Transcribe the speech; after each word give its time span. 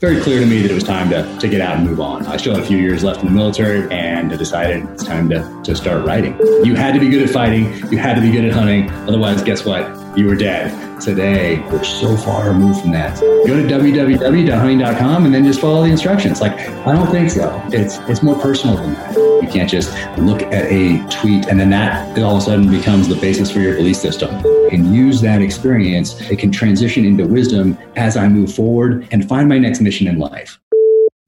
very 0.00 0.18
clear 0.22 0.40
to 0.40 0.46
me 0.46 0.62
that 0.62 0.70
it 0.70 0.74
was 0.74 0.82
time 0.82 1.10
to, 1.10 1.38
to 1.38 1.46
get 1.46 1.60
out 1.60 1.76
and 1.76 1.86
move 1.86 2.00
on. 2.00 2.24
I 2.24 2.38
still 2.38 2.54
had 2.54 2.64
a 2.64 2.66
few 2.66 2.78
years 2.78 3.04
left 3.04 3.20
in 3.20 3.26
the 3.26 3.32
military 3.32 3.86
and 3.92 4.32
I 4.32 4.36
decided 4.36 4.88
it's 4.88 5.04
time 5.04 5.28
to, 5.28 5.60
to 5.64 5.76
start 5.76 6.06
writing. 6.06 6.38
You 6.64 6.74
had 6.74 6.94
to 6.94 7.00
be 7.00 7.10
good 7.10 7.22
at 7.22 7.28
fighting, 7.28 7.64
you 7.92 7.98
had 7.98 8.14
to 8.14 8.22
be 8.22 8.30
good 8.30 8.46
at 8.46 8.52
hunting. 8.52 8.88
Otherwise, 8.90 9.42
guess 9.42 9.66
what? 9.66 9.99
You 10.16 10.26
were 10.26 10.34
dead. 10.34 11.00
Today, 11.00 11.60
we're 11.70 11.84
so 11.84 12.16
far 12.16 12.48
removed 12.48 12.80
from 12.80 12.90
that. 12.90 13.18
Go 13.20 13.46
to 13.46 13.62
www.hunting.com 13.62 15.24
and 15.24 15.32
then 15.32 15.44
just 15.44 15.60
follow 15.60 15.84
the 15.84 15.90
instructions. 15.90 16.40
Like, 16.40 16.52
I 16.84 16.92
don't 16.92 17.08
think 17.12 17.30
so. 17.30 17.62
It's 17.66 17.98
it's 18.08 18.20
more 18.20 18.34
personal 18.34 18.76
than 18.76 18.94
that. 18.94 19.14
You 19.14 19.48
can't 19.48 19.70
just 19.70 19.90
look 20.18 20.42
at 20.42 20.66
a 20.66 20.98
tweet 21.10 21.46
and 21.46 21.60
then 21.60 21.70
that 21.70 22.18
all 22.18 22.36
of 22.36 22.42
a 22.42 22.44
sudden 22.44 22.68
becomes 22.68 23.06
the 23.06 23.14
basis 23.14 23.52
for 23.52 23.60
your 23.60 23.76
belief 23.76 23.96
system. 23.96 24.34
And 24.72 24.94
use 24.94 25.20
that 25.20 25.42
experience. 25.42 26.20
It 26.28 26.40
can 26.40 26.50
transition 26.50 27.04
into 27.04 27.26
wisdom 27.26 27.78
as 27.94 28.16
I 28.16 28.28
move 28.28 28.52
forward 28.52 29.06
and 29.12 29.28
find 29.28 29.48
my 29.48 29.58
next 29.58 29.80
mission 29.80 30.08
in 30.08 30.18
life. 30.18 30.58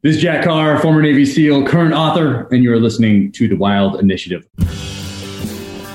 This 0.03 0.17
is 0.17 0.23
Jack 0.23 0.45
Carr, 0.45 0.81
former 0.81 1.01
Navy 1.01 1.25
SEAL, 1.25 1.69
current 1.69 1.95
author, 1.95 2.49
and 2.51 2.65
you're 2.65 2.81
listening 2.81 3.31
to 3.33 3.47
the 3.47 3.55
Wild 3.55 4.01
Initiative. 4.01 4.45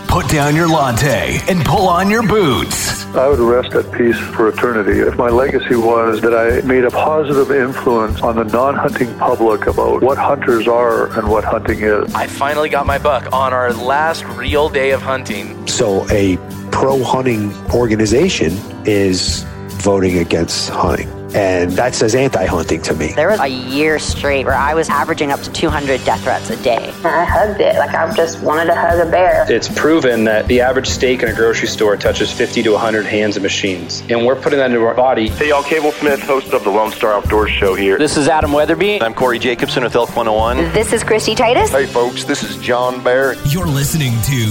Put 0.07 0.29
down 0.29 0.55
your 0.55 0.67
latte 0.69 1.39
and 1.49 1.63
pull 1.65 1.87
on 1.87 2.09
your 2.09 2.25
boots. 2.25 3.05
I 3.07 3.27
would 3.27 3.39
rest 3.39 3.73
at 3.73 3.91
peace 3.91 4.17
for 4.17 4.47
eternity 4.47 4.99
if 4.99 5.17
my 5.17 5.29
legacy 5.29 5.75
was 5.75 6.21
that 6.21 6.33
I 6.33 6.65
made 6.65 6.85
a 6.85 6.91
positive 6.91 7.51
influence 7.51 8.21
on 8.21 8.37
the 8.37 8.43
non 8.45 8.75
hunting 8.75 9.13
public 9.17 9.67
about 9.67 10.01
what 10.01 10.17
hunters 10.17 10.67
are 10.67 11.07
and 11.17 11.29
what 11.29 11.43
hunting 11.43 11.81
is. 11.81 12.13
I 12.15 12.27
finally 12.27 12.69
got 12.69 12.85
my 12.85 12.97
buck 12.97 13.31
on 13.33 13.53
our 13.53 13.73
last 13.73 14.23
real 14.25 14.69
day 14.69 14.91
of 14.91 15.01
hunting. 15.01 15.67
So, 15.67 16.07
a 16.09 16.37
pro 16.71 17.03
hunting 17.03 17.53
organization 17.73 18.53
is 18.85 19.43
voting 19.81 20.19
against 20.19 20.69
hunting. 20.69 21.16
And 21.35 21.71
that 21.73 21.93
says 21.93 22.15
anti 22.15 22.45
hunting 22.45 22.81
to 22.83 22.93
me. 22.93 23.13
There 23.13 23.29
was 23.29 23.39
a 23.39 23.47
year 23.47 23.99
straight 23.99 24.45
where 24.45 24.55
I 24.55 24.73
was 24.73 24.89
averaging 24.89 25.31
up 25.31 25.41
to 25.41 25.51
200 25.51 26.03
death 26.05 26.23
threats 26.23 26.49
a 26.49 26.61
day. 26.63 26.93
I 27.03 27.25
hugged 27.25 27.59
it. 27.59 27.75
Like 27.75 27.93
I 27.93 28.13
just 28.15 28.41
wanted 28.41 28.65
to 28.65 28.75
hug 28.75 29.05
a 29.05 29.09
bear. 29.09 29.45
It's 29.49 29.67
proven 29.67 30.23
that 30.25 30.47
the 30.47 30.61
average 30.61 30.87
steak 30.87 31.23
in 31.23 31.29
a 31.29 31.33
grocery 31.33 31.67
store 31.67 31.97
touches 31.97 32.31
50 32.31 32.63
to 32.63 32.71
100 32.71 33.05
hands 33.05 33.35
and 33.35 33.43
machines. 33.43 34.03
And 34.09 34.25
we're 34.25 34.35
putting 34.39 34.59
that 34.59 34.71
into 34.71 34.83
our 34.85 34.93
body. 34.93 35.29
Hey, 35.29 35.49
y'all, 35.49 35.63
Cable 35.63 35.91
Smith, 35.93 36.21
host 36.21 36.53
of 36.53 36.63
the 36.63 36.69
Lone 36.69 36.91
Star 36.91 37.13
Outdoors 37.13 37.51
Show 37.51 37.75
here. 37.75 37.97
This 37.97 38.17
is 38.17 38.27
Adam 38.27 38.51
Weatherby. 38.53 39.01
I'm 39.01 39.13
Corey 39.13 39.39
Jacobson 39.39 39.83
with 39.83 39.95
Elk 39.95 40.15
101. 40.15 40.73
This 40.73 40.93
is 40.93 41.03
Christy 41.03 41.35
Titus. 41.35 41.71
Hey, 41.71 41.85
folks, 41.85 42.23
this 42.23 42.43
is 42.43 42.57
John 42.57 43.03
Bear. 43.03 43.35
You're 43.47 43.67
listening 43.67 44.13
to 44.23 44.45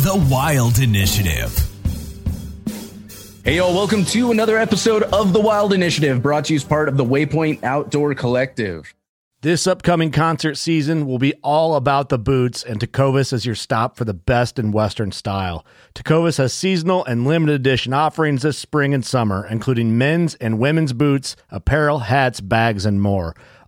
The 0.00 0.26
Wild 0.30 0.78
Initiative. 0.78 1.73
Hey, 3.44 3.56
y'all, 3.56 3.74
welcome 3.74 4.06
to 4.06 4.30
another 4.30 4.56
episode 4.56 5.02
of 5.02 5.34
The 5.34 5.40
Wild 5.40 5.74
Initiative, 5.74 6.22
brought 6.22 6.46
to 6.46 6.54
you 6.54 6.56
as 6.56 6.64
part 6.64 6.88
of 6.88 6.96
the 6.96 7.04
Waypoint 7.04 7.62
Outdoor 7.62 8.14
Collective. 8.14 8.94
This 9.42 9.66
upcoming 9.66 10.10
concert 10.10 10.54
season 10.54 11.06
will 11.06 11.18
be 11.18 11.34
all 11.42 11.74
about 11.74 12.08
the 12.08 12.18
boots, 12.18 12.62
and 12.64 12.80
Tecovas 12.80 13.34
is 13.34 13.44
your 13.44 13.54
stop 13.54 13.98
for 13.98 14.06
the 14.06 14.14
best 14.14 14.58
in 14.58 14.72
Western 14.72 15.12
style. 15.12 15.66
Tecovas 15.94 16.38
has 16.38 16.54
seasonal 16.54 17.04
and 17.04 17.26
limited 17.26 17.56
edition 17.56 17.92
offerings 17.92 18.40
this 18.40 18.56
spring 18.56 18.94
and 18.94 19.04
summer, 19.04 19.46
including 19.46 19.98
men's 19.98 20.36
and 20.36 20.58
women's 20.58 20.94
boots, 20.94 21.36
apparel, 21.50 21.98
hats, 21.98 22.40
bags, 22.40 22.86
and 22.86 23.02
more. 23.02 23.36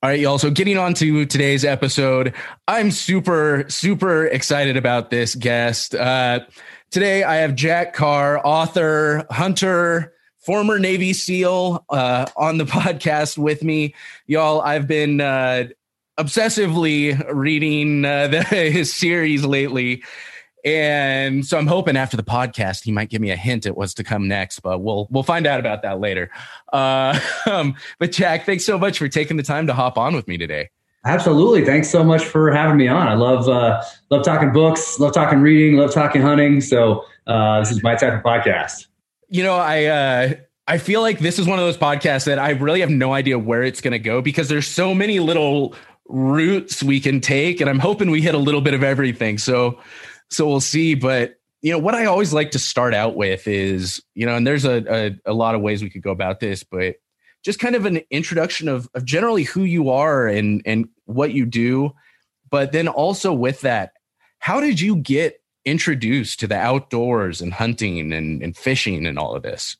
All 0.00 0.10
right, 0.10 0.20
y'all. 0.20 0.38
So 0.38 0.48
getting 0.48 0.78
on 0.78 0.94
to 0.94 1.26
today's 1.26 1.64
episode, 1.64 2.32
I'm 2.68 2.92
super, 2.92 3.64
super 3.66 4.26
excited 4.26 4.76
about 4.76 5.10
this 5.10 5.34
guest. 5.34 5.92
Uh, 5.92 6.38
today, 6.92 7.24
I 7.24 7.38
have 7.38 7.56
Jack 7.56 7.94
Carr, 7.94 8.40
author, 8.46 9.26
hunter, 9.28 10.14
former 10.36 10.78
Navy 10.78 11.12
SEAL, 11.12 11.84
uh, 11.90 12.26
on 12.36 12.58
the 12.58 12.64
podcast 12.66 13.38
with 13.38 13.64
me. 13.64 13.92
Y'all, 14.28 14.60
I've 14.60 14.86
been 14.86 15.20
uh, 15.20 15.64
obsessively 16.16 17.20
reading 17.34 18.04
uh, 18.04 18.28
the, 18.28 18.44
his 18.44 18.94
series 18.94 19.44
lately. 19.44 20.04
And 20.64 21.46
so 21.46 21.58
I'm 21.58 21.66
hoping 21.66 21.96
after 21.96 22.16
the 22.16 22.24
podcast 22.24 22.82
he 22.84 22.92
might 22.92 23.10
give 23.10 23.20
me 23.20 23.30
a 23.30 23.36
hint 23.36 23.66
at 23.66 23.76
what's 23.76 23.94
to 23.94 24.04
come 24.04 24.28
next, 24.28 24.60
but 24.60 24.80
we'll 24.80 25.06
we'll 25.10 25.22
find 25.22 25.46
out 25.46 25.60
about 25.60 25.82
that 25.82 26.00
later. 26.00 26.30
Uh, 26.72 27.18
um, 27.46 27.74
but 27.98 28.12
Jack, 28.12 28.46
thanks 28.46 28.64
so 28.64 28.78
much 28.78 28.98
for 28.98 29.08
taking 29.08 29.36
the 29.36 29.42
time 29.42 29.66
to 29.66 29.74
hop 29.74 29.96
on 29.98 30.14
with 30.14 30.26
me 30.26 30.36
today. 30.36 30.70
Absolutely, 31.04 31.64
thanks 31.64 31.88
so 31.88 32.02
much 32.02 32.24
for 32.24 32.50
having 32.50 32.76
me 32.76 32.88
on. 32.88 33.06
I 33.06 33.14
love 33.14 33.48
uh, 33.48 33.82
love 34.10 34.24
talking 34.24 34.52
books, 34.52 34.98
love 34.98 35.14
talking 35.14 35.40
reading, 35.40 35.78
love 35.78 35.92
talking 35.92 36.22
hunting. 36.22 36.60
So 36.60 37.04
uh, 37.26 37.60
this 37.60 37.70
is 37.70 37.82
my 37.82 37.94
type 37.94 38.14
of 38.14 38.22
podcast. 38.22 38.86
You 39.28 39.44
know, 39.44 39.54
I 39.54 39.84
uh, 39.84 40.34
I 40.66 40.78
feel 40.78 41.00
like 41.00 41.20
this 41.20 41.38
is 41.38 41.46
one 41.46 41.58
of 41.58 41.64
those 41.64 41.78
podcasts 41.78 42.24
that 42.26 42.38
I 42.38 42.50
really 42.50 42.80
have 42.80 42.90
no 42.90 43.12
idea 43.12 43.38
where 43.38 43.62
it's 43.62 43.80
going 43.80 43.92
to 43.92 43.98
go 43.98 44.20
because 44.20 44.48
there's 44.48 44.66
so 44.66 44.92
many 44.92 45.20
little 45.20 45.74
routes 46.08 46.82
we 46.82 47.00
can 47.00 47.20
take, 47.20 47.60
and 47.60 47.70
I'm 47.70 47.78
hoping 47.78 48.10
we 48.10 48.20
hit 48.20 48.34
a 48.34 48.38
little 48.38 48.60
bit 48.60 48.74
of 48.74 48.82
everything. 48.82 49.38
So 49.38 49.78
so 50.30 50.46
we'll 50.46 50.60
see. 50.60 50.94
But 50.94 51.36
you 51.62 51.72
know 51.72 51.78
what 51.78 51.94
I 51.94 52.06
always 52.06 52.32
like 52.32 52.52
to 52.52 52.58
start 52.58 52.94
out 52.94 53.16
with 53.16 53.48
is 53.48 54.02
you 54.14 54.26
know, 54.26 54.36
and 54.36 54.46
there's 54.46 54.64
a 54.64 54.84
a, 54.88 55.30
a 55.30 55.32
lot 55.32 55.54
of 55.54 55.60
ways 55.60 55.82
we 55.82 55.90
could 55.90 56.02
go 56.02 56.10
about 56.10 56.40
this, 56.40 56.62
but 56.62 56.96
just 57.44 57.58
kind 57.60 57.74
of 57.74 57.86
an 57.86 58.00
introduction 58.10 58.68
of 58.68 58.88
of 58.94 59.04
generally 59.04 59.44
who 59.44 59.62
you 59.62 59.90
are 59.90 60.26
and 60.26 60.62
and 60.64 60.88
what 61.06 61.32
you 61.32 61.46
do, 61.46 61.92
but 62.50 62.72
then 62.72 62.88
also 62.88 63.32
with 63.32 63.60
that, 63.62 63.92
how 64.38 64.60
did 64.60 64.80
you 64.80 64.96
get 64.96 65.40
introduced 65.64 66.40
to 66.40 66.46
the 66.46 66.56
outdoors 66.56 67.40
and 67.40 67.52
hunting 67.52 68.12
and, 68.12 68.42
and 68.42 68.56
fishing 68.56 69.06
and 69.06 69.18
all 69.18 69.34
of 69.34 69.42
this? 69.42 69.76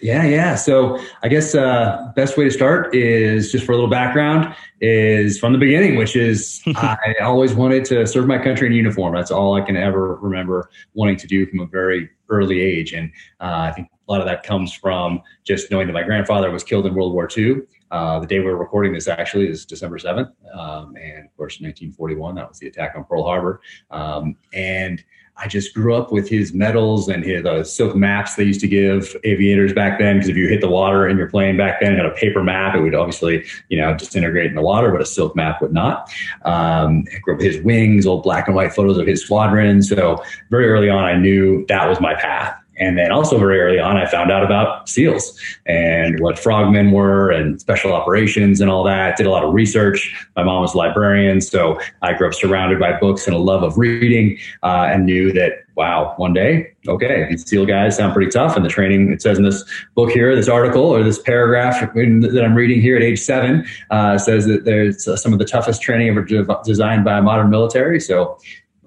Yeah, 0.00 0.24
yeah. 0.24 0.54
So 0.54 0.98
I 1.22 1.28
guess 1.28 1.54
uh, 1.54 2.12
best 2.14 2.36
way 2.36 2.44
to 2.44 2.50
start 2.50 2.94
is 2.94 3.50
just 3.52 3.64
for 3.64 3.72
a 3.72 3.74
little 3.74 3.90
background 3.90 4.54
is 4.80 5.38
from 5.38 5.52
the 5.52 5.58
beginning, 5.58 5.96
which 5.96 6.16
is 6.16 6.62
I 6.76 7.14
always 7.22 7.54
wanted 7.54 7.84
to 7.86 8.06
serve 8.06 8.26
my 8.26 8.38
country 8.38 8.66
in 8.66 8.72
uniform. 8.72 9.14
That's 9.14 9.30
all 9.30 9.54
I 9.54 9.60
can 9.60 9.76
ever 9.76 10.16
remember 10.16 10.68
wanting 10.94 11.16
to 11.18 11.26
do 11.26 11.46
from 11.46 11.60
a 11.60 11.66
very 11.66 12.10
early 12.28 12.60
age, 12.60 12.92
and 12.92 13.10
uh, 13.40 13.68
I 13.68 13.72
think 13.72 13.88
a 14.06 14.12
lot 14.12 14.20
of 14.20 14.26
that 14.26 14.42
comes 14.42 14.72
from 14.72 15.22
just 15.44 15.70
knowing 15.70 15.86
that 15.86 15.92
my 15.92 16.02
grandfather 16.02 16.50
was 16.50 16.62
killed 16.62 16.86
in 16.86 16.94
World 16.94 17.12
War 17.12 17.28
II. 17.34 17.62
Uh, 17.90 18.18
the 18.18 18.26
day 18.26 18.40
we 18.40 18.46
are 18.46 18.56
recording 18.56 18.92
this 18.92 19.08
actually 19.08 19.48
is 19.48 19.64
December 19.64 19.98
7th. 19.98 20.32
Um, 20.52 20.96
and 20.96 21.24
of 21.24 21.36
course, 21.36 21.60
1941, 21.60 22.34
that 22.34 22.48
was 22.48 22.58
the 22.58 22.66
attack 22.66 22.94
on 22.96 23.04
Pearl 23.04 23.22
Harbor. 23.22 23.60
Um, 23.90 24.36
and 24.52 25.02
I 25.36 25.48
just 25.48 25.74
grew 25.74 25.94
up 25.94 26.12
with 26.12 26.28
his 26.28 26.54
medals 26.54 27.08
and 27.08 27.24
his 27.24 27.44
uh, 27.44 27.64
silk 27.64 27.96
maps 27.96 28.36
they 28.36 28.44
used 28.44 28.60
to 28.60 28.68
give 28.68 29.16
aviators 29.24 29.72
back 29.72 29.98
then. 29.98 30.16
Because 30.16 30.28
if 30.28 30.36
you 30.36 30.48
hit 30.48 30.60
the 30.60 30.68
water 30.68 31.08
in 31.08 31.16
your 31.16 31.28
plane 31.28 31.56
back 31.56 31.80
then, 31.80 31.96
had 31.96 32.06
a 32.06 32.12
paper 32.12 32.42
map, 32.42 32.74
it 32.76 32.80
would 32.80 32.94
obviously, 32.94 33.44
you 33.68 33.78
know, 33.78 33.94
disintegrate 33.94 34.46
in 34.46 34.54
the 34.54 34.62
water, 34.62 34.92
but 34.92 35.00
a 35.00 35.06
silk 35.06 35.34
map 35.34 35.60
would 35.60 35.72
not. 35.72 36.12
Um, 36.44 37.04
grew 37.22 37.34
up 37.34 37.38
with 37.38 37.52
his 37.52 37.62
wings, 37.64 38.06
old 38.06 38.22
black 38.22 38.46
and 38.46 38.54
white 38.54 38.72
photos 38.72 38.96
of 38.96 39.06
his 39.06 39.22
squadron. 39.22 39.82
So 39.82 40.22
very 40.50 40.68
early 40.68 40.88
on, 40.88 41.02
I 41.02 41.16
knew 41.16 41.66
that 41.66 41.88
was 41.88 42.00
my 42.00 42.14
path. 42.14 42.56
And 42.78 42.98
then 42.98 43.12
also 43.12 43.38
very 43.38 43.60
early 43.60 43.78
on, 43.78 43.96
I 43.96 44.06
found 44.06 44.30
out 44.30 44.42
about 44.42 44.88
SEALs 44.88 45.38
and 45.66 46.20
what 46.20 46.38
frogmen 46.38 46.92
were 46.92 47.30
and 47.30 47.60
special 47.60 47.92
operations 47.92 48.60
and 48.60 48.70
all 48.70 48.84
that. 48.84 49.16
Did 49.16 49.26
a 49.26 49.30
lot 49.30 49.44
of 49.44 49.54
research. 49.54 50.14
My 50.36 50.42
mom 50.42 50.62
was 50.62 50.74
a 50.74 50.78
librarian, 50.78 51.40
so 51.40 51.78
I 52.02 52.12
grew 52.14 52.28
up 52.28 52.34
surrounded 52.34 52.78
by 52.80 52.98
books 52.98 53.26
and 53.26 53.34
a 53.34 53.38
love 53.38 53.62
of 53.62 53.78
reading, 53.78 54.38
uh, 54.62 54.88
and 54.90 55.06
knew 55.06 55.32
that 55.32 55.64
wow, 55.76 56.14
one 56.18 56.32
day, 56.32 56.72
okay, 56.86 57.26
these 57.28 57.48
SEAL 57.48 57.66
guys 57.66 57.96
sound 57.96 58.12
pretty 58.12 58.30
tough. 58.30 58.54
And 58.56 58.64
the 58.64 58.68
training, 58.68 59.10
it 59.10 59.20
says 59.20 59.38
in 59.38 59.44
this 59.44 59.64
book 59.94 60.10
here, 60.10 60.34
this 60.36 60.48
article 60.48 60.82
or 60.82 61.02
this 61.02 61.20
paragraph 61.20 61.80
that 61.80 62.42
I'm 62.44 62.54
reading 62.54 62.80
here 62.80 62.96
at 62.96 63.02
age 63.02 63.20
seven, 63.20 63.66
uh, 63.90 64.18
says 64.18 64.46
that 64.46 64.64
there's 64.64 65.04
some 65.20 65.32
of 65.32 65.38
the 65.38 65.44
toughest 65.44 65.82
training 65.82 66.08
ever 66.08 66.24
designed 66.64 67.04
by 67.04 67.18
a 67.18 67.22
modern 67.22 67.50
military. 67.50 67.98
So 67.98 68.38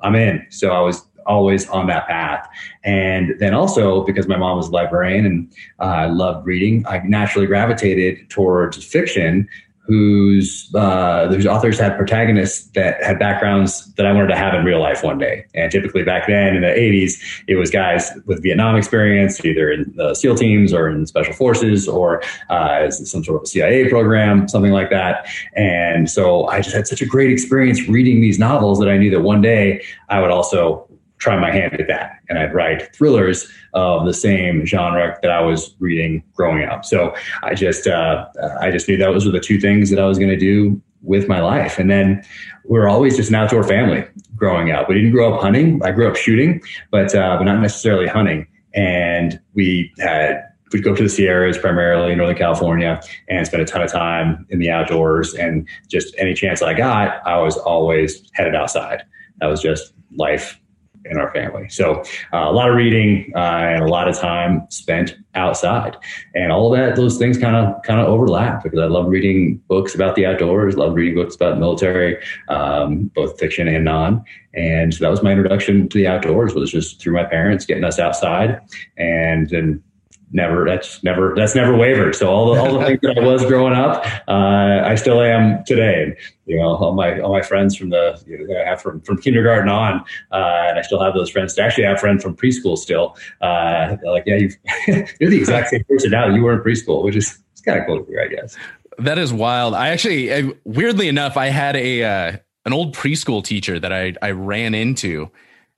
I'm 0.02 0.16
in. 0.16 0.46
So 0.50 0.72
I 0.72 0.80
was 0.80 1.06
always 1.28 1.68
on 1.70 1.88
that 1.88 2.08
path. 2.08 2.48
And 2.84 3.36
then 3.40 3.54
also 3.54 4.04
because 4.04 4.28
my 4.28 4.38
mom 4.38 4.58
was 4.58 4.70
librarian 4.70 5.26
and 5.26 5.54
uh, 5.80 5.84
I 5.84 6.06
loved 6.08 6.46
reading, 6.48 6.86
I 6.88 7.00
naturally 7.00 7.48
gravitated 7.48 8.30
towards 8.30 8.84
fiction 8.84 9.48
whose 9.88 10.70
uh, 10.76 11.28
whose 11.30 11.48
authors 11.48 11.80
had 11.80 11.96
protagonists 11.96 12.68
that 12.72 13.02
had 13.02 13.18
backgrounds 13.18 13.94
that 13.94 14.06
I 14.06 14.12
wanted 14.12 14.28
to 14.28 14.36
have 14.36 14.54
in 14.54 14.66
real 14.66 14.82
life 14.82 15.02
one 15.02 15.18
day. 15.18 15.46
And 15.56 15.72
typically 15.72 16.04
back 16.04 16.28
then 16.28 16.58
in 16.58 16.62
the 16.62 16.68
80s, 16.68 17.44
it 17.48 17.56
was 17.56 17.72
guys 17.72 18.12
with 18.26 18.44
Vietnam 18.44 18.76
experience, 18.76 19.44
either 19.46 19.72
in 19.72 19.94
the 19.96 20.14
SEAL 20.14 20.36
teams 20.36 20.74
or 20.74 20.90
in 20.90 21.06
special 21.06 21.34
forces 21.34 21.88
or 21.88 22.22
uh, 22.50 22.92
some 22.92 23.24
sort 23.24 23.42
of 23.42 23.48
CIA 23.48 23.90
program, 23.90 24.50
something 24.50 24.74
like 24.74 24.90
that. 24.90 25.26
And 25.56 26.10
so 26.10 26.48
I 26.48 26.60
just 26.62 26.76
had 26.76 26.86
such 26.86 27.02
a 27.02 27.06
great 27.06 27.32
experience 27.32 27.88
reading 27.88 28.20
these 28.20 28.38
novels 28.38 28.80
that 28.80 28.90
I 28.90 28.98
knew 28.98 29.10
that 29.12 29.22
one 29.22 29.42
day 29.42 29.82
I 30.10 30.20
would 30.20 30.32
also 30.32 30.87
try 31.20 31.40
my 31.40 31.52
hand 31.52 31.74
at 31.80 31.88
that. 31.88 32.20
And 32.30 32.38
I'd 32.38 32.54
write 32.54 32.96
thrillers 32.96 33.50
of 33.74 34.06
the 34.06 34.14
same 34.14 34.66
genre 34.66 35.18
that 35.22 35.32
I 35.32 35.42
was 35.42 35.76
reading 35.80 36.24
growing 36.36 36.64
up. 36.68 36.86
So 36.86 37.16
I 37.44 37.54
just, 37.54 37.88
uh, 37.88 38.28
I 38.60 38.72
just 38.72 38.88
knew 38.88 38.98
those 38.98 39.26
were 39.26 39.32
the 39.32 39.40
two 39.40 39.60
things 39.60 39.90
that 39.90 40.00
I 40.00 40.06
was 40.06 40.18
going 40.18 40.30
to 40.30 40.38
do 40.38 40.82
with 41.02 41.28
my 41.28 41.40
life. 41.40 41.80
And 41.80 41.90
then 41.90 42.24
we 42.66 42.78
are 42.80 42.88
always 42.88 43.16
just 43.16 43.30
an 43.30 43.36
outdoor 43.36 43.64
family 43.64 44.06
growing 44.36 44.72
up. 44.72 44.90
We 44.90 44.96
didn't 44.96 45.12
grow 45.12 45.34
up 45.34 45.42
hunting. 45.42 45.82
I 45.84 45.92
grew 45.92 46.08
up 46.08 46.16
shooting, 46.16 46.62
but, 46.92 47.16
uh, 47.16 47.38
but 47.38 47.46
not 47.46 47.62
necessarily 47.62 48.08
hunting. 48.08 48.48
And 48.74 49.40
we 49.54 49.92
had 50.00 50.44
we'd 50.74 50.84
go 50.84 50.94
to 50.94 51.04
the 51.04 51.10
Sierras 51.10 51.58
primarily 51.58 52.12
in 52.12 52.18
Northern 52.18 52.38
California 52.38 53.02
and 53.30 53.46
spend 53.48 53.64
a 53.64 53.66
ton 53.66 53.82
of 53.82 53.92
time 53.92 54.46
in 54.50 54.60
the 54.60 54.70
outdoors. 54.70 55.34
And 55.34 55.68
just 55.88 56.14
any 56.18 56.34
chance 56.34 56.62
I 56.62 56.74
got, 56.74 57.26
I 57.26 57.40
was 57.40 57.58
always 57.58 58.30
headed 58.34 58.56
outside. 58.56 59.04
That 59.40 59.48
was 59.48 59.62
just 59.62 59.94
life 60.18 60.60
in 61.10 61.18
our 61.18 61.32
family. 61.32 61.70
So 61.70 62.04
uh, 62.34 62.50
a 62.50 62.52
lot 62.52 62.70
of 62.70 62.76
reading 62.76 63.32
uh, 63.36 63.40
and 63.40 63.84
a 63.84 63.88
lot 63.88 64.08
of 64.08 64.18
time 64.18 64.66
spent 64.70 65.16
outside, 65.36 65.98
and 66.34 66.52
all 66.52 66.70
that 66.72 66.96
those 66.96 67.18
things 67.18 67.38
kind 67.38 67.56
of 67.56 67.82
kind 67.84 68.00
of 68.00 68.08
overlap 68.08 68.64
because 68.64 68.80
I 68.80 68.86
love 68.86 69.08
reading 69.08 69.62
books 69.68 69.96
about 69.96 70.16
the 70.16 70.26
outdoors, 70.26 70.76
love 70.76 70.94
reading 70.96 71.16
books 71.16 71.36
about 71.36 71.60
military, 71.60 72.18
um, 72.50 73.12
both 73.16 73.40
fiction 73.40 73.68
and 73.68 73.86
non. 73.86 74.24
And 74.54 74.94
so 74.94 75.04
that 75.04 75.12
was 75.12 75.22
my 75.22 75.32
introduction 75.32 75.88
to 75.90 75.98
the 75.98 76.08
outdoors 76.08 76.56
was 76.56 76.72
just 76.72 77.00
through 77.00 77.14
my 77.14 77.24
parents 77.24 77.66
getting 77.66 77.84
us 77.84 78.00
outside, 78.00 78.60
and 78.98 79.50
then 79.50 79.84
never 80.32 80.66
that's 80.66 81.04
never 81.04 81.34
that's 81.36 81.56
never 81.56 81.76
wavered. 81.76 82.16
So 82.16 82.30
all 82.30 82.54
the, 82.54 82.60
all 82.60 82.80
the 82.80 82.86
things 82.86 83.00
that 83.02 83.18
i 83.18 83.26
was 83.26 83.46
growing 83.46 83.74
up 83.74 84.06
uh, 84.28 84.82
i 84.86 84.96
still 84.96 85.22
am 85.22 85.64
today. 85.66 86.18
You 86.46 86.58
know 86.58 86.76
all 86.76 86.94
my 86.94 87.20
all 87.20 87.32
my 87.32 87.42
friends 87.42 87.76
from 87.76 87.90
the 87.90 88.22
you 88.28 88.48
know, 88.48 88.60
i 88.60 88.66
have 88.66 88.82
from 88.82 89.02
from 89.02 89.22
kindergarten 89.22 89.70
on 89.70 90.02
uh, 90.32 90.68
and 90.68 90.80
i 90.80 90.82
still 90.82 91.02
have 91.02 91.14
those 91.14 91.30
friends. 91.30 91.58
I 91.58 91.66
actually 91.66 91.86
have 91.86 92.00
friends 92.00 92.24
from 92.24 92.36
preschool 92.36 92.78
still. 92.78 93.16
Uh, 93.42 93.96
like 94.04 94.24
yeah 94.26 94.36
you 94.36 94.52
you're 95.20 95.30
the 95.30 95.40
exact 95.40 95.70
same 95.70 95.84
person 95.86 96.12
now. 96.12 96.28
You 96.28 96.44
were 96.44 96.54
in 96.54 96.60
preschool 96.60 97.04
which 97.04 97.16
is 97.16 97.40
it's 97.52 97.62
kind 97.62 97.80
of 97.80 97.86
cool 97.86 98.04
to 98.04 98.06
hear 98.06 98.22
i 98.22 98.28
guess. 98.28 98.58
That 99.00 99.20
is 99.20 99.32
wild. 99.32 99.76
I 99.76 99.90
actually 99.90 100.34
I, 100.34 100.52
weirdly 100.66 101.08
enough 101.08 101.38
i 101.38 101.48
had 101.48 101.76
a 101.76 102.04
uh, 102.04 102.38
an 102.66 102.74
old 102.74 102.96
preschool 102.96 103.44
teacher 103.44 103.80
that 103.80 103.94
i 103.94 104.14
i 104.22 104.32
ran 104.32 104.74
into 104.74 105.32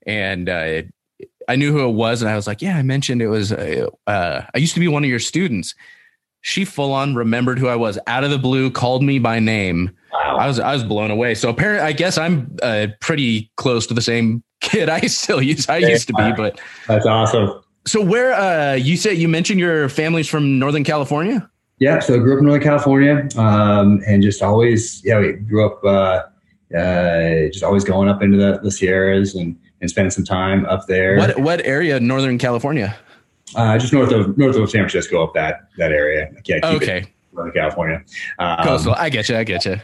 and 0.06 0.50
uh, 0.50 0.82
I 1.50 1.56
knew 1.56 1.72
who 1.72 1.88
it 1.90 1.94
was, 1.94 2.22
and 2.22 2.30
I 2.30 2.36
was 2.36 2.48
like, 2.48 2.62
"Yeah, 2.62 2.78
I 2.78 2.84
mentioned 2.84 3.22
it 3.22 3.28
was. 3.28 3.52
Uh, 3.52 3.88
uh, 4.08 4.44
I 4.54 4.58
used 4.58 4.76
to 4.76 4.80
be 4.80 4.88
one 4.88 5.04
of 5.04 5.10
your 5.10 5.20
students." 5.20 5.76
She 6.42 6.64
full 6.64 6.94
on 6.94 7.16
remembered 7.16 7.60
who 7.60 7.68
I 7.68 7.76
was 7.76 8.00
out 8.08 8.24
of 8.24 8.30
the 8.30 8.38
blue, 8.38 8.72
called 8.72 9.04
me 9.04 9.20
by 9.20 9.40
name. 9.40 9.92
Wow. 10.14 10.38
I 10.40 10.48
was 10.48 10.60
I 10.60 10.74
was 10.74 10.84
blown 10.84 11.12
away. 11.12 11.36
So 11.36 11.50
apparently, 11.50 11.86
I 11.86 11.92
guess 11.92 12.18
I'm 12.18 12.56
uh, 12.62 12.88
pretty 13.02 13.52
close 13.58 13.88
to 13.88 13.94
the 13.94 14.02
same 14.02 14.44
kid 14.62 14.90
I 14.90 15.02
still 15.02 15.42
use. 15.42 15.68
I 15.68 15.78
used 15.78 16.08
to 16.08 16.14
be, 16.14 16.32
but 16.38 16.62
that's 16.88 17.06
awesome. 17.06 17.62
So 17.86 18.02
where 18.02 18.34
uh, 18.34 18.76
you 18.76 18.96
said 18.96 19.18
you 19.18 19.28
mentioned 19.28 19.60
your 19.60 19.90
family's 19.90 20.28
from 20.28 20.60
Northern 20.60 20.84
California? 20.84 21.50
Yeah, 21.80 22.00
so 22.00 22.16
I 22.16 22.18
grew 22.18 22.34
up 22.34 22.40
in 22.40 22.46
Northern 22.46 22.64
California, 22.64 23.28
um, 23.38 24.02
and 24.06 24.22
just 24.22 24.44
always 24.44 25.04
yeah, 25.04 25.20
we 25.20 25.34
grew 25.34 25.66
up 25.66 25.84
uh, 25.84 26.78
uh, 26.78 27.50
just 27.52 27.64
always 27.64 27.84
going 27.84 28.10
up 28.10 28.22
into 28.22 28.38
the, 28.38 28.60
the 28.62 28.70
Sierras 28.70 29.34
and 29.34 29.58
and 29.82 29.90
spending 29.90 30.12
some 30.12 30.24
time 30.24 30.66
up 30.66 30.88
there. 30.88 31.18
What 31.18 31.40
what 31.40 31.66
area, 31.66 32.00
Northern 32.00 32.38
California? 32.38 32.96
Uh, 33.56 33.78
just 33.78 33.94
north 33.94 34.12
of 34.12 34.38
north 34.38 34.56
of 34.56 34.70
San 34.70 34.82
Francisco, 34.82 35.24
up 35.24 35.34
that 35.34 35.70
that 35.78 35.92
area. 35.92 36.32
Keep 36.44 36.64
okay. 36.64 37.06
Northern 37.34 37.54
California. 37.54 38.04
Um, 38.38 38.64
Coastal. 38.64 38.96
I 38.96 39.10
get 39.10 39.30
you. 39.30 39.38
I 39.38 39.44
get 39.44 39.66
you. 39.66 39.80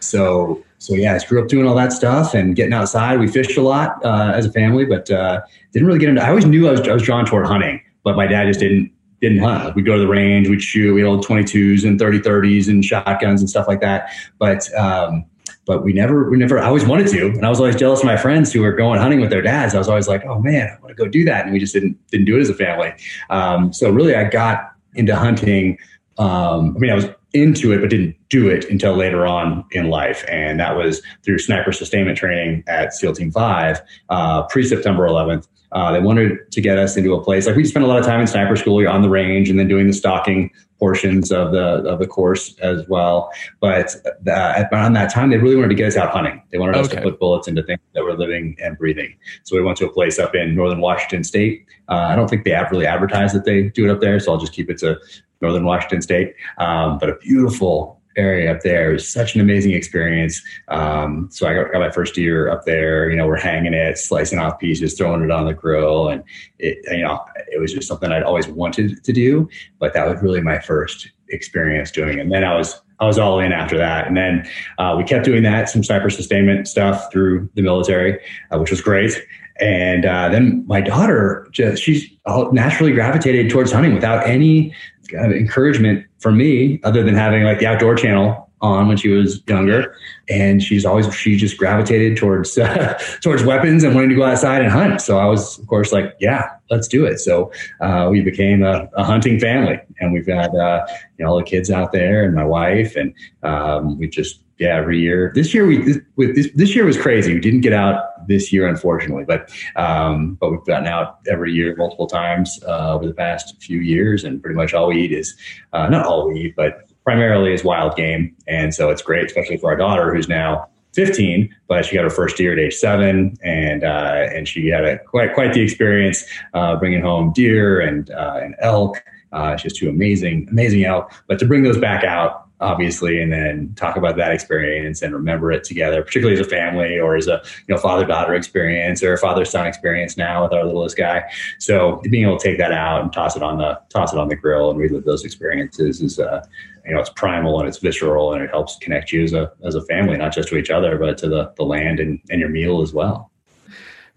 So 0.00 0.64
so 0.78 0.94
yeah, 0.94 1.14
I 1.14 1.26
grew 1.26 1.42
up 1.42 1.48
doing 1.48 1.66
all 1.66 1.74
that 1.74 1.92
stuff 1.92 2.34
and 2.34 2.56
getting 2.56 2.72
outside. 2.72 3.20
We 3.20 3.28
fished 3.28 3.56
a 3.56 3.62
lot 3.62 4.04
uh, 4.04 4.32
as 4.34 4.46
a 4.46 4.52
family, 4.52 4.86
but 4.86 5.10
uh, 5.10 5.42
didn't 5.72 5.86
really 5.86 5.98
get 5.98 6.08
into. 6.08 6.22
I 6.22 6.28
always 6.30 6.46
knew 6.46 6.68
I 6.68 6.72
was 6.72 6.80
I 6.88 6.92
was 6.92 7.02
drawn 7.02 7.26
toward 7.26 7.46
hunting, 7.46 7.82
but 8.02 8.16
my 8.16 8.26
dad 8.26 8.46
just 8.46 8.60
didn't 8.60 8.90
didn't 9.20 9.38
hunt. 9.38 9.74
We'd 9.74 9.84
go 9.84 9.94
to 9.94 10.00
the 10.00 10.08
range, 10.08 10.48
we'd 10.48 10.62
shoot, 10.62 10.94
we 10.94 11.00
had 11.02 11.06
old 11.06 11.26
22s 11.26 11.86
and 11.86 11.98
30 11.98 12.20
30s 12.20 12.68
and 12.68 12.82
shotguns 12.82 13.42
and 13.42 13.50
stuff 13.50 13.68
like 13.68 13.82
that. 13.82 14.10
But 14.38 14.72
um, 14.74 15.26
but 15.70 15.84
we 15.84 15.92
never, 15.92 16.28
we 16.28 16.36
never, 16.36 16.58
I 16.58 16.66
always 16.66 16.84
wanted 16.84 17.06
to. 17.12 17.28
And 17.28 17.46
I 17.46 17.48
was 17.48 17.60
always 17.60 17.76
jealous 17.76 18.00
of 18.00 18.04
my 18.04 18.16
friends 18.16 18.52
who 18.52 18.60
were 18.60 18.72
going 18.72 18.98
hunting 18.98 19.20
with 19.20 19.30
their 19.30 19.40
dads. 19.40 19.72
I 19.72 19.78
was 19.78 19.88
always 19.88 20.08
like, 20.08 20.24
oh 20.24 20.40
man, 20.40 20.68
I 20.68 20.80
want 20.82 20.88
to 20.88 20.94
go 20.96 21.08
do 21.08 21.24
that. 21.26 21.44
And 21.44 21.52
we 21.52 21.60
just 21.60 21.72
didn't, 21.72 21.96
didn't 22.08 22.26
do 22.26 22.36
it 22.36 22.40
as 22.40 22.48
a 22.48 22.54
family. 22.54 22.92
Um, 23.30 23.72
so 23.72 23.88
really 23.88 24.16
I 24.16 24.24
got 24.24 24.72
into 24.96 25.14
hunting. 25.14 25.78
Um, 26.18 26.74
I 26.74 26.80
mean, 26.80 26.90
I 26.90 26.94
was 26.96 27.06
into 27.34 27.72
it, 27.72 27.78
but 27.82 27.88
didn't 27.88 28.16
do 28.30 28.48
it 28.48 28.64
until 28.64 28.96
later 28.96 29.28
on 29.28 29.64
in 29.70 29.90
life. 29.90 30.24
And 30.28 30.58
that 30.58 30.74
was 30.74 31.02
through 31.22 31.38
sniper 31.38 31.70
sustainment 31.70 32.18
training 32.18 32.64
at 32.66 32.92
SEAL 32.92 33.12
Team 33.12 33.30
5, 33.30 33.80
uh, 34.08 34.42
pre 34.48 34.64
September 34.64 35.06
11th. 35.06 35.46
Uh, 35.72 35.92
they 35.92 36.00
wanted 36.00 36.50
to 36.50 36.60
get 36.60 36.78
us 36.78 36.96
into 36.96 37.14
a 37.14 37.22
place 37.22 37.46
like 37.46 37.56
we 37.56 37.64
spent 37.64 37.84
a 37.84 37.88
lot 37.88 37.98
of 37.98 38.04
time 38.04 38.20
in 38.20 38.26
sniper 38.26 38.56
school 38.56 38.86
on 38.88 39.02
the 39.02 39.08
range 39.08 39.48
and 39.50 39.58
then 39.58 39.68
doing 39.68 39.86
the 39.86 39.92
stalking 39.92 40.50
portions 40.80 41.30
of 41.30 41.52
the 41.52 41.82
of 41.88 42.00
the 42.00 42.06
course 42.06 42.58
as 42.58 42.88
well. 42.88 43.30
But 43.60 43.94
uh, 44.26 44.64
around 44.72 44.94
that 44.94 45.12
time, 45.12 45.30
they 45.30 45.36
really 45.36 45.54
wanted 45.54 45.68
to 45.68 45.74
get 45.74 45.88
us 45.88 45.96
out 45.96 46.10
hunting. 46.10 46.42
They 46.50 46.58
wanted 46.58 46.76
okay. 46.76 46.80
us 46.80 46.88
to 46.88 47.02
put 47.02 47.20
bullets 47.20 47.46
into 47.46 47.62
things 47.62 47.80
that 47.94 48.02
were 48.02 48.16
living 48.16 48.56
and 48.60 48.76
breathing. 48.76 49.14
So 49.44 49.56
we 49.56 49.62
went 49.62 49.78
to 49.78 49.86
a 49.86 49.92
place 49.92 50.18
up 50.18 50.34
in 50.34 50.56
northern 50.56 50.80
Washington 50.80 51.22
State. 51.22 51.66
Uh, 51.88 52.08
I 52.10 52.16
don't 52.16 52.28
think 52.28 52.44
they 52.44 52.50
have 52.50 52.70
really 52.70 52.86
advertised 52.86 53.34
that 53.34 53.44
they 53.44 53.64
do 53.64 53.84
it 53.88 53.90
up 53.92 54.00
there, 54.00 54.18
so 54.18 54.32
I'll 54.32 54.38
just 54.38 54.52
keep 54.52 54.70
it 54.70 54.78
to 54.78 54.98
northern 55.40 55.64
Washington 55.64 56.02
State. 56.02 56.34
Um, 56.58 56.98
but 56.98 57.10
a 57.10 57.16
beautiful 57.16 57.99
area 58.16 58.52
up 58.52 58.62
there. 58.62 58.90
It 58.90 58.94
was 58.94 59.08
such 59.08 59.34
an 59.34 59.40
amazing 59.40 59.72
experience. 59.72 60.42
Um, 60.68 61.28
so 61.30 61.46
I 61.46 61.54
got, 61.54 61.72
got, 61.72 61.80
my 61.80 61.90
first 61.90 62.16
year 62.16 62.50
up 62.50 62.64
there. 62.64 63.08
You 63.10 63.16
know, 63.16 63.26
we're 63.26 63.38
hanging 63.38 63.74
it, 63.74 63.98
slicing 63.98 64.38
off 64.38 64.58
pieces, 64.58 64.94
throwing 64.94 65.22
it 65.22 65.30
on 65.30 65.46
the 65.46 65.54
grill, 65.54 66.08
and 66.08 66.22
it 66.58 66.78
you 66.90 67.02
know 67.02 67.24
it 67.50 67.60
was 67.60 67.72
just 67.72 67.88
something 67.88 68.10
I'd 68.10 68.22
always 68.22 68.48
wanted 68.48 69.02
to 69.04 69.12
do. 69.12 69.48
But 69.78 69.94
that 69.94 70.06
was 70.08 70.22
really 70.22 70.40
my 70.40 70.58
first 70.58 71.10
experience 71.28 71.90
doing 71.90 72.18
it. 72.18 72.22
And 72.22 72.32
then 72.32 72.44
I 72.44 72.56
was 72.56 72.80
I 73.00 73.06
was 73.06 73.18
all 73.18 73.40
in 73.40 73.52
after 73.52 73.78
that. 73.78 74.06
And 74.06 74.16
then 74.16 74.48
uh, 74.78 74.94
we 74.96 75.04
kept 75.04 75.24
doing 75.24 75.42
that, 75.44 75.68
some 75.68 75.82
sniper 75.82 76.10
sustainment 76.10 76.68
stuff 76.68 77.10
through 77.10 77.48
the 77.54 77.62
military, 77.62 78.18
uh, 78.52 78.58
which 78.58 78.70
was 78.70 78.82
great. 78.82 79.12
And 79.60 80.06
uh, 80.06 80.28
then 80.30 80.64
my 80.66 80.80
daughter 80.80 81.46
just 81.52 81.82
she 81.82 82.18
naturally 82.52 82.92
gravitated 82.92 83.50
towards 83.50 83.72
hunting 83.72 83.94
without 83.94 84.26
any 84.26 84.74
kind 85.10 85.32
of 85.32 85.36
encouragement 85.36 86.06
from 86.18 86.38
me 86.38 86.80
other 86.84 87.02
than 87.02 87.14
having 87.14 87.44
like 87.44 87.58
the 87.58 87.66
outdoor 87.66 87.94
channel 87.94 88.50
on 88.62 88.88
when 88.88 88.96
she 88.96 89.08
was 89.08 89.42
younger. 89.46 89.94
And 90.28 90.62
she's 90.62 90.84
always 90.84 91.12
she 91.14 91.36
just 91.36 91.56
gravitated 91.56 92.16
towards 92.16 92.56
uh, 92.58 92.98
towards 93.22 93.42
weapons 93.44 93.84
and 93.84 93.94
wanting 93.94 94.10
to 94.10 94.16
go 94.16 94.24
outside 94.24 94.62
and 94.62 94.70
hunt. 94.70 95.00
So 95.00 95.18
i 95.18 95.24
was 95.26 95.58
of 95.58 95.66
course 95.66 95.92
like 95.92 96.14
yeah 96.20 96.50
let's 96.70 96.88
do 96.88 97.04
it. 97.04 97.18
So 97.18 97.52
uh, 97.80 98.08
we 98.10 98.20
became 98.20 98.62
a, 98.62 98.88
a, 98.94 99.02
hunting 99.02 99.40
family. 99.40 99.80
And 99.98 100.12
we've 100.12 100.26
got 100.26 100.54
uh, 100.56 100.86
you 101.18 101.24
know 101.24 101.32
all 101.32 101.38
the 101.38 101.44
kids 101.44 101.70
out 101.70 101.92
there 101.92 102.24
and 102.24 102.34
my 102.34 102.44
wife. 102.44 102.96
And 102.96 103.12
um, 103.42 103.98
we 103.98 104.08
just 104.08 104.40
yeah, 104.58 104.76
every 104.76 105.00
year. 105.00 105.32
This 105.34 105.54
year 105.54 105.66
we 105.66 106.00
with 106.16 106.36
this 106.36 106.50
this 106.54 106.74
year 106.74 106.84
was 106.84 106.98
crazy. 106.98 107.34
We 107.34 107.40
didn't 107.40 107.62
get 107.62 107.72
out 107.72 108.04
this 108.26 108.52
year, 108.52 108.66
unfortunately, 108.66 109.24
but 109.26 109.50
um, 109.76 110.34
but 110.34 110.50
we've 110.50 110.64
gotten 110.64 110.86
out 110.86 111.18
every 111.28 111.52
year 111.52 111.74
multiple 111.76 112.06
times 112.06 112.60
uh, 112.66 112.94
over 112.94 113.06
the 113.06 113.14
past 113.14 113.60
few 113.62 113.80
years, 113.80 114.24
and 114.24 114.42
pretty 114.42 114.56
much 114.56 114.74
all 114.74 114.88
we 114.88 115.02
eat 115.02 115.12
is 115.12 115.36
uh, 115.72 115.88
not 115.88 116.06
all 116.06 116.28
we 116.28 116.40
eat, 116.40 116.56
but 116.56 116.90
primarily 117.04 117.52
is 117.52 117.64
wild 117.64 117.96
game, 117.96 118.34
and 118.46 118.74
so 118.74 118.90
it's 118.90 119.02
great, 119.02 119.26
especially 119.26 119.56
for 119.56 119.70
our 119.70 119.76
daughter 119.76 120.14
who's 120.14 120.28
now 120.28 120.68
15, 120.94 121.54
but 121.68 121.84
she 121.84 121.94
got 121.96 122.02
her 122.02 122.10
first 122.10 122.36
deer 122.36 122.52
at 122.52 122.58
age 122.58 122.74
seven, 122.74 123.36
and 123.42 123.84
uh, 123.84 124.26
and 124.34 124.48
she 124.48 124.68
had 124.68 124.84
a 124.84 124.98
quite 124.98 125.34
quite 125.34 125.52
the 125.52 125.60
experience 125.60 126.24
uh, 126.54 126.76
bringing 126.76 127.02
home 127.02 127.32
deer 127.32 127.80
and 127.80 128.10
uh, 128.10 128.40
and 128.42 128.54
elk. 128.60 129.02
Uh, 129.32 129.56
she's 129.56 129.72
two 129.72 129.88
amazing 129.88 130.48
amazing 130.50 130.84
elk, 130.84 131.12
but 131.28 131.38
to 131.38 131.46
bring 131.46 131.62
those 131.62 131.78
back 131.78 132.02
out 132.02 132.49
obviously, 132.60 133.20
and 133.20 133.32
then 133.32 133.72
talk 133.74 133.96
about 133.96 134.16
that 134.16 134.32
experience 134.32 135.02
and 135.02 135.14
remember 135.14 135.50
it 135.50 135.64
together, 135.64 136.02
particularly 136.02 136.38
as 136.38 136.46
a 136.46 136.50
family 136.50 136.98
or 136.98 137.16
as 137.16 137.26
a 137.26 137.42
you 137.66 137.74
know 137.74 137.80
father 137.80 138.04
daughter 138.04 138.34
experience 138.34 139.02
or 139.02 139.12
a 139.12 139.18
father 139.18 139.44
son 139.44 139.66
experience 139.66 140.16
now 140.16 140.42
with 140.42 140.52
our 140.52 140.64
littlest 140.64 140.96
guy. 140.96 141.22
So 141.58 142.00
being 142.10 142.26
able 142.26 142.38
to 142.38 142.48
take 142.48 142.58
that 142.58 142.72
out 142.72 143.02
and 143.02 143.12
toss 143.12 143.36
it 143.36 143.42
on 143.42 143.58
the 143.58 143.80
toss 143.88 144.12
it 144.12 144.18
on 144.18 144.28
the 144.28 144.36
grill 144.36 144.70
and 144.70 144.78
relive 144.78 145.04
those 145.04 145.24
experiences 145.24 146.00
is 146.00 146.18
uh, 146.18 146.44
you 146.84 146.94
know 146.94 147.00
it's 147.00 147.10
primal 147.10 147.58
and 147.60 147.68
it's 147.68 147.78
visceral 147.78 148.34
and 148.34 148.42
it 148.42 148.50
helps 148.50 148.76
connect 148.78 149.12
you 149.12 149.22
as 149.24 149.32
a 149.32 149.52
as 149.64 149.74
a 149.74 149.82
family, 149.82 150.16
not 150.16 150.32
just 150.32 150.48
to 150.48 150.56
each 150.56 150.70
other 150.70 150.98
but 150.98 151.18
to 151.18 151.28
the 151.28 151.52
the 151.56 151.64
land 151.64 152.00
and 152.00 152.20
and 152.30 152.40
your 152.40 152.50
meal 152.50 152.82
as 152.82 152.92
well. 152.92 153.30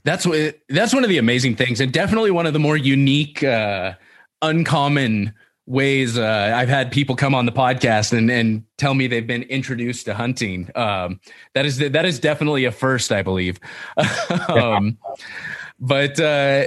That's 0.03 0.25
what 0.25 0.59
that's 0.67 0.93
one 0.93 1.03
of 1.03 1.09
the 1.09 1.17
amazing 1.17 1.55
things, 1.55 1.79
and 1.79 1.91
definitely 1.93 2.31
one 2.31 2.45
of 2.45 2.51
the 2.51 2.59
more 2.59 2.75
unique, 2.75 3.41
uh, 3.41 3.93
uncommon 4.41 5.33
ways 5.65 6.17
uh, 6.17 6.53
I've 6.55 6.70
had 6.70 6.91
people 6.91 7.15
come 7.15 7.34
on 7.34 7.46
the 7.46 7.51
podcast 7.51 8.15
and 8.17 8.29
and 8.29 8.63
tell 8.77 8.93
me 8.93 9.08
they've 9.08 9.25
been 9.25 9.43
introduced 9.43 10.05
to 10.05 10.13
hunting. 10.13 10.70
Um, 10.75 11.20
that 11.53 11.65
is 11.65 11.77
that 11.77 12.05
is 12.05 12.20
definitely 12.20 12.65
a 12.65 12.72
first, 12.72 13.12
I 13.12 13.22
believe. 13.22 13.60
um, 14.50 14.98
but 15.79 16.20
uh, 16.20 16.65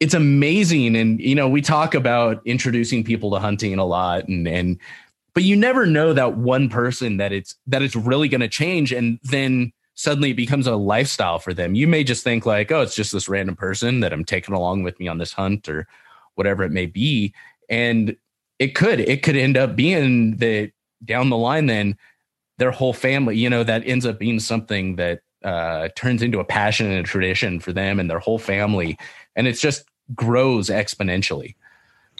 it's 0.00 0.14
amazing, 0.14 0.96
and 0.96 1.20
you 1.20 1.34
know 1.34 1.48
we 1.48 1.60
talk 1.60 1.94
about 1.94 2.40
introducing 2.44 3.04
people 3.04 3.30
to 3.32 3.38
hunting 3.38 3.78
a 3.78 3.84
lot, 3.84 4.28
and 4.28 4.46
and 4.46 4.78
but 5.34 5.42
you 5.42 5.56
never 5.56 5.86
know 5.86 6.12
that 6.12 6.36
one 6.36 6.68
person 6.68 7.16
that 7.18 7.32
it's 7.32 7.56
that 7.66 7.82
it's 7.82 7.96
really 7.96 8.28
going 8.28 8.40
to 8.40 8.48
change, 8.48 8.92
and 8.92 9.18
then 9.24 9.72
suddenly 9.94 10.30
it 10.30 10.36
becomes 10.36 10.66
a 10.66 10.76
lifestyle 10.76 11.38
for 11.38 11.52
them. 11.52 11.74
You 11.74 11.86
may 11.86 12.04
just 12.04 12.24
think 12.24 12.46
like, 12.46 12.72
oh, 12.72 12.80
it's 12.80 12.94
just 12.94 13.12
this 13.12 13.28
random 13.28 13.54
person 13.54 14.00
that 14.00 14.14
I'm 14.14 14.24
taking 14.24 14.54
along 14.54 14.82
with 14.82 14.98
me 14.98 15.08
on 15.08 15.18
this 15.18 15.32
hunt 15.32 15.68
or 15.68 15.86
whatever 16.36 16.62
it 16.62 16.70
may 16.70 16.86
be. 16.86 17.34
And 17.70 18.16
it 18.58 18.74
could, 18.74 19.00
it 19.00 19.22
could 19.22 19.36
end 19.36 19.56
up 19.56 19.76
being 19.76 20.36
that 20.36 20.72
down 21.04 21.30
the 21.30 21.36
line, 21.36 21.66
then 21.66 21.96
their 22.58 22.70
whole 22.70 22.92
family, 22.92 23.36
you 23.36 23.48
know, 23.48 23.64
that 23.64 23.82
ends 23.86 24.04
up 24.04 24.18
being 24.18 24.38
something 24.38 24.96
that 24.96 25.20
uh, 25.42 25.88
turns 25.96 26.22
into 26.22 26.40
a 26.40 26.44
passion 26.44 26.90
and 26.90 26.98
a 26.98 27.02
tradition 27.02 27.58
for 27.58 27.72
them 27.72 27.98
and 27.98 28.10
their 28.10 28.18
whole 28.18 28.38
family. 28.38 28.98
And 29.34 29.46
it 29.46 29.54
just 29.54 29.84
grows 30.14 30.68
exponentially. 30.68 31.54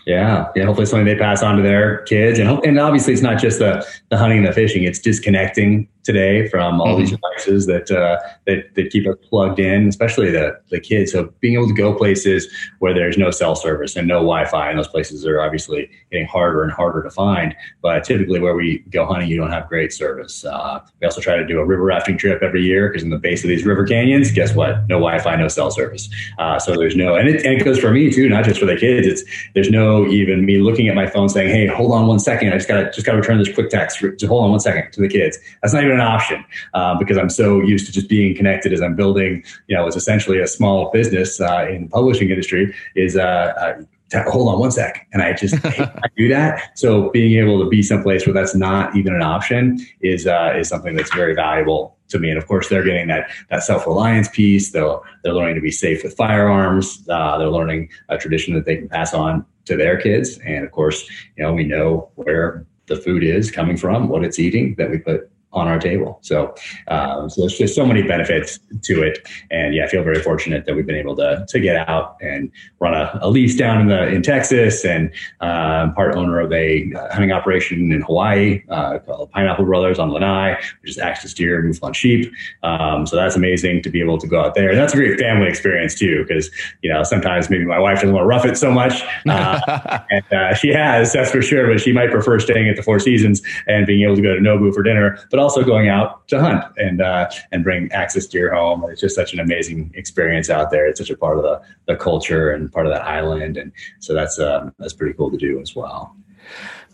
Yeah, 0.07 0.49
yeah. 0.57 0.65
Hopefully, 0.65 0.87
something 0.87 1.05
they 1.05 1.17
pass 1.17 1.43
on 1.43 1.57
to 1.57 1.63
their 1.63 1.99
kids, 2.05 2.39
and 2.39 2.49
and 2.65 2.79
obviously, 2.79 3.13
it's 3.13 3.23
not 3.23 3.39
just 3.39 3.59
the 3.59 3.87
the 4.09 4.17
hunting 4.17 4.39
and 4.39 4.47
the 4.47 4.53
fishing; 4.53 4.85
it's 4.85 4.99
disconnecting 4.99 5.87
today 6.03 6.49
from 6.49 6.81
all 6.81 6.89
mm-hmm. 6.89 7.01
these 7.01 7.11
devices 7.11 7.67
that 7.67 7.91
uh, 7.91 8.19
that 8.47 8.75
that 8.75 8.91
keep 8.91 9.07
us 9.07 9.17
plugged 9.29 9.59
in, 9.59 9.89
especially 9.89 10.31
the 10.31 10.59
the 10.71 10.81
kids. 10.81 11.13
So 11.13 11.33
being 11.41 11.55
able 11.55 11.69
to 11.69 11.75
go 11.75 11.95
places 11.95 12.49
where 12.79 12.95
there's 12.95 13.19
no 13.19 13.31
cell 13.31 13.55
service 13.55 13.97
and 13.97 14.09
no 14.09 14.17
Wi-Fi, 14.17 14.71
and 14.71 14.79
those 14.79 14.89
places 14.89 15.27
are 15.27 15.41
obviously 15.41 15.91
getting 16.11 16.27
harder 16.27 16.63
and 16.63 16.73
harder 16.73 17.03
to 17.03 17.11
find. 17.11 17.55
But 17.83 18.05
typically, 18.05 18.41
where 18.41 18.55
we 18.55 18.79
go 18.91 19.07
hunting, 19.07 19.29
you 19.29 19.37
don't 19.37 19.51
have 19.51 19.69
great 19.69 19.93
service. 19.93 20.45
Uh, 20.45 20.81
we 21.01 21.07
also 21.07 21.21
try 21.21 21.37
to 21.37 21.47
do 21.47 21.59
a 21.59 21.65
river 21.65 21.85
rafting 21.85 22.17
trip 22.17 22.43
every 22.43 22.63
year 22.63 22.89
because 22.89 23.03
in 23.03 23.11
the 23.11 23.19
base 23.19 23.45
of 23.45 23.49
these 23.49 23.65
river 23.65 23.85
canyons, 23.85 24.31
guess 24.33 24.55
what? 24.55 24.89
No 24.89 24.97
Wi-Fi, 24.97 25.37
no 25.37 25.49
cell 25.49 25.71
service. 25.71 26.09
Uh, 26.39 26.59
so 26.59 26.77
there's 26.77 26.97
no, 26.97 27.17
and 27.17 27.29
it, 27.29 27.45
and 27.45 27.61
it 27.61 27.65
goes 27.65 27.79
for 27.79 27.91
me 27.91 28.11
too, 28.11 28.29
not 28.29 28.45
just 28.45 28.61
for 28.61 28.67
the 28.67 28.77
kids. 28.77 29.07
It's 29.07 29.23
there's 29.55 29.71
no 29.71 30.07
even 30.07 30.45
me 30.45 30.59
looking 30.59 30.89
at 30.89 30.95
my 30.95 31.07
phone 31.07 31.29
saying, 31.29 31.49
"Hey, 31.49 31.67
hold 31.67 31.93
on 31.93 32.07
one 32.07 32.19
second. 32.19 32.53
I 32.53 32.57
just 32.57 32.69
gotta 32.69 32.91
just 32.91 33.07
gotta 33.07 33.19
return 33.19 33.39
this 33.39 33.53
quick 33.53 33.71
text. 33.71 34.01
Just 34.01 34.27
hold 34.27 34.45
on 34.45 34.51
one 34.51 34.61
second 34.61 34.93
to 34.93 35.01
the 35.01 35.09
kids." 35.09 35.39
That's 35.63 35.75
not 35.75 35.85
even 35.85 36.00
an 36.01 36.07
option 36.07 36.45
uh, 36.75 36.99
because 36.99 37.17
I'm 37.19 37.31
so 37.31 37.61
used 37.61 37.87
to 37.87 37.93
just 37.93 38.09
being 38.09 38.35
connected 38.35 38.73
as 38.73 38.81
I'm 38.81 38.97
building, 38.97 39.45
you 39.67 39.77
know, 39.77 39.87
it's 39.87 39.97
essentially 39.97 40.41
a 40.41 40.47
small 40.47 40.91
business 40.91 41.41
uh, 41.41 41.67
in 41.69 41.85
the 41.85 41.89
publishing 41.89 42.31
industry 42.31 42.75
is, 42.97 43.17
uh, 43.17 43.23
uh 43.23 43.83
hold 44.29 44.49
on 44.49 44.59
one 44.59 44.73
sec. 44.73 45.07
And 45.13 45.23
I 45.23 45.33
just 45.35 45.55
I 45.65 46.09
do 46.17 46.29
that. 46.29 46.77
So 46.77 47.11
being 47.11 47.39
able 47.41 47.63
to 47.63 47.69
be 47.69 47.83
someplace 47.83 48.27
where 48.27 48.35
that's 48.35 48.55
not 48.55 48.97
even 48.97 49.15
an 49.15 49.23
option 49.23 49.79
is, 50.01 50.27
uh, 50.27 50.55
is 50.59 50.69
something 50.69 50.97
that's 50.97 51.15
very 51.15 51.35
valuable 51.35 51.97
to 52.09 52.19
me. 52.19 52.29
And 52.29 52.39
of 52.39 52.47
course, 52.47 52.69
they're 52.69 52.85
getting 52.85 53.07
that 53.09 53.31
that 53.51 53.63
self 53.63 53.87
reliance 53.87 54.29
piece. 54.29 54.73
They'll 54.73 55.05
they're 55.23 55.33
learning 55.33 55.55
to 55.55 55.61
be 55.61 55.71
safe 55.71 56.03
with 56.03 56.17
firearms. 56.17 57.07
Uh, 57.09 57.39
they're 57.39 57.51
learning 57.51 57.89
a 58.09 58.19
tradition 58.19 58.55
that 58.55 58.67
they 58.67 58.77
can 58.77 58.89
pass 58.89 59.15
on 59.15 59.45
to 59.67 59.77
their 59.77 59.97
kids. 60.01 60.39
And 60.45 60.65
of 60.65 60.73
course, 60.73 61.09
you 61.37 61.45
know 61.45 61.53
we 61.53 61.65
know 61.65 62.11
where 62.17 62.67
the 62.87 62.97
food 62.97 63.23
is 63.23 63.51
coming 63.51 63.77
from, 63.77 64.09
what 64.09 64.25
it's 64.25 64.39
eating 64.39 64.75
that 64.77 64.91
we 64.91 64.99
put 64.99 65.30
on 65.53 65.67
our 65.67 65.79
table. 65.79 66.19
So, 66.23 66.55
um, 66.89 67.29
so 67.29 67.43
there's 67.43 67.59
just 67.59 67.75
so 67.75 67.85
many 67.85 68.03
benefits 68.03 68.61
to 68.83 69.03
it, 69.03 69.27
and 69.51 69.75
yeah, 69.75 69.85
I 69.85 69.89
feel 69.89 70.05
very 70.05 70.23
fortunate 70.23 70.65
that 70.67 70.77
we've 70.77 70.87
been 70.87 70.97
able 70.97 71.17
to 71.17 71.45
to 71.49 71.61
get 71.61 71.89
out 71.89 72.17
and 72.21 72.51
run 72.79 72.95
a, 72.95 73.19
a 73.21 73.29
lease 73.29 73.57
down 73.57 73.81
in 73.81 73.89
the 73.89 74.09
in 74.09 74.23
Texas, 74.23 74.85
and 74.85 75.13
uh, 75.41 75.91
part 75.93 76.15
owner 76.15 76.41
of 76.41 76.53
a 76.53 76.91
hunting 77.11 77.33
operation 77.33 77.93
in 77.93 78.03
Hawaii 78.03 78.63
uh, 78.69 78.99
called 79.01 79.31
Pineapple 79.33 79.65
Brothers 79.65 79.99
on 79.99 80.11
Lanai, 80.11 80.55
which 80.83 80.93
is 80.93 80.99
axis 80.99 81.35
deer, 81.35 81.63
mouflon 81.63 81.95
sheep. 81.95 82.33
Um, 82.63 83.07
so 83.07 83.17
that's 83.17 83.35
amazing 83.35 83.83
to 83.83 83.91
be 83.91 84.01
able 84.01 84.19
to 84.19 84.27
go 84.27 84.41
out 84.41 84.55
there. 84.55 84.71
And 84.71 84.79
that's 84.79 84.93
a 84.93 84.97
great 84.97 85.19
family 85.19 85.49
experience 85.49 85.95
too, 85.97 86.25
because 86.27 86.51
you 86.83 86.93
know 86.93 87.03
sometimes 87.03 87.51
maybe 87.51 87.65
my 87.65 87.79
wife 87.79 87.97
doesn't 87.97 88.13
want 88.13 88.23
to 88.23 88.29
rough 88.29 88.45
it 88.45 88.57
so 88.57 88.71
much, 88.71 89.03
uh, 89.29 90.01
and 90.11 90.33
uh, 90.33 90.55
she 90.55 90.69
has 90.69 91.13
that's 91.13 91.33
for 91.33 91.43
sure, 91.43 91.67
but 91.67 91.81
she 91.81 91.93
might 91.93 92.11
prefer 92.11 92.39
staying 92.39 92.69
at 92.69 92.77
the 92.77 92.83
Four 92.83 93.01
Seasons 93.01 93.43
and 93.67 93.87
being 93.87 94.03
able 94.03 94.15
to 94.15 94.23
go 94.23 94.35
to 94.35 94.41
Nobu 94.41 94.73
for 94.73 94.85
dinner, 94.85 95.19
but 95.31 95.40
also 95.41 95.65
going 95.65 95.89
out 95.89 96.27
to 96.29 96.41
hunt 96.41 96.65
and 96.77 97.01
uh, 97.01 97.29
and 97.53 97.65
bring 97.65 97.91
axis 97.93 98.27
deer 98.27 98.55
home. 98.55 98.85
It's 98.91 99.01
just 99.01 99.15
such 99.15 99.33
an 99.33 99.41
amazing 99.41 99.93
experience 99.95 100.51
out 100.51 100.71
there. 100.71 100.87
It's 100.87 101.01
such 101.01 101.11
a 101.11 101.17
part 101.17 101.37
of 101.37 101.43
the, 101.43 101.61
the 101.87 101.97
culture 101.97 102.53
and 102.53 102.73
part 102.73 102.87
of 102.87 102.93
that 102.93 103.03
island, 103.03 103.57
and 103.57 103.73
so 103.99 104.15
that's 104.15 104.39
uh, 104.39 104.71
that's 104.79 104.93
pretty 104.93 105.15
cool 105.15 105.31
to 105.31 105.37
do 105.37 105.61
as 105.61 105.75
well. 105.75 106.15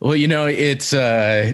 Well, 0.00 0.17
you 0.17 0.29
know, 0.29 0.47
it's 0.47 0.93
uh, 0.93 1.53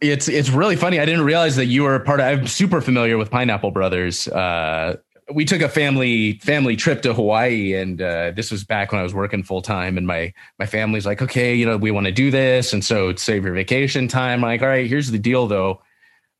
it's 0.00 0.28
it's 0.28 0.50
really 0.50 0.76
funny. 0.76 1.00
I 1.00 1.04
didn't 1.04 1.24
realize 1.24 1.56
that 1.56 1.66
you 1.66 1.82
were 1.82 1.94
a 1.94 2.00
part 2.00 2.20
of. 2.20 2.26
I'm 2.26 2.46
super 2.46 2.80
familiar 2.80 3.18
with 3.18 3.30
Pineapple 3.30 3.70
Brothers. 3.70 4.28
Uh, 4.28 4.96
we 5.32 5.44
took 5.44 5.62
a 5.62 5.68
family 5.68 6.34
family 6.38 6.76
trip 6.76 7.02
to 7.02 7.14
Hawaii, 7.14 7.74
and 7.74 8.00
uh, 8.00 8.32
this 8.32 8.50
was 8.50 8.64
back 8.64 8.92
when 8.92 9.00
I 9.00 9.02
was 9.02 9.14
working 9.14 9.42
full 9.42 9.62
time. 9.62 9.98
And 9.98 10.06
my 10.06 10.32
my 10.58 10.66
family's 10.66 11.06
like, 11.06 11.22
okay, 11.22 11.54
you 11.54 11.66
know, 11.66 11.76
we 11.76 11.90
want 11.90 12.06
to 12.06 12.12
do 12.12 12.30
this, 12.30 12.72
and 12.72 12.84
so 12.84 13.14
save 13.14 13.44
your 13.44 13.54
vacation 13.54 14.08
time. 14.08 14.44
I'm 14.44 14.50
like, 14.50 14.62
all 14.62 14.68
right, 14.68 14.88
here's 14.88 15.10
the 15.10 15.18
deal, 15.18 15.46
though 15.46 15.82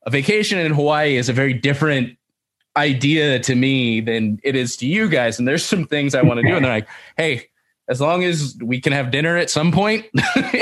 a 0.07 0.11
vacation 0.11 0.59
in 0.59 0.73
Hawaii 0.73 1.16
is 1.16 1.28
a 1.28 1.33
very 1.33 1.52
different 1.52 2.16
idea 2.76 3.38
to 3.40 3.54
me 3.54 4.00
than 4.00 4.40
it 4.42 4.54
is 4.54 4.76
to 4.78 4.87
you 4.87 5.09
guys. 5.09 5.38
And 5.38 5.47
there's 5.47 5.64
some 5.64 5.87
things 5.87 6.14
I 6.14 6.23
want 6.23 6.40
to 6.40 6.47
do. 6.47 6.54
And 6.54 6.64
they're 6.64 6.73
like, 6.73 6.88
hey, 7.16 7.50
as 7.90 8.00
long 8.00 8.23
as 8.23 8.57
we 8.62 8.80
can 8.80 8.92
have 8.92 9.11
dinner 9.11 9.37
at 9.37 9.50
some 9.50 9.73
point, 9.73 10.07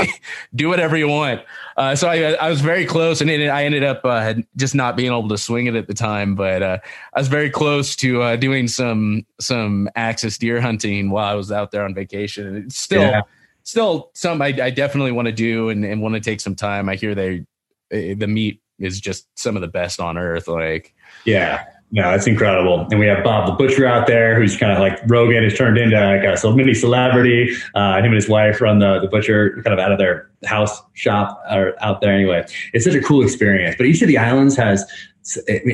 do 0.54 0.68
whatever 0.68 0.96
you 0.96 1.08
want. 1.08 1.42
Uh, 1.76 1.94
so 1.94 2.08
I, 2.08 2.32
I, 2.32 2.48
was 2.48 2.62
very 2.62 2.86
close, 2.86 3.20
and 3.20 3.28
it, 3.28 3.50
I 3.50 3.66
ended 3.66 3.84
up 3.84 4.00
uh, 4.02 4.34
just 4.56 4.74
not 4.74 4.96
being 4.96 5.12
able 5.12 5.28
to 5.28 5.36
swing 5.36 5.66
it 5.66 5.74
at 5.74 5.86
the 5.86 5.94
time. 5.94 6.34
But 6.34 6.62
uh, 6.62 6.78
I 7.12 7.20
was 7.20 7.28
very 7.28 7.50
close 7.50 7.94
to 7.96 8.22
uh, 8.22 8.36
doing 8.36 8.66
some 8.66 9.26
some 9.38 9.90
axis 9.94 10.38
deer 10.38 10.58
hunting 10.58 11.10
while 11.10 11.30
I 11.30 11.34
was 11.34 11.52
out 11.52 11.70
there 11.70 11.84
on 11.84 11.94
vacation, 11.94 12.46
and 12.46 12.64
it's 12.64 12.78
still 12.78 13.02
yeah. 13.02 13.20
still 13.62 14.10
something 14.14 14.42
I, 14.42 14.66
I 14.66 14.70
definitely 14.70 15.12
want 15.12 15.26
to 15.26 15.32
do 15.32 15.68
and, 15.68 15.84
and 15.84 16.00
want 16.00 16.14
to 16.14 16.20
take 16.20 16.40
some 16.40 16.54
time. 16.54 16.88
I 16.88 16.96
hear 16.96 17.14
they 17.14 17.44
eh, 17.92 18.14
the 18.16 18.26
meat 18.26 18.62
is 18.78 19.00
just 19.00 19.26
some 19.38 19.56
of 19.56 19.62
the 19.62 19.68
best 19.68 20.00
on 20.00 20.16
earth. 20.16 20.48
Like, 20.48 20.94
yeah, 21.24 21.64
no, 21.90 22.12
it's 22.12 22.26
incredible. 22.26 22.86
And 22.90 23.00
we 23.00 23.06
have 23.06 23.24
Bob 23.24 23.46
the 23.46 23.52
Butcher 23.52 23.86
out 23.86 24.06
there, 24.06 24.38
who's 24.38 24.56
kind 24.56 24.72
of 24.72 24.78
like 24.78 24.98
Rogan 25.06 25.42
has 25.42 25.56
turned 25.56 25.78
into 25.78 25.98
like 25.98 26.22
a 26.22 26.50
mini 26.52 26.74
celebrity. 26.74 27.54
Uh, 27.74 27.98
him 27.98 28.06
and 28.06 28.14
his 28.14 28.28
wife 28.28 28.60
run 28.60 28.78
the, 28.78 29.00
the 29.00 29.08
butcher 29.08 29.62
kind 29.64 29.72
of 29.72 29.78
out 29.78 29.90
of 29.90 29.98
their 29.98 30.30
house 30.44 30.82
shop 30.92 31.42
or 31.50 31.74
out 31.82 32.00
there 32.00 32.12
anyway. 32.12 32.44
It's 32.74 32.84
such 32.84 32.94
a 32.94 33.00
cool 33.00 33.22
experience. 33.22 33.76
But 33.76 33.86
each 33.86 34.02
of 34.02 34.08
the 34.08 34.18
islands 34.18 34.56
has 34.56 34.84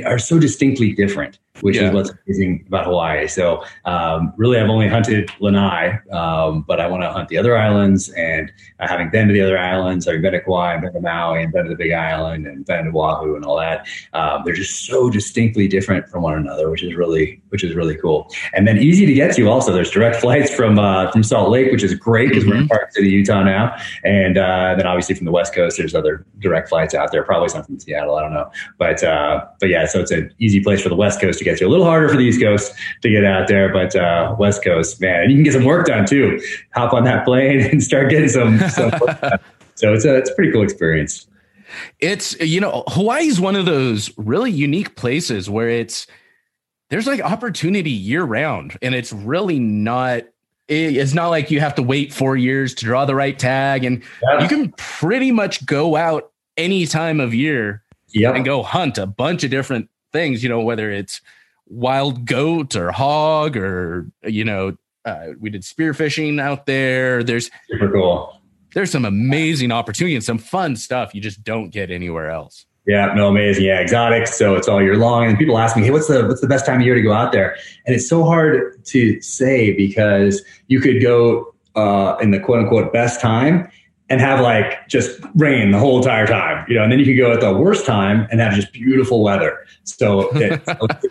are 0.04 0.18
so 0.18 0.38
distinctly 0.38 0.92
different 0.92 1.38
which 1.61 1.76
yeah. 1.76 1.88
is 1.88 1.94
what's 1.94 2.11
amazing 2.26 2.64
about 2.66 2.84
Hawaii. 2.84 3.28
So 3.28 3.64
um, 3.84 4.32
really, 4.37 4.58
I've 4.58 4.68
only 4.68 4.88
hunted 4.88 5.30
Lanai, 5.40 5.99
um, 6.11 6.62
but 6.66 6.80
I 6.80 6.87
want 6.87 7.02
to 7.02 7.12
hunt 7.12 7.28
the 7.28 7.38
other 7.38 7.56
islands. 7.56 8.08
And 8.11 8.52
uh, 8.80 8.88
having 8.88 9.11
been 9.11 9.28
to 9.28 9.34
the 9.34 9.40
other 9.40 9.58
islands, 9.58 10.08
I've 10.08 10.20
been 10.20 10.32
to 10.32 10.40
Kauai, 10.40 10.75
I've 10.75 10.82
been 10.82 10.92
to 10.92 11.00
Maui, 11.00 11.42
and 11.42 11.52
been 11.52 11.64
to 11.64 11.70
the 11.70 11.76
Big 11.76 11.92
Island, 11.92 12.46
and 12.46 12.64
been 12.66 12.84
to 12.84 12.99
Oahu, 12.99 13.37
and 13.37 13.44
all 13.44 13.58
that. 13.58 13.87
Um, 14.12 14.42
they're 14.44 14.54
just 14.54 14.87
so 14.87 15.08
distinctly 15.11 15.68
different 15.68 16.08
from 16.08 16.23
one 16.23 16.34
another, 16.34 16.70
which 16.70 16.82
is 16.82 16.94
really 16.94 17.40
which 17.50 17.62
is 17.62 17.75
really 17.75 17.96
cool. 17.96 18.28
And 18.52 18.66
then 18.66 18.78
easy 18.78 19.06
to 19.06 19.14
get 19.14 19.34
to. 19.37 19.49
Also, 19.49 19.73
there's 19.73 19.90
direct 19.90 20.16
flights 20.16 20.52
from 20.52 20.78
uh, 20.78 21.11
from 21.12 21.23
Salt 21.23 21.50
Lake, 21.50 21.70
which 21.70 21.84
is 21.84 21.94
great 21.94 22.30
because 22.30 22.42
mm-hmm. 22.42 22.50
we're 22.50 22.56
in 22.56 22.62
mm-hmm. 22.62 22.75
Park 22.75 22.92
City, 22.92 23.11
Utah 23.11 23.44
now. 23.44 23.76
And 24.02 24.38
uh, 24.38 24.75
then 24.76 24.87
obviously 24.87 25.14
from 25.14 25.26
the 25.26 25.32
West 25.32 25.54
Coast, 25.54 25.78
there's 25.78 25.94
other 25.94 26.26
direct 26.40 26.68
flights 26.68 26.94
out 26.94 27.12
there. 27.12 27.23
Probably 27.23 27.49
some 27.49 27.62
from 27.62 27.78
Seattle. 27.78 28.16
I 28.16 28.23
don't 28.23 28.34
know, 28.34 28.50
but 28.78 29.04
uh, 29.04 29.46
but 29.61 29.68
yeah, 29.68 29.87
so 29.87 30.00
it's 30.00 30.11
an 30.11 30.34
easy 30.40 30.61
place 30.61 30.82
for 30.82 30.88
the 30.88 30.96
West 30.96 31.20
Coast 31.20 31.43
to 31.44 31.50
get 31.50 31.58
to. 31.58 31.66
A 31.66 31.68
little 31.68 31.84
harder 31.84 32.08
for 32.08 32.16
the 32.16 32.22
East 32.22 32.40
Coast 32.40 32.74
to 33.02 33.10
get 33.10 33.24
out 33.24 33.48
there, 33.48 33.72
but 33.72 33.94
uh, 33.94 34.34
West 34.38 34.64
Coast, 34.64 35.00
man, 35.00 35.22
and 35.22 35.30
you 35.30 35.36
can 35.36 35.44
get 35.44 35.52
some 35.52 35.64
work 35.64 35.86
done 35.86 36.06
too. 36.06 36.40
Hop 36.74 36.92
on 36.92 37.04
that 37.04 37.24
plane 37.24 37.60
and 37.70 37.82
start 37.82 38.10
getting 38.10 38.28
some. 38.28 38.58
some 38.70 38.90
so 39.74 39.92
it's 39.92 40.04
a 40.04 40.16
it's 40.16 40.30
a 40.30 40.34
pretty 40.34 40.52
cool 40.52 40.62
experience. 40.62 41.26
It's 42.00 42.38
you 42.40 42.60
know 42.60 42.84
Hawaii 42.88 43.26
is 43.26 43.40
one 43.40 43.56
of 43.56 43.66
those 43.66 44.10
really 44.16 44.50
unique 44.50 44.96
places 44.96 45.50
where 45.50 45.68
it's 45.68 46.06
there's 46.90 47.06
like 47.06 47.20
opportunity 47.20 47.90
year 47.90 48.24
round, 48.24 48.78
and 48.82 48.94
it's 48.94 49.12
really 49.12 49.58
not 49.58 50.24
it's 50.68 51.12
not 51.12 51.28
like 51.28 51.50
you 51.50 51.60
have 51.60 51.74
to 51.74 51.82
wait 51.82 52.12
four 52.12 52.36
years 52.36 52.74
to 52.74 52.84
draw 52.84 53.04
the 53.04 53.14
right 53.14 53.38
tag 53.38 53.84
and 53.84 54.02
yeah. 54.22 54.40
you 54.40 54.48
can 54.48 54.72
pretty 54.72 55.30
much 55.30 55.66
go 55.66 55.94
out 55.94 56.32
any 56.56 56.86
time 56.86 57.20
of 57.20 57.34
year 57.34 57.82
yep. 58.14 58.34
and 58.34 58.44
go 58.44 58.62
hunt 58.62 58.96
a 58.96 59.06
bunch 59.06 59.44
of 59.44 59.50
different 59.50 59.90
things 60.14 60.42
you 60.42 60.49
know 60.49 60.61
whether 60.61 60.90
it's 60.90 61.21
wild 61.66 62.25
goat 62.25 62.76
or 62.76 62.92
hog 62.92 63.56
or 63.56 64.09
you 64.23 64.44
know 64.44 64.76
uh, 65.04 65.26
we 65.40 65.50
did 65.50 65.62
spearfishing 65.62 66.40
out 66.40 66.64
there 66.66 67.23
there's 67.23 67.50
super 67.68 67.90
cool 67.90 68.40
there's 68.75 68.90
some 68.90 69.04
amazing 69.04 69.73
opportunity 69.73 70.14
and 70.14 70.25
some 70.25 70.38
fun 70.38 70.76
stuff 70.76 71.14
you 71.14 71.21
just 71.21 71.42
don't 71.42 71.71
get 71.71 71.90
anywhere 71.90 72.30
else 72.30 72.64
Yeah, 72.87 73.14
no, 73.14 73.28
amazing. 73.28 73.64
Yeah, 73.64 73.80
exotic. 73.80 74.26
So 74.26 74.56
it's 74.56 74.68
all 74.68 74.83
year 74.83 74.97
long. 74.97 75.25
And 75.25 75.38
people 75.38 75.56
ask 75.56 75.75
me, 75.75 75.85
hey, 75.85 75.90
what's 75.90 76.06
the 76.06 76.26
what's 76.26 76.42
the 76.42 76.47
best 76.47 76.66
time 76.66 76.80
of 76.80 76.87
year 76.87 76.94
to 76.94 77.00
go 77.00 77.14
out 77.14 77.33
there? 77.33 77.56
And 77.87 77.97
it's 77.97 78.06
so 78.06 78.25
hard 78.25 78.85
to 78.92 79.21
say 79.23 79.73
because 79.73 80.44
you 80.68 80.80
could 80.80 81.00
go 81.00 81.54
uh, 81.76 82.16
in 82.21 82.30
the 82.30 82.38
quote 82.38 82.61
unquote 82.61 82.92
best 82.92 83.23
time 83.23 83.71
and 84.11 84.20
have 84.20 84.40
like 84.40 84.87
just 84.87 85.20
rain 85.34 85.70
the 85.70 85.78
whole 85.78 85.96
entire 85.96 86.26
time, 86.26 86.64
you 86.68 86.75
know, 86.75 86.82
and 86.82 86.92
then 86.92 86.99
you 86.99 87.06
could 87.06 87.16
go 87.16 87.32
at 87.32 87.40
the 87.40 87.54
worst 87.54 87.87
time 87.87 88.28
and 88.30 88.38
have 88.38 88.52
just 88.52 88.70
beautiful 88.73 89.23
weather. 89.23 89.64
So, 89.84 90.28
it, 90.37 90.62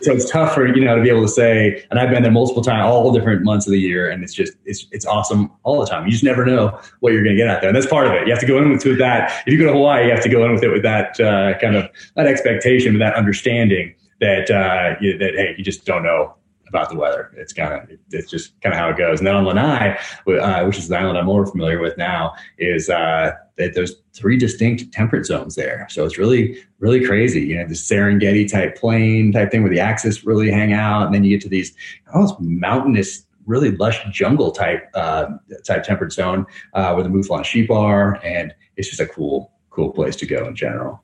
so 0.04 0.14
it's 0.14 0.30
tough 0.30 0.54
for, 0.54 0.68
you 0.68 0.86
know, 0.86 0.96
to 0.98 1.02
be 1.02 1.10
able 1.10 1.24
to 1.24 1.28
say, 1.28 1.84
and 1.90 2.00
I've 2.00 2.12
been 2.12 2.22
there 2.22 2.32
multiple 2.32 2.64
times, 2.64 2.86
all 2.86 3.12
different 3.12 3.44
months 3.44 3.66
of 3.66 3.72
the 3.72 3.80
year. 3.80 4.12
And 4.12 4.24
it's 4.24 4.34
just, 4.34 4.54
it's, 4.66 4.86
it's 4.92 5.06
awesome 5.06 5.52
all 5.64 5.80
the 5.80 5.88
time. 5.88 6.06
You 6.06 6.12
just 6.12 6.24
never 6.24 6.46
know 6.46 6.80
what 7.00 7.14
you're 7.14 7.24
going 7.24 7.36
to 7.36 7.42
get 7.42 7.50
out 7.50 7.62
there. 7.62 7.70
And 7.70 7.76
that's 7.76 7.88
part 7.88 8.06
of 8.06 8.14
it. 8.14 8.28
You 8.28 8.34
have 8.34 8.42
to 8.42 8.48
go 8.48 8.60
in 8.60 8.72
with, 8.72 8.86
with 8.86 9.00
that. 9.00 9.42
If 9.48 9.54
you 9.54 9.58
go 9.58 9.66
to 9.66 9.74
Hawaii, 9.74 10.06
you 10.06 10.12
have 10.12 10.24
to 10.24 10.30
go 10.30 10.46
in 10.46 10.54
with 10.54 10.64
it 10.64 10.70
with 10.70 10.84
that 10.84 11.20
uh, 11.20 11.58
kind 11.58 11.76
of 11.76 11.90
that 12.16 12.28
expectation, 12.28 12.94
with 12.94 13.00
that 13.00 13.16
understanding 13.16 13.96
that, 14.22 14.52
uh, 14.52 14.96
you, 15.02 15.18
that, 15.18 15.34
Hey, 15.34 15.56
you 15.58 15.64
just 15.64 15.86
don't 15.86 16.04
know 16.04 16.36
about 16.74 16.90
the 16.90 16.98
weather. 16.98 17.32
It's 17.38 17.54
kind 17.54 17.72
of 17.74 17.98
it's 18.12 18.32
just 18.32 18.60
kind 18.62 18.74
of 18.74 18.80
how 18.80 18.90
it 18.90 18.98
goes. 18.98 19.20
And 19.20 19.28
then 19.28 19.36
on 19.36 19.46
Lanai, 19.46 19.96
uh, 20.28 20.66
which 20.66 20.80
is 20.80 20.88
the 20.88 20.98
island 20.98 21.20
I'm 21.20 21.26
more 21.26 21.46
familiar 21.46 21.80
with 21.80 21.96
now, 21.98 22.34
is 22.58 22.90
uh, 22.90 23.32
that 23.58 23.76
there's 23.76 23.96
three 24.14 24.38
distinct 24.38 24.92
temperate 24.92 25.28
zones 25.28 25.54
there. 25.54 25.86
So 25.92 26.04
it's 26.04 26.18
really 26.18 26.58
really 26.80 27.06
crazy. 27.06 27.42
You 27.42 27.58
know, 27.58 27.68
the 27.68 27.76
Serengeti 27.76 28.52
type 28.52 28.76
plain 28.76 29.32
type 29.32 29.52
thing 29.52 29.62
where 29.62 29.72
the 29.72 29.80
axis 29.80 30.26
really 30.26 30.50
hang 30.50 30.74
out, 30.74 31.06
and 31.06 31.14
then 31.14 31.24
you 31.24 31.30
get 31.30 31.42
to 31.42 31.50
these 31.50 31.76
almost 32.14 32.40
mountainous 32.40 33.26
really 33.46 33.72
lush 33.72 34.04
jungle 34.12 34.52
type 34.52 34.90
uh, 34.96 35.28
type 35.66 35.84
temperate 35.84 36.12
zone 36.12 36.46
uh, 36.74 36.92
where 36.94 37.04
the 37.04 37.10
mouflon 37.10 37.46
sheep 37.46 37.70
are, 37.70 38.20
and 38.24 38.54
it's 38.78 38.90
just 38.90 39.00
a 39.00 39.06
cool 39.06 39.52
cool 39.70 39.92
place 39.92 40.16
to 40.16 40.26
go 40.26 40.48
in 40.48 40.56
general. 40.56 41.04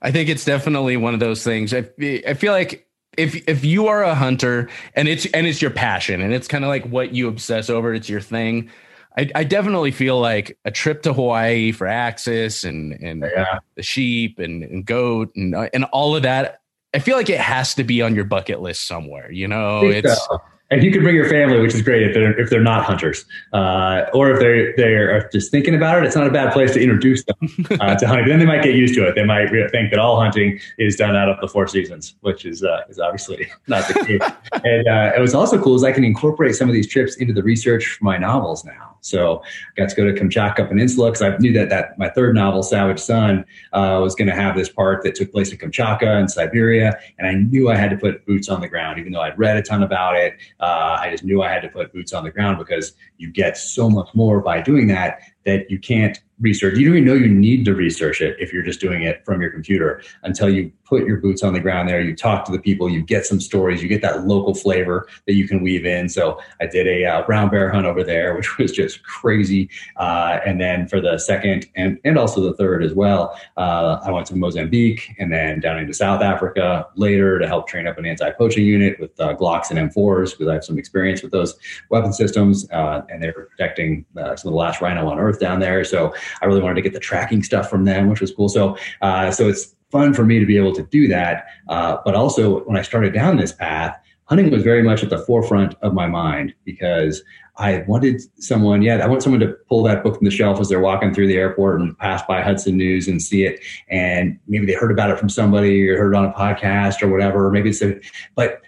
I 0.00 0.12
think 0.12 0.28
it's 0.28 0.44
definitely 0.44 0.96
one 0.96 1.12
of 1.12 1.18
those 1.18 1.42
things. 1.42 1.74
I, 1.74 1.88
I 2.26 2.34
feel 2.34 2.52
like 2.52 2.86
if 3.16 3.48
if 3.48 3.64
you 3.64 3.88
are 3.88 4.02
a 4.02 4.14
hunter 4.14 4.68
and 4.94 5.08
it's 5.08 5.26
and 5.26 5.46
it's 5.46 5.60
your 5.60 5.70
passion 5.70 6.20
and 6.20 6.32
it's 6.32 6.48
kind 6.48 6.64
of 6.64 6.68
like 6.68 6.86
what 6.86 7.14
you 7.14 7.28
obsess 7.28 7.68
over, 7.70 7.92
it's 7.94 8.08
your 8.08 8.20
thing. 8.20 8.70
I, 9.14 9.30
I, 9.34 9.44
definitely 9.44 9.90
feel 9.90 10.18
like 10.18 10.58
a 10.64 10.70
trip 10.70 11.02
to 11.02 11.12
Hawaii 11.12 11.72
for 11.72 11.86
axis 11.86 12.64
and 12.64 12.92
and 12.92 13.22
yeah. 13.22 13.58
the 13.74 13.82
sheep 13.82 14.38
and, 14.38 14.62
and 14.62 14.86
goat 14.86 15.32
and 15.36 15.54
uh, 15.54 15.68
and 15.74 15.84
all 15.84 16.16
of 16.16 16.22
that. 16.22 16.60
I 16.94 16.98
feel 16.98 17.16
like 17.16 17.28
it 17.28 17.40
has 17.40 17.74
to 17.74 17.84
be 17.84 18.00
on 18.00 18.14
your 18.14 18.24
bucket 18.24 18.60
list 18.60 18.86
somewhere. 18.86 19.30
You 19.30 19.48
know, 19.48 19.84
it's. 19.84 20.26
So 20.26 20.40
and 20.72 20.82
you 20.82 20.90
can 20.90 21.02
bring 21.02 21.14
your 21.14 21.28
family, 21.28 21.60
which 21.60 21.74
is 21.74 21.82
great 21.82 22.02
if 22.02 22.14
they're 22.14 22.38
if 22.40 22.48
they're 22.48 22.62
not 22.62 22.84
hunters, 22.84 23.26
uh, 23.52 24.06
or 24.14 24.30
if 24.30 24.40
they're 24.40 24.74
they're 24.76 25.28
just 25.30 25.50
thinking 25.50 25.74
about 25.74 25.98
it. 25.98 26.06
It's 26.06 26.16
not 26.16 26.26
a 26.26 26.30
bad 26.30 26.52
place 26.52 26.72
to 26.72 26.82
introduce 26.82 27.22
them 27.24 27.36
uh, 27.80 27.94
to 27.94 28.08
hunting. 28.08 28.28
Then 28.28 28.38
they 28.38 28.46
might 28.46 28.62
get 28.62 28.74
used 28.74 28.94
to 28.94 29.06
it. 29.06 29.14
They 29.14 29.24
might 29.24 29.50
think 29.70 29.90
that 29.90 29.98
all 29.98 30.18
hunting 30.18 30.58
is 30.78 30.96
done 30.96 31.14
out 31.14 31.28
of 31.28 31.38
the 31.42 31.48
Four 31.48 31.68
Seasons, 31.68 32.14
which 32.22 32.46
is 32.46 32.64
uh, 32.64 32.84
is 32.88 32.98
obviously 32.98 33.50
not 33.68 33.86
the 33.86 33.94
case. 34.04 34.22
and 34.64 34.88
uh, 34.88 35.12
it 35.14 35.20
was 35.20 35.34
also 35.34 35.62
cool 35.62 35.76
is 35.76 35.84
I 35.84 35.92
can 35.92 36.04
incorporate 36.04 36.56
some 36.56 36.68
of 36.68 36.74
these 36.74 36.88
trips 36.88 37.16
into 37.16 37.34
the 37.34 37.42
research 37.42 37.84
for 37.98 38.04
my 38.04 38.16
novels 38.16 38.64
now. 38.64 38.91
So 39.02 39.42
I 39.44 39.80
got 39.80 39.90
to 39.90 39.96
go 39.96 40.04
to 40.04 40.12
Kamchatka 40.12 40.68
Peninsula 40.68 41.10
because 41.10 41.22
I 41.22 41.36
knew 41.38 41.52
that 41.52 41.68
that 41.68 41.98
my 41.98 42.08
third 42.08 42.34
novel, 42.34 42.62
Savage 42.62 43.00
Son, 43.00 43.44
uh, 43.72 43.98
was 44.00 44.14
going 44.14 44.28
to 44.28 44.34
have 44.34 44.56
this 44.56 44.68
part 44.68 45.02
that 45.02 45.14
took 45.14 45.30
place 45.30 45.52
in 45.52 45.58
Kamchatka 45.58 46.06
and 46.06 46.30
Siberia, 46.30 46.98
and 47.18 47.28
I 47.28 47.34
knew 47.34 47.68
I 47.68 47.76
had 47.76 47.90
to 47.90 47.96
put 47.96 48.24
boots 48.24 48.48
on 48.48 48.60
the 48.60 48.68
ground, 48.68 48.98
even 48.98 49.12
though 49.12 49.20
I'd 49.20 49.38
read 49.38 49.56
a 49.56 49.62
ton 49.62 49.82
about 49.82 50.16
it. 50.16 50.34
Uh, 50.60 50.98
I 51.00 51.10
just 51.10 51.24
knew 51.24 51.42
I 51.42 51.50
had 51.50 51.62
to 51.62 51.68
put 51.68 51.92
boots 51.92 52.12
on 52.12 52.24
the 52.24 52.30
ground 52.30 52.58
because 52.58 52.94
you 53.18 53.30
get 53.30 53.56
so 53.56 53.90
much 53.90 54.08
more 54.14 54.40
by 54.40 54.60
doing 54.62 54.86
that 54.88 55.20
that 55.44 55.70
you 55.70 55.78
can't 55.78 56.20
research. 56.40 56.78
You 56.78 56.86
don't 56.86 56.96
even 56.96 57.06
know 57.06 57.14
you 57.14 57.28
need 57.28 57.64
to 57.64 57.74
research 57.74 58.20
it 58.20 58.36
if 58.38 58.52
you're 58.52 58.62
just 58.62 58.80
doing 58.80 59.02
it 59.02 59.24
from 59.24 59.40
your 59.40 59.50
computer 59.50 60.02
until 60.22 60.48
you 60.48 60.72
put 60.92 61.06
your 61.06 61.16
boots 61.16 61.42
on 61.42 61.54
the 61.54 61.60
ground 61.60 61.88
there. 61.88 62.02
You 62.02 62.14
talk 62.14 62.44
to 62.44 62.52
the 62.52 62.58
people, 62.58 62.86
you 62.86 63.02
get 63.02 63.24
some 63.24 63.40
stories, 63.40 63.82
you 63.82 63.88
get 63.88 64.02
that 64.02 64.26
local 64.26 64.54
flavor 64.54 65.08
that 65.26 65.32
you 65.32 65.48
can 65.48 65.62
weave 65.62 65.86
in. 65.86 66.06
So 66.06 66.38
I 66.60 66.66
did 66.66 66.86
a 66.86 67.06
uh, 67.06 67.22
brown 67.22 67.48
bear 67.48 67.70
hunt 67.72 67.86
over 67.86 68.04
there, 68.04 68.34
which 68.36 68.58
was 68.58 68.72
just 68.72 69.02
crazy. 69.04 69.70
Uh, 69.96 70.40
and 70.44 70.60
then 70.60 70.86
for 70.86 71.00
the 71.00 71.16
second 71.16 71.66
and, 71.76 71.98
and 72.04 72.18
also 72.18 72.42
the 72.42 72.52
third 72.52 72.84
as 72.84 72.92
well, 72.92 73.40
uh, 73.56 74.00
I 74.04 74.10
went 74.10 74.26
to 74.26 74.36
Mozambique 74.36 75.14
and 75.18 75.32
then 75.32 75.60
down 75.60 75.78
into 75.78 75.94
South 75.94 76.20
Africa 76.20 76.86
later 76.94 77.38
to 77.38 77.46
help 77.46 77.68
train 77.68 77.86
up 77.86 77.96
an 77.96 78.04
anti-poaching 78.04 78.66
unit 78.66 79.00
with 79.00 79.18
uh, 79.18 79.34
Glocks 79.34 79.70
and 79.70 79.78
M4s 79.90 80.32
because 80.32 80.48
I 80.48 80.54
have 80.54 80.64
some 80.64 80.78
experience 80.78 81.22
with 81.22 81.32
those 81.32 81.56
weapon 81.88 82.12
systems 82.12 82.70
uh, 82.70 83.00
and 83.08 83.22
they 83.22 83.28
were 83.28 83.48
protecting 83.56 84.04
uh, 84.18 84.36
some 84.36 84.50
of 84.50 84.52
the 84.52 84.58
last 84.58 84.82
rhino 84.82 85.08
on 85.08 85.18
earth 85.18 85.40
down 85.40 85.58
there. 85.58 85.84
So 85.84 86.14
I 86.42 86.44
really 86.44 86.60
wanted 86.60 86.74
to 86.74 86.82
get 86.82 86.92
the 86.92 87.00
tracking 87.00 87.42
stuff 87.42 87.70
from 87.70 87.86
them, 87.86 88.10
which 88.10 88.20
was 88.20 88.30
cool. 88.30 88.50
So, 88.50 88.76
so 89.00 89.48
it's 89.48 89.74
fun 89.92 90.14
for 90.14 90.24
me 90.24 90.40
to 90.40 90.46
be 90.46 90.56
able 90.56 90.72
to 90.72 90.82
do 90.82 91.06
that. 91.08 91.46
Uh, 91.68 91.98
but 92.04 92.14
also, 92.14 92.60
when 92.64 92.76
I 92.76 92.82
started 92.82 93.12
down 93.12 93.36
this 93.36 93.52
path, 93.52 93.96
hunting 94.24 94.50
was 94.50 94.62
very 94.62 94.82
much 94.82 95.02
at 95.02 95.10
the 95.10 95.18
forefront 95.18 95.74
of 95.82 95.92
my 95.94 96.06
mind 96.06 96.54
because 96.64 97.22
I 97.58 97.84
wanted 97.86 98.22
someone, 98.42 98.80
yeah, 98.80 98.96
I 98.96 99.06
want 99.06 99.22
someone 99.22 99.40
to 99.40 99.54
pull 99.68 99.82
that 99.82 100.02
book 100.02 100.16
from 100.16 100.24
the 100.24 100.30
shelf 100.30 100.58
as 100.58 100.70
they're 100.70 100.80
walking 100.80 101.12
through 101.12 101.26
the 101.26 101.36
airport 101.36 101.80
and 101.80 101.96
pass 101.98 102.22
by 102.26 102.40
Hudson 102.40 102.78
News 102.78 103.06
and 103.08 103.20
see 103.20 103.44
it. 103.44 103.60
And 103.88 104.38
maybe 104.48 104.64
they 104.64 104.72
heard 104.72 104.90
about 104.90 105.10
it 105.10 105.18
from 105.18 105.28
somebody 105.28 105.86
or 105.88 105.98
heard 105.98 106.14
it 106.14 106.16
on 106.16 106.24
a 106.24 106.32
podcast 106.32 107.02
or 107.02 107.08
whatever. 107.08 107.46
Or 107.46 107.50
maybe 107.50 107.68
it's 107.68 107.82
a, 107.82 108.00
but 108.34 108.62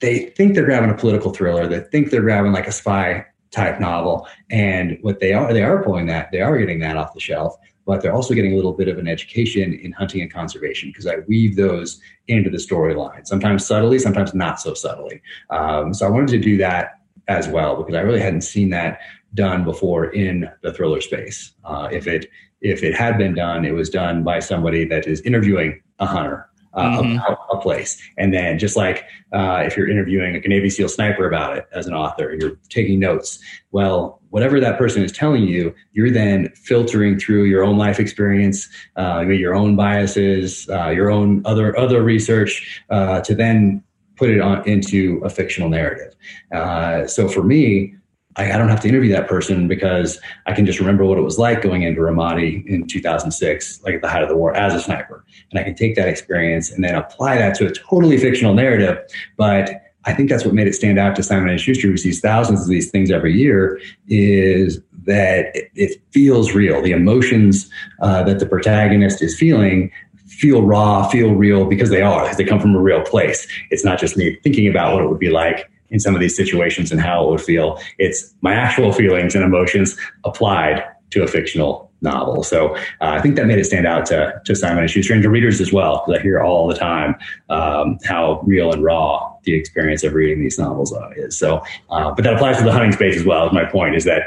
they 0.00 0.30
think 0.30 0.54
they're 0.54 0.64
grabbing 0.64 0.90
a 0.90 0.96
political 0.96 1.32
thriller. 1.32 1.66
They 1.66 1.80
think 1.80 2.10
they're 2.10 2.22
grabbing 2.22 2.52
like 2.52 2.66
a 2.66 2.72
spy 2.72 3.26
type 3.50 3.80
novel. 3.80 4.26
And 4.50 4.98
what 5.02 5.20
they 5.20 5.32
are, 5.32 5.52
they 5.52 5.62
are 5.62 5.82
pulling 5.82 6.06
that, 6.06 6.30
they 6.32 6.40
are 6.40 6.58
getting 6.58 6.80
that 6.80 6.96
off 6.96 7.14
the 7.14 7.20
shelf, 7.20 7.56
but 7.86 8.00
they're 8.00 8.14
also 8.14 8.34
getting 8.34 8.52
a 8.52 8.56
little 8.56 8.72
bit 8.72 8.88
of 8.88 8.98
an 8.98 9.08
education 9.08 9.74
in 9.74 9.92
hunting 9.92 10.22
and 10.22 10.32
conservation 10.32 10.90
because 10.90 11.06
I 11.06 11.16
weave 11.26 11.56
those 11.56 12.00
into 12.28 12.50
the 12.50 12.56
storyline, 12.56 13.26
sometimes 13.26 13.66
subtly, 13.66 13.98
sometimes 13.98 14.34
not 14.34 14.60
so 14.60 14.74
subtly. 14.74 15.20
Um, 15.50 15.92
so 15.92 16.06
I 16.06 16.10
wanted 16.10 16.30
to 16.30 16.38
do 16.38 16.56
that 16.58 17.00
as 17.28 17.48
well 17.48 17.76
because 17.76 17.94
I 17.94 18.00
really 18.00 18.20
hadn't 18.20 18.42
seen 18.42 18.70
that 18.70 19.00
done 19.34 19.64
before 19.64 20.06
in 20.12 20.48
the 20.62 20.72
thriller 20.72 21.00
space. 21.00 21.52
Uh, 21.64 21.88
if 21.90 22.06
it 22.06 22.26
if 22.60 22.82
it 22.82 22.94
had 22.94 23.18
been 23.18 23.34
done, 23.34 23.66
it 23.66 23.74
was 23.74 23.90
done 23.90 24.24
by 24.24 24.38
somebody 24.38 24.86
that 24.86 25.06
is 25.06 25.20
interviewing 25.22 25.82
a 25.98 26.06
hunter 26.06 26.48
uh, 26.74 27.00
mm-hmm. 27.00 27.16
about 27.16 27.46
a 27.50 27.58
place. 27.58 28.00
And 28.16 28.32
then 28.32 28.58
just 28.58 28.76
like 28.76 29.04
uh, 29.32 29.62
if 29.66 29.76
you're 29.76 29.88
interviewing 29.88 30.34
like 30.34 30.44
a 30.44 30.48
Navy 30.48 30.70
SEAL 30.70 30.88
sniper 30.88 31.26
about 31.26 31.56
it 31.56 31.66
as 31.72 31.86
an 31.86 31.94
author, 31.94 32.36
you're 32.38 32.56
taking 32.68 33.00
notes. 33.00 33.38
Well, 33.72 34.20
whatever 34.30 34.60
that 34.60 34.78
person 34.78 35.02
is 35.02 35.12
telling 35.12 35.44
you, 35.44 35.74
you're 35.92 36.10
then 36.10 36.50
filtering 36.56 37.18
through 37.18 37.44
your 37.44 37.62
own 37.62 37.78
life 37.78 38.00
experience, 38.00 38.68
uh, 38.96 39.20
your 39.20 39.54
own 39.54 39.76
biases, 39.76 40.68
uh, 40.70 40.90
your 40.90 41.10
own 41.10 41.42
other 41.44 41.76
other 41.78 42.02
research 42.02 42.82
uh, 42.90 43.20
to 43.22 43.34
then 43.34 43.82
put 44.16 44.30
it 44.30 44.40
on 44.40 44.66
into 44.68 45.20
a 45.24 45.30
fictional 45.30 45.68
narrative. 45.68 46.14
Uh, 46.52 47.06
so 47.06 47.28
for 47.28 47.42
me, 47.42 47.94
I, 48.36 48.52
I, 48.52 48.58
don't 48.58 48.68
have 48.68 48.80
to 48.80 48.88
interview 48.88 49.12
that 49.12 49.28
person 49.28 49.68
because 49.68 50.18
I 50.46 50.52
can 50.52 50.66
just 50.66 50.80
remember 50.80 51.04
what 51.04 51.18
it 51.18 51.22
was 51.22 51.38
like 51.38 51.62
going 51.62 51.82
into 51.82 52.00
Ramadi 52.00 52.66
in 52.66 52.86
2006, 52.86 53.82
like 53.84 53.94
at 53.94 54.02
the 54.02 54.08
height 54.08 54.22
of 54.22 54.28
the 54.28 54.36
war 54.36 54.54
as 54.54 54.74
a 54.74 54.80
sniper. 54.80 55.24
And 55.50 55.60
I 55.60 55.62
can 55.62 55.74
take 55.74 55.94
that 55.96 56.08
experience 56.08 56.70
and 56.70 56.82
then 56.82 56.94
apply 56.94 57.36
that 57.38 57.54
to 57.56 57.66
a 57.66 57.72
totally 57.72 58.18
fictional 58.18 58.54
narrative. 58.54 58.98
But 59.36 59.82
I 60.06 60.12
think 60.12 60.28
that's 60.28 60.44
what 60.44 60.54
made 60.54 60.66
it 60.66 60.74
stand 60.74 60.98
out 60.98 61.16
to 61.16 61.22
Simon 61.22 61.48
and 61.48 61.60
Schuster, 61.60 61.88
who 61.88 61.96
sees 61.96 62.20
thousands 62.20 62.62
of 62.62 62.68
these 62.68 62.90
things 62.90 63.10
every 63.10 63.34
year, 63.34 63.80
is 64.08 64.80
that 65.06 65.54
it, 65.54 65.70
it 65.74 66.00
feels 66.10 66.52
real. 66.52 66.82
The 66.82 66.92
emotions 66.92 67.70
uh, 68.00 68.22
that 68.24 68.38
the 68.38 68.46
protagonist 68.46 69.22
is 69.22 69.38
feeling 69.38 69.90
feel 70.26 70.62
raw, 70.62 71.08
feel 71.08 71.34
real 71.34 71.64
because 71.64 71.90
they 71.90 72.02
are, 72.02 72.22
because 72.22 72.36
they 72.36 72.44
come 72.44 72.60
from 72.60 72.74
a 72.74 72.80
real 72.80 73.02
place. 73.02 73.46
It's 73.70 73.84
not 73.84 73.98
just 73.98 74.16
me 74.16 74.36
thinking 74.42 74.68
about 74.68 74.94
what 74.94 75.02
it 75.04 75.08
would 75.08 75.20
be 75.20 75.30
like 75.30 75.70
in 75.94 76.00
some 76.00 76.14
of 76.14 76.20
these 76.20 76.36
situations 76.36 76.92
and 76.92 77.00
how 77.00 77.24
it 77.24 77.30
would 77.30 77.40
feel. 77.40 77.78
It's 77.98 78.34
my 78.42 78.52
actual 78.52 78.92
feelings 78.92 79.34
and 79.34 79.42
emotions 79.42 79.96
applied 80.24 80.84
to 81.10 81.22
a 81.22 81.28
fictional 81.28 81.90
novel. 82.00 82.42
So 82.42 82.76
uh, 83.00 83.16
I 83.16 83.20
think 83.22 83.36
that 83.36 83.46
made 83.46 83.58
it 83.58 83.64
stand 83.64 83.86
out 83.86 84.04
to, 84.06 84.18
to 84.44 84.54
Simon 84.54 84.80
and 84.80 84.90
Schuster 84.90 85.14
and 85.14 85.22
to 85.22 85.30
readers 85.30 85.60
as 85.60 85.72
well, 85.72 86.02
because 86.04 86.18
I 86.18 86.22
hear 86.22 86.42
all 86.42 86.66
the 86.68 86.74
time 86.74 87.14
um, 87.48 87.98
how 88.04 88.42
real 88.44 88.72
and 88.72 88.82
raw 88.82 89.32
the 89.44 89.54
experience 89.54 90.02
of 90.04 90.12
reading 90.12 90.42
these 90.42 90.58
novels 90.58 90.92
uh, 90.92 91.10
is. 91.16 91.38
So, 91.38 91.62
uh, 91.90 92.12
but 92.14 92.24
that 92.24 92.34
applies 92.34 92.58
to 92.58 92.64
the 92.64 92.72
hunting 92.72 92.92
space 92.92 93.16
as 93.16 93.24
well. 93.24 93.50
My 93.52 93.64
point 93.64 93.94
is 93.94 94.04
that 94.04 94.22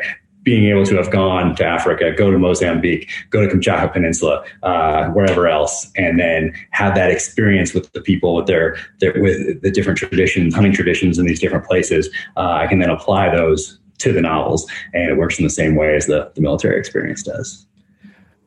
being 0.47 0.63
able 0.63 0.85
to 0.85 0.95
have 0.95 1.11
gone 1.11 1.53
to 1.57 1.65
Africa, 1.65 2.13
go 2.17 2.31
to 2.31 2.39
Mozambique, 2.39 3.09
go 3.31 3.45
to 3.45 3.53
Kamchatka 3.53 3.91
Peninsula, 3.91 4.45
uh, 4.63 5.09
wherever 5.09 5.45
else, 5.45 5.91
and 5.97 6.17
then 6.17 6.53
have 6.71 6.95
that 6.95 7.11
experience 7.11 7.73
with 7.73 7.91
the 7.91 7.99
people, 7.99 8.33
with 8.33 8.47
their, 8.47 8.77
their 9.01 9.11
with 9.21 9.61
the 9.61 9.69
different 9.69 9.99
traditions, 9.99 10.55
hunting 10.55 10.71
traditions 10.71 11.19
in 11.19 11.25
these 11.25 11.41
different 11.41 11.65
places. 11.65 12.07
Uh, 12.37 12.51
I 12.51 12.65
can 12.65 12.79
then 12.79 12.89
apply 12.89 13.35
those 13.35 13.77
to 13.97 14.13
the 14.13 14.21
novels, 14.21 14.65
and 14.93 15.11
it 15.11 15.17
works 15.17 15.37
in 15.37 15.43
the 15.43 15.49
same 15.49 15.75
way 15.75 15.97
as 15.97 16.05
the, 16.05 16.31
the 16.33 16.39
military 16.39 16.79
experience 16.79 17.23
does. 17.23 17.65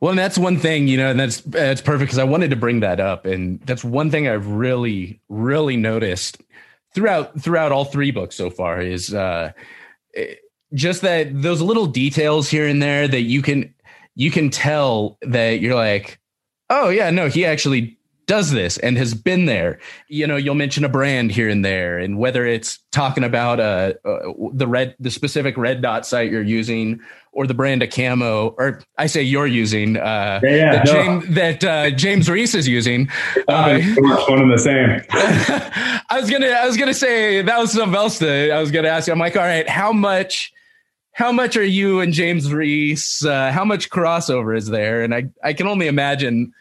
Well, 0.00 0.08
and 0.08 0.18
that's 0.18 0.38
one 0.38 0.56
thing, 0.56 0.88
you 0.88 0.96
know, 0.96 1.10
and 1.10 1.20
that's 1.20 1.42
that's 1.42 1.82
perfect 1.82 2.06
because 2.08 2.18
I 2.18 2.24
wanted 2.24 2.48
to 2.48 2.56
bring 2.56 2.80
that 2.80 2.98
up, 2.98 3.26
and 3.26 3.60
that's 3.66 3.84
one 3.84 4.10
thing 4.10 4.26
I've 4.26 4.46
really, 4.46 5.20
really 5.28 5.76
noticed 5.76 6.40
throughout 6.94 7.38
throughout 7.38 7.72
all 7.72 7.84
three 7.84 8.10
books 8.10 8.36
so 8.36 8.48
far 8.48 8.80
is 8.80 9.12
uh, 9.12 9.52
just 10.74 11.02
that 11.02 11.42
those 11.42 11.60
little 11.60 11.86
details 11.86 12.48
here 12.48 12.66
and 12.66 12.82
there 12.82 13.08
that 13.08 13.22
you 13.22 13.42
can 13.42 13.74
you 14.14 14.30
can 14.30 14.50
tell 14.50 15.18
that 15.22 15.60
you're 15.60 15.74
like 15.74 16.20
oh 16.70 16.88
yeah, 16.88 17.10
no, 17.10 17.28
he 17.28 17.44
actually 17.44 17.98
does 18.26 18.52
this 18.52 18.78
and 18.78 18.96
has 18.96 19.12
been 19.12 19.46
there. 19.46 19.80
You 20.08 20.26
know, 20.26 20.36
you'll 20.36 20.54
mention 20.54 20.84
a 20.84 20.88
brand 20.88 21.32
here 21.32 21.48
and 21.48 21.64
there, 21.64 21.98
and 21.98 22.16
whether 22.16 22.46
it's 22.46 22.78
talking 22.92 23.24
about 23.24 23.60
uh, 23.60 23.94
uh, 24.04 24.32
the 24.54 24.68
red, 24.68 24.94
the 25.00 25.10
specific 25.10 25.56
red 25.58 25.82
dot 25.82 26.06
site 26.06 26.30
you're 26.30 26.40
using, 26.40 27.00
or 27.32 27.46
the 27.46 27.54
brand 27.54 27.82
of 27.82 27.90
camo, 27.90 28.54
or 28.56 28.82
I 28.96 29.06
say 29.06 29.22
you're 29.22 29.48
using, 29.48 29.96
uh, 29.96 30.40
yeah, 30.42 30.50
yeah, 30.50 30.72
that, 30.72 30.86
no. 30.86 30.92
James, 30.92 31.34
that 31.34 31.64
uh, 31.64 31.90
James 31.90 32.30
Reese 32.30 32.54
is 32.54 32.68
using. 32.68 33.08
Uh, 33.48 33.80
one 34.28 34.40
and 34.40 34.52
the 34.52 34.58
same. 34.58 35.02
I 36.08 36.20
was 36.20 36.30
gonna, 36.30 36.46
I 36.46 36.66
was 36.66 36.76
gonna 36.76 36.94
say 36.94 37.42
that 37.42 37.58
was 37.58 37.72
something 37.72 37.96
else 37.96 38.20
that 38.20 38.52
I 38.52 38.60
was 38.60 38.70
gonna 38.70 38.88
ask 38.88 39.08
you. 39.08 39.12
I'm 39.12 39.18
like, 39.18 39.36
all 39.36 39.42
right, 39.42 39.68
how 39.68 39.92
much? 39.92 40.52
How 41.12 41.32
much 41.32 41.56
are 41.56 41.64
you 41.64 42.00
and 42.00 42.12
James 42.12 42.52
Reese? 42.52 43.24
Uh, 43.24 43.50
how 43.52 43.64
much 43.64 43.90
crossover 43.90 44.56
is 44.56 44.68
there? 44.68 45.02
And 45.02 45.14
I, 45.14 45.28
I 45.42 45.52
can 45.52 45.66
only 45.66 45.86
imagine 45.86 46.54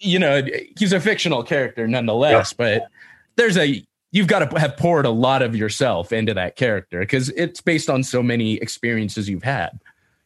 you 0.00 0.18
know, 0.18 0.42
he's 0.78 0.92
a 0.92 1.00
fictional 1.00 1.42
character 1.42 1.86
nonetheless, 1.86 2.52
but 2.52 2.88
there's 3.36 3.56
a 3.56 3.84
you've 4.10 4.26
got 4.26 4.50
to 4.50 4.58
have 4.58 4.76
poured 4.76 5.04
a 5.04 5.10
lot 5.10 5.42
of 5.42 5.54
yourself 5.54 6.12
into 6.12 6.34
that 6.34 6.56
character 6.56 7.00
because 7.00 7.30
it's 7.30 7.60
based 7.60 7.90
on 7.90 8.02
so 8.02 8.22
many 8.22 8.54
experiences 8.54 9.28
you've 9.28 9.42
had. 9.42 9.78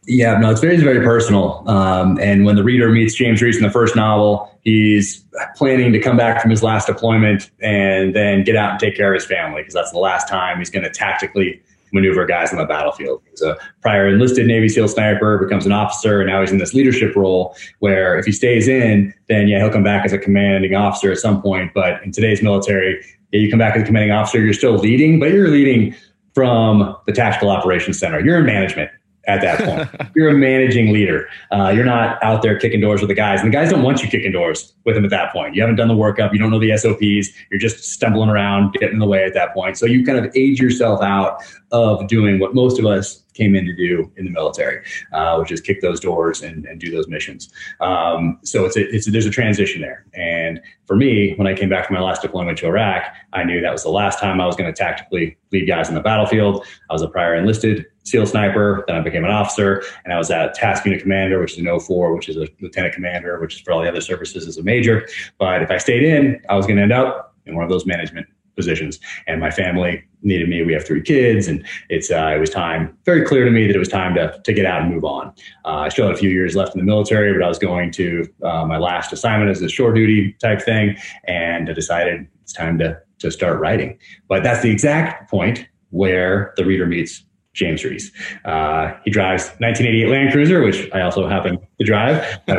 Yeah, 0.05 0.37
no, 0.37 0.51
it's 0.51 0.61
very, 0.61 0.77
very 0.79 1.05
personal. 1.05 1.62
Um, 1.68 2.18
and 2.20 2.44
when 2.44 2.57
the 2.57 2.64
reader 2.64 2.90
meets 2.90 3.14
James 3.14 3.40
Reese 3.40 3.57
in 3.57 3.62
the 3.62 3.70
first 3.70 3.94
novel, 3.94 4.51
he's 4.62 5.25
planning 5.55 5.92
to 5.92 6.01
come 6.01 6.16
back 6.16 6.42
from 6.42 6.51
his 6.51 6.62
last 6.62 6.87
deployment 6.87 7.51
and 7.61 8.14
then 8.14 8.42
get 8.42 8.57
out 8.57 8.72
and 8.72 8.81
take 8.81 8.96
care 8.96 9.14
of 9.14 9.20
his 9.20 9.25
family 9.25 9.62
because 9.62 9.75
that's 9.75 9.92
the 9.92 10.01
last 10.01 10.29
time 10.29 10.59
he's 10.59 10.70
going 10.70 10.83
to 10.83 10.90
tactically 10.90 11.62
maneuver 11.92 12.24
guys 12.26 12.52
on 12.52 12.59
the 12.59 12.64
battlefield. 12.64 13.22
He's 13.31 13.42
a 13.42 13.57
prior 13.81 14.09
enlisted 14.09 14.46
Navy 14.46 14.68
SEAL 14.68 14.88
sniper, 14.88 15.38
becomes 15.38 15.66
an 15.66 15.72
officer, 15.72 16.20
and 16.20 16.28
now 16.28 16.40
he's 16.40 16.50
in 16.50 16.59
this 16.59 16.74
leadership 16.74 17.14
role 17.14 17.57
where 17.81 18.18
if 18.18 18.24
he 18.24 18.33
stays 18.33 18.68
in, 18.68 19.12
then 19.28 19.48
yeah, 19.48 19.59
he'll 19.59 19.70
come 19.70 19.85
back 19.85 20.05
as 20.05 20.12
a 20.12 20.18
commanding 20.18 20.74
officer 20.74 21.11
at 21.11 21.18
some 21.18 21.42
point. 21.42 21.72
But 21.74 22.02
in 22.02 22.12
today's 22.12 22.42
military, 22.42 23.05
yeah, 23.33 23.40
you 23.40 23.50
come 23.50 23.59
back 23.59 23.76
as 23.76 23.83
a 23.83 23.87
commanding 23.87 24.12
officer, 24.12 24.40
you're 24.40 24.52
still 24.52 24.76
leading, 24.76 25.18
but 25.18 25.31
you're 25.31 25.48
leading 25.48 25.94
from 26.35 26.96
the 27.07 27.12
tactical 27.12 27.50
operations 27.50 27.98
center. 27.98 28.20
You're 28.20 28.38
in 28.38 28.46
management 28.46 28.90
at 29.27 29.41
that 29.41 29.59
point. 29.65 30.11
you're 30.17 30.29
a 30.29 30.35
managing 30.35 30.93
leader. 30.93 31.29
Uh, 31.51 31.73
you're 31.75 31.85
not 31.85 32.23
out 32.23 32.43
there 32.43 32.59
kicking 32.59 32.81
doors 32.81 33.01
with 33.01 33.09
the 33.09 33.15
guys. 33.15 33.41
And 33.41 33.53
the 33.53 33.57
guys 33.57 33.71
don't 33.71 33.83
want 33.83 34.03
you 34.03 34.09
kicking 34.09 34.33
doors 34.33 34.73
with 34.85 34.95
them 34.95 35.05
at 35.05 35.11
that 35.11 35.33
point. 35.33 35.55
You 35.55 35.63
haven't 35.63 35.77
done 35.77 35.89
the 35.89 35.95
workup. 35.95 36.33
You 36.33 36.39
don't 36.39 36.51
know 36.51 36.59
the 36.59 36.77
SOPs. 36.77 37.35
You're 37.51 37.61
just 37.61 37.85
stumbling 37.85 38.29
around, 38.29 38.73
getting 38.75 38.95
in 38.95 38.99
the 38.99 39.07
way 39.07 39.25
at 39.25 39.35
that 39.35 39.55
point. 39.55 39.79
So 39.79 39.87
you 39.87 40.05
kind 40.05 40.19
of 40.19 40.35
age 40.35 40.61
yourself 40.61 41.03
out 41.03 41.43
of 41.71 42.07
doing 42.09 42.39
what 42.39 42.55
most 42.55 42.79
of 42.79 42.87
us 42.87 43.22
came 43.35 43.55
in 43.55 43.64
to 43.64 43.75
do 43.75 44.11
in 44.16 44.25
the 44.25 44.31
military, 44.31 44.85
uh, 45.12 45.37
which 45.37 45.51
is 45.51 45.61
kick 45.61 45.81
those 45.81 46.01
doors 46.01 46.42
and, 46.42 46.64
and 46.66 46.81
do 46.81 46.90
those 46.90 47.09
missions. 47.09 47.51
Um, 47.81 48.38
so 48.45 48.64
it's 48.64 48.77
a, 48.77 48.95
it's 48.95 49.09
a, 49.09 49.11
there's 49.11 49.27
a 49.27 49.31
transition 49.31 49.81
there. 49.81 50.07
And 50.14 50.61
for 50.87 50.97
me, 50.97 51.35
when 51.37 51.47
I 51.47 51.55
came 51.55 51.68
back 51.68 51.87
from 51.87 51.95
my 51.95 52.03
last 52.03 52.23
deployment 52.23 52.59
to 52.59 52.66
Iraq, 52.66 53.05
I 53.33 53.45
knew 53.45 53.61
that 53.61 53.73
was 53.73 53.83
the 53.83 53.90
last 53.90 54.18
time 54.18 54.40
I 54.40 54.47
was 54.47 54.57
going 54.57 54.73
to 54.73 54.77
tactically 54.77 55.37
lead 55.51 55.66
guys 55.66 55.88
on 55.88 55.95
the 55.95 56.01
battlefield. 56.01 56.66
I 56.90 56.92
was 56.92 57.03
a 57.03 57.09
prior 57.09 57.35
enlisted 57.35 57.87
SEAL 58.05 58.27
sniper. 58.27 58.85
Then 58.87 58.97
I 58.97 59.01
became 59.01 59.25
an 59.25 59.31
officer, 59.31 59.83
and 60.05 60.12
I 60.12 60.18
was 60.18 60.31
at 60.31 60.55
task 60.55 60.85
unit 60.85 61.01
commander, 61.01 61.40
which 61.40 61.53
is 61.53 61.59
an 61.59 61.81
04, 61.81 62.14
which 62.14 62.29
is 62.29 62.37
a 62.37 62.49
lieutenant 62.61 62.95
commander, 62.95 63.40
which 63.40 63.55
is 63.55 63.61
for 63.61 63.73
all 63.73 63.83
the 63.83 63.88
other 63.88 64.01
services 64.01 64.47
as 64.47 64.59
a 64.59 64.62
major. 64.62 65.07
But 65.38 65.62
if 65.62 65.71
I 65.71 65.79
stayed 65.79 66.03
in, 66.03 66.42
I 66.49 66.57
was 66.57 66.66
going 66.66 66.77
to 66.77 66.83
end 66.83 66.92
up 66.92 67.35
in 67.47 67.55
one 67.55 67.64
of 67.64 67.71
those 67.71 67.87
management 67.87 68.27
positions. 68.57 68.99
And 69.27 69.41
my 69.41 69.51
family 69.51 70.05
needed 70.23 70.49
me. 70.49 70.62
We 70.62 70.73
have 70.73 70.87
three 70.87 71.03
kids, 71.03 71.49
and 71.49 71.67
it's 71.88 72.11
uh, 72.11 72.33
it 72.35 72.38
was 72.38 72.51
time 72.51 72.97
very 73.05 73.25
clear 73.25 73.45
to 73.45 73.51
me 73.51 73.67
that 73.67 73.75
it 73.75 73.79
was 73.79 73.88
time 73.88 74.15
to 74.15 74.41
to 74.43 74.53
get 74.53 74.67
out 74.67 74.83
and 74.83 74.93
move 74.93 75.05
on. 75.05 75.29
Uh, 75.65 75.79
I 75.79 75.88
still 75.88 76.07
had 76.07 76.15
a 76.15 76.19
few 76.19 76.31
years 76.31 76.55
left 76.55 76.75
in 76.75 76.81
the 76.81 76.87
military, 76.87 77.33
but 77.33 77.43
I 77.43 77.49
was 77.49 77.59
going 77.59 77.91
to 77.93 78.27
uh, 78.43 78.65
my 78.67 78.79
last 78.79 79.12
assignment 79.12 79.51
as 79.51 79.61
a 79.62 79.69
shore 79.69 79.93
duty 79.93 80.37
type 80.41 80.62
thing, 80.62 80.97
and 81.25 81.69
I 81.69 81.73
decided 81.73 82.27
it's 82.43 82.53
time 82.53 82.79
to 82.79 83.01
to 83.19 83.31
start 83.31 83.61
writing. 83.61 83.99
But 84.29 84.43
that's 84.43 84.62
the 84.62 84.71
exact 84.71 85.31
point 85.31 85.67
where 85.91 86.55
the 86.57 86.65
reader 86.65 86.87
meets 86.87 87.25
James 87.55 87.85
Reese. 87.85 88.11
Uh, 88.45 88.93
he 89.05 89.11
drives 89.11 89.45
1988 89.59 90.09
Land 90.09 90.33
Cruiser, 90.33 90.62
which 90.62 90.88
I 90.93 91.03
also 91.03 91.29
happen 91.29 91.59
to 91.79 91.85
drive. 91.85 92.41
I 92.49 92.55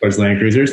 towards 0.00 0.18
Land 0.20 0.38
Cruisers. 0.38 0.72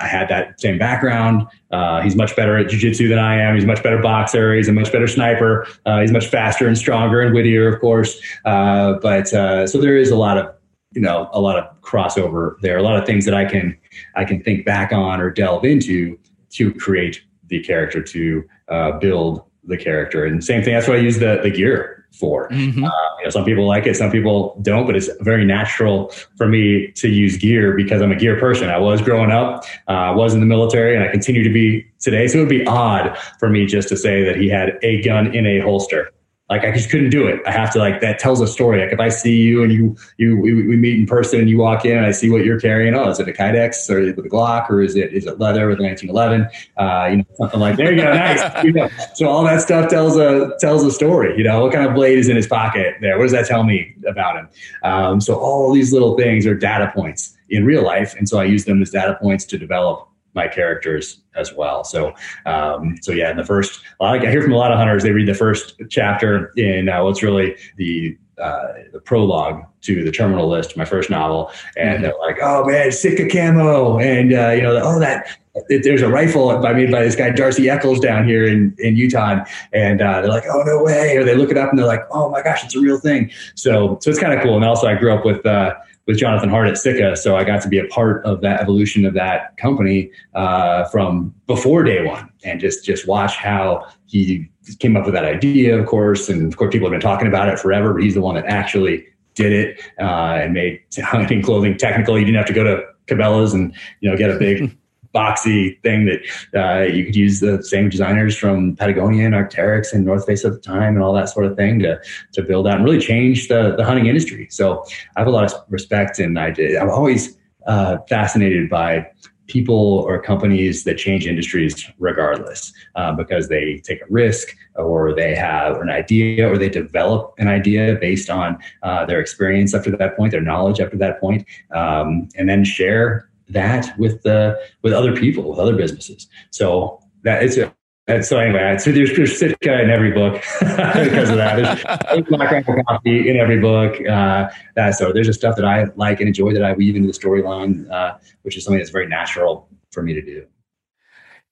I 0.00 0.06
had 0.06 0.28
that 0.28 0.58
same 0.58 0.78
background. 0.78 1.46
Uh, 1.70 2.00
he's 2.00 2.16
much 2.16 2.34
better 2.34 2.56
at 2.56 2.66
jujitsu 2.66 3.08
than 3.08 3.18
I 3.18 3.38
am. 3.38 3.54
He's 3.54 3.64
a 3.64 3.66
much 3.66 3.82
better 3.82 4.00
boxer. 4.00 4.54
He's 4.54 4.68
a 4.68 4.72
much 4.72 4.90
better 4.90 5.06
sniper. 5.06 5.66
Uh, 5.84 6.00
he's 6.00 6.12
much 6.12 6.26
faster 6.26 6.66
and 6.66 6.78
stronger 6.78 7.20
and 7.20 7.34
wittier, 7.34 7.68
of 7.68 7.80
course. 7.80 8.20
Uh, 8.46 8.94
but 9.02 9.32
uh, 9.34 9.66
so 9.66 9.78
there 9.78 9.96
is 9.96 10.10
a 10.10 10.16
lot 10.16 10.38
of 10.38 10.54
you 10.92 11.02
know 11.02 11.28
a 11.32 11.40
lot 11.40 11.58
of 11.58 11.80
crossover 11.82 12.58
there. 12.62 12.78
A 12.78 12.82
lot 12.82 12.96
of 12.96 13.04
things 13.04 13.26
that 13.26 13.34
I 13.34 13.44
can 13.44 13.76
I 14.16 14.24
can 14.24 14.42
think 14.42 14.64
back 14.64 14.92
on 14.92 15.20
or 15.20 15.30
delve 15.30 15.64
into 15.64 16.18
to 16.52 16.72
create 16.72 17.22
the 17.48 17.62
character 17.62 18.02
to 18.02 18.44
uh, 18.68 18.92
build 18.92 19.42
the 19.64 19.76
character. 19.76 20.24
And 20.24 20.42
same 20.42 20.62
thing. 20.62 20.72
That's 20.72 20.88
why 20.88 20.94
I 20.94 20.98
use 20.98 21.18
the 21.18 21.40
the 21.42 21.50
gear 21.50 22.03
for. 22.18 22.48
Mm-hmm. 22.48 22.84
Uh, 22.84 22.90
you 23.18 23.24
know, 23.24 23.30
some 23.30 23.44
people 23.44 23.66
like 23.66 23.86
it, 23.86 23.96
some 23.96 24.10
people 24.10 24.58
don't, 24.62 24.86
but 24.86 24.96
it's 24.96 25.10
very 25.20 25.44
natural 25.44 26.12
for 26.36 26.46
me 26.46 26.92
to 26.92 27.08
use 27.08 27.36
gear 27.36 27.74
because 27.74 28.00
I'm 28.00 28.12
a 28.12 28.16
gear 28.16 28.38
person. 28.38 28.70
I 28.70 28.78
was 28.78 29.02
growing 29.02 29.30
up, 29.30 29.64
I 29.88 30.10
uh, 30.10 30.14
was 30.14 30.34
in 30.34 30.40
the 30.40 30.46
military, 30.46 30.94
and 30.94 31.04
I 31.04 31.08
continue 31.08 31.42
to 31.42 31.52
be 31.52 31.86
today. 32.00 32.28
So 32.28 32.38
it 32.38 32.40
would 32.42 32.48
be 32.48 32.66
odd 32.66 33.16
for 33.38 33.48
me 33.48 33.66
just 33.66 33.88
to 33.88 33.96
say 33.96 34.22
that 34.24 34.36
he 34.36 34.48
had 34.48 34.78
a 34.82 35.02
gun 35.02 35.34
in 35.34 35.46
a 35.46 35.60
holster. 35.60 36.10
Like 36.50 36.62
I 36.62 36.72
just 36.72 36.90
couldn't 36.90 37.08
do 37.08 37.26
it. 37.26 37.40
I 37.46 37.52
have 37.52 37.72
to 37.72 37.78
like 37.78 38.02
that 38.02 38.18
tells 38.18 38.42
a 38.42 38.46
story. 38.46 38.80
Like 38.80 38.92
if 38.92 39.00
I 39.00 39.08
see 39.08 39.34
you 39.34 39.62
and 39.62 39.72
you 39.72 39.96
you 40.18 40.38
we, 40.38 40.52
we 40.52 40.76
meet 40.76 40.98
in 40.98 41.06
person 41.06 41.40
and 41.40 41.48
you 41.48 41.56
walk 41.56 41.86
in 41.86 41.96
and 41.96 42.04
I 42.04 42.10
see 42.10 42.28
what 42.28 42.44
you're 42.44 42.60
carrying. 42.60 42.94
Oh, 42.94 43.08
is 43.08 43.18
it 43.18 43.26
a 43.26 43.32
Kydex 43.32 43.88
or 43.88 43.98
is 43.98 44.10
it 44.10 44.18
a 44.18 44.28
Glock 44.28 44.68
or 44.68 44.82
is 44.82 44.94
it 44.94 45.14
is 45.14 45.24
it 45.24 45.38
leather 45.38 45.66
with 45.68 45.80
a 45.80 45.82
1911? 45.82 46.46
Uh, 46.76 47.08
you 47.10 47.16
know 47.16 47.24
something 47.38 47.60
like 47.60 47.76
there 47.76 47.92
you 47.92 48.02
go, 48.02 48.12
nice. 48.12 48.42
you 48.64 48.72
know, 48.72 48.90
so 49.14 49.26
all 49.26 49.42
that 49.44 49.62
stuff 49.62 49.88
tells 49.88 50.18
a 50.18 50.52
tells 50.60 50.84
a 50.84 50.90
story. 50.90 51.34
You 51.38 51.44
know 51.44 51.62
what 51.62 51.72
kind 51.72 51.86
of 51.86 51.94
blade 51.94 52.18
is 52.18 52.28
in 52.28 52.36
his 52.36 52.46
pocket 52.46 52.96
there? 53.00 53.16
What 53.16 53.24
does 53.24 53.32
that 53.32 53.46
tell 53.46 53.64
me 53.64 53.94
about 54.06 54.36
him? 54.36 54.48
Um, 54.82 55.20
so 55.22 55.36
all 55.36 55.72
these 55.72 55.94
little 55.94 56.14
things 56.14 56.46
are 56.46 56.54
data 56.54 56.92
points 56.94 57.34
in 57.48 57.64
real 57.64 57.82
life, 57.82 58.14
and 58.18 58.28
so 58.28 58.38
I 58.38 58.44
use 58.44 58.66
them 58.66 58.82
as 58.82 58.90
data 58.90 59.16
points 59.18 59.46
to 59.46 59.56
develop 59.56 60.10
my 60.34 60.48
characters 60.48 61.20
as 61.36 61.52
well. 61.52 61.84
So, 61.84 62.12
um, 62.46 62.96
so 63.02 63.12
yeah, 63.12 63.30
in 63.30 63.36
the 63.36 63.44
first, 63.44 63.80
I 64.00 64.18
hear 64.18 64.42
from 64.42 64.52
a 64.52 64.56
lot 64.56 64.72
of 64.72 64.78
hunters, 64.78 65.02
they 65.02 65.12
read 65.12 65.28
the 65.28 65.34
first 65.34 65.80
chapter 65.88 66.52
in 66.56 66.88
uh, 66.88 67.02
what's 67.04 67.22
really 67.22 67.56
the 67.76 68.16
uh, 68.38 68.66
the 68.92 68.98
prologue 68.98 69.64
to 69.82 70.02
the 70.02 70.10
terminal 70.10 70.48
list, 70.48 70.76
my 70.76 70.84
first 70.84 71.08
novel, 71.08 71.52
and 71.76 71.90
mm-hmm. 71.90 72.02
they're 72.02 72.18
like, 72.18 72.38
"Oh 72.42 72.64
man, 72.64 72.90
sick 72.90 73.16
Sitka 73.16 73.28
camo," 73.28 73.98
and 73.98 74.32
uh, 74.32 74.50
you 74.50 74.62
know, 74.62 74.80
oh 74.82 74.98
that 74.98 75.38
there's 75.68 76.02
a 76.02 76.08
rifle 76.08 76.58
by 76.60 76.72
made 76.72 76.90
by 76.90 77.04
this 77.04 77.14
guy 77.14 77.30
D'Arcy 77.30 77.70
Echols 77.70 78.00
down 78.00 78.26
here 78.26 78.44
in 78.46 78.74
in 78.78 78.96
Utah, 78.96 79.44
and 79.72 80.02
uh, 80.02 80.20
they're 80.20 80.30
like, 80.30 80.44
"Oh 80.50 80.62
no 80.62 80.82
way!" 80.82 81.16
Or 81.16 81.24
they 81.24 81.36
look 81.36 81.50
it 81.50 81.56
up 81.56 81.70
and 81.70 81.78
they're 81.78 81.86
like, 81.86 82.02
"Oh 82.10 82.28
my 82.28 82.42
gosh, 82.42 82.64
it's 82.64 82.74
a 82.74 82.80
real 82.80 82.98
thing." 82.98 83.30
So 83.54 83.98
so 84.00 84.10
it's 84.10 84.18
kind 84.18 84.32
of 84.32 84.42
cool. 84.42 84.56
And 84.56 84.64
also, 84.64 84.88
I 84.88 84.94
grew 84.94 85.12
up 85.12 85.24
with 85.24 85.46
uh, 85.46 85.74
with 86.06 86.18
Jonathan 86.18 86.50
Hart 86.50 86.68
at 86.68 86.76
Sitka, 86.76 87.16
so 87.16 87.36
I 87.36 87.44
got 87.44 87.62
to 87.62 87.68
be 87.68 87.78
a 87.78 87.86
part 87.86 88.24
of 88.26 88.40
that 88.42 88.60
evolution 88.60 89.06
of 89.06 89.14
that 89.14 89.56
company 89.56 90.10
uh, 90.34 90.84
from 90.86 91.34
before 91.46 91.82
day 91.82 92.04
one, 92.04 92.30
and 92.44 92.60
just 92.60 92.84
just 92.84 93.06
watch 93.06 93.36
how 93.36 93.86
he 94.06 94.48
came 94.78 94.96
up 94.96 95.04
with 95.04 95.14
that 95.14 95.24
idea, 95.24 95.78
of 95.78 95.86
course, 95.86 96.28
and 96.28 96.46
of 96.46 96.56
course 96.56 96.72
people 96.72 96.88
have 96.88 96.92
been 96.92 97.00
talking 97.00 97.26
about 97.26 97.48
it 97.48 97.58
forever, 97.58 97.94
but 97.94 98.02
he's 98.02 98.14
the 98.14 98.20
one 98.20 98.34
that 98.34 98.46
actually 98.46 99.06
did 99.34 99.52
it 99.52 99.80
uh, 99.98 100.38
and 100.40 100.52
made 100.52 100.80
hunting 100.98 101.42
clothing 101.42 101.76
technical. 101.76 102.18
You 102.18 102.24
didn't 102.24 102.38
have 102.38 102.46
to 102.46 102.52
go 102.52 102.64
to 102.64 102.82
Cabela's 103.06 103.54
and 103.54 103.74
you 104.00 104.10
know 104.10 104.16
get 104.16 104.30
a 104.30 104.38
big 104.38 104.76
boxy 105.14 105.80
thing 105.82 106.06
that 106.06 106.20
uh, 106.54 106.82
you 106.82 107.04
could 107.04 107.16
use 107.16 107.40
the 107.40 107.62
same 107.62 107.88
designers 107.88 108.36
from 108.36 108.76
Patagonia 108.76 109.26
and 109.26 109.34
Arc'teryx 109.34 109.92
and 109.92 110.04
North 110.04 110.26
Face 110.26 110.44
at 110.44 110.52
the 110.52 110.58
time 110.58 110.94
and 110.94 111.02
all 111.02 111.14
that 111.14 111.28
sort 111.28 111.46
of 111.46 111.56
thing 111.56 111.78
to 111.80 112.00
to 112.32 112.42
build 112.42 112.66
out 112.66 112.76
and 112.76 112.84
really 112.84 113.00
change 113.00 113.48
the 113.48 113.74
the 113.76 113.84
hunting 113.84 114.06
industry. 114.06 114.48
So 114.50 114.84
I 115.16 115.20
have 115.20 115.28
a 115.28 115.30
lot 115.30 115.44
of 115.44 115.52
respect 115.68 116.18
and 116.18 116.38
I 116.38 116.50
did, 116.50 116.76
I'm 116.76 116.90
always 116.90 117.38
uh, 117.66 117.98
fascinated 118.08 118.68
by 118.68 119.06
people 119.46 119.98
or 120.06 120.20
companies 120.22 120.84
that 120.84 120.96
change 120.96 121.26
industries 121.26 121.90
regardless 121.98 122.72
uh, 122.94 123.12
because 123.12 123.48
they 123.48 123.78
take 123.84 124.00
a 124.00 124.06
risk 124.08 124.56
or 124.76 125.14
they 125.14 125.34
have 125.34 125.76
an 125.80 125.90
idea 125.90 126.48
or 126.48 126.56
they 126.56 126.68
develop 126.68 127.34
an 127.38 127.46
idea 127.46 127.96
based 128.00 128.30
on 128.30 128.58
uh, 128.82 129.04
their 129.04 129.20
experience 129.20 129.74
up 129.74 129.84
to 129.84 129.90
that 129.90 130.16
point 130.16 130.32
their 130.32 130.40
knowledge 130.40 130.80
up 130.80 130.90
to 130.90 130.96
that 130.96 131.20
point 131.20 131.46
um, 131.74 132.28
and 132.36 132.48
then 132.48 132.64
share 132.64 133.28
that 133.48 133.96
with 133.98 134.22
the 134.22 134.58
with 134.82 134.92
other 134.92 135.14
people, 135.14 135.50
with 135.50 135.58
other 135.58 135.76
businesses. 135.76 136.28
So 136.50 137.00
that 137.22 137.42
it's 137.42 137.56
a 137.56 137.74
and 138.06 138.22
so 138.22 138.38
anyway, 138.38 138.76
so 138.76 138.92
there's, 138.92 139.16
there's 139.16 139.38
Sitka 139.38 139.80
in 139.80 139.88
every 139.88 140.10
book 140.10 140.34
because 140.60 141.30
of 141.30 141.36
that. 141.36 141.56
There's, 141.56 142.26
there's 142.26 142.84
coffee 142.86 143.30
in 143.30 143.38
every 143.38 143.58
book. 143.58 143.94
Uh, 144.06 144.50
that, 144.74 144.90
so 144.90 145.10
there's 145.10 145.26
just 145.26 145.40
stuff 145.40 145.56
that 145.56 145.64
I 145.64 145.84
like 145.96 146.20
and 146.20 146.28
enjoy 146.28 146.52
that 146.52 146.62
I 146.62 146.74
weave 146.74 146.96
into 146.96 147.06
the 147.06 147.14
storyline, 147.14 147.90
uh, 147.90 148.18
which 148.42 148.58
is 148.58 148.64
something 148.64 148.78
that's 148.78 148.90
very 148.90 149.06
natural 149.06 149.70
for 149.90 150.02
me 150.02 150.12
to 150.12 150.20
do. 150.20 150.44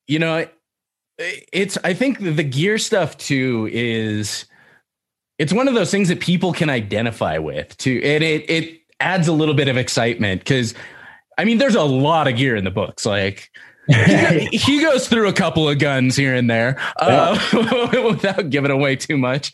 You 0.07 0.18
know, 0.18 0.46
it's 1.18 1.78
I 1.85 1.94
think 1.94 2.18
the 2.18 2.42
gear 2.42 2.76
stuff 2.76 3.16
too 3.16 3.70
is 3.72 4.44
it's 5.38 5.55
one 5.55 5.68
of 5.68 5.74
those 5.74 5.90
things 5.90 6.09
that 6.09 6.20
people 6.20 6.52
can 6.52 6.68
identify 6.68 7.38
with 7.38 7.74
too, 7.78 7.98
and 8.05 8.22
it 8.22 8.50
it 8.50 8.81
adds 9.00 9.26
a 9.26 9.33
little 9.33 9.55
bit 9.55 9.68
of 9.68 9.78
excitement 9.78 10.42
because 10.42 10.74
I 11.38 11.45
mean, 11.45 11.59
there's 11.59 11.75
a 11.75 11.83
lot 11.83 12.29
of 12.29 12.37
gear 12.37 12.57
in 12.57 12.64
the 12.64 12.71
books. 12.71 13.07
Like 13.07 13.51
he, 13.88 14.81
goes 14.83 15.09
through 15.09 15.29
a 15.29 15.33
couple 15.33 15.68
of 15.68 15.79
guns 15.79 16.16
here 16.16 16.35
and 16.35 16.49
there 16.51 16.81
uh, 16.97 17.38
without 18.05 18.51
giving 18.51 18.71
away 18.71 18.97
too 18.97 19.18
much. 19.18 19.53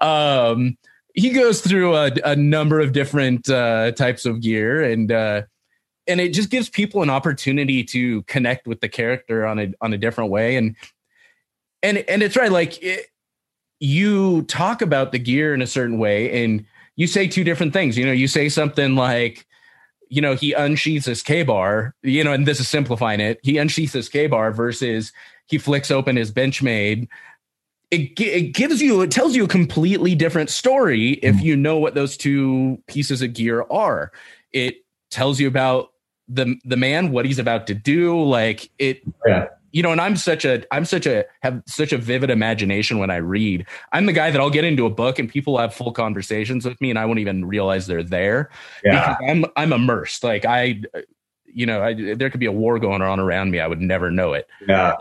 Um, 0.00 0.76
he 1.14 1.30
goes 1.30 1.60
through 1.60 1.96
a, 1.96 2.12
a 2.24 2.36
number 2.36 2.80
of 2.80 2.92
different 2.92 3.48
uh, 3.48 3.92
types 3.92 4.26
of 4.26 4.40
gear 4.40 4.82
and 4.82 5.10
uh, 5.10 5.42
and 6.06 6.20
it 6.20 6.32
just 6.32 6.50
gives 6.50 6.68
people 6.68 7.02
an 7.02 7.10
opportunity 7.10 7.84
to 7.84 8.22
connect 8.22 8.66
with 8.66 8.80
the 8.80 8.88
character 8.88 9.46
on 9.46 9.58
a 9.58 9.72
on 9.80 9.92
a 9.92 9.98
different 9.98 10.30
way 10.30 10.56
and 10.56 10.76
and 11.82 11.98
and 11.98 12.22
it's 12.22 12.36
right 12.36 12.52
like 12.52 12.82
it, 12.82 13.06
you 13.80 14.42
talk 14.42 14.82
about 14.82 15.12
the 15.12 15.18
gear 15.18 15.54
in 15.54 15.62
a 15.62 15.66
certain 15.66 15.98
way 15.98 16.44
and 16.44 16.64
you 16.96 17.06
say 17.06 17.26
two 17.26 17.44
different 17.44 17.72
things 17.72 17.96
you 17.96 18.04
know 18.04 18.12
you 18.12 18.28
say 18.28 18.48
something 18.48 18.94
like 18.94 19.46
you 20.10 20.20
know 20.20 20.34
he 20.34 20.52
unsheathes 20.52 21.06
his 21.06 21.22
Ka-Bar 21.22 21.94
you 22.02 22.22
know 22.22 22.32
and 22.32 22.46
this 22.46 22.60
is 22.60 22.68
simplifying 22.68 23.20
it. 23.20 23.40
He 23.42 23.56
unsheathes 23.56 23.94
his 23.94 24.08
Ka-Bar 24.08 24.52
versus 24.52 25.12
he 25.46 25.56
flicks 25.56 25.90
open 25.90 26.16
his 26.16 26.30
benchmade. 26.30 27.08
It, 27.90 28.20
it 28.20 28.54
gives 28.54 28.82
you 28.82 29.00
it 29.00 29.10
tells 29.10 29.34
you 29.34 29.44
a 29.44 29.48
completely 29.48 30.14
different 30.14 30.50
story 30.50 31.12
if 31.22 31.36
mm. 31.36 31.42
you 31.42 31.56
know 31.56 31.78
what 31.78 31.94
those 31.94 32.16
two 32.16 32.80
pieces 32.86 33.22
of 33.22 33.32
gear 33.32 33.64
are. 33.70 34.12
It 34.52 34.84
tells 35.10 35.40
you 35.40 35.48
about 35.48 35.92
the 36.28 36.56
the 36.64 36.76
man 36.76 37.10
what 37.10 37.24
he's 37.24 37.38
about 37.38 37.66
to 37.66 37.74
do 37.74 38.22
like 38.22 38.70
it 38.78 39.02
yeah 39.26 39.46
you 39.72 39.82
know 39.82 39.92
and 39.92 40.00
i'm 40.00 40.16
such 40.16 40.44
a 40.44 40.64
i'm 40.74 40.84
such 40.84 41.06
a 41.06 41.24
have 41.42 41.62
such 41.66 41.92
a 41.92 41.98
vivid 41.98 42.30
imagination 42.30 42.98
when 42.98 43.10
i 43.10 43.16
read 43.16 43.66
i'm 43.92 44.06
the 44.06 44.12
guy 44.12 44.30
that 44.30 44.40
i'll 44.40 44.50
get 44.50 44.64
into 44.64 44.86
a 44.86 44.90
book 44.90 45.18
and 45.18 45.28
people 45.28 45.58
have 45.58 45.74
full 45.74 45.92
conversations 45.92 46.64
with 46.64 46.80
me 46.80 46.90
and 46.90 46.98
i 46.98 47.04
won't 47.04 47.18
even 47.18 47.44
realize 47.44 47.86
they're 47.86 48.02
there 48.02 48.50
yeah. 48.84 49.14
because 49.16 49.16
i'm 49.28 49.44
i'm 49.56 49.72
immersed 49.72 50.24
like 50.24 50.44
i 50.44 50.80
you 51.46 51.66
know 51.66 51.82
I, 51.82 52.14
there 52.14 52.30
could 52.30 52.40
be 52.40 52.46
a 52.46 52.52
war 52.52 52.78
going 52.78 53.02
on 53.02 53.20
around 53.20 53.50
me 53.50 53.60
i 53.60 53.66
would 53.66 53.80
never 53.80 54.10
know 54.10 54.32
it 54.32 54.46
yeah 54.66 54.94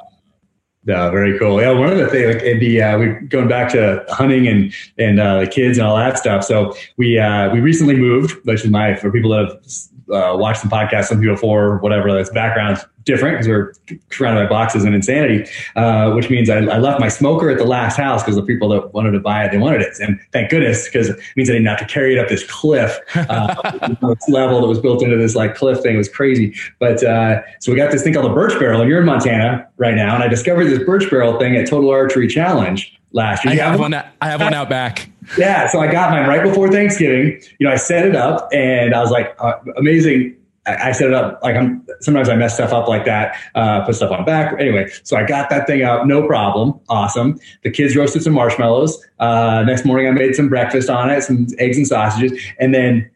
yeah, 0.85 1.09
very 1.09 1.37
cool. 1.37 1.61
Yeah, 1.61 1.71
one 1.71 1.91
of 1.91 1.97
the 1.97 2.07
things, 2.07 2.35
like 2.35 2.59
the 2.59 2.81
uh, 2.81 2.97
we 2.97 3.07
going 3.27 3.49
back 3.49 3.69
to 3.73 4.05
hunting 4.09 4.47
and 4.47 4.73
and 4.97 5.19
uh, 5.19 5.41
the 5.41 5.47
kids 5.47 5.77
and 5.77 5.85
all 5.85 5.97
that 5.97 6.17
stuff. 6.17 6.43
So 6.45 6.73
we 6.97 7.19
uh, 7.19 7.53
we 7.53 7.59
recently 7.59 7.95
moved, 7.95 8.31
which 8.45 8.63
is 8.63 8.71
my 8.71 8.95
for 8.95 9.11
people 9.11 9.31
that 9.31 9.49
have 9.49 9.61
uh, 10.11 10.35
watched 10.37 10.61
some 10.61 10.69
podcasts, 10.69 11.05
some 11.05 11.19
people 11.19 11.35
before, 11.35 11.77
whatever. 11.79 12.11
That's 12.13 12.29
background's 12.29 12.83
different 13.03 13.37
because 13.37 13.47
we're 13.47 13.73
surrounded 14.11 14.43
by 14.43 14.49
boxes 14.49 14.83
and 14.83 14.93
insanity, 14.93 15.49
uh, 15.75 16.11
which 16.11 16.29
means 16.29 16.49
I, 16.49 16.57
I, 16.57 16.77
left 16.77 16.99
my 16.99 17.07
smoker 17.07 17.49
at 17.49 17.57
the 17.57 17.65
last 17.65 17.95
house 17.95 18.21
because 18.21 18.35
the 18.35 18.43
people 18.43 18.69
that 18.69 18.93
wanted 18.93 19.11
to 19.11 19.19
buy 19.19 19.45
it, 19.45 19.51
they 19.51 19.57
wanted 19.57 19.81
it, 19.81 19.99
and 19.99 20.19
thank 20.31 20.49
goodness 20.49 20.85
because 20.85 21.09
it 21.09 21.19
means 21.35 21.49
I 21.49 21.53
didn't 21.53 21.67
have 21.67 21.79
to 21.79 21.85
carry 21.85 22.15
it 22.15 22.19
up 22.19 22.27
this 22.27 22.49
cliff. 22.49 22.99
Uh, 23.15 23.95
this 24.01 24.29
level 24.29 24.61
that 24.61 24.67
was 24.67 24.79
built 24.79 25.01
into 25.03 25.17
this 25.17 25.35
like 25.35 25.55
cliff 25.55 25.79
thing 25.81 25.95
it 25.95 25.97
was 25.97 26.09
crazy. 26.09 26.55
But 26.79 27.03
uh, 27.03 27.41
so 27.59 27.71
we 27.71 27.77
got 27.77 27.91
this 27.91 28.03
thing 28.03 28.13
called 28.13 28.29
a 28.29 28.33
Burch 28.33 28.57
Barrel, 28.59 28.81
and 28.81 28.89
you're 28.89 28.99
in 28.99 29.05
Montana 29.05 29.67
right 29.77 29.95
now, 29.95 30.15
and 30.15 30.23
I 30.23 30.27
discovered 30.27 30.65
this 30.65 30.83
Burch 30.83 31.09
Barrel 31.09 31.39
thing 31.39 31.55
at 31.55 31.67
Total 31.67 31.89
Archery 31.89 32.27
Challenge 32.27 32.99
last 33.11 33.45
year. 33.45 33.53
I 33.53 33.57
have 33.57 33.79
one. 33.79 33.93
I 33.93 34.05
have 34.21 34.41
one 34.41 34.53
out 34.53 34.69
back. 34.69 35.09
Yeah, 35.37 35.67
so 35.67 35.79
I 35.79 35.91
got 35.91 36.11
mine 36.11 36.27
right 36.27 36.43
before 36.43 36.71
Thanksgiving. 36.71 37.41
You 37.59 37.67
know, 37.67 37.71
I 37.71 37.75
set 37.75 38.05
it 38.05 38.15
up, 38.15 38.49
and 38.51 38.93
I 38.93 39.01
was 39.01 39.11
like, 39.11 39.35
uh, 39.39 39.53
amazing. 39.77 40.35
I, 40.65 40.91
set 40.91 41.07
it 41.07 41.13
up 41.13 41.39
like 41.41 41.55
I'm. 41.55 41.85
Sometimes 42.01 42.29
I 42.29 42.35
mess 42.35 42.53
stuff 42.53 42.73
up 42.73 42.87
like 42.87 43.05
that. 43.05 43.35
Uh, 43.55 43.83
put 43.85 43.95
stuff 43.95 44.11
on 44.11 44.23
back. 44.23 44.53
Anyway, 44.59 44.87
so 45.03 45.17
I 45.17 45.23
got 45.23 45.49
that 45.49 45.65
thing 45.65 45.81
up, 45.81 46.05
no 46.05 46.27
problem. 46.27 46.79
Awesome. 46.89 47.39
The 47.63 47.71
kids 47.71 47.95
roasted 47.95 48.21
some 48.21 48.33
marshmallows. 48.33 49.03
Uh, 49.17 49.63
next 49.65 49.83
morning, 49.83 50.07
I 50.07 50.11
made 50.11 50.35
some 50.35 50.47
breakfast 50.47 50.89
on 50.89 51.09
it, 51.09 51.23
some 51.23 51.47
eggs 51.57 51.77
and 51.77 51.87
sausages, 51.87 52.39
and 52.59 52.73
then 52.73 53.09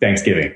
Thanksgiving. 0.00 0.54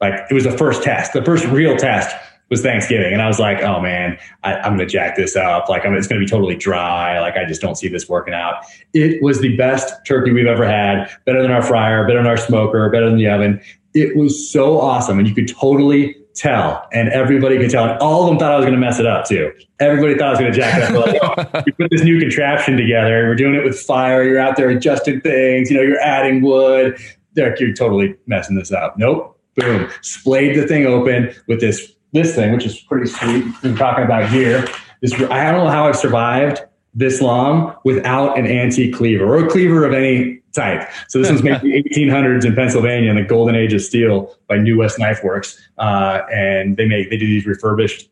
Like 0.00 0.14
it 0.30 0.34
was 0.34 0.44
the 0.44 0.56
first 0.56 0.82
test, 0.82 1.12
the 1.12 1.24
first 1.24 1.46
real 1.46 1.76
test 1.76 2.14
was 2.50 2.62
Thanksgiving, 2.62 3.12
and 3.12 3.20
I 3.20 3.26
was 3.26 3.38
like, 3.38 3.62
"Oh 3.62 3.80
man, 3.80 4.18
I, 4.42 4.66
am 4.66 4.78
to 4.78 4.86
jack 4.86 5.16
this 5.16 5.36
up. 5.36 5.68
Like, 5.68 5.84
I'm, 5.84 5.94
it's 5.94 6.06
to 6.08 6.18
be 6.18 6.26
totally 6.26 6.56
dry. 6.56 7.20
Like, 7.20 7.36
I 7.36 7.44
just 7.44 7.60
don't 7.60 7.76
see 7.76 7.88
this 7.88 8.08
working 8.08 8.34
out." 8.34 8.64
It 8.94 9.22
was 9.22 9.40
the 9.40 9.56
best 9.56 9.94
turkey 10.06 10.32
we've 10.32 10.46
ever 10.46 10.66
had. 10.66 11.10
Better 11.24 11.42
than 11.42 11.50
our 11.50 11.62
fryer, 11.62 12.06
better 12.06 12.18
than 12.18 12.26
our 12.26 12.36
smoker, 12.36 12.88
better 12.90 13.08
than 13.08 13.18
the 13.18 13.28
oven. 13.28 13.60
It 13.94 14.16
was 14.16 14.50
so 14.50 14.80
awesome, 14.80 15.18
and 15.18 15.28
you 15.28 15.34
could 15.34 15.48
totally 15.48 16.16
tell, 16.38 16.88
and 16.92 17.08
everybody 17.10 17.58
could 17.58 17.70
tell. 17.70 17.84
And 17.84 17.98
all 17.98 18.22
of 18.22 18.28
them 18.28 18.38
thought 18.38 18.52
I 18.52 18.56
was 18.56 18.66
to 18.66 18.76
mess 18.76 18.98
it 18.98 19.06
up 19.06 19.26
too. 19.26 19.52
Everybody 19.80 20.16
thought 20.16 20.28
I 20.28 20.30
was 20.30 20.38
to 20.38 20.50
jack 20.50 20.78
it 20.78 20.96
up. 20.96 21.06
Like, 21.06 21.54
oh, 21.56 21.62
you 21.66 21.72
put 21.74 21.90
this 21.90 22.02
new 22.02 22.18
contraption 22.18 22.76
together. 22.76 23.28
We're 23.28 23.34
doing 23.34 23.54
it 23.54 23.64
with 23.64 23.78
fire. 23.78 24.22
You're 24.22 24.38
out 24.38 24.56
there 24.56 24.70
adjusting 24.70 25.20
things. 25.20 25.70
You 25.70 25.76
know, 25.76 25.82
you're 25.82 26.00
adding 26.00 26.42
wood. 26.42 26.98
Derek, 27.34 27.60
you're 27.60 27.74
totally 27.74 28.14
messing 28.26 28.56
this 28.56 28.72
up. 28.72 28.96
Nope. 28.96 29.38
Boom. 29.56 29.90
Splayed 30.02 30.56
the 30.56 30.66
thing 30.66 30.86
open 30.86 31.34
with 31.48 31.60
this 31.60 31.92
this 32.12 32.34
thing, 32.34 32.52
which 32.52 32.64
is 32.64 32.78
pretty 32.80 33.10
sweet. 33.10 33.44
I'm 33.62 33.76
talking 33.76 34.04
about 34.04 34.30
here. 34.30 34.66
This 35.00 35.14
I 35.14 35.50
don't 35.52 35.64
know 35.64 35.70
how 35.70 35.86
I've 35.86 35.96
survived 35.96 36.62
this 36.94 37.20
long 37.20 37.76
without 37.84 38.38
an 38.38 38.46
antique 38.46 38.94
cleaver 38.94 39.24
or 39.24 39.46
a 39.46 39.48
cleaver 39.48 39.84
of 39.84 39.92
any 39.92 40.40
type. 40.52 40.88
So 41.08 41.20
this 41.20 41.30
was 41.30 41.42
made 41.42 41.62
in 41.62 41.70
the 41.70 41.82
1800s 41.82 42.44
in 42.44 42.54
Pennsylvania 42.54 43.10
in 43.10 43.16
the 43.16 43.22
golden 43.22 43.54
age 43.54 43.72
of 43.72 43.82
steel 43.82 44.34
by 44.48 44.58
New 44.58 44.78
West 44.78 44.98
Knife 44.98 45.22
Works, 45.22 45.60
uh, 45.78 46.22
and 46.32 46.76
they 46.76 46.86
make 46.86 47.10
they 47.10 47.16
do 47.16 47.26
these 47.26 47.46
refurbished 47.46 48.10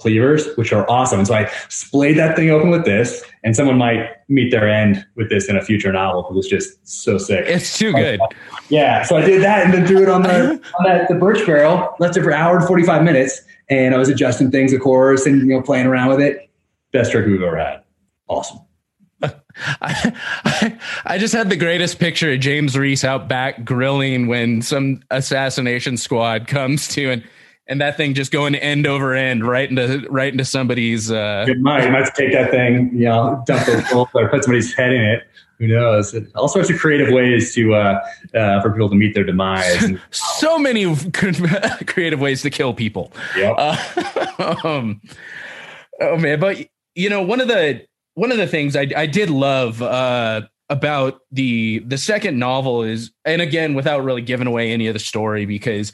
cleavers, 0.00 0.48
which 0.56 0.72
are 0.72 0.88
awesome. 0.90 1.20
And 1.20 1.28
so 1.28 1.34
I 1.34 1.50
splayed 1.68 2.16
that 2.16 2.34
thing 2.34 2.50
open 2.50 2.70
with 2.70 2.84
this, 2.84 3.22
and 3.44 3.54
someone 3.54 3.76
might 3.76 4.08
meet 4.28 4.50
their 4.50 4.68
end 4.68 5.04
with 5.14 5.28
this 5.28 5.48
in 5.48 5.56
a 5.56 5.62
future 5.62 5.92
novel 5.92 6.22
because 6.22 6.38
it's 6.38 6.48
just 6.48 6.88
so 6.88 7.18
sick. 7.18 7.44
It's 7.46 7.78
too 7.78 7.92
good. 7.92 8.18
yeah. 8.70 9.02
So 9.02 9.16
I 9.16 9.20
did 9.22 9.42
that 9.42 9.64
and 9.64 9.74
then 9.74 9.86
threw 9.86 10.02
it 10.02 10.08
on 10.08 10.22
the 10.22 10.52
on 10.78 10.84
that 10.84 11.08
the 11.08 11.14
Burch 11.14 11.44
Barrel, 11.46 11.94
left 12.00 12.16
it 12.16 12.22
for 12.22 12.30
an 12.30 12.40
hour 12.40 12.56
and 12.56 12.66
45 12.66 13.04
minutes, 13.04 13.40
and 13.68 13.94
I 13.94 13.98
was 13.98 14.08
adjusting 14.08 14.50
things, 14.50 14.72
of 14.72 14.80
course, 14.80 15.26
and 15.26 15.40
you 15.40 15.54
know, 15.54 15.62
playing 15.62 15.86
around 15.86 16.08
with 16.08 16.20
it. 16.20 16.50
Best 16.92 17.12
trick 17.12 17.26
we've 17.26 17.42
ever 17.42 17.58
had. 17.58 17.82
Awesome. 18.26 18.60
I, 19.22 19.34
I, 20.44 20.78
I, 21.04 21.18
just 21.18 21.34
had 21.34 21.50
the 21.50 21.56
greatest 21.56 21.98
picture 21.98 22.32
of 22.32 22.40
James 22.40 22.76
Reese 22.76 23.04
out 23.04 23.28
back 23.28 23.64
grilling 23.64 24.28
when 24.28 24.62
some 24.62 25.02
assassination 25.10 25.98
squad 25.98 26.46
comes 26.46 26.88
to 26.88 27.10
and 27.10 27.22
and 27.70 27.80
that 27.80 27.96
thing 27.96 28.14
just 28.14 28.32
going 28.32 28.56
end 28.56 28.86
over 28.86 29.14
end 29.14 29.46
right 29.46 29.70
into 29.70 30.06
right 30.10 30.30
into 30.30 30.44
somebody's. 30.44 31.10
Uh, 31.10 31.44
Good 31.46 31.62
mind. 31.62 31.84
You 31.84 31.90
might 31.92 32.12
take 32.14 32.32
that 32.32 32.50
thing, 32.50 32.90
you 32.92 33.04
know, 33.04 33.42
dump 33.46 33.64
the 33.64 34.08
or 34.12 34.28
put 34.28 34.44
somebody's 34.44 34.74
head 34.74 34.92
in 34.92 35.00
it. 35.00 35.22
Who 35.60 35.68
knows? 35.68 36.14
All 36.34 36.48
sorts 36.48 36.68
of 36.70 36.78
creative 36.78 37.12
ways 37.12 37.54
to 37.54 37.74
uh, 37.74 38.00
uh, 38.34 38.60
for 38.60 38.72
people 38.72 38.88
to 38.88 38.96
meet 38.96 39.14
their 39.14 39.24
demise. 39.24 39.92
So 40.10 40.58
many 40.58 40.96
creative 41.86 42.20
ways 42.20 42.42
to 42.42 42.50
kill 42.50 42.74
people. 42.74 43.12
Yeah. 43.36 43.52
Uh, 43.52 44.56
um, 44.64 45.00
oh 46.00 46.16
man, 46.16 46.40
but 46.40 46.66
you 46.94 47.08
know, 47.08 47.22
one 47.22 47.40
of 47.40 47.48
the 47.48 47.86
one 48.14 48.32
of 48.32 48.38
the 48.38 48.46
things 48.46 48.74
I, 48.74 48.88
I 48.96 49.06
did 49.06 49.30
love 49.30 49.80
uh, 49.82 50.42
about 50.70 51.20
the 51.30 51.80
the 51.80 51.98
second 51.98 52.38
novel 52.38 52.82
is, 52.82 53.12
and 53.24 53.40
again, 53.40 53.74
without 53.74 54.02
really 54.02 54.22
giving 54.22 54.46
away 54.46 54.72
any 54.72 54.86
of 54.86 54.94
the 54.94 54.98
story, 54.98 55.44
because 55.44 55.92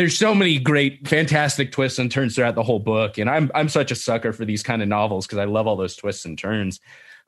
there's 0.00 0.16
so 0.16 0.34
many 0.34 0.58
great, 0.58 1.06
fantastic 1.06 1.72
twists 1.72 1.98
and 1.98 2.10
turns 2.10 2.34
throughout 2.34 2.54
the 2.54 2.62
whole 2.62 2.78
book, 2.78 3.18
and 3.18 3.28
I'm 3.28 3.50
I'm 3.54 3.68
such 3.68 3.90
a 3.90 3.94
sucker 3.94 4.32
for 4.32 4.46
these 4.46 4.62
kind 4.62 4.80
of 4.80 4.88
novels 4.88 5.26
because 5.26 5.36
I 5.36 5.44
love 5.44 5.66
all 5.66 5.76
those 5.76 5.94
twists 5.94 6.24
and 6.24 6.38
turns. 6.38 6.80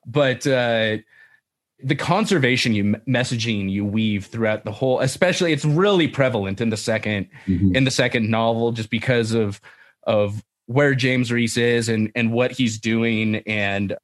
But 0.07 0.47
uh, 0.47 0.97
the 1.83 1.95
conservation 1.95 2.73
you 2.73 2.95
messaging 3.07 3.69
you 3.69 3.85
weave 3.85 4.25
throughout 4.25 4.65
the 4.65 4.71
whole, 4.71 5.01
especially 5.01 5.53
it's 5.53 5.63
really 5.63 6.07
prevalent 6.07 6.61
in 6.61 6.71
the 6.71 6.75
2nd 6.75 7.29
mm-hmm. 7.45 7.75
in 7.75 7.83
the 7.83 7.91
second 7.91 8.31
novel, 8.31 8.71
just 8.71 8.89
because 8.89 9.33
of 9.33 9.61
of 10.07 10.43
where 10.65 10.95
James 10.95 11.31
Reese 11.31 11.57
is 11.57 11.89
and 11.89 12.11
and 12.15 12.31
what 12.31 12.51
he's 12.51 12.79
doing 12.79 13.35
and 13.45 13.95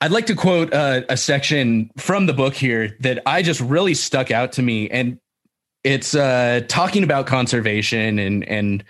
I'd 0.00 0.12
like 0.12 0.26
to 0.26 0.34
quote 0.34 0.72
uh, 0.72 1.02
a 1.10 1.18
section 1.18 1.90
from 1.98 2.24
the 2.24 2.32
book 2.32 2.54
here 2.54 2.96
that 3.00 3.20
I 3.26 3.42
just 3.42 3.60
really 3.60 3.94
stuck 3.94 4.30
out 4.30 4.52
to 4.52 4.62
me, 4.62 4.88
and 4.88 5.18
it's 5.84 6.14
uh, 6.14 6.62
talking 6.68 7.04
about 7.04 7.26
conservation 7.26 8.18
and 8.18 8.44
and 8.48 8.84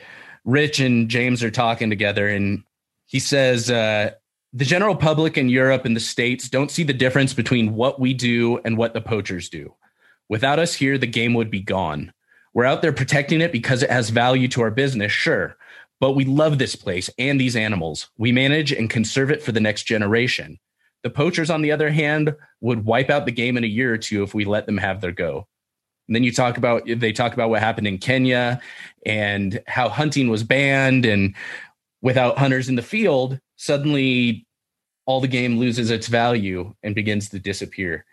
Rich 0.44 0.80
and 0.80 1.08
James 1.08 1.42
are 1.42 1.50
talking 1.50 1.90
together, 1.90 2.28
and 2.28 2.64
he 3.06 3.18
says 3.18 3.70
uh, 3.70 4.12
the 4.52 4.64
general 4.64 4.96
public 4.96 5.36
in 5.36 5.48
Europe 5.48 5.84
and 5.84 5.94
the 5.94 6.00
states 6.00 6.48
don't 6.48 6.70
see 6.70 6.82
the 6.82 6.94
difference 6.94 7.34
between 7.34 7.74
what 7.74 8.00
we 8.00 8.14
do 8.14 8.58
and 8.64 8.78
what 8.78 8.94
the 8.94 9.00
poachers 9.00 9.50
do. 9.50 9.74
Without 10.28 10.58
us 10.58 10.74
here, 10.74 10.96
the 10.96 11.06
game 11.06 11.34
would 11.34 11.50
be 11.50 11.60
gone. 11.60 12.12
We're 12.54 12.64
out 12.64 12.82
there 12.82 12.92
protecting 12.92 13.40
it 13.40 13.52
because 13.52 13.82
it 13.82 13.90
has 13.90 14.10
value 14.10 14.48
to 14.48 14.62
our 14.62 14.70
business, 14.70 15.12
sure, 15.12 15.56
but 16.00 16.12
we 16.12 16.24
love 16.24 16.58
this 16.58 16.76
place 16.76 17.10
and 17.18 17.40
these 17.40 17.56
animals. 17.56 18.08
We 18.16 18.32
manage 18.32 18.72
and 18.72 18.88
conserve 18.88 19.30
it 19.30 19.42
for 19.42 19.52
the 19.52 19.60
next 19.60 19.84
generation. 19.84 20.58
The 21.02 21.10
poachers, 21.10 21.50
on 21.50 21.62
the 21.62 21.72
other 21.72 21.90
hand, 21.90 22.34
would 22.60 22.84
wipe 22.84 23.10
out 23.10 23.26
the 23.26 23.32
game 23.32 23.56
in 23.56 23.64
a 23.64 23.68
year 23.68 23.92
or 23.92 23.98
two 23.98 24.22
if 24.22 24.34
we 24.34 24.44
let 24.44 24.66
them 24.66 24.78
have 24.78 25.00
their 25.00 25.12
go. 25.12 25.46
And 26.08 26.16
then 26.16 26.24
you 26.24 26.32
talk 26.32 26.56
about 26.56 26.82
they 26.86 27.12
talk 27.12 27.34
about 27.34 27.50
what 27.50 27.60
happened 27.60 27.86
in 27.86 27.98
Kenya 27.98 28.60
and 29.06 29.62
how 29.66 29.88
hunting 29.88 30.30
was 30.30 30.42
banned 30.42 31.04
and 31.04 31.34
without 32.00 32.38
hunters 32.38 32.68
in 32.68 32.76
the 32.76 32.82
field, 32.82 33.38
suddenly 33.56 34.46
all 35.06 35.20
the 35.20 35.28
game 35.28 35.58
loses 35.58 35.90
its 35.90 36.08
value 36.08 36.74
and 36.82 36.94
begins 36.94 37.28
to 37.30 37.38
disappear. 37.38 38.04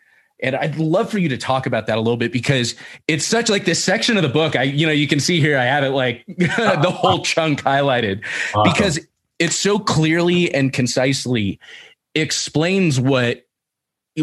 And 0.43 0.55
I'd 0.55 0.77
love 0.77 1.09
for 1.09 1.17
you 1.17 1.29
to 1.29 1.37
talk 1.37 1.65
about 1.65 1.87
that 1.87 1.97
a 1.97 2.01
little 2.01 2.17
bit 2.17 2.33
because 2.33 2.75
it's 3.07 3.25
such 3.25 3.49
like 3.49 3.63
this 3.65 3.81
section 3.81 4.17
of 4.17 4.23
the 4.23 4.29
book. 4.29 4.55
I, 4.55 4.63
you 4.63 4.85
know, 4.85 4.91
you 4.91 5.07
can 5.07 5.19
see 5.19 5.39
here 5.39 5.57
I 5.57 5.63
have 5.63 5.83
it 5.83 5.91
like 5.91 6.25
the 6.37 6.91
whole 6.93 7.23
chunk 7.23 7.61
highlighted 7.61 8.25
because 8.63 8.99
it 9.39 9.51
so 9.51 9.79
clearly 9.79 10.53
and 10.53 10.73
concisely 10.73 11.59
explains 12.15 12.99
what 12.99 13.44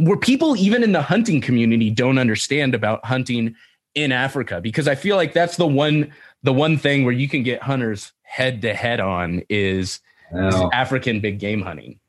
where 0.01 0.17
people 0.17 0.57
even 0.57 0.83
in 0.83 0.93
the 0.93 1.03
hunting 1.03 1.41
community 1.41 1.91
don't 1.91 2.19
understand 2.19 2.75
about 2.75 3.05
hunting 3.05 3.55
in 3.95 4.13
Africa 4.13 4.61
because 4.61 4.89
I 4.89 4.95
feel 4.95 5.17
like 5.17 5.33
that's 5.35 5.57
the 5.57 5.67
one 5.67 6.13
the 6.43 6.53
one 6.53 6.79
thing 6.79 7.05
where 7.05 7.13
you 7.13 7.29
can 7.29 7.43
get 7.43 7.63
hunters 7.63 8.13
head 8.23 8.63
to 8.63 8.75
head 8.75 9.01
on 9.01 9.43
is, 9.49 10.01
is 10.33 10.55
African 10.73 11.21
big 11.21 11.39
game 11.39 11.61
hunting. 11.61 12.01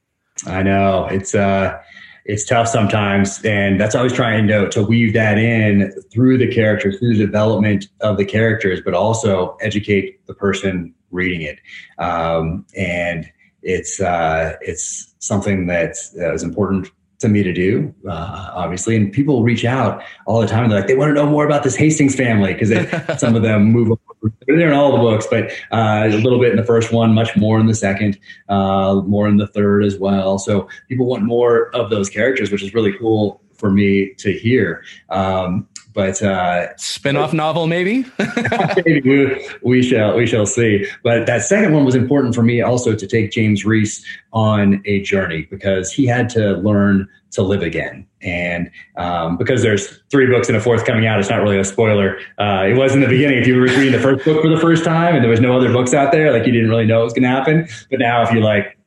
I 0.48 0.64
know 0.64 1.06
it's 1.06 1.36
uh 1.36 1.78
it's 2.26 2.46
tough 2.46 2.70
sometimes, 2.70 3.44
and 3.44 3.80
that's 3.80 3.96
always 3.96 4.14
trying 4.14 4.48
to 4.48 4.70
to 4.70 4.82
weave 4.82 5.14
that 5.14 5.38
in 5.38 5.92
through 6.12 6.38
the 6.38 6.48
characters, 6.48 6.98
through 7.00 7.18
the 7.18 7.26
development 7.26 7.90
of 8.00 8.18
the 8.18 8.26
characters, 8.26 8.80
but 8.84 8.94
also 8.94 9.58
educate 9.60 10.26
the 10.26 10.34
person 10.34 10.94
reading 11.12 11.42
it. 11.42 11.60
Um, 12.00 12.66
and 12.78 13.30
it's 13.62 14.00
uh, 14.00 14.56
it's 14.62 15.16
something 15.20 15.68
that 15.68 15.98
uh, 16.18 16.34
is 16.34 16.44
important 16.44 16.90
to 17.24 17.30
me 17.30 17.44
to 17.44 17.52
do, 17.52 17.94
uh, 18.08 18.52
obviously. 18.54 18.96
And 18.96 19.12
people 19.12 19.44
reach 19.44 19.66
out 19.66 20.04
all 20.26 20.40
the 20.40 20.48
time. 20.48 20.70
They're 20.70 20.80
like, 20.80 20.88
they 20.88 20.96
want 20.96 21.10
to 21.10 21.14
know 21.14 21.26
more 21.26 21.46
about 21.46 21.64
this 21.64 21.76
Hastings 21.76 22.16
family 22.16 22.54
because 22.54 22.70
some 23.20 23.36
of 23.36 23.42
them 23.42 23.66
move. 23.66 23.92
over. 23.92 24.00
They're 24.48 24.68
in 24.68 24.74
all 24.74 24.92
the 24.92 25.00
books, 25.00 25.28
but 25.30 25.52
uh, 25.72 26.04
a 26.06 26.18
little 26.18 26.40
bit 26.40 26.52
in 26.52 26.58
the 26.58 26.64
first 26.64 26.94
one, 26.94 27.14
much 27.14 27.36
more 27.36 27.60
in 27.60 27.66
the 27.66 27.76
second, 27.76 28.18
uh, 28.48 29.02
more 29.06 29.28
in 29.28 29.38
the 29.38 29.48
third 29.48 29.84
as 29.84 29.98
well. 29.98 30.40
So 30.40 30.70
people 30.88 31.08
want 31.08 31.24
more 31.24 31.76
of 31.76 31.90
those 31.90 32.10
characters, 32.10 32.52
which 32.52 32.64
is 32.64 32.74
really 32.74 32.94
cool 32.98 33.42
for 33.54 33.72
me 33.72 34.14
to 34.16 34.32
hear. 34.32 34.84
Um, 35.10 35.68
but 35.94 36.22
uh, 36.22 36.76
spin-off 36.78 37.34
novel 37.34 37.68
maybe? 37.68 38.06
Maybe. 38.86 39.02
We, 39.02 39.50
we, 39.62 39.84
shall 39.84 40.16
we 40.16 40.26
shall 40.26 40.46
see. 40.46 40.88
But 41.04 41.26
that 41.28 41.44
second 41.44 41.74
one 41.74 41.86
was 41.86 41.96
important 41.96 42.36
for 42.36 42.44
me 42.44 42.62
also 42.62 42.96
to 42.96 43.08
take 43.08 43.32
james 43.32 43.66
reese 43.66 44.04
on 44.32 44.82
a 44.86 45.02
journey 45.02 45.48
because 45.50 45.92
he 45.92 46.06
had 46.06 46.30
to 46.30 46.54
learn 46.58 47.08
to 47.32 47.42
live 47.42 47.62
again. 47.62 48.08
And 48.22 48.70
um, 48.98 49.38
because 49.38 49.62
there's 49.62 50.00
three 50.10 50.28
books 50.28 50.48
and 50.48 50.58
a 50.58 50.62
fourth 50.62 50.86
coming 50.86 51.08
out 51.08 51.20
it's 51.20 51.30
not 51.30 51.42
really 51.42 51.58
a 51.58 51.64
spoiler. 51.64 52.20
Uh, 52.38 52.66
it 52.68 52.78
was 52.78 52.94
in 52.94 53.02
the 53.02 53.08
beginning. 53.08 53.40
If 53.40 53.48
you 53.48 53.56
were 53.56 53.64
reading 53.64 53.92
the 53.92 54.00
first 54.00 54.24
book 54.24 54.42
for 54.42 54.50
the 54.50 54.60
first 54.60 54.84
time 54.84 55.16
and 55.16 55.24
there 55.24 55.32
was 55.32 55.42
no 55.42 55.56
other 55.56 55.72
books 55.72 55.94
out 55.94 56.12
there 56.12 56.32
like 56.32 56.46
you 56.46 56.52
didn't 56.52 56.70
really 56.70 56.86
know 56.86 57.00
what 57.00 57.06
was 57.06 57.14
going 57.14 57.24
to 57.24 57.30
happen. 57.30 57.68
But 57.90 58.00
now 58.00 58.24
if 58.24 58.32
you 58.32 58.40
like 58.40 58.78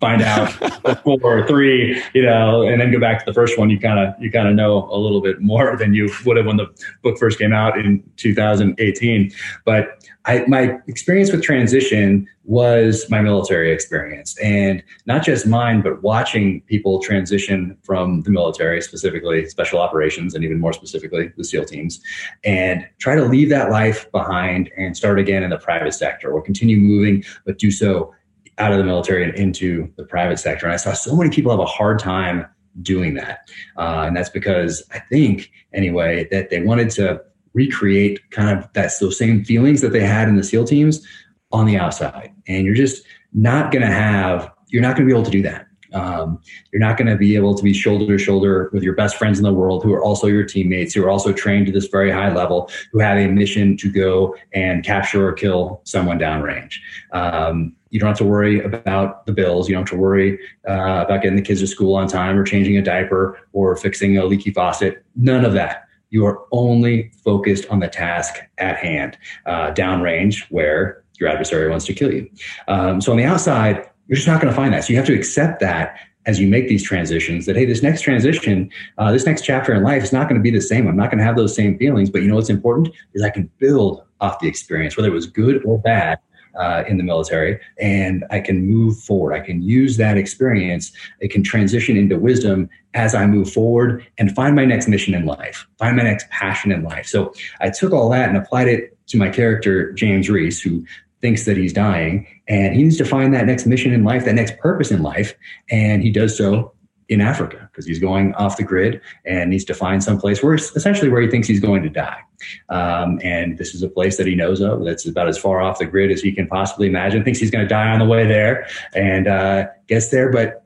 find 0.00 0.22
out 0.22 0.52
four 1.02 1.18
or 1.22 1.46
three, 1.46 2.00
you 2.14 2.22
know, 2.22 2.62
and 2.62 2.80
then 2.80 2.92
go 2.92 3.00
back 3.00 3.18
to 3.18 3.24
the 3.24 3.34
first 3.34 3.58
one, 3.58 3.68
you 3.68 3.78
kind 3.78 3.98
of 3.98 4.14
you 4.20 4.30
kind 4.30 4.48
of 4.48 4.54
know 4.54 4.88
a 4.90 4.98
little 4.98 5.20
bit 5.20 5.40
more 5.40 5.76
than 5.76 5.92
you 5.92 6.10
would 6.24 6.36
have 6.36 6.46
when 6.46 6.56
the 6.56 6.66
book 7.02 7.18
first 7.18 7.38
came 7.38 7.52
out 7.52 7.78
in 7.78 8.02
2018. 8.16 9.32
But 9.64 10.04
I, 10.24 10.44
my 10.46 10.78
experience 10.86 11.32
with 11.32 11.42
transition 11.42 12.28
was 12.44 13.08
my 13.10 13.20
military 13.20 13.72
experience, 13.72 14.38
and 14.38 14.82
not 15.06 15.24
just 15.24 15.46
mine, 15.46 15.80
but 15.80 16.02
watching 16.02 16.60
people 16.62 17.00
transition 17.00 17.76
from 17.82 18.22
the 18.22 18.30
military, 18.30 18.80
specifically 18.80 19.46
special 19.48 19.80
operations, 19.80 20.34
and 20.34 20.44
even 20.44 20.60
more 20.60 20.72
specifically 20.72 21.32
the 21.36 21.44
SEAL 21.44 21.64
teams, 21.64 22.00
and 22.44 22.86
try 22.98 23.14
to 23.14 23.24
leave 23.24 23.48
that 23.48 23.70
life 23.70 24.10
behind 24.12 24.70
and 24.76 24.96
start 24.96 25.18
again 25.18 25.42
in 25.42 25.50
the 25.50 25.58
private 25.58 25.92
sector, 25.92 26.30
or 26.30 26.40
continue 26.40 26.76
moving, 26.76 27.24
but 27.44 27.58
do 27.58 27.70
so 27.70 28.14
out 28.58 28.72
of 28.72 28.78
the 28.78 28.84
military 28.84 29.24
and 29.24 29.34
into 29.34 29.92
the 29.96 30.04
private 30.04 30.38
sector. 30.38 30.66
And 30.66 30.72
I 30.72 30.76
saw 30.76 30.92
so 30.92 31.16
many 31.16 31.30
people 31.30 31.50
have 31.50 31.60
a 31.60 31.66
hard 31.66 31.98
time 31.98 32.46
doing 32.82 33.14
that. 33.14 33.48
Uh, 33.76 34.04
and 34.06 34.16
that's 34.16 34.30
because 34.30 34.82
I 34.92 34.98
think, 34.98 35.50
anyway, 35.72 36.28
that 36.30 36.50
they 36.50 36.62
wanted 36.62 36.90
to 36.90 37.22
recreate 37.54 38.30
kind 38.30 38.56
of 38.56 38.70
that 38.74 38.92
those 39.00 39.18
same 39.18 39.44
feelings 39.44 39.80
that 39.80 39.92
they 39.92 40.04
had 40.04 40.28
in 40.28 40.36
the 40.36 40.44
SEAL 40.44 40.64
teams 40.64 41.06
on 41.52 41.66
the 41.66 41.76
outside. 41.76 42.32
And 42.46 42.64
you're 42.64 42.74
just 42.74 43.04
not 43.32 43.72
going 43.72 43.82
to 43.82 43.92
have, 43.92 44.50
you're 44.68 44.82
not 44.82 44.96
going 44.96 45.08
to 45.08 45.12
be 45.12 45.16
able 45.16 45.24
to 45.24 45.30
do 45.30 45.42
that. 45.42 45.66
Um, 45.94 46.40
you're 46.72 46.80
not 46.80 46.96
going 46.96 47.08
to 47.08 47.16
be 47.16 47.36
able 47.36 47.54
to 47.54 47.62
be 47.62 47.72
shoulder 47.72 48.06
to 48.06 48.22
shoulder 48.22 48.70
with 48.72 48.82
your 48.82 48.94
best 48.94 49.16
friends 49.16 49.38
in 49.38 49.44
the 49.44 49.52
world 49.52 49.82
who 49.82 49.92
are 49.94 50.02
also 50.02 50.26
your 50.26 50.44
teammates, 50.44 50.94
who 50.94 51.04
are 51.04 51.10
also 51.10 51.32
trained 51.32 51.66
to 51.66 51.72
this 51.72 51.86
very 51.86 52.10
high 52.10 52.32
level, 52.32 52.70
who 52.92 52.98
have 52.98 53.18
a 53.18 53.26
mission 53.28 53.76
to 53.78 53.90
go 53.90 54.36
and 54.52 54.84
capture 54.84 55.26
or 55.26 55.32
kill 55.32 55.80
someone 55.84 56.18
downrange. 56.18 56.74
Um, 57.12 57.74
you 57.90 57.98
don't 57.98 58.08
have 58.08 58.18
to 58.18 58.24
worry 58.24 58.60
about 58.62 59.24
the 59.26 59.32
bills. 59.32 59.68
You 59.68 59.74
don't 59.74 59.88
have 59.88 59.96
to 59.96 60.02
worry 60.02 60.38
uh, 60.68 61.04
about 61.06 61.22
getting 61.22 61.36
the 61.36 61.42
kids 61.42 61.60
to 61.60 61.66
school 61.66 61.94
on 61.94 62.06
time 62.06 62.38
or 62.38 62.44
changing 62.44 62.76
a 62.76 62.82
diaper 62.82 63.38
or 63.52 63.76
fixing 63.76 64.18
a 64.18 64.24
leaky 64.24 64.50
faucet. 64.50 65.04
None 65.16 65.44
of 65.44 65.54
that. 65.54 65.84
You 66.10 66.26
are 66.26 66.44
only 66.52 67.10
focused 67.24 67.66
on 67.68 67.80
the 67.80 67.88
task 67.88 68.36
at 68.58 68.76
hand, 68.76 69.18
uh, 69.46 69.72
downrange, 69.72 70.44
where 70.50 71.02
your 71.18 71.28
adversary 71.28 71.68
wants 71.68 71.84
to 71.86 71.94
kill 71.94 72.12
you. 72.12 72.30
Um, 72.66 73.00
so 73.00 73.12
on 73.12 73.18
the 73.18 73.24
outside, 73.24 73.88
you're 74.08 74.16
just 74.16 74.26
not 74.26 74.40
going 74.40 74.52
to 74.52 74.56
find 74.56 74.72
that. 74.74 74.84
So 74.84 74.92
you 74.92 74.96
have 74.96 75.06
to 75.06 75.14
accept 75.14 75.60
that 75.60 75.98
as 76.26 76.40
you 76.40 76.48
make 76.48 76.68
these 76.68 76.82
transitions 76.82 77.46
that 77.46 77.56
hey 77.56 77.64
this 77.64 77.82
next 77.82 78.02
transition 78.02 78.70
uh, 78.98 79.10
this 79.10 79.24
next 79.24 79.42
chapter 79.42 79.72
in 79.72 79.82
life 79.82 80.02
is 80.02 80.12
not 80.12 80.28
going 80.28 80.38
to 80.38 80.42
be 80.42 80.50
the 80.50 80.60
same 80.60 80.86
i'm 80.86 80.96
not 80.96 81.10
going 81.10 81.16
to 81.18 81.24
have 81.24 81.36
those 81.36 81.54
same 81.54 81.78
feelings 81.78 82.10
but 82.10 82.20
you 82.20 82.28
know 82.28 82.34
what's 82.34 82.50
important 82.50 82.88
is 83.14 83.22
i 83.22 83.30
can 83.30 83.48
build 83.58 84.04
off 84.20 84.38
the 84.40 84.46
experience 84.46 84.96
whether 84.96 85.08
it 85.08 85.14
was 85.14 85.26
good 85.26 85.64
or 85.64 85.78
bad 85.78 86.18
uh, 86.58 86.84
in 86.88 86.96
the 86.96 87.04
military 87.04 87.58
and 87.78 88.24
I 88.30 88.40
can 88.40 88.66
move 88.66 88.98
forward. 88.98 89.32
I 89.32 89.40
can 89.40 89.62
use 89.62 89.96
that 89.98 90.16
experience. 90.16 90.92
It 91.20 91.30
can 91.30 91.42
transition 91.42 91.96
into 91.96 92.18
wisdom 92.18 92.68
as 92.94 93.14
I 93.14 93.26
move 93.26 93.52
forward 93.52 94.06
and 94.18 94.34
find 94.34 94.56
my 94.56 94.64
next 94.64 94.88
mission 94.88 95.14
in 95.14 95.24
life, 95.24 95.66
find 95.78 95.96
my 95.96 96.02
next 96.02 96.28
passion 96.30 96.72
in 96.72 96.82
life. 96.82 97.06
So 97.06 97.32
I 97.60 97.70
took 97.70 97.92
all 97.92 98.10
that 98.10 98.28
and 98.28 98.36
applied 98.36 98.68
it 98.68 98.96
to 99.08 99.16
my 99.16 99.28
character, 99.28 99.92
James 99.92 100.28
Reese, 100.28 100.60
who 100.60 100.84
thinks 101.20 101.44
that 101.46 101.56
he's 101.56 101.72
dying 101.72 102.26
and 102.46 102.74
he 102.74 102.82
needs 102.82 102.96
to 102.98 103.04
find 103.04 103.34
that 103.34 103.46
next 103.46 103.66
mission 103.66 103.92
in 103.92 104.04
life, 104.04 104.24
that 104.24 104.34
next 104.34 104.56
purpose 104.58 104.90
in 104.90 105.02
life. 105.02 105.34
And 105.70 106.02
he 106.02 106.10
does 106.10 106.36
so 106.36 106.72
in 107.08 107.20
Africa 107.20 107.68
because 107.72 107.86
he's 107.86 107.98
going 107.98 108.34
off 108.34 108.56
the 108.56 108.62
grid 108.62 109.00
and 109.24 109.50
needs 109.50 109.64
to 109.64 109.74
find 109.74 110.04
some 110.04 110.20
place 110.20 110.42
where 110.42 110.54
essentially 110.54 111.08
where 111.08 111.22
he 111.22 111.28
thinks 111.28 111.48
he's 111.48 111.60
going 111.60 111.82
to 111.82 111.88
die. 111.88 112.20
Um, 112.68 113.18
and 113.22 113.56
this 113.58 113.74
is 113.74 113.82
a 113.82 113.88
place 113.88 114.16
that 114.18 114.26
he 114.26 114.34
knows 114.34 114.60
of 114.60 114.84
that's 114.84 115.06
about 115.06 115.26
as 115.26 115.38
far 115.38 115.60
off 115.60 115.78
the 115.78 115.86
grid 115.86 116.10
as 116.10 116.20
he 116.20 116.32
can 116.32 116.46
possibly 116.46 116.86
imagine. 116.86 117.24
Thinks 117.24 117.40
he's 117.40 117.50
going 117.50 117.64
to 117.64 117.68
die 117.68 117.90
on 117.90 117.98
the 117.98 118.04
way 118.04 118.26
there 118.26 118.68
and 118.94 119.26
uh, 119.26 119.66
gets 119.88 120.10
there, 120.10 120.30
but 120.30 120.64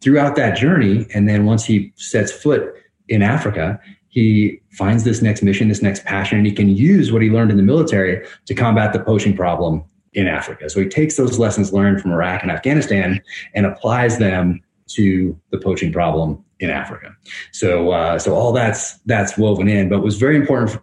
throughout 0.00 0.36
that 0.36 0.56
journey, 0.56 1.06
and 1.14 1.28
then 1.28 1.44
once 1.44 1.64
he 1.64 1.92
sets 1.96 2.30
foot 2.30 2.74
in 3.08 3.22
Africa, 3.22 3.80
he 4.08 4.60
finds 4.70 5.04
this 5.04 5.20
next 5.22 5.42
mission, 5.42 5.68
this 5.68 5.82
next 5.82 6.04
passion, 6.04 6.38
and 6.38 6.46
he 6.46 6.52
can 6.52 6.68
use 6.68 7.12
what 7.12 7.22
he 7.22 7.30
learned 7.30 7.50
in 7.50 7.56
the 7.56 7.62
military 7.62 8.26
to 8.46 8.54
combat 8.54 8.92
the 8.92 9.00
poaching 9.00 9.36
problem 9.36 9.84
in 10.14 10.26
Africa. 10.26 10.70
So 10.70 10.80
he 10.80 10.88
takes 10.88 11.16
those 11.16 11.38
lessons 11.38 11.72
learned 11.72 12.00
from 12.00 12.12
Iraq 12.12 12.42
and 12.42 12.50
Afghanistan 12.50 13.20
and 13.54 13.66
applies 13.66 14.18
them 14.18 14.60
to 14.88 15.38
the 15.50 15.58
poaching 15.58 15.92
problem 15.92 16.42
in 16.60 16.70
Africa. 16.70 17.14
So, 17.52 17.90
uh, 17.90 18.18
so 18.18 18.34
all 18.34 18.52
that's 18.52 18.98
that's 19.00 19.36
woven 19.36 19.68
in, 19.68 19.88
but 19.88 20.00
was 20.00 20.16
very 20.16 20.36
important 20.36 20.80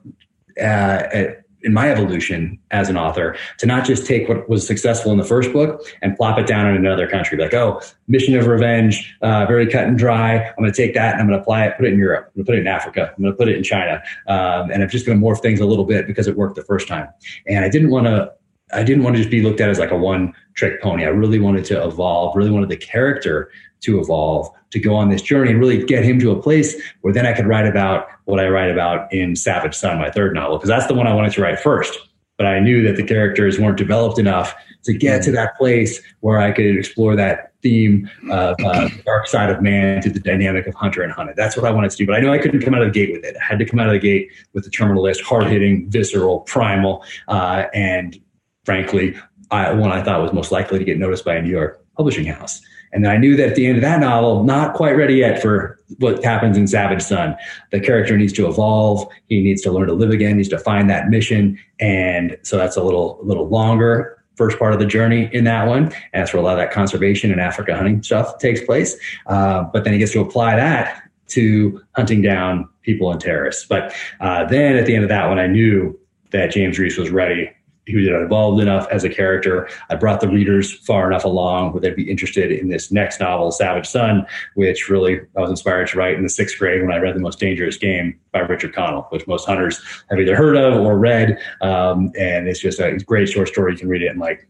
uh, 0.61 1.33
in 1.65 1.73
my 1.73 1.89
evolution 1.89 2.57
as 2.71 2.89
an 2.89 2.97
author 2.97 3.35
to 3.57 3.65
not 3.65 3.85
just 3.85 4.05
take 4.05 4.29
what 4.29 4.47
was 4.47 4.65
successful 4.65 5.11
in 5.11 5.17
the 5.17 5.23
first 5.23 5.51
book 5.51 5.81
and 6.01 6.15
plop 6.15 6.37
it 6.37 6.47
down 6.47 6.67
in 6.67 6.75
another 6.75 7.07
country. 7.07 7.37
Like, 7.37 7.53
oh, 7.53 7.81
Mission 8.07 8.35
of 8.35 8.47
Revenge, 8.47 9.15
uh, 9.21 9.45
very 9.45 9.67
cut 9.67 9.85
and 9.85 9.97
dry. 9.97 10.37
I'm 10.37 10.53
going 10.57 10.71
to 10.71 10.75
take 10.75 10.93
that 10.93 11.13
and 11.13 11.21
I'm 11.21 11.27
going 11.27 11.37
to 11.37 11.41
apply 11.41 11.65
it, 11.65 11.75
put 11.77 11.85
it 11.85 11.93
in 11.93 11.99
Europe. 11.99 12.27
I'm 12.27 12.43
going 12.43 12.45
to 12.45 12.51
put 12.51 12.57
it 12.57 12.61
in 12.61 12.67
Africa. 12.67 13.13
I'm 13.15 13.23
going 13.23 13.33
to 13.33 13.37
put 13.37 13.49
it 13.49 13.55
in 13.55 13.63
China, 13.63 14.01
um, 14.27 14.69
and 14.71 14.83
I'm 14.83 14.89
just 14.89 15.05
going 15.05 15.19
to 15.19 15.25
morph 15.25 15.41
things 15.41 15.59
a 15.59 15.65
little 15.65 15.85
bit 15.85 16.07
because 16.07 16.27
it 16.27 16.37
worked 16.37 16.55
the 16.55 16.63
first 16.63 16.87
time. 16.87 17.09
And 17.47 17.65
I 17.65 17.69
didn't 17.69 17.89
want 17.89 18.05
to. 18.07 18.31
I 18.73 18.83
didn't 18.83 19.03
want 19.03 19.15
to 19.15 19.21
just 19.21 19.31
be 19.31 19.41
looked 19.41 19.61
at 19.61 19.69
as 19.69 19.79
like 19.79 19.91
a 19.91 19.97
one 19.97 20.33
trick 20.55 20.81
pony. 20.81 21.05
I 21.05 21.09
really 21.09 21.39
wanted 21.39 21.65
to 21.65 21.83
evolve, 21.83 22.35
really 22.35 22.49
wanted 22.49 22.69
the 22.69 22.77
character 22.77 23.51
to 23.81 23.99
evolve, 23.99 24.49
to 24.71 24.79
go 24.79 24.95
on 24.95 25.09
this 25.09 25.21
journey 25.21 25.51
and 25.51 25.59
really 25.59 25.83
get 25.83 26.03
him 26.03 26.19
to 26.19 26.31
a 26.31 26.41
place 26.41 26.75
where 27.01 27.13
then 27.13 27.25
I 27.25 27.33
could 27.33 27.45
write 27.45 27.67
about 27.67 28.07
what 28.25 28.39
I 28.39 28.47
write 28.49 28.71
about 28.71 29.11
in 29.13 29.35
Savage 29.35 29.75
Son, 29.75 29.99
my 29.99 30.09
third 30.09 30.33
novel, 30.33 30.57
because 30.57 30.69
that's 30.69 30.87
the 30.87 30.95
one 30.95 31.07
I 31.07 31.13
wanted 31.13 31.33
to 31.33 31.41
write 31.41 31.59
first. 31.59 31.97
But 32.37 32.47
I 32.47 32.59
knew 32.59 32.83
that 32.83 32.97
the 32.97 33.03
characters 33.03 33.59
weren't 33.59 33.77
developed 33.77 34.19
enough 34.19 34.55
to 34.83 34.93
get 34.93 35.21
to 35.23 35.31
that 35.31 35.55
place 35.57 36.01
where 36.19 36.39
I 36.39 36.51
could 36.51 36.75
explore 36.77 37.15
that 37.15 37.53
theme 37.61 38.09
of 38.29 38.55
uh, 38.63 38.89
dark 39.05 39.27
side 39.27 39.49
of 39.49 39.61
man 39.61 40.01
to 40.01 40.09
the 40.09 40.19
dynamic 40.19 40.67
of 40.67 40.75
hunter 40.75 41.01
and 41.01 41.11
hunted. 41.11 41.35
That's 41.35 41.55
what 41.55 41.65
I 41.65 41.71
wanted 41.71 41.91
to 41.91 41.97
do. 41.97 42.05
But 42.05 42.15
I 42.15 42.19
knew 42.19 42.31
I 42.31 42.37
couldn't 42.37 42.61
come 42.61 42.73
out 42.73 42.81
of 42.81 42.93
the 42.93 42.99
gate 42.99 43.13
with 43.13 43.23
it. 43.23 43.35
I 43.39 43.43
had 43.43 43.57
to 43.59 43.65
come 43.65 43.79
out 43.79 43.87
of 43.87 43.93
the 43.93 43.99
gate 43.99 44.29
with 44.53 44.63
the 44.63 44.69
Terminal 44.69 45.03
List, 45.03 45.21
hard 45.21 45.47
hitting, 45.47 45.89
visceral, 45.89 46.41
primal, 46.41 47.03
uh, 47.27 47.65
and 47.73 48.19
frankly, 48.65 49.15
I, 49.51 49.71
one 49.73 49.91
I 49.91 50.03
thought 50.03 50.21
was 50.21 50.33
most 50.33 50.51
likely 50.51 50.79
to 50.79 50.85
get 50.85 50.97
noticed 50.97 51.23
by 51.23 51.35
a 51.35 51.41
New 51.41 51.51
York 51.51 51.81
publishing 51.95 52.25
house. 52.25 52.61
And 52.91 53.07
I 53.07 53.17
knew 53.17 53.35
that 53.35 53.49
at 53.49 53.55
the 53.55 53.67
end 53.67 53.77
of 53.77 53.81
that 53.81 53.99
novel, 53.99 54.43
not 54.43 54.73
quite 54.73 54.93
ready 54.93 55.15
yet 55.15 55.41
for 55.41 55.79
what 55.99 56.23
happens 56.23 56.57
in 56.57 56.65
Savage 56.67 57.01
Son. 57.01 57.35
The 57.71 57.79
character 57.79 58.17
needs 58.17 58.31
to 58.33 58.47
evolve. 58.47 59.05
He 59.27 59.41
needs 59.41 59.61
to 59.63 59.71
learn 59.71 59.87
to 59.87 59.93
live 59.93 60.11
again. 60.11 60.37
Needs 60.37 60.49
to 60.49 60.59
find 60.59 60.89
that 60.89 61.09
mission. 61.09 61.59
And 61.79 62.37
so 62.43 62.57
that's 62.57 62.77
a 62.77 62.83
little, 62.83 63.21
a 63.21 63.25
little 63.25 63.49
longer 63.49 64.17
first 64.35 64.59
part 64.59 64.73
of 64.73 64.79
the 64.79 64.85
journey 64.85 65.29
in 65.33 65.45
that 65.45 65.67
one. 65.67 65.85
And 65.85 65.93
that's 66.21 66.33
where 66.33 66.41
a 66.41 66.45
lot 66.45 66.53
of 66.53 66.59
that 66.59 66.71
conservation 66.71 67.31
and 67.31 67.39
Africa 67.39 67.75
hunting 67.75 68.03
stuff 68.03 68.37
takes 68.37 68.61
place. 68.61 68.97
Uh, 69.27 69.63
but 69.63 69.83
then 69.83 69.93
he 69.93 69.99
gets 69.99 70.11
to 70.13 70.19
apply 70.19 70.55
that 70.55 71.03
to 71.27 71.81
hunting 71.95 72.21
down 72.21 72.67
people 72.81 73.11
and 73.11 73.19
terrorists. 73.19 73.65
But 73.65 73.93
uh, 74.19 74.45
then 74.45 74.75
at 74.75 74.85
the 74.85 74.95
end 74.95 75.03
of 75.03 75.09
that 75.09 75.27
one, 75.27 75.39
I 75.39 75.47
knew 75.47 75.97
that 76.31 76.51
James 76.51 76.77
Reese 76.77 76.97
was 76.97 77.09
ready 77.09 77.49
he 77.85 77.95
was 77.95 78.07
involved 78.07 78.61
enough 78.61 78.87
as 78.91 79.03
a 79.03 79.09
character. 79.09 79.69
I 79.89 79.95
brought 79.95 80.21
the 80.21 80.27
readers 80.27 80.73
far 80.73 81.07
enough 81.07 81.23
along 81.23 81.71
where 81.71 81.81
they'd 81.81 81.95
be 81.95 82.09
interested 82.09 82.51
in 82.51 82.69
this 82.69 82.91
next 82.91 83.19
novel, 83.19 83.51
Savage 83.51 83.87
Son, 83.87 84.25
which 84.55 84.89
really 84.89 85.19
I 85.37 85.41
was 85.41 85.49
inspired 85.49 85.87
to 85.89 85.97
write 85.97 86.15
in 86.15 86.23
the 86.23 86.29
sixth 86.29 86.57
grade 86.57 86.81
when 86.81 86.91
I 86.91 86.97
read 86.97 87.15
The 87.15 87.19
Most 87.19 87.39
Dangerous 87.39 87.77
Game 87.77 88.19
by 88.31 88.39
Richard 88.39 88.73
Connell, 88.73 89.03
which 89.09 89.27
most 89.27 89.45
hunters 89.45 89.79
have 90.09 90.19
either 90.19 90.35
heard 90.35 90.57
of 90.57 90.81
or 90.81 90.97
read. 90.97 91.37
Um, 91.61 92.11
and 92.17 92.47
it's 92.47 92.59
just 92.59 92.79
a 92.79 92.97
great 93.05 93.29
short 93.29 93.49
story. 93.49 93.73
You 93.73 93.77
can 93.77 93.89
read 93.89 94.01
it 94.01 94.11
in 94.11 94.17
like 94.17 94.47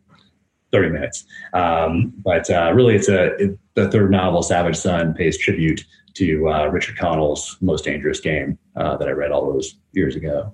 30 0.72 0.90
minutes. 0.90 1.26
Um, 1.54 2.14
but 2.18 2.50
uh, 2.50 2.72
really, 2.74 2.96
it's 2.96 3.10
a 3.10 3.36
it, 3.36 3.60
the 3.76 3.90
third 3.90 4.12
novel, 4.12 4.44
Savage 4.44 4.78
Son, 4.78 5.14
pays 5.14 5.38
tribute 5.38 5.86
to 6.16 6.50
uh, 6.50 6.68
Richard 6.68 6.98
Connell's 6.98 7.58
Most 7.62 7.84
Dangerous 7.84 8.20
Game 8.20 8.58
uh, 8.76 8.96
that 8.98 9.08
I 9.08 9.12
read 9.12 9.32
all 9.32 9.52
those 9.52 9.76
years 9.94 10.16
ago. 10.16 10.54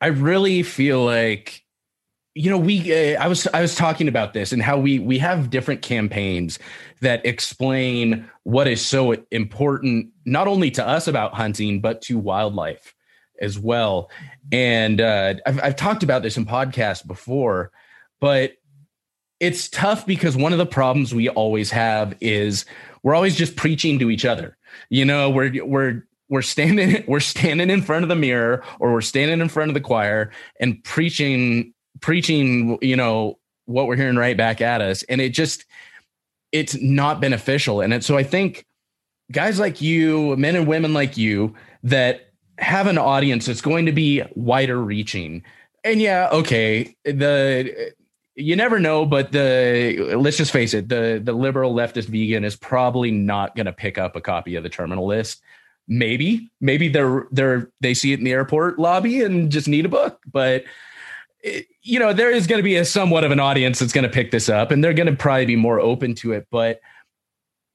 I 0.00 0.06
really 0.08 0.62
feel 0.62 1.04
like 1.04 1.64
you 2.34 2.50
know 2.50 2.58
we 2.58 2.92
uh, 2.92 3.22
I 3.22 3.28
was 3.28 3.46
I 3.48 3.60
was 3.60 3.74
talking 3.74 4.08
about 4.08 4.32
this 4.32 4.52
and 4.52 4.62
how 4.62 4.78
we 4.78 4.98
we 4.98 5.18
have 5.18 5.50
different 5.50 5.82
campaigns 5.82 6.58
that 7.00 7.24
explain 7.26 8.28
what 8.44 8.68
is 8.68 8.84
so 8.84 9.16
important 9.30 10.08
not 10.24 10.46
only 10.46 10.70
to 10.72 10.86
us 10.86 11.08
about 11.08 11.34
hunting 11.34 11.80
but 11.80 12.02
to 12.02 12.18
wildlife 12.18 12.94
as 13.40 13.58
well. 13.58 14.10
And 14.52 15.00
uh, 15.00 15.34
I've, 15.46 15.62
I've 15.62 15.76
talked 15.76 16.02
about 16.02 16.22
this 16.22 16.36
in 16.36 16.44
podcasts 16.44 17.06
before, 17.06 17.70
but 18.20 18.54
it's 19.40 19.68
tough 19.68 20.06
because 20.06 20.36
one 20.36 20.52
of 20.52 20.58
the 20.58 20.66
problems 20.66 21.14
we 21.14 21.28
always 21.28 21.70
have 21.70 22.16
is 22.20 22.64
we're 23.02 23.14
always 23.14 23.36
just 23.36 23.56
preaching 23.56 23.98
to 24.00 24.10
each 24.10 24.24
other. 24.24 24.56
You 24.90 25.04
know, 25.04 25.30
we're 25.30 25.64
we're 25.64 26.04
we're 26.28 26.42
standing 26.42 27.04
we're 27.08 27.20
standing 27.20 27.70
in 27.70 27.82
front 27.82 28.02
of 28.02 28.08
the 28.08 28.16
mirror 28.16 28.62
or 28.78 28.92
we're 28.92 29.00
standing 29.00 29.40
in 29.40 29.48
front 29.48 29.70
of 29.70 29.74
the 29.74 29.80
choir 29.80 30.30
and 30.60 30.82
preaching 30.84 31.72
preaching 32.00 32.78
you 32.82 32.96
know 32.96 33.38
what 33.68 33.86
we're 33.86 33.96
hearing 33.96 34.16
right 34.16 34.36
back 34.36 34.60
at 34.60 34.80
us. 34.80 35.02
And 35.04 35.20
it 35.20 35.30
just 35.30 35.66
it's 36.50 36.80
not 36.80 37.20
beneficial 37.20 37.82
and 37.82 37.92
it, 37.92 38.02
so 38.02 38.16
i 38.16 38.22
think 38.22 38.64
guys 39.30 39.60
like 39.60 39.82
you 39.82 40.34
men 40.36 40.56
and 40.56 40.66
women 40.66 40.94
like 40.94 41.18
you 41.18 41.54
that 41.82 42.30
have 42.56 42.86
an 42.86 42.96
audience 42.96 43.44
that's 43.44 43.60
going 43.60 43.84
to 43.84 43.92
be 43.92 44.22
wider 44.34 44.82
reaching. 44.82 45.44
And 45.84 46.00
yeah 46.00 46.30
okay 46.32 46.96
the 47.04 47.92
you 48.34 48.56
never 48.56 48.80
know 48.80 49.04
but 49.04 49.32
the 49.32 50.14
let's 50.16 50.38
just 50.38 50.52
face 50.52 50.72
it 50.72 50.88
the 50.88 51.20
the 51.22 51.34
liberal 51.34 51.74
leftist 51.74 52.06
vegan 52.06 52.44
is 52.44 52.56
probably 52.56 53.10
not 53.10 53.54
going 53.54 53.66
to 53.66 53.72
pick 53.72 53.98
up 53.98 54.16
a 54.16 54.20
copy 54.22 54.54
of 54.54 54.62
the 54.62 54.70
terminal 54.70 55.06
list 55.06 55.42
maybe 55.88 56.50
maybe 56.60 56.88
they're 56.88 57.26
they're 57.32 57.70
they 57.80 57.94
see 57.94 58.12
it 58.12 58.18
in 58.18 58.24
the 58.24 58.32
airport 58.32 58.78
lobby 58.78 59.22
and 59.22 59.50
just 59.50 59.66
need 59.66 59.86
a 59.86 59.88
book 59.88 60.20
but 60.30 60.64
it, 61.40 61.66
you 61.82 61.98
know 61.98 62.12
there 62.12 62.30
is 62.30 62.46
going 62.46 62.58
to 62.58 62.64
be 62.64 62.76
a 62.76 62.84
somewhat 62.84 63.24
of 63.24 63.30
an 63.30 63.40
audience 63.40 63.78
that's 63.78 63.92
going 63.92 64.04
to 64.04 64.10
pick 64.10 64.30
this 64.30 64.48
up 64.48 64.70
and 64.70 64.84
they're 64.84 64.92
going 64.92 65.06
to 65.08 65.16
probably 65.16 65.46
be 65.46 65.56
more 65.56 65.80
open 65.80 66.14
to 66.14 66.32
it 66.32 66.46
but 66.50 66.80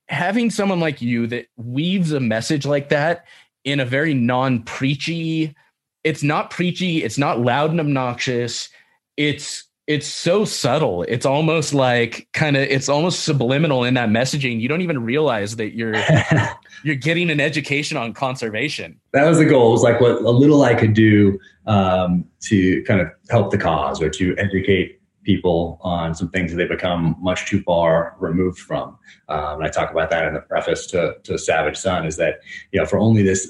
having 0.09 0.51
someone 0.51 0.79
like 0.79 1.01
you 1.01 1.25
that 1.25 1.47
weaves 1.57 2.11
a 2.11 2.19
message 2.19 2.65
like 2.65 2.89
that 2.89 3.25
in 3.63 3.79
a 3.79 3.85
very 3.85 4.13
non-preachy 4.13 5.55
it's 6.03 6.21
not 6.21 6.51
preachy 6.51 7.03
it's 7.03 7.17
not 7.17 7.39
loud 7.39 7.71
and 7.71 7.79
obnoxious 7.79 8.69
it's 9.17 9.65
it's 9.85 10.07
so 10.07 10.45
subtle. 10.45 11.03
It's 11.03 11.25
almost 11.25 11.73
like 11.73 12.27
kind 12.31 12.55
of 12.55 12.63
it's 12.63 12.87
almost 12.87 13.25
subliminal 13.25 13.83
in 13.83 13.95
that 13.95 14.09
messaging. 14.09 14.61
You 14.61 14.69
don't 14.69 14.81
even 14.81 15.03
realize 15.03 15.57
that 15.57 15.75
you're 15.75 15.95
you're 16.83 16.95
getting 16.95 17.29
an 17.29 17.39
education 17.39 17.97
on 17.97 18.13
conservation. 18.13 18.99
That 19.11 19.27
was 19.27 19.39
the 19.39 19.45
goal. 19.45 19.69
It 19.69 19.71
was 19.71 19.83
like 19.83 19.99
what 19.99 20.21
a 20.21 20.29
little 20.29 20.63
i 20.63 20.73
could 20.73 20.93
do 20.93 21.37
um, 21.65 22.25
to 22.43 22.83
kind 22.83 23.01
of 23.01 23.07
help 23.29 23.51
the 23.51 23.57
cause 23.57 24.01
or 24.01 24.09
to 24.09 24.35
educate 24.37 24.99
people 25.23 25.79
on 25.81 26.13
some 26.13 26.29
things 26.29 26.51
that 26.51 26.57
they 26.57 26.67
become 26.67 27.15
much 27.19 27.45
too 27.45 27.61
far 27.63 28.15
removed 28.19 28.59
from. 28.59 28.97
Um, 29.29 29.55
and 29.55 29.63
I 29.63 29.69
talk 29.69 29.91
about 29.91 30.09
that 30.09 30.25
in 30.27 30.33
the 30.33 30.41
preface 30.41 30.85
to, 30.87 31.15
to 31.23 31.37
Savage 31.37 31.77
Son 31.77 32.05
is 32.05 32.17
that, 32.17 32.39
you 32.71 32.79
know, 32.79 32.85
for 32.85 32.99
only 32.99 33.23
this 33.23 33.47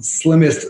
slimmest 0.00 0.66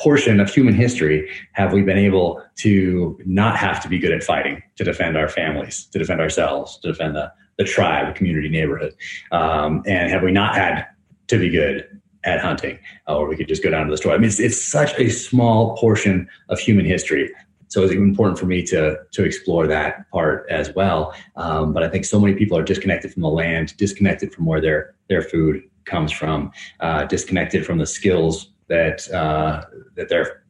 portion 0.00 0.40
of 0.40 0.52
human 0.52 0.74
history 0.74 1.28
have 1.52 1.72
we 1.72 1.82
been 1.82 1.98
able 1.98 2.42
to 2.56 3.18
not 3.26 3.56
have 3.56 3.82
to 3.82 3.88
be 3.88 3.98
good 3.98 4.12
at 4.12 4.22
fighting 4.22 4.62
to 4.76 4.84
defend 4.84 5.16
our 5.16 5.28
families, 5.28 5.84
to 5.92 5.98
defend 5.98 6.20
ourselves, 6.20 6.78
to 6.78 6.88
defend 6.88 7.14
the, 7.14 7.30
the 7.58 7.64
tribe, 7.64 8.08
the 8.08 8.16
community, 8.16 8.48
neighborhood? 8.48 8.94
Um, 9.30 9.82
and 9.86 10.10
have 10.10 10.22
we 10.22 10.32
not 10.32 10.54
had 10.54 10.86
to 11.28 11.38
be 11.38 11.50
good 11.50 11.86
at 12.24 12.40
hunting, 12.40 12.78
uh, 13.08 13.16
or 13.16 13.28
we 13.28 13.36
could 13.36 13.48
just 13.48 13.62
go 13.62 13.70
down 13.70 13.86
to 13.86 13.90
the 13.90 13.96
store? 13.98 14.14
I 14.14 14.18
mean, 14.18 14.28
it's, 14.28 14.40
it's 14.40 14.62
such 14.62 14.98
a 14.98 15.10
small 15.10 15.76
portion 15.76 16.28
of 16.48 16.58
human 16.58 16.86
history. 16.86 17.30
So 17.68 17.84
it's 17.84 17.92
important 17.92 18.36
for 18.36 18.46
me 18.46 18.64
to 18.64 18.96
to 19.12 19.22
explore 19.22 19.68
that 19.68 20.10
part 20.10 20.44
as 20.50 20.74
well. 20.74 21.14
Um, 21.36 21.72
but 21.72 21.84
I 21.84 21.88
think 21.88 22.04
so 22.04 22.18
many 22.18 22.34
people 22.34 22.58
are 22.58 22.64
disconnected 22.64 23.12
from 23.12 23.22
the 23.22 23.28
land, 23.28 23.76
disconnected 23.76 24.34
from 24.34 24.44
where 24.44 24.60
their 24.60 24.94
their 25.08 25.22
food 25.22 25.62
comes 25.84 26.10
from, 26.10 26.50
uh, 26.80 27.04
disconnected 27.04 27.64
from 27.64 27.78
the 27.78 27.86
skills 27.86 28.50
that 28.70 29.10
uh, 29.12 29.64
that 29.96 30.08
their 30.08 30.42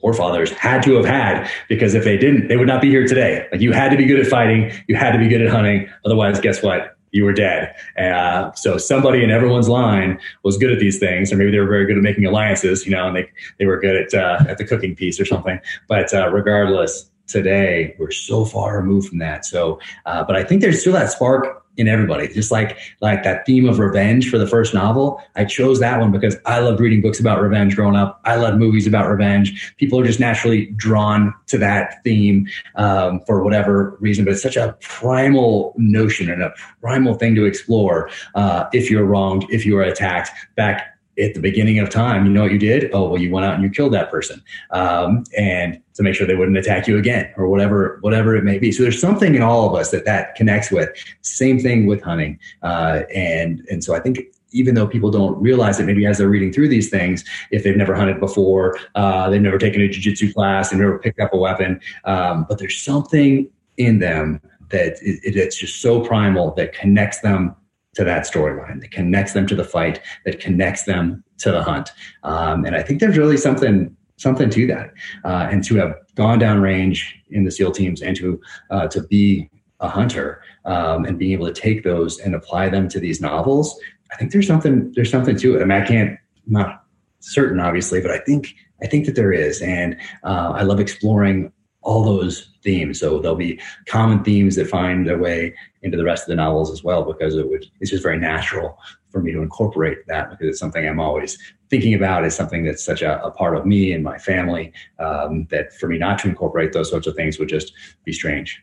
forefathers 0.00 0.50
had 0.52 0.82
to 0.82 0.94
have 0.94 1.04
had 1.04 1.50
because 1.68 1.94
if 1.94 2.04
they 2.04 2.16
didn't, 2.16 2.48
they 2.48 2.56
would 2.56 2.68
not 2.68 2.80
be 2.80 2.88
here 2.88 3.06
today. 3.06 3.46
Like 3.52 3.60
you 3.60 3.72
had 3.72 3.90
to 3.90 3.96
be 3.96 4.06
good 4.06 4.20
at 4.20 4.26
fighting, 4.26 4.72
you 4.86 4.96
had 4.96 5.12
to 5.12 5.18
be 5.18 5.28
good 5.28 5.42
at 5.42 5.50
hunting. 5.50 5.88
Otherwise, 6.04 6.40
guess 6.40 6.62
what? 6.62 6.96
You 7.12 7.24
were 7.24 7.32
dead. 7.32 7.74
Uh, 7.96 8.52
so 8.52 8.76
somebody 8.76 9.22
in 9.22 9.30
everyone's 9.30 9.68
line 9.68 10.18
was 10.42 10.58
good 10.58 10.72
at 10.72 10.78
these 10.78 10.98
things, 10.98 11.32
or 11.32 11.36
maybe 11.36 11.52
they 11.52 11.60
were 11.60 11.68
very 11.68 11.86
good 11.86 11.96
at 11.96 12.02
making 12.02 12.26
alliances, 12.26 12.84
you 12.84 12.92
know, 12.92 13.06
and 13.06 13.16
they 13.16 13.30
they 13.58 13.66
were 13.66 13.78
good 13.78 13.96
at 13.96 14.14
uh, 14.14 14.44
at 14.48 14.58
the 14.58 14.64
cooking 14.64 14.96
piece 14.96 15.20
or 15.20 15.24
something. 15.24 15.60
But 15.88 16.12
uh, 16.12 16.28
regardless, 16.30 17.10
today 17.26 17.94
we're 17.98 18.10
so 18.10 18.44
far 18.44 18.76
removed 18.76 19.08
from 19.08 19.18
that. 19.18 19.44
So, 19.44 19.80
uh, 20.06 20.24
but 20.24 20.36
I 20.36 20.44
think 20.44 20.60
there's 20.60 20.80
still 20.80 20.92
that 20.94 21.10
spark 21.10 21.63
in 21.76 21.88
everybody. 21.88 22.28
Just 22.28 22.50
like 22.50 22.78
like 23.00 23.22
that 23.24 23.44
theme 23.46 23.68
of 23.68 23.78
revenge 23.78 24.30
for 24.30 24.38
the 24.38 24.46
first 24.46 24.74
novel, 24.74 25.20
I 25.36 25.44
chose 25.44 25.80
that 25.80 26.00
one 26.00 26.12
because 26.12 26.36
I 26.46 26.60
loved 26.60 26.80
reading 26.80 27.02
books 27.02 27.20
about 27.20 27.40
revenge 27.40 27.74
growing 27.74 27.96
up. 27.96 28.20
I 28.24 28.36
love 28.36 28.56
movies 28.56 28.86
about 28.86 29.08
revenge. 29.08 29.74
People 29.76 30.00
are 30.00 30.04
just 30.04 30.20
naturally 30.20 30.66
drawn 30.76 31.34
to 31.46 31.58
that 31.58 32.02
theme 32.04 32.48
um, 32.76 33.20
for 33.26 33.42
whatever 33.42 33.96
reason. 34.00 34.24
But 34.24 34.34
it's 34.34 34.42
such 34.42 34.56
a 34.56 34.76
primal 34.80 35.74
notion 35.76 36.30
and 36.30 36.42
a 36.42 36.52
primal 36.80 37.14
thing 37.14 37.34
to 37.34 37.44
explore. 37.44 38.10
Uh, 38.34 38.66
if 38.72 38.90
you're 38.90 39.04
wronged, 39.04 39.46
if 39.50 39.66
you 39.66 39.76
are 39.76 39.82
attacked, 39.82 40.30
back 40.56 40.93
at 41.18 41.34
the 41.34 41.40
beginning 41.40 41.78
of 41.78 41.90
time, 41.90 42.26
you 42.26 42.32
know 42.32 42.42
what 42.42 42.52
you 42.52 42.58
did? 42.58 42.90
Oh, 42.92 43.08
well, 43.08 43.20
you 43.20 43.30
went 43.30 43.46
out 43.46 43.54
and 43.54 43.62
you 43.62 43.70
killed 43.70 43.92
that 43.92 44.10
person, 44.10 44.42
um, 44.70 45.24
and 45.36 45.80
to 45.94 46.02
make 46.02 46.14
sure 46.14 46.26
they 46.26 46.34
wouldn't 46.34 46.58
attack 46.58 46.86
you 46.88 46.98
again, 46.98 47.32
or 47.36 47.48
whatever, 47.48 47.98
whatever 48.00 48.36
it 48.36 48.44
may 48.44 48.58
be. 48.58 48.72
So 48.72 48.82
there's 48.82 49.00
something 49.00 49.34
in 49.34 49.42
all 49.42 49.68
of 49.68 49.74
us 49.78 49.90
that 49.90 50.04
that 50.06 50.34
connects 50.34 50.70
with. 50.70 50.90
Same 51.22 51.58
thing 51.58 51.86
with 51.86 52.02
hunting, 52.02 52.38
uh, 52.62 53.02
and 53.14 53.64
and 53.70 53.82
so 53.84 53.94
I 53.94 54.00
think 54.00 54.18
even 54.50 54.74
though 54.76 54.86
people 54.86 55.10
don't 55.10 55.40
realize 55.42 55.80
it, 55.80 55.84
maybe 55.84 56.06
as 56.06 56.18
they're 56.18 56.28
reading 56.28 56.52
through 56.52 56.68
these 56.68 56.88
things, 56.88 57.24
if 57.50 57.64
they've 57.64 57.76
never 57.76 57.94
hunted 57.94 58.20
before, 58.20 58.78
uh, 58.94 59.28
they've 59.28 59.42
never 59.42 59.58
taken 59.58 59.82
a 59.82 59.88
jiu-jitsu 59.88 60.32
class, 60.32 60.70
they've 60.70 60.78
never 60.78 60.98
picked 60.98 61.18
up 61.18 61.32
a 61.32 61.36
weapon, 61.36 61.80
um, 62.04 62.46
but 62.48 62.58
there's 62.58 62.80
something 62.80 63.50
in 63.78 63.98
them 63.98 64.40
that 64.68 64.92
it, 65.02 65.20
it's 65.36 65.56
just 65.56 65.82
so 65.82 66.00
primal 66.00 66.54
that 66.54 66.72
connects 66.72 67.20
them 67.20 67.54
to 67.94 68.04
that 68.04 68.24
storyline 68.24 68.80
that 68.80 68.90
connects 68.90 69.32
them 69.32 69.46
to 69.46 69.54
the 69.54 69.64
fight 69.64 70.00
that 70.24 70.40
connects 70.40 70.84
them 70.84 71.22
to 71.38 71.50
the 71.50 71.62
hunt. 71.62 71.90
Um, 72.22 72.64
and 72.64 72.76
i 72.76 72.82
think 72.82 73.00
there's 73.00 73.18
really 73.18 73.36
something 73.36 73.94
something 74.16 74.50
to 74.50 74.66
that 74.66 74.92
uh, 75.24 75.48
and 75.50 75.64
to 75.64 75.74
have 75.76 75.94
gone 76.14 76.38
down 76.38 76.60
range 76.60 77.16
in 77.30 77.44
the 77.44 77.50
seal 77.50 77.72
teams 77.72 78.00
and 78.02 78.16
to 78.16 78.40
uh, 78.70 78.86
to 78.88 79.02
be 79.02 79.50
a 79.80 79.88
hunter 79.88 80.42
um, 80.64 81.04
and 81.04 81.18
being 81.18 81.32
able 81.32 81.46
to 81.46 81.52
take 81.52 81.82
those 81.82 82.18
and 82.20 82.34
apply 82.34 82.68
them 82.68 82.88
to 82.88 83.00
these 83.00 83.20
novels 83.20 83.78
i 84.12 84.16
think 84.16 84.32
there's 84.32 84.46
something 84.46 84.92
there's 84.94 85.10
something 85.10 85.36
to 85.36 85.56
it. 85.56 85.62
I 85.62 85.64
mean 85.64 85.82
i 85.82 85.86
can't 85.86 86.10
I'm 86.46 86.52
not 86.52 86.84
certain 87.20 87.58
obviously 87.60 88.00
but 88.00 88.10
i 88.10 88.18
think 88.18 88.54
i 88.82 88.86
think 88.86 89.06
that 89.06 89.16
there 89.16 89.32
is. 89.32 89.60
And 89.60 89.96
uh, 90.22 90.52
i 90.54 90.62
love 90.62 90.80
exploring 90.80 91.52
all 91.84 92.02
those 92.02 92.48
themes. 92.62 92.98
So 92.98 93.18
there'll 93.18 93.36
be 93.36 93.60
common 93.86 94.24
themes 94.24 94.56
that 94.56 94.68
find 94.68 95.06
their 95.06 95.18
way 95.18 95.54
into 95.82 95.96
the 95.96 96.04
rest 96.04 96.24
of 96.24 96.28
the 96.28 96.36
novels 96.36 96.70
as 96.72 96.82
well, 96.82 97.04
because 97.04 97.36
it 97.36 97.48
would, 97.48 97.66
it's 97.80 97.90
just 97.90 98.02
very 98.02 98.18
natural 98.18 98.78
for 99.10 99.22
me 99.22 99.30
to 99.30 99.40
incorporate 99.40 99.98
that 100.08 100.28
because 100.28 100.48
it's 100.48 100.58
something 100.58 100.86
I'm 100.86 100.98
always 100.98 101.38
thinking 101.70 101.94
about. 101.94 102.24
It's 102.24 102.34
something 102.34 102.64
that's 102.64 102.84
such 102.84 103.00
a, 103.00 103.22
a 103.22 103.30
part 103.30 103.56
of 103.56 103.64
me 103.64 103.92
and 103.92 104.02
my 104.02 104.18
family 104.18 104.72
um, 104.98 105.46
that 105.50 105.72
for 105.74 105.88
me 105.88 105.98
not 105.98 106.18
to 106.20 106.28
incorporate 106.28 106.72
those 106.72 106.90
sorts 106.90 107.06
of 107.06 107.14
things 107.14 107.38
would 107.38 107.48
just 107.48 107.72
be 108.04 108.12
strange. 108.12 108.60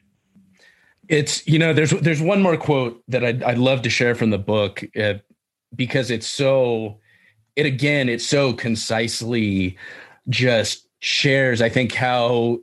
It's 1.07 1.45
you 1.47 1.59
know 1.59 1.73
there's 1.73 1.91
there's 1.91 2.21
one 2.21 2.41
more 2.41 2.57
quote 2.57 3.01
that 3.07 3.23
I'd, 3.23 3.43
I'd 3.43 3.57
love 3.57 3.81
to 3.83 3.89
share 3.89 4.15
from 4.15 4.29
the 4.29 4.37
book 4.37 4.83
uh, 4.99 5.15
because 5.75 6.11
it's 6.11 6.27
so 6.27 6.99
it 7.55 7.65
again 7.65 8.07
it's 8.07 8.25
so 8.25 8.53
concisely 8.53 9.77
just 10.29 10.87
shares 10.99 11.61
I 11.61 11.69
think 11.69 11.93
how 11.93 12.59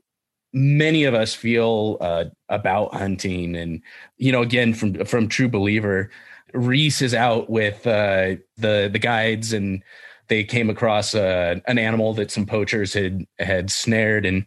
many 0.53 1.05
of 1.05 1.15
us 1.15 1.35
feel 1.35 1.99
uh, 2.01 2.25
about 2.49 2.95
hunting 2.95 3.55
and 3.55 3.83
you 4.17 4.33
know 4.33 4.43
again 4.43 4.73
from 4.75 5.05
from 5.05 5.29
true 5.29 5.49
believer 5.49 6.11
Reese 6.55 7.03
is 7.03 7.15
out 7.15 7.51
with 7.51 7.87
uh, 7.87 8.37
the 8.57 8.89
the 8.91 8.99
guides 8.99 9.53
and 9.53 9.83
they 10.29 10.45
came 10.45 10.71
across 10.71 11.15
uh, 11.15 11.57
an 11.67 11.79
animal 11.79 12.15
that 12.15 12.31
some 12.31 12.47
poachers 12.47 12.93
had 12.93 13.27
had 13.39 13.71
snared, 13.71 14.25
and 14.25 14.47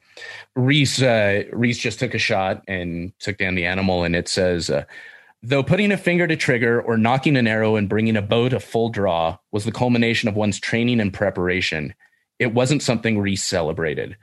Reese 0.56 1.02
uh, 1.02 1.44
Reese 1.52 1.80
just 1.80 2.00
took 2.00 2.14
a 2.14 2.20
shot 2.20 2.64
and 2.68 3.12
took 3.20 3.38
down 3.38 3.56
the 3.56 3.66
animal. 3.66 4.04
And 4.04 4.16
it 4.16 4.28
says, 4.28 4.70
uh, 4.70 4.86
though 5.44 5.64
putting 5.64 5.92
a 5.92 5.98
finger 5.98 6.28
to 6.28 6.36
trigger 6.36 6.82
or 6.82 6.98
nocking 6.98 7.38
an 7.38 7.48
arrow 7.48 7.76
and 7.76 7.90
bringing 7.90 8.16
a 8.16 8.22
bow 8.22 8.50
to 8.50 8.60
full 8.60 8.90
draw 8.90 9.38
was 9.52 9.66
the 9.66 9.72
culmination 9.72 10.30
of 10.30 10.36
one's 10.36 10.60
training 10.60 11.00
and 11.00 11.14
preparation, 11.14 11.94
it 12.40 12.54
wasn't 12.54 12.84
something 12.84 13.20
Reese 13.20 13.44
celebrated. 13.44 14.16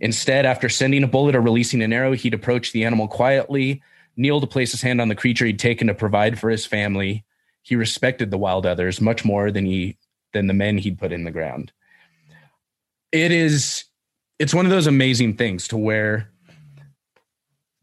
Instead, 0.00 0.46
after 0.46 0.68
sending 0.68 1.02
a 1.02 1.08
bullet 1.08 1.34
or 1.34 1.40
releasing 1.40 1.82
an 1.82 1.92
arrow, 1.92 2.12
he'd 2.12 2.34
approach 2.34 2.72
the 2.72 2.84
animal 2.84 3.08
quietly, 3.08 3.82
kneel 4.16 4.40
to 4.40 4.46
place 4.46 4.72
his 4.72 4.82
hand 4.82 5.00
on 5.00 5.08
the 5.08 5.14
creature 5.14 5.46
he'd 5.46 5.58
taken 5.58 5.86
to 5.86 5.94
provide 5.94 6.38
for 6.38 6.50
his 6.50 6.66
family. 6.66 7.24
He 7.62 7.76
respected 7.76 8.30
the 8.30 8.38
wild 8.38 8.66
others 8.66 9.00
much 9.00 9.24
more 9.24 9.50
than 9.50 9.66
he 9.66 9.96
than 10.32 10.46
the 10.48 10.54
men 10.54 10.78
he'd 10.78 10.98
put 10.98 11.12
in 11.12 11.24
the 11.24 11.30
ground. 11.30 11.72
It 13.12 13.30
is 13.30 13.84
it's 14.38 14.54
one 14.54 14.66
of 14.66 14.70
those 14.70 14.86
amazing 14.86 15.36
things 15.36 15.68
to 15.68 15.76
where 15.76 16.30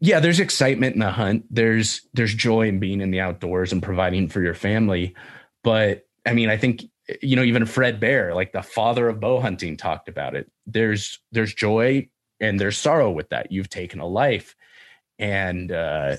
yeah, 0.04 0.18
there's 0.18 0.40
excitement 0.40 0.94
in 0.94 1.00
the 1.00 1.12
hunt. 1.12 1.44
There's 1.48 2.02
there's 2.12 2.34
joy 2.34 2.68
in 2.68 2.80
being 2.80 3.00
in 3.00 3.12
the 3.12 3.20
outdoors 3.20 3.72
and 3.72 3.82
providing 3.82 4.28
for 4.28 4.42
your 4.42 4.54
family. 4.54 5.14
But 5.62 6.06
I 6.26 6.34
mean, 6.34 6.50
I 6.50 6.56
think 6.56 6.82
you 7.20 7.36
know, 7.36 7.42
even 7.42 7.66
Fred 7.66 8.00
Bear, 8.00 8.34
like 8.34 8.52
the 8.52 8.62
father 8.62 9.08
of 9.08 9.20
bow 9.20 9.40
hunting, 9.40 9.76
talked 9.76 10.08
about 10.08 10.34
it. 10.34 10.50
There's 10.66 11.18
there's 11.32 11.54
joy 11.54 12.08
and 12.40 12.60
there's 12.60 12.78
sorrow 12.78 13.10
with 13.10 13.28
that. 13.30 13.52
You've 13.52 13.70
taken 13.70 14.00
a 14.00 14.06
life, 14.06 14.54
and 15.18 15.72
uh, 15.72 16.16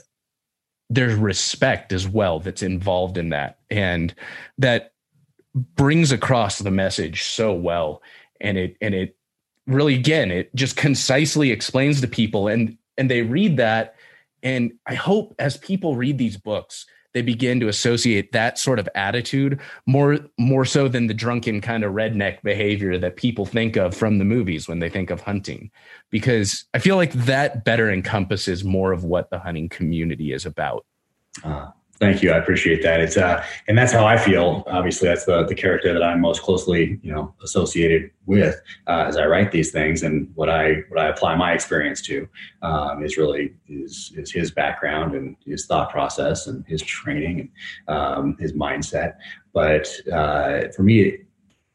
there's 0.90 1.16
respect 1.16 1.94
as 1.94 2.08
well 2.08 2.40
that's 2.40 2.64
involved 2.64 3.18
in 3.18 3.30
that, 3.30 3.60
and 3.70 4.14
that 4.58 4.94
brings 5.76 6.12
across 6.12 6.60
the 6.60 6.72
message 6.72 7.24
so 7.24 7.54
well 7.54 8.02
and 8.42 8.58
it 8.58 8.76
and 8.82 8.94
it 8.96 9.16
really 9.68 9.94
again 9.94 10.32
it 10.32 10.54
just 10.56 10.76
concisely 10.76 11.52
explains 11.52 12.02
to 12.02 12.08
people 12.08 12.48
and 12.48 12.78
and 12.98 13.10
they 13.10 13.22
read 13.22 13.58
that 13.58 13.96
and 14.42 14.74
i 14.88 14.96
hope 14.96 15.36
as 15.38 15.58
people 15.58 15.96
read 15.96 16.18
these 16.18 16.38
books 16.38 16.86
they 17.14 17.22
begin 17.22 17.60
to 17.60 17.68
associate 17.68 18.32
that 18.32 18.58
sort 18.60 18.80
of 18.80 18.90
attitude 18.96 19.60
more 19.86 20.20
more 20.38 20.66
so 20.66 20.88
than 20.88 21.08
the 21.08 21.14
drunken 21.14 21.62
kind 21.62 21.84
of 21.84 21.94
redneck 21.94 22.42
behavior 22.42 22.98
that 22.98 23.16
people 23.16 23.46
think 23.46 23.76
of 23.76 23.96
from 23.96 24.18
the 24.18 24.26
movies 24.26 24.68
when 24.68 24.80
they 24.80 24.90
think 24.90 25.10
of 25.10 25.22
hunting. 25.22 25.72
Because 26.10 26.66
i 26.74 26.80
feel 26.80 26.96
like 26.96 27.14
that 27.14 27.64
better 27.64 27.90
encompasses 27.90 28.64
more 28.64 28.92
of 28.92 29.04
what 29.04 29.30
the 29.30 29.40
hunting 29.40 29.70
community 29.70 30.34
is 30.34 30.46
about. 30.46 30.86
Uh, 31.44 31.72
Thank 32.04 32.22
you. 32.22 32.32
I 32.32 32.38
appreciate 32.38 32.84
that. 32.84 33.00
It's 33.00 33.16
uh, 33.16 33.42
and 33.70 33.78
that's 33.78 33.94
how 33.94 34.06
I 34.06 34.18
feel. 34.18 34.66
Obviously, 34.68 35.08
that's 35.08 35.24
the 35.24 35.46
the 35.46 35.56
character 35.56 35.94
that 35.94 36.04
I'm 36.04 36.20
most 36.20 36.42
closely, 36.42 37.00
you 37.02 37.14
know, 37.14 37.34
associated 37.42 38.12
with 38.26 38.60
uh, 38.88 39.06
as 39.08 39.16
I 39.16 39.26
write 39.26 39.54
these 39.54 39.72
things, 39.72 40.04
and 40.04 40.30
what 40.36 40.50
I 40.50 40.84
what 40.90 41.00
I 41.00 41.08
apply 41.08 41.36
my 41.36 41.54
experience 41.54 42.02
to 42.02 42.28
um, 42.62 43.06
is 43.06 43.16
really 43.16 43.54
is 43.70 44.12
is 44.18 44.34
his 44.34 44.52
background 44.52 45.16
and 45.16 45.38
his 45.46 45.66
thought 45.66 45.92
process 45.92 46.48
and 46.48 46.66
his 46.68 46.82
training 46.82 47.50
and 47.88 47.98
um, 47.98 48.38
his 48.38 48.52
mindset. 48.52 49.14
But 49.54 49.88
uh, 50.12 50.74
for 50.76 50.84
me, 50.84 51.20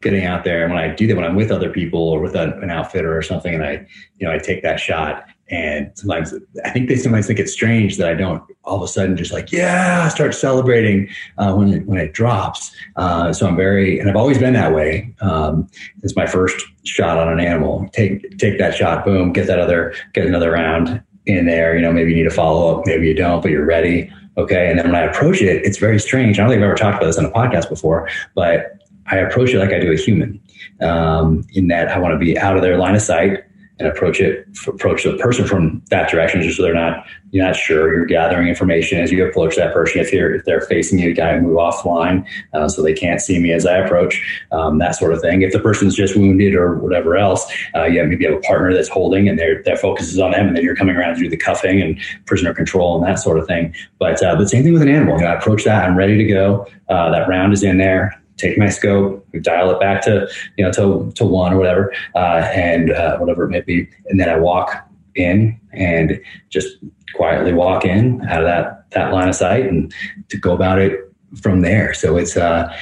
getting 0.03 0.27
out 0.27 0.45
there, 0.45 0.65
and 0.65 0.75
when 0.75 0.83
I 0.83 0.95
do 0.95 1.07
that, 1.07 1.17
when 1.17 1.25
I'm 1.25 1.37
with 1.37 1.51
other 1.51 1.71
people 1.71 2.03
or 2.03 2.21
with 2.21 2.35
a, 2.35 2.59
an 2.59 2.69
outfitter 2.69 3.17
or 3.17 3.23
something, 3.23 3.55
and 3.55 3.65
I, 3.65 3.87
you 4.19 4.27
know, 4.27 4.33
I 4.35 4.37
take 4.37 4.63
that 4.63 4.79
shot 4.79 5.25
and 5.51 5.91
sometimes 5.95 6.35
I 6.65 6.71
think 6.71 6.89
they 6.89 6.97
sometimes 6.97 7.27
think 7.27 7.39
it's 7.39 7.53
strange 7.53 7.97
that 7.97 8.09
I 8.09 8.15
don't 8.15 8.43
all 8.65 8.77
of 8.77 8.83
a 8.83 8.89
sudden 8.89 9.17
just 9.17 9.33
like, 9.33 9.51
yeah, 9.51 10.09
start 10.09 10.35
celebrating 10.35 11.09
uh, 11.39 11.55
when, 11.55 11.73
it, 11.73 11.87
when 11.87 11.99
it 11.99 12.13
drops. 12.13 12.71
Uh, 12.97 13.33
so 13.33 13.47
I'm 13.47 13.57
very, 13.57 13.99
and 13.99 14.11
I've 14.11 14.17
always 14.17 14.39
been 14.39 14.53
that 14.53 14.75
way. 14.75 15.15
Um, 15.23 15.69
it's 16.03 16.15
my 16.15 16.27
first 16.27 16.65
shot 16.85 17.17
on 17.17 17.33
an 17.33 17.41
animal. 17.41 17.89
Take, 17.93 18.37
take 18.39 18.59
that 18.59 18.75
shot, 18.75 19.05
boom, 19.05 19.33
get 19.33 19.47
that 19.47 19.59
other, 19.59 19.95
get 20.13 20.27
another 20.27 20.51
round 20.51 21.03
in 21.25 21.47
there. 21.47 21.75
You 21.75 21.83
know, 21.83 21.93
maybe 21.93 22.11
you 22.11 22.17
need 22.17 22.27
a 22.27 22.31
follow 22.31 22.79
up, 22.79 22.87
maybe 22.87 23.09
you 23.09 23.15
don't, 23.15 23.41
but 23.41 23.51
you're 23.51 23.65
ready. 23.65 24.13
Okay. 24.37 24.69
And 24.69 24.79
then 24.79 24.87
when 24.87 24.95
I 24.95 25.05
approach 25.05 25.41
it, 25.41 25.65
it's 25.65 25.79
very 25.79 25.99
strange. 25.99 26.39
I 26.39 26.43
don't 26.43 26.51
think 26.51 26.59
I've 26.59 26.69
ever 26.69 26.77
talked 26.77 26.99
about 26.99 27.07
this 27.07 27.19
on 27.19 27.25
a 27.25 27.31
podcast 27.31 27.71
before, 27.71 28.09
but 28.35 28.79
I 29.07 29.17
approach 29.17 29.55
it 29.55 29.59
like 29.59 29.73
I 29.73 29.81
do 29.81 29.91
a 29.91 29.97
human 29.97 30.41
um, 30.83 31.43
in 31.55 31.69
that 31.69 31.89
I 31.89 31.99
want 31.99 32.13
to 32.13 32.19
be 32.19 32.39
out 32.39 32.57
of 32.57 32.63
their 32.63 32.77
line 32.77 32.95
of 32.95 33.01
sight 33.01 33.45
and 33.79 33.89
approach 33.89 34.21
it 34.21 34.47
approach 34.67 35.05
the 35.05 35.17
person 35.19 35.47
from 35.47 35.83
that 35.91 36.11
direction 36.11 36.43
just 36.43 36.57
so 36.57 36.63
they're 36.63 36.75
not 36.75 37.05
you're 37.31 37.45
not 37.45 37.57
sure. 37.57 37.95
You're 37.95 38.07
gathering 38.07 38.49
information 38.49 38.99
as 39.01 39.13
you 39.13 39.27
approach 39.27 39.57
that 39.57 39.75
person. 39.75 40.01
If 40.01 40.13
you're 40.13 40.37
if 40.37 40.45
they're 40.45 40.63
facing 40.63 40.99
you 40.99 41.11
you 41.11 41.15
gotta 41.15 41.41
move 41.41 41.57
offline 41.57 42.27
uh, 42.55 42.69
so 42.69 42.83
they 42.83 42.95
can't 42.95 43.21
see 43.21 43.39
me 43.39 43.53
as 43.53 43.67
i 43.67 43.77
approach 43.77 44.23
um, 44.53 44.79
that 44.79 44.95
sort 44.95 45.13
of 45.13 45.21
thing. 45.21 45.43
If 45.43 45.53
the 45.53 45.61
person's 45.61 45.95
just 45.95 46.17
wounded 46.17 46.55
or 46.55 46.75
whatever 46.75 47.17
else 47.17 47.51
uh, 47.75 47.85
yeah 47.85 48.03
maybe 48.03 48.25
you 48.25 48.31
have 48.31 48.39
a 48.39 48.43
partner 48.43 48.73
that's 48.73 48.89
holding 48.89 49.29
and 49.29 49.39
their 49.39 49.63
their 49.63 49.77
focus 49.77 50.13
is 50.13 50.19
on 50.19 50.33
them 50.33 50.49
and 50.49 50.57
then 50.57 50.65
you're 50.65 50.77
coming 50.77 50.97
around 50.97 51.17
to 51.17 51.21
do 51.21 51.29
the 51.29 51.37
cuffing 51.37 51.81
and 51.83 52.01
prisoner 52.27 52.55
control 52.55 52.97
and 52.97 53.07
that 53.07 53.19
sort 53.19 53.39
of 53.39 53.47
thing. 53.47 53.75
But 53.99 54.23
uh, 54.23 54.37
but 54.37 54.49
same 54.49 54.65
thing 54.65 54.73
with 54.73 54.83
an 54.83 54.89
animal. 54.89 55.17
You 55.17 55.25
know, 55.25 55.29
i 55.31 55.35
approach 55.35 55.65
that 55.65 55.85
i'm 55.85 55.97
ready 55.97 56.17
to 56.17 56.25
go. 56.25 56.67
Uh, 56.89 57.11
that 57.11 57.29
round 57.29 57.53
is 57.53 57.63
in 57.63 57.79
there 57.79 58.21
take 58.39 58.57
my 58.57 58.69
scope, 58.69 59.27
dial 59.43 59.71
it 59.71 59.81
back 59.81 60.03
to 60.03 60.29
you 60.57 60.65
know 60.65 60.73
to 60.73 61.13
to 61.15 61.25
one 61.25 61.53
or 61.53 61.59
whatever, 61.59 61.93
uh, 62.15 62.51
and 62.55 62.91
uh, 62.91 63.19
whatever 63.19 63.45
it 63.45 63.51
may 63.51 63.61
be, 63.61 63.89
and 64.07 64.19
then 64.19 64.29
I 64.29 64.37
walk 64.37 64.89
in 65.15 65.61
and 65.73 66.21
just 66.49 66.79
quietly 67.15 67.53
walk 67.53 67.85
in 67.85 68.23
out 68.29 68.41
of 68.41 68.47
that 68.47 68.91
that 68.91 69.13
line 69.13 69.29
of 69.29 69.35
sight 69.35 69.67
and 69.67 69.93
to 70.29 70.37
go 70.39 70.55
about 70.55 70.79
it 70.79 71.13
from 71.43 71.61
there. 71.61 71.93
So 71.93 72.17
it's 72.17 72.37
uh, 72.37 72.75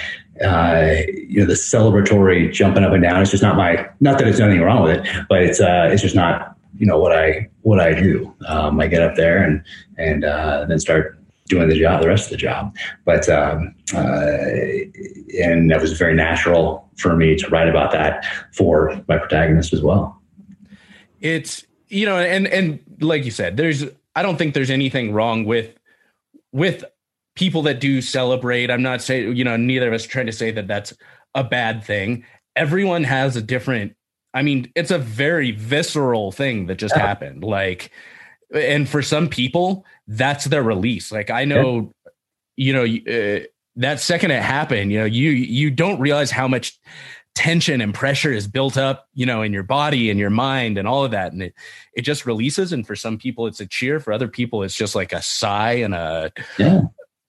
uh, 0.45 0.97
you 1.29 1.41
know 1.41 1.47
the 1.47 1.55
celebratory 1.55 2.53
jumping 2.53 2.85
up 2.85 2.93
and 2.93 3.03
down. 3.03 3.23
It's 3.23 3.31
just 3.31 3.43
not 3.43 3.57
my 3.57 3.89
not 4.01 4.19
that 4.19 4.25
there's 4.25 4.41
anything 4.41 4.63
wrong 4.63 4.83
with 4.83 4.99
it, 4.99 5.27
but 5.29 5.43
it's 5.43 5.61
uh, 5.61 5.89
it's 5.91 6.03
just 6.03 6.15
not 6.15 6.57
you 6.79 6.87
know 6.87 6.99
what 6.99 7.13
I 7.17 7.49
what 7.63 7.81
I 7.81 7.95
do. 7.95 8.33
Um, 8.47 8.79
I 8.81 8.87
get 8.87 9.03
up 9.03 9.17
there 9.17 9.43
and 9.43 9.65
and 9.97 10.25
uh, 10.25 10.67
then 10.69 10.79
start 10.79 11.19
doing 11.49 11.69
the 11.69 11.79
job, 11.79 12.03
the 12.03 12.09
rest 12.09 12.27
of 12.27 12.31
the 12.31 12.37
job. 12.37 12.77
But 13.05 13.29
um, 13.29 13.75
uh, 13.95 14.27
and 15.43 15.71
that 15.71 15.81
was 15.81 15.93
very 15.99 16.15
natural 16.15 16.89
for 16.97 17.17
me 17.17 17.37
to 17.37 17.49
write 17.49 17.69
about 17.69 17.93
that 17.93 18.25
for 18.53 19.01
my 19.09 19.19
protagonist 19.19 19.73
as 19.73 19.83
well. 19.83 20.21
It's 21.21 21.67
you 21.89 22.07
know, 22.07 22.19
and 22.19 22.47
and 22.49 22.81
like 23.01 23.25
you 23.25 23.31
said, 23.31 23.57
there's 23.57 23.85
I 24.15 24.23
don't 24.23 24.37
think 24.37 24.55
there's 24.55 24.71
anything 24.71 25.13
wrong 25.13 25.45
with 25.45 25.75
with 26.53 26.85
people 27.35 27.63
that 27.63 27.81
do 27.81 28.01
celebrate. 28.01 28.71
I'm 28.71 28.83
not 28.83 29.03
saying 29.03 29.37
you 29.37 29.45
know 29.45 29.57
neither 29.57 29.89
of 29.89 29.95
us 29.95 30.05
trying 30.05 30.27
to 30.27 30.33
say 30.33 30.51
that 30.51 30.67
that's 30.67 30.95
a 31.35 31.45
bad 31.45 31.85
thing. 31.85 32.25
Everyone 32.57 33.05
has 33.05 33.37
a 33.37 33.43
different. 33.43 33.95
I 34.35 34.43
mean, 34.43 34.71
it's 34.75 34.91
a 34.91 34.99
very 34.99 35.53
visceral 35.53 36.31
thing 36.31 36.67
that 36.67 36.77
just 36.77 36.95
yeah. 36.95 37.07
happened. 37.07 37.43
Like, 37.43 37.91
and 38.55 38.89
for 38.89 39.03
some 39.03 39.29
people, 39.29 39.85
that's 40.07 40.47
their 40.47 40.63
release. 40.63 41.11
Like 41.11 41.31
I 41.31 41.45
know, 41.45 41.93
yeah. 42.57 42.65
you 42.65 42.73
know, 42.73 43.13
uh, 43.13 43.41
that 43.77 44.01
second 44.01 44.31
it 44.31 44.43
happened, 44.43 44.93
you 44.93 44.99
know, 44.99 45.05
you 45.05 45.31
you 45.31 45.71
don't 45.71 46.01
realize 46.01 46.31
how 46.31 46.49
much 46.49 46.79
tension 47.35 47.83
and 47.83 47.93
pressure 47.93 48.33
is 48.33 48.49
built 48.49 48.79
up, 48.79 49.09
you 49.15 49.27
know, 49.27 49.43
in 49.43 49.53
your 49.53 49.63
body 49.63 50.11
and 50.11 50.19
your 50.19 50.31
mind 50.31 50.79
and 50.79 50.89
all 50.89 51.05
of 51.05 51.11
that, 51.11 51.33
and 51.33 51.43
it 51.43 51.55
it 51.95 52.03
just 52.03 52.27
releases. 52.27 52.73
And 52.73 52.87
for 52.87 52.97
some 52.97 53.19
people, 53.19 53.47
it's 53.47 53.61
a 53.61 53.67
cheer. 53.67 54.01
For 54.01 54.13
other 54.13 54.29
people, 54.29 54.63
it's 54.63 54.75
just 54.75 54.95
like 54.95 55.13
a 55.13 55.23
sigh 55.23 55.75
and 55.75 55.95
a 55.95 56.33
yeah 56.59 56.83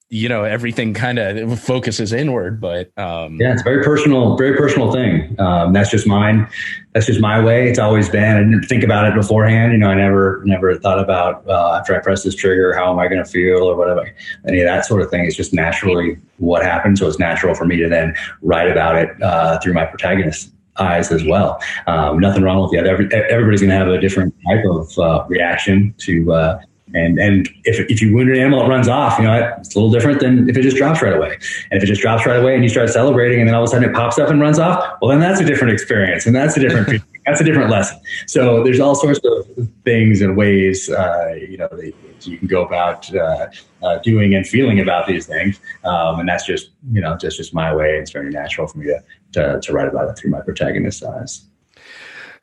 you 0.10 0.30
know 0.30 0.46
everything 0.46 0.94
kind 0.94 1.20
of 1.20 1.60
focuses 1.60 2.14
inward 2.14 2.62
but 2.62 2.98
um 2.98 3.38
yeah 3.42 3.52
it's 3.52 3.62
a 3.62 3.64
very 3.64 3.84
personal 3.84 4.38
very 4.38 4.56
personal 4.56 4.92
thing. 4.92 5.36
Um 5.40 5.74
that's 5.74 5.92
just 5.92 6.08
mine. 6.08 6.48
That's 6.94 7.06
just 7.06 7.20
my 7.20 7.44
way. 7.44 7.70
It's 7.70 7.78
always 7.78 8.10
been. 8.10 8.38
I 8.38 8.40
didn't 8.40 8.64
think 8.64 8.84
about 8.84 9.06
it 9.06 9.14
beforehand. 9.14 9.74
You 9.74 9.78
know 9.80 9.90
i 9.90 9.96
never 9.96 10.42
never 10.46 10.76
thought 10.76 11.00
about 11.00 11.48
uh, 11.48 11.78
after 11.78 11.96
i 11.96 12.00
press 12.00 12.24
this 12.24 12.36
trigger 12.36 12.74
how 12.74 12.92
am 12.92 13.00
i 13.00 13.08
going 13.08 13.24
to 13.24 13.30
feel 13.30 13.64
or 13.64 13.76
whatever. 13.76 14.10
Any 14.48 14.62
of 14.62 14.66
that 14.66 14.86
sort 14.86 15.02
of 15.02 15.10
thing. 15.10 15.26
It's 15.26 15.36
just 15.36 15.54
naturally 15.54 16.18
what 16.38 16.64
happened. 16.64 16.98
So 17.00 17.08
it's 17.08 17.20
natural 17.20 17.54
for 17.54 17.66
me 17.66 17.78
to 17.78 17.90
then 17.90 18.16
write 18.42 18.72
about 18.72 18.96
it 18.96 19.22
uh, 19.22 19.60
through 19.60 19.74
my 19.74 19.86
protagonist 19.86 20.52
eyes 20.80 21.12
as 21.12 21.24
well. 21.24 21.60
Um, 21.88 22.20
nothing 22.20 22.44
wrong 22.44 22.62
with 22.62 22.72
that. 22.72 22.88
Every, 22.88 23.12
everybody's 23.14 23.62
going 23.62 23.72
to 23.72 23.76
have 23.76 23.88
a 23.88 24.00
different 24.00 24.34
type 24.48 24.64
of 24.70 24.98
uh, 25.00 25.26
reaction 25.28 25.94
to 26.00 26.32
uh, 26.32 26.62
and 26.94 27.20
and 27.20 27.50
if, 27.66 27.80
if 27.90 28.02
you 28.02 28.16
wound 28.16 28.30
an 28.30 28.38
animal, 28.38 28.64
it 28.64 28.68
runs 28.68 28.88
off. 28.88 29.18
You 29.18 29.26
know, 29.26 29.56
it's 29.60 29.76
a 29.76 29.80
little 29.80 29.92
different 29.92 30.20
than 30.20 30.50
if 30.50 30.58
it 30.58 30.62
just 30.62 30.78
drops 30.78 31.02
right 31.02 31.14
away. 31.14 31.38
And 31.70 31.78
if 31.78 31.84
it 31.84 31.88
just 31.88 32.02
drops 32.02 32.26
right 32.26 32.40
away 32.40 32.56
and 32.56 32.64
you 32.64 32.70
start 32.70 32.90
celebrating, 32.90 33.40
and 33.40 33.48
then 33.48 33.56
all 33.56 33.64
of 33.64 33.68
a 33.68 33.72
sudden 33.72 33.90
it 33.90 33.94
pops 33.94 34.18
up 34.18 34.30
and 34.30 34.40
runs 34.40 34.60
off, 34.60 34.98
well, 35.02 35.10
then 35.10 35.20
that's 35.20 35.40
a 35.42 35.46
different 35.46 35.74
experience, 35.74 36.26
and 36.26 36.36
that's 36.36 36.56
a 36.56 36.60
different 36.60 37.04
that's 37.26 37.42
a 37.42 37.44
different 37.44 37.70
lesson. 37.70 38.00
So 38.26 38.64
there's 38.64 38.80
all 38.80 38.96
sorts 38.96 39.20
of 39.24 39.70
things 39.84 40.22
and 40.22 40.38
ways, 40.38 40.90
uh, 40.90 41.36
you 41.38 41.58
know, 41.58 41.68
that 41.68 41.94
you 42.22 42.38
can 42.38 42.48
go 42.48 42.66
about 42.66 43.14
uh, 43.14 43.48
uh, 43.84 43.98
doing 44.00 44.34
and 44.34 44.48
feeling 44.48 44.80
about 44.80 45.08
these 45.08 45.26
things, 45.26 45.60
um, 45.84 46.20
and 46.20 46.30
that's 46.30 46.46
just 46.46 46.70
you 46.92 47.02
know 47.02 47.18
just 47.18 47.38
just 47.38 47.54
my 47.54 47.76
way. 47.76 47.98
It's 47.98 48.12
very 48.12 48.30
natural 48.30 48.68
for 48.68 48.78
me 48.78 48.86
to 48.86 49.04
to, 49.34 49.60
to 49.62 49.74
write 49.74 49.88
about 49.88 50.10
it 50.10 50.18
through 50.18 50.32
my 50.32 50.42
protagonist's 50.42 51.04
eyes. 51.04 51.48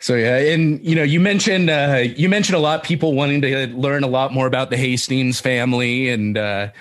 So 0.04 0.16
yeah, 0.16 0.36
and 0.36 0.84
you 0.84 0.94
know, 0.94 1.02
you 1.02 1.18
mentioned 1.18 1.70
uh, 1.70 2.02
you 2.14 2.28
mentioned 2.28 2.56
a 2.56 2.58
lot 2.58 2.84
people 2.84 3.14
wanting 3.14 3.40
to 3.40 3.68
learn 3.68 4.04
a 4.04 4.06
lot 4.06 4.34
more 4.34 4.46
about 4.46 4.68
the 4.68 4.76
Hastings 4.76 5.40
family, 5.40 6.10
and 6.10 6.36
uh, 6.36 6.72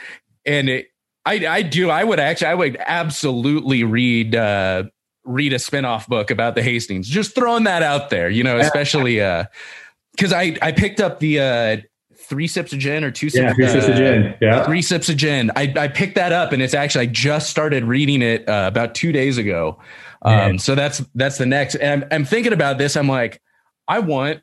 and 0.45 0.67
it, 0.67 0.87
I 1.25 1.47
I 1.47 1.61
do. 1.61 1.89
I 1.89 2.03
would 2.03 2.19
actually. 2.19 2.47
I 2.47 2.55
would 2.55 2.75
absolutely 2.85 3.85
read 3.85 4.35
uh, 4.35 4.83
read 5.23 5.53
a 5.53 5.55
spinoff 5.55 6.05
book 6.05 6.31
about 6.31 6.55
the 6.55 6.63
Hastings. 6.63 7.07
Just 7.07 7.33
throwing 7.33 7.63
that 7.63 7.81
out 7.81 8.09
there, 8.09 8.29
you 8.29 8.43
know, 8.43 8.57
especially 8.57 9.15
because 9.15 10.33
uh, 10.33 10.37
I 10.37 10.57
I 10.61 10.73
picked 10.73 10.99
up 10.99 11.21
the 11.21 11.39
uh, 11.39 11.77
three 12.13 12.47
sips 12.47 12.73
of 12.73 12.79
gin 12.79 13.05
or 13.05 13.11
two 13.11 13.29
sips, 13.29 13.41
yeah, 13.41 13.53
three 13.53 13.69
sips 13.69 13.87
of 13.87 13.95
gin. 13.95 14.35
Yeah, 14.41 14.65
three 14.65 14.81
sips 14.81 15.07
of 15.07 15.15
gin. 15.15 15.49
I 15.55 15.73
I 15.77 15.87
picked 15.87 16.15
that 16.15 16.33
up 16.33 16.51
and 16.51 16.61
it's 16.61 16.73
actually 16.73 17.03
I 17.03 17.11
just 17.11 17.49
started 17.49 17.85
reading 17.85 18.21
it 18.21 18.49
uh, 18.49 18.65
about 18.67 18.95
two 18.95 19.13
days 19.13 19.37
ago. 19.37 19.79
Um, 20.23 20.57
so 20.57 20.75
that's 20.75 21.03
that's 21.15 21.37
the 21.37 21.45
next. 21.45 21.75
And 21.75 22.03
I'm, 22.03 22.09
I'm 22.11 22.25
thinking 22.25 22.53
about 22.53 22.77
this. 22.77 22.95
I'm 22.95 23.07
like, 23.07 23.41
I 23.87 23.99
want 23.99 24.41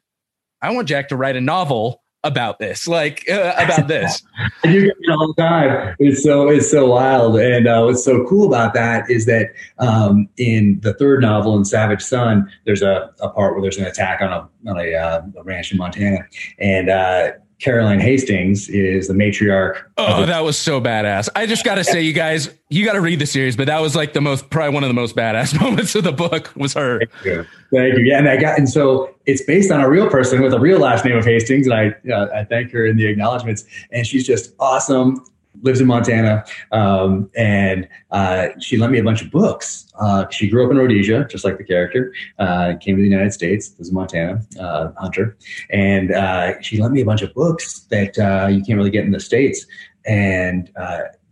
I 0.62 0.72
want 0.72 0.88
Jack 0.88 1.08
to 1.08 1.16
write 1.16 1.36
a 1.36 1.40
novel 1.40 2.02
about 2.22 2.58
this, 2.58 2.86
like 2.86 3.24
uh, 3.30 3.54
about 3.56 3.88
this. 3.88 4.22
you 4.64 4.82
get 4.82 4.96
it 5.00 5.10
all 5.10 5.32
the 5.34 5.42
time. 5.42 5.96
It's 5.98 6.22
so 6.22 6.48
it's 6.48 6.70
so 6.70 6.86
wild, 6.86 7.38
and 7.38 7.66
uh, 7.66 7.82
what's 7.84 8.04
so 8.04 8.24
cool 8.26 8.46
about 8.46 8.74
that 8.74 9.10
is 9.10 9.26
that 9.26 9.54
um, 9.78 10.28
in 10.36 10.80
the 10.82 10.92
third 10.94 11.22
novel, 11.22 11.56
in 11.56 11.64
Savage 11.64 12.02
Son, 12.02 12.50
there's 12.66 12.82
a, 12.82 13.10
a 13.20 13.30
part 13.30 13.54
where 13.54 13.62
there's 13.62 13.78
an 13.78 13.86
attack 13.86 14.20
on 14.20 14.32
a 14.32 14.70
on 14.70 14.78
a, 14.78 14.94
uh, 14.94 15.22
a 15.38 15.42
ranch 15.42 15.72
in 15.72 15.78
Montana, 15.78 16.26
and 16.58 16.90
uh, 16.90 17.32
Caroline 17.60 18.00
Hastings 18.00 18.70
is 18.70 19.08
the 19.08 19.14
matriarch. 19.14 19.82
Oh, 19.98 20.24
that 20.24 20.40
was 20.40 20.56
so 20.56 20.80
badass. 20.80 21.28
I 21.36 21.44
just 21.44 21.62
got 21.62 21.74
to 21.74 21.84
say, 21.84 22.00
you 22.00 22.14
guys, 22.14 22.48
you 22.70 22.86
got 22.86 22.94
to 22.94 23.02
read 23.02 23.18
the 23.18 23.26
series, 23.26 23.54
but 23.54 23.66
that 23.66 23.80
was 23.80 23.94
like 23.94 24.14
the 24.14 24.22
most, 24.22 24.48
probably 24.48 24.72
one 24.72 24.82
of 24.82 24.88
the 24.88 24.94
most 24.94 25.14
badass 25.14 25.60
moments 25.60 25.94
of 25.94 26.04
the 26.04 26.12
book 26.12 26.50
was 26.56 26.72
her. 26.72 27.00
Thank 27.00 27.24
you. 27.24 27.46
Thank 27.72 27.98
you. 27.98 28.04
Yeah. 28.04 28.18
And 28.18 28.28
I 28.28 28.38
got, 28.38 28.58
and 28.58 28.68
so 28.68 29.14
it's 29.26 29.42
based 29.42 29.70
on 29.70 29.80
a 29.80 29.88
real 29.88 30.08
person 30.08 30.40
with 30.40 30.54
a 30.54 30.58
real 30.58 30.78
last 30.78 31.04
name 31.04 31.16
of 31.16 31.24
Hastings. 31.24 31.66
And 31.66 31.74
I, 31.74 32.10
uh, 32.10 32.28
I 32.34 32.44
thank 32.44 32.72
her 32.72 32.86
in 32.86 32.96
the 32.96 33.06
acknowledgments. 33.06 33.64
And 33.92 34.06
she's 34.06 34.26
just 34.26 34.54
awesome 34.58 35.22
lives 35.62 35.80
in 35.80 35.86
Montana, 35.86 36.44
um, 36.72 37.30
and 37.36 37.88
uh, 38.10 38.48
she 38.60 38.76
lent 38.76 38.92
me 38.92 38.98
a 38.98 39.04
bunch 39.04 39.22
of 39.22 39.30
books. 39.30 39.86
Uh, 39.98 40.28
she 40.30 40.48
grew 40.48 40.64
up 40.64 40.70
in 40.70 40.78
Rhodesia, 40.78 41.26
just 41.30 41.44
like 41.44 41.58
the 41.58 41.64
character. 41.64 42.12
Uh, 42.38 42.74
came 42.80 42.96
to 42.96 43.02
the 43.02 43.08
United 43.08 43.32
States, 43.32 43.74
lives 43.78 43.88
in 43.88 43.94
Montana, 43.94 44.42
uh, 44.58 44.92
hunter, 44.96 45.36
and 45.70 46.12
uh, 46.12 46.60
she 46.60 46.80
lent 46.80 46.94
me 46.94 47.00
a 47.00 47.04
bunch 47.04 47.22
of 47.22 47.32
books 47.34 47.80
that 47.90 48.18
uh, 48.18 48.48
you 48.48 48.62
can't 48.62 48.76
really 48.76 48.90
get 48.90 49.04
in 49.04 49.10
the 49.10 49.20
states, 49.20 49.66
and 50.06 50.70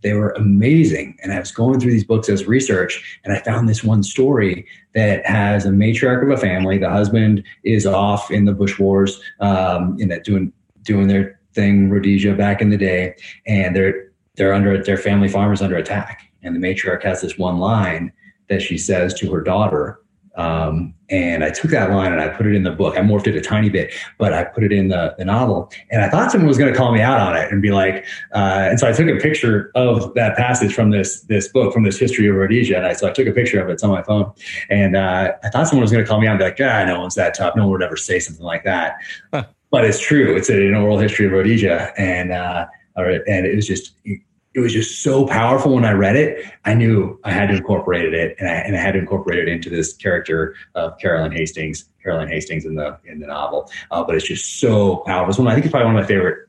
they 0.00 0.12
were 0.12 0.30
amazing. 0.30 1.18
And 1.22 1.32
I 1.32 1.40
was 1.40 1.50
going 1.50 1.80
through 1.80 1.90
these 1.90 2.04
books 2.04 2.28
as 2.28 2.46
research, 2.46 3.20
and 3.24 3.32
I 3.32 3.40
found 3.40 3.68
this 3.68 3.82
one 3.82 4.02
story 4.02 4.66
that 4.94 5.26
has 5.26 5.66
a 5.66 5.70
matriarch 5.70 6.22
of 6.22 6.30
a 6.30 6.36
family. 6.36 6.78
The 6.78 6.90
husband 6.90 7.44
is 7.64 7.86
off 7.86 8.30
in 8.30 8.44
the 8.44 8.52
bush 8.52 8.78
wars, 8.78 9.20
um, 9.40 9.96
in 9.98 10.08
doing 10.22 10.52
doing 10.82 11.08
their 11.08 11.40
thing, 11.52 11.90
Rhodesia 11.90 12.34
back 12.34 12.60
in 12.60 12.70
the 12.70 12.76
day, 12.76 13.14
and 13.46 13.74
they're 13.74 14.07
they're 14.38 14.54
under 14.54 14.82
their 14.82 14.96
family 14.96 15.28
farm 15.28 15.52
is 15.52 15.60
under 15.60 15.76
attack, 15.76 16.32
and 16.42 16.56
the 16.56 16.60
matriarch 16.60 17.02
has 17.02 17.20
this 17.20 17.36
one 17.36 17.58
line 17.58 18.12
that 18.48 18.62
she 18.62 18.78
says 18.78 19.12
to 19.14 19.30
her 19.32 19.42
daughter. 19.42 20.00
Um, 20.36 20.94
and 21.10 21.42
I 21.42 21.50
took 21.50 21.72
that 21.72 21.90
line 21.90 22.12
and 22.12 22.20
I 22.20 22.28
put 22.28 22.46
it 22.46 22.54
in 22.54 22.62
the 22.62 22.70
book. 22.70 22.96
I 22.96 23.00
morphed 23.00 23.26
it 23.26 23.34
a 23.34 23.40
tiny 23.40 23.70
bit, 23.70 23.92
but 24.18 24.32
I 24.32 24.44
put 24.44 24.62
it 24.62 24.70
in 24.70 24.86
the, 24.86 25.16
the 25.18 25.24
novel. 25.24 25.68
And 25.90 26.00
I 26.00 26.08
thought 26.08 26.30
someone 26.30 26.46
was 26.46 26.56
going 26.56 26.72
to 26.72 26.78
call 26.78 26.92
me 26.92 27.00
out 27.00 27.18
on 27.18 27.34
it 27.36 27.50
and 27.50 27.60
be 27.60 27.72
like, 27.72 28.06
uh, 28.32 28.68
and 28.70 28.78
so 28.78 28.88
I 28.88 28.92
took 28.92 29.08
a 29.08 29.16
picture 29.16 29.72
of 29.74 30.14
that 30.14 30.36
passage 30.36 30.72
from 30.72 30.90
this 30.90 31.22
this 31.22 31.48
book, 31.48 31.74
from 31.74 31.82
this 31.82 31.98
history 31.98 32.28
of 32.28 32.36
Rhodesia. 32.36 32.76
And 32.76 32.86
I, 32.86 32.92
so 32.92 33.08
I 33.08 33.10
took 33.10 33.26
a 33.26 33.32
picture 33.32 33.60
of 33.60 33.68
it. 33.68 33.72
It's 33.72 33.82
on 33.82 33.90
my 33.90 34.02
phone. 34.02 34.30
And 34.70 34.96
uh, 34.96 35.32
I 35.42 35.48
thought 35.48 35.66
someone 35.66 35.82
was 35.82 35.90
going 35.90 36.04
to 36.04 36.08
call 36.08 36.20
me 36.20 36.28
out 36.28 36.32
and 36.32 36.38
be 36.38 36.44
like, 36.44 36.60
ah, 36.60 36.84
no 36.84 37.00
one's 37.00 37.16
that 37.16 37.34
tough. 37.34 37.56
No 37.56 37.62
one 37.62 37.72
would 37.72 37.82
ever 37.82 37.96
say 37.96 38.20
something 38.20 38.44
like 38.44 38.62
that. 38.62 38.94
Huh. 39.34 39.46
But 39.72 39.86
it's 39.86 39.98
true. 39.98 40.36
It's 40.36 40.48
an 40.50 40.72
oral 40.74 40.98
history 40.98 41.26
of 41.26 41.32
Rhodesia. 41.32 41.92
And, 41.98 42.30
uh, 42.30 42.66
and 42.96 43.44
it 43.44 43.56
was 43.56 43.66
just 43.66 43.94
it 44.58 44.62
was 44.62 44.72
just 44.72 45.02
so 45.02 45.24
powerful 45.24 45.72
when 45.72 45.84
I 45.84 45.92
read 45.92 46.16
it. 46.16 46.44
I 46.64 46.74
knew 46.74 47.18
I 47.22 47.30
had 47.30 47.48
to 47.50 47.56
incorporate 47.56 48.12
it, 48.12 48.34
and 48.40 48.48
I, 48.48 48.54
and 48.54 48.76
I 48.76 48.80
had 48.80 48.92
to 48.92 48.98
incorporate 48.98 49.38
it 49.38 49.48
into 49.48 49.70
this 49.70 49.92
character 49.92 50.56
of 50.74 50.98
Carolyn 50.98 51.30
Hastings, 51.30 51.88
Carolyn 52.02 52.28
Hastings 52.28 52.64
in 52.64 52.74
the 52.74 52.98
in 53.04 53.20
the 53.20 53.28
novel. 53.28 53.70
Uh, 53.92 54.02
but 54.02 54.16
it's 54.16 54.26
just 54.26 54.60
so 54.60 54.96
powerful. 55.06 55.30
It's 55.30 55.38
one 55.38 55.46
I 55.46 55.54
think 55.54 55.66
it's 55.66 55.70
probably 55.70 55.86
one 55.86 55.96
of 55.96 56.02
my 56.02 56.08
favorite, 56.08 56.48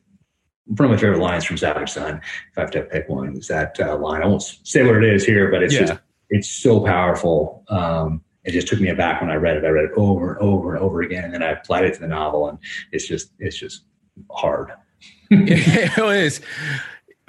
one 0.66 0.86
of 0.86 0.92
my 0.92 0.98
favorite 0.98 1.20
lines 1.20 1.46
from 1.46 1.58
Savage 1.58 1.92
Son. 1.92 2.20
If 2.52 2.58
I 2.58 2.62
have 2.62 2.72
to 2.72 2.82
pick 2.82 3.08
one, 3.10 3.38
is 3.38 3.48
that 3.48 3.80
uh, 3.80 3.96
line. 3.96 4.24
I 4.24 4.26
won't 4.26 4.42
say 4.42 4.84
what 4.84 4.96
it 4.96 5.04
is 5.04 5.24
here, 5.24 5.52
but 5.52 5.62
it's 5.62 5.76
yeah. 5.76 5.82
just 5.82 6.00
it's 6.32 6.50
so 6.50 6.84
powerful. 6.84 7.64
Um, 7.70 8.24
it 8.44 8.52
just 8.52 8.68
took 8.68 8.80
me 8.80 8.90
aback 8.90 9.22
when 9.22 9.30
I 9.30 9.36
read 9.36 9.58
it. 9.58 9.66
I 9.66 9.70
read 9.70 9.86
it 9.86 9.92
over 9.98 10.34
and 10.34 10.42
over 10.42 10.74
and 10.74 10.84
over 10.84 11.04
again, 11.04 11.26
and 11.26 11.34
then 11.34 11.44
I 11.44 11.52
applied 11.52 11.86
it 11.86 11.94
to 11.94 12.00
the 12.00 12.08
novel, 12.08 12.50
and 12.50 12.58
it's 12.92 13.08
just 13.08 13.34
it's 13.38 13.58
just 13.58 13.84
hard. 14.32 14.72
it 15.30 15.98
is 15.98 16.42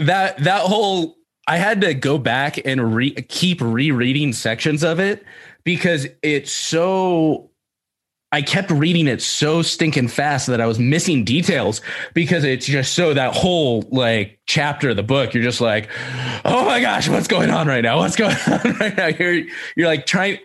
that 0.01 0.39
that 0.39 0.63
whole 0.63 1.17
I 1.47 1.57
had 1.57 1.81
to 1.83 1.95
go 1.95 2.19
back 2.19 2.65
and 2.65 2.95
re- 2.95 3.11
keep 3.11 3.61
rereading 3.61 4.33
sections 4.33 4.83
of 4.83 5.01
it 5.01 5.25
because 5.65 6.07
it's 6.23 6.53
so 6.53 7.51
I 8.33 8.43
kept 8.43 8.71
reading 8.71 9.09
it 9.09 9.21
so 9.21 9.61
stinking 9.61 10.09
fast 10.09 10.47
that 10.47 10.61
I 10.61 10.67
was 10.67 10.79
missing 10.79 11.25
details 11.25 11.81
because 12.15 12.45
it's 12.45 12.67
just 12.67 12.95
so 12.95 13.15
that 13.15 13.35
whole 13.35 13.83
like 13.91 14.39
chapter 14.47 14.91
of 14.91 14.97
the 14.97 15.03
book 15.03 15.35
you're 15.35 15.43
just 15.43 15.61
like 15.61 15.89
oh 16.45 16.65
my 16.65 16.81
gosh 16.81 17.09
what's 17.09 17.29
going 17.29 17.51
on 17.51 17.67
right 17.67 17.83
now? 17.83 17.99
What's 17.99 18.17
going 18.17 18.37
on 18.47 18.73
right 18.79 18.97
now? 18.97 19.07
You're 19.09 19.43
you're 19.77 19.89
like 19.89 20.07
trying 20.07 20.39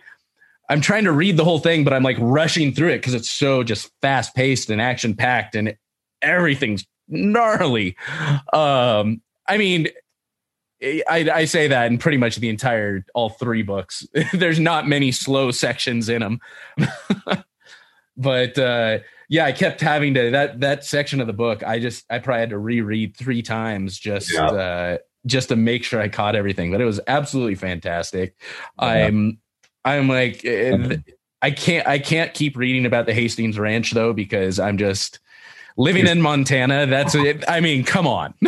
I'm 0.68 0.80
trying 0.80 1.04
to 1.04 1.12
read 1.12 1.36
the 1.36 1.44
whole 1.44 1.60
thing 1.60 1.84
but 1.84 1.92
I'm 1.92 2.02
like 2.02 2.16
rushing 2.20 2.72
through 2.74 2.90
it 2.90 2.98
because 2.98 3.14
it's 3.14 3.30
so 3.30 3.62
just 3.62 3.92
fast 4.02 4.34
paced 4.34 4.70
and 4.70 4.80
action 4.80 5.14
packed 5.14 5.54
and 5.54 5.76
everything's 6.20 6.84
gnarly. 7.08 7.96
Um 8.52 9.22
I 9.48 9.56
mean, 9.56 9.88
I, 10.82 11.30
I, 11.32 11.44
say 11.46 11.68
that 11.68 11.86
in 11.86 11.98
pretty 11.98 12.18
much 12.18 12.36
the 12.36 12.48
entire 12.50 13.04
all 13.14 13.30
three 13.30 13.62
books. 13.62 14.06
There's 14.32 14.60
not 14.60 14.86
many 14.86 15.10
slow 15.10 15.50
sections 15.50 16.08
in 16.08 16.20
them, 16.20 16.40
but 18.16 18.58
uh, 18.58 18.98
yeah, 19.28 19.46
I 19.46 19.52
kept 19.52 19.80
having 19.80 20.14
to 20.14 20.30
that 20.32 20.60
that 20.60 20.84
section 20.84 21.20
of 21.20 21.26
the 21.26 21.32
book. 21.32 21.62
I 21.62 21.78
just 21.78 22.04
I 22.10 22.18
probably 22.18 22.40
had 22.40 22.50
to 22.50 22.58
reread 22.58 23.16
three 23.16 23.42
times 23.42 23.98
just 23.98 24.32
yeah. 24.32 24.46
uh, 24.46 24.98
just 25.24 25.48
to 25.48 25.56
make 25.56 25.82
sure 25.82 26.00
I 26.00 26.08
caught 26.08 26.36
everything. 26.36 26.72
But 26.72 26.82
it 26.82 26.84
was 26.84 27.00
absolutely 27.06 27.54
fantastic. 27.54 28.34
Yeah. 28.80 28.86
I'm 28.86 29.38
I'm 29.84 30.08
like 30.08 30.44
eh, 30.44 30.98
I 31.40 31.52
can't 31.52 31.86
I 31.86 31.98
can't 31.98 32.34
keep 32.34 32.56
reading 32.56 32.84
about 32.84 33.06
the 33.06 33.14
Hastings 33.14 33.58
Ranch 33.58 33.92
though 33.92 34.12
because 34.12 34.60
I'm 34.60 34.76
just 34.76 35.20
living 35.78 36.06
in 36.06 36.20
Montana. 36.20 36.86
That's 36.86 37.14
it. 37.14 37.44
I 37.48 37.60
mean, 37.60 37.82
come 37.82 38.06
on. 38.06 38.34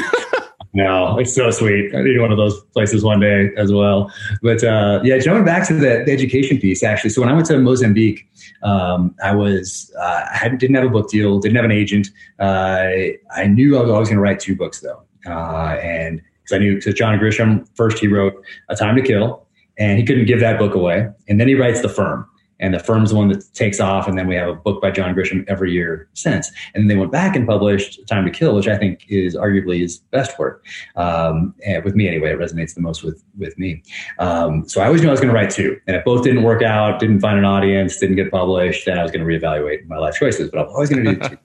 No, 0.79 1.19
it's 1.19 1.35
so 1.35 1.51
sweet. 1.51 1.93
I 1.93 2.03
need 2.03 2.21
one 2.21 2.31
of 2.31 2.37
those 2.37 2.61
places 2.67 3.03
one 3.03 3.19
day 3.19 3.51
as 3.57 3.73
well. 3.73 4.13
But 4.43 4.63
uh, 4.63 5.01
yeah, 5.03 5.19
jumping 5.19 5.45
back 5.45 5.67
to 5.67 5.75
the, 5.75 6.05
the, 6.07 6.13
education 6.13 6.57
piece, 6.59 6.85
actually. 6.85 7.11
So 7.11 7.21
when 7.21 7.29
I 7.29 7.33
went 7.33 7.47
to 7.47 7.59
Mozambique, 7.59 8.31
um, 8.63 9.13
I 9.21 9.35
was 9.35 9.93
uh, 9.99 10.25
I 10.41 10.49
didn't 10.57 10.77
have 10.77 10.85
a 10.85 10.89
book 10.89 11.11
deal, 11.11 11.41
didn't 11.41 11.57
have 11.57 11.65
an 11.65 11.73
agent. 11.73 12.11
Uh, 12.39 12.91
I 13.35 13.49
knew 13.49 13.77
I 13.77 13.81
was 13.81 13.91
always 13.91 14.07
going 14.07 14.19
to 14.19 14.23
write 14.23 14.39
two 14.39 14.55
books 14.55 14.79
though, 14.79 15.03
uh, 15.27 15.79
and 15.83 16.23
because 16.45 16.55
I 16.55 16.59
knew 16.59 16.77
because 16.77 16.95
John 16.95 17.19
Grisham 17.19 17.67
first 17.75 17.99
he 17.99 18.07
wrote 18.07 18.41
A 18.69 18.77
Time 18.77 18.95
to 18.95 19.03
Kill, 19.03 19.45
and 19.79 19.99
he 19.99 20.05
couldn't 20.07 20.27
give 20.27 20.39
that 20.39 20.61
book 20.61 20.77
away, 20.77 21.09
and 21.27 21.41
then 21.41 21.49
he 21.49 21.57
writes 21.57 21.83
The 21.83 21.89
Firm 21.89 22.25
and 22.61 22.75
the 22.75 22.79
firm's 22.79 23.11
the 23.11 23.17
one 23.17 23.29
that 23.29 23.43
takes 23.55 23.81
off. 23.81 24.09
And 24.09 24.19
then 24.19 24.27
we 24.27 24.35
have 24.35 24.49
a 24.49 24.55
book 24.55 24.83
by 24.83 24.91
John 24.91 25.15
Grisham 25.15 25.45
every 25.49 25.73
year 25.73 26.09
since. 26.15 26.51
And 26.75 26.83
then 26.83 26.89
they 26.89 26.97
went 26.97 27.13
back 27.13 27.37
and 27.37 27.47
published 27.47 28.07
Time 28.07 28.25
to 28.25 28.31
Kill, 28.31 28.55
which 28.55 28.69
I 28.69 28.77
think 28.77 29.05
is 29.09 29.37
arguably 29.37 29.81
his 29.81 29.99
best 29.99 30.39
work. 30.39 30.65
Um, 30.97 31.55
and 31.65 31.85
with 31.85 31.95
me 31.95 32.09
anyway, 32.09 32.33
it 32.33 32.39
resonates 32.39 32.75
the 32.75 32.81
most 32.81 33.03
with 33.03 33.23
with 33.37 33.59
me. 33.59 33.83
Um, 34.19 34.69
so 34.69 34.81
I 34.81 34.87
always 34.87 35.03
knew 35.03 35.09
I 35.09 35.13
was 35.13 35.21
going 35.21 35.33
to 35.33 35.35
write 35.35 35.51
two. 35.51 35.79
And 35.87 35.97
if 35.97 36.05
both 36.05 36.25
didn't 36.25 36.43
work 36.43 36.63
out, 36.63 36.99
didn't 36.99 37.21
find 37.21 37.39
an 37.39 37.45
audience, 37.45 37.99
didn't 37.99 38.17
get 38.17 38.31
published, 38.31 38.87
then 38.87 38.99
I 38.99 39.03
was 39.03 39.13
going 39.13 39.27
to 39.27 39.33
reevaluate 39.33 39.87
my 39.87 39.97
life 39.97 40.17
choices. 40.17 40.51
But 40.51 40.61
I 40.61 40.63
was 40.65 40.73
always 40.73 40.91
going 40.91 41.05
to 41.05 41.15
do 41.15 41.29
two. 41.29 41.39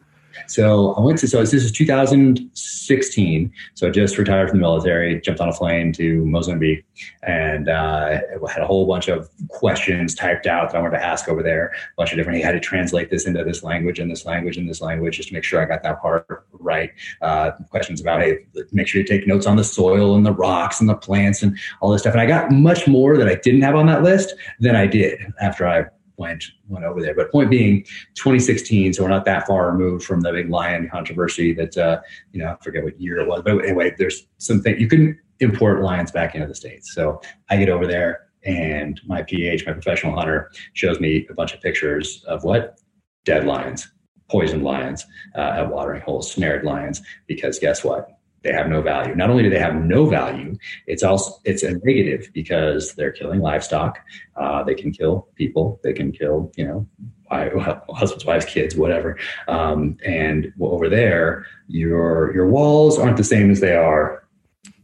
So 0.48 0.94
I 0.94 1.02
went 1.02 1.20
to, 1.20 1.28
so 1.28 1.40
this 1.40 1.54
is 1.54 1.72
2016. 1.72 3.54
So 3.76 3.88
I 3.88 3.90
just 3.90 4.18
retired 4.18 4.50
from 4.50 4.60
the 4.60 4.62
military, 4.62 5.20
jumped 5.22 5.42
on 5.42 5.50
a 5.50 5.54
plane 5.54 5.94
to 5.94 6.26
Mozambique 6.26 6.86
and 7.24 7.70
uh, 7.70 8.20
had 8.48 8.62
a 8.62 8.68
whole 8.68 8.86
bunch 8.86 9.08
of 9.08 9.30
questions 9.50 10.16
typed 10.16 10.46
out 10.46 10.72
that 10.72 10.78
I 10.78 10.82
wanted 10.82 10.98
to 10.98 11.06
ask 11.06 11.28
over 11.28 11.44
there. 11.44 11.68
A 11.68 11.96
bunch 11.98 12.12
of 12.12 12.18
different, 12.18 12.38
he 12.38 12.44
had 12.44 12.52
to 12.52 12.60
translate 12.60 13.10
this 13.10 13.26
into 13.26 13.44
this 13.44 13.64
language 13.64 14.00
and 14.00 14.10
this 14.10 14.26
language 14.26 14.58
and 14.58 14.70
this 14.70 14.82
language 14.82 15.18
just 15.18 15.30
to 15.30 15.34
make 15.34 15.44
sure 15.44 15.62
I 15.62 15.66
got 15.66 15.84
that 15.84 16.02
part 16.02 16.46
right. 16.52 16.92
Uh, 17.22 17.52
questions 17.70 18.02
about, 18.02 18.22
hey, 18.22 18.46
make 18.72 18.88
sure 18.88 19.02
you 19.02 19.08
take 19.08 19.28
notes 19.28 19.46
on 19.46 19.56
the 19.56 19.64
soil 19.64 20.16
and 20.16 20.26
the 20.26 20.34
rocks 20.34 20.80
and 20.80 20.90
the 20.90 20.96
plants 20.96 21.44
and 21.44 21.58
all 21.82 21.92
this 21.92 22.02
stuff. 22.02 22.14
And 22.14 22.22
I 22.22 22.26
got 22.26 22.52
much 22.52 22.88
more 22.88 23.18
that 23.18 23.28
I 23.28 23.36
didn't 23.36 23.62
have 23.62 23.76
on 23.76 23.86
that 23.88 24.04
list 24.04 24.34
than 24.60 24.76
I 24.76 24.88
did 24.88 25.20
after 25.42 25.68
I 25.68 25.86
went 26.18 26.44
went 26.68 26.86
over 26.86 27.02
there. 27.02 27.16
But 27.16 27.32
point 27.32 27.50
being, 27.50 27.84
2016, 28.16 28.94
so 28.94 29.04
we're 29.04 29.10
not 29.10 29.26
that 29.26 29.48
far 29.48 29.72
removed 29.72 30.06
from 30.06 30.22
the 30.22 30.32
big 30.32 30.50
lion 30.50 30.90
controversy 30.90 31.54
that 31.54 31.78
uh, 31.78 32.02
you 32.32 32.42
know 32.42 32.52
I 32.52 32.64
forget 32.64 32.84
what 32.84 33.00
year 33.00 33.20
it 33.20 33.28
was. 33.28 33.42
But 33.44 33.60
anyway, 33.64 33.94
there's 33.98 34.28
something 34.38 34.80
you 34.80 34.88
couldn't 34.88 35.18
import 35.40 35.82
lions 35.82 36.12
back 36.12 36.36
into 36.36 36.48
the 36.48 36.56
states. 36.56 36.94
So 36.94 37.22
I 37.50 37.58
get 37.58 37.70
over 37.70 37.88
there, 37.88 38.28
and 38.46 39.00
my 39.06 39.24
PH, 39.24 39.66
my 39.66 39.74
professional 39.74 40.16
hunter, 40.16 40.52
shows 40.74 41.00
me 41.00 41.28
a 41.30 41.34
bunch 41.34 41.54
of 41.54 41.62
pictures 41.62 42.24
of 42.28 42.44
what 42.44 42.80
dead 43.26 43.46
lions, 43.46 43.92
poisoned 44.30 44.64
lions 44.64 45.06
uh, 45.36 45.56
at 45.58 45.70
watering 45.70 46.02
holes, 46.02 46.32
snared 46.32 46.64
lions. 46.64 47.02
Because 47.28 47.60
guess 47.60 47.84
what? 47.84 48.13
They 48.44 48.52
have 48.52 48.70
no 48.70 48.82
value. 48.82 49.16
Not 49.16 49.30
only 49.30 49.44
do 49.44 49.50
they 49.50 49.60
have 49.60 49.76
no 49.76 50.06
value, 50.06 50.58
it's 50.88 51.04
also 51.04 51.40
it's 51.46 51.64
a 51.64 51.74
negative 51.84 52.30
because 52.34 52.94
they're 52.94 53.12
killing 53.12 53.40
livestock. 53.40 54.00
Uh, 54.36 54.64
they 54.64 54.76
can 54.76 54.92
kill 54.92 55.28
people. 55.36 55.80
They 55.84 55.94
can 55.94 56.12
kill 56.12 56.52
you 56.56 56.68
know 56.68 56.88
husbands, 57.90 58.26
wives, 58.26 58.46
kids, 58.46 58.76
whatever. 58.76 59.18
Um, 59.48 59.98
and 60.06 60.54
over 60.62 60.90
there, 60.90 61.46
your 61.68 62.34
your 62.34 62.48
walls 62.48 63.00
aren't 63.00 63.18
the 63.18 63.24
same 63.24 63.50
as 63.50 63.60
they 63.60 63.76
are 63.76 64.24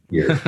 here. 0.09 0.39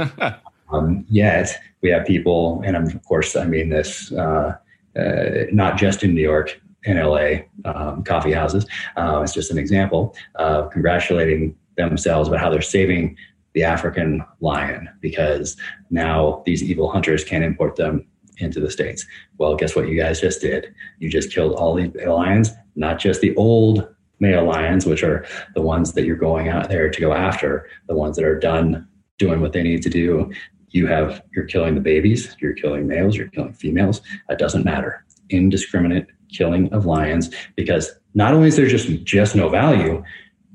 um, 0.72 1.06
yet 1.10 1.56
we 1.82 1.90
have 1.90 2.06
people, 2.06 2.62
and 2.66 2.76
I'm, 2.76 2.88
of 2.88 3.04
course 3.04 3.36
I 3.36 3.46
mean 3.46 3.70
this 3.70 4.12
uh, 4.14 4.56
uh, 4.98 5.46
not 5.52 5.78
just 5.78 6.04
in 6.04 6.14
New 6.14 6.22
York, 6.22 6.60
in 6.84 6.98
LA, 6.98 7.42
um, 7.66 8.04
coffee 8.04 8.32
houses. 8.32 8.66
Uh, 8.98 9.22
it's 9.24 9.34
just 9.34 9.52
an 9.52 9.58
example 9.58 10.16
of 10.36 10.72
congratulating 10.72 11.56
themselves 11.78 12.28
about 12.28 12.40
how 12.40 12.50
they're 12.50 12.62
saving 12.62 13.16
the 13.54 13.64
African 13.64 14.24
lion 14.40 14.90
because 15.02 15.58
now 15.90 16.42
these 16.46 16.64
evil 16.64 16.90
hunters 16.90 17.24
can't 17.24 17.44
import 17.44 17.76
them 17.76 18.06
into 18.38 18.60
the 18.60 18.72
states. 18.72 19.06
Well, 19.38 19.56
guess 19.56 19.76
what 19.76 19.88
you 19.88 20.00
guys 20.00 20.22
just 20.22 20.42
did? 20.42 20.74
You 21.00 21.10
just 21.10 21.34
killed 21.34 21.54
all 21.54 21.76
the 21.76 21.92
lions, 22.06 22.52
not 22.76 23.00
just 23.00 23.22
the 23.22 23.36
old 23.36 23.88
male 24.20 24.46
lions, 24.46 24.86
which 24.86 25.04
are 25.04 25.26
the 25.56 25.62
ones 25.62 25.94
that 25.94 26.06
you're 26.06 26.16
going 26.16 26.48
out 26.48 26.70
there 26.70 26.90
to 26.90 27.02
go 27.02 27.14
after, 27.14 27.68
the 27.88 27.96
ones 27.96 28.16
that 28.16 28.26
are 28.26 28.40
done 28.40 28.88
doing 29.18 29.42
what 29.42 29.54
they 29.54 29.64
need 29.64 29.82
to 29.84 29.90
do. 29.90 30.32
You 30.70 30.88
have 30.88 31.22
you're 31.36 31.46
killing 31.46 31.76
the 31.76 31.82
babies, 31.82 32.36
you're 32.40 32.54
killing 32.54 32.88
males, 32.88 33.16
you're 33.16 33.28
killing 33.28 33.54
females. 33.54 34.02
It 34.30 34.40
doesn't 34.40 34.64
matter. 34.64 35.06
Indiscriminate 35.30 36.08
killing 36.32 36.72
of 36.74 36.86
lions 36.86 37.30
because 37.58 37.92
not 38.14 38.34
only 38.34 38.48
is 38.48 38.56
there 38.56 38.68
just 38.68 38.90
just 39.04 39.36
no 39.36 39.50
value, 39.50 40.02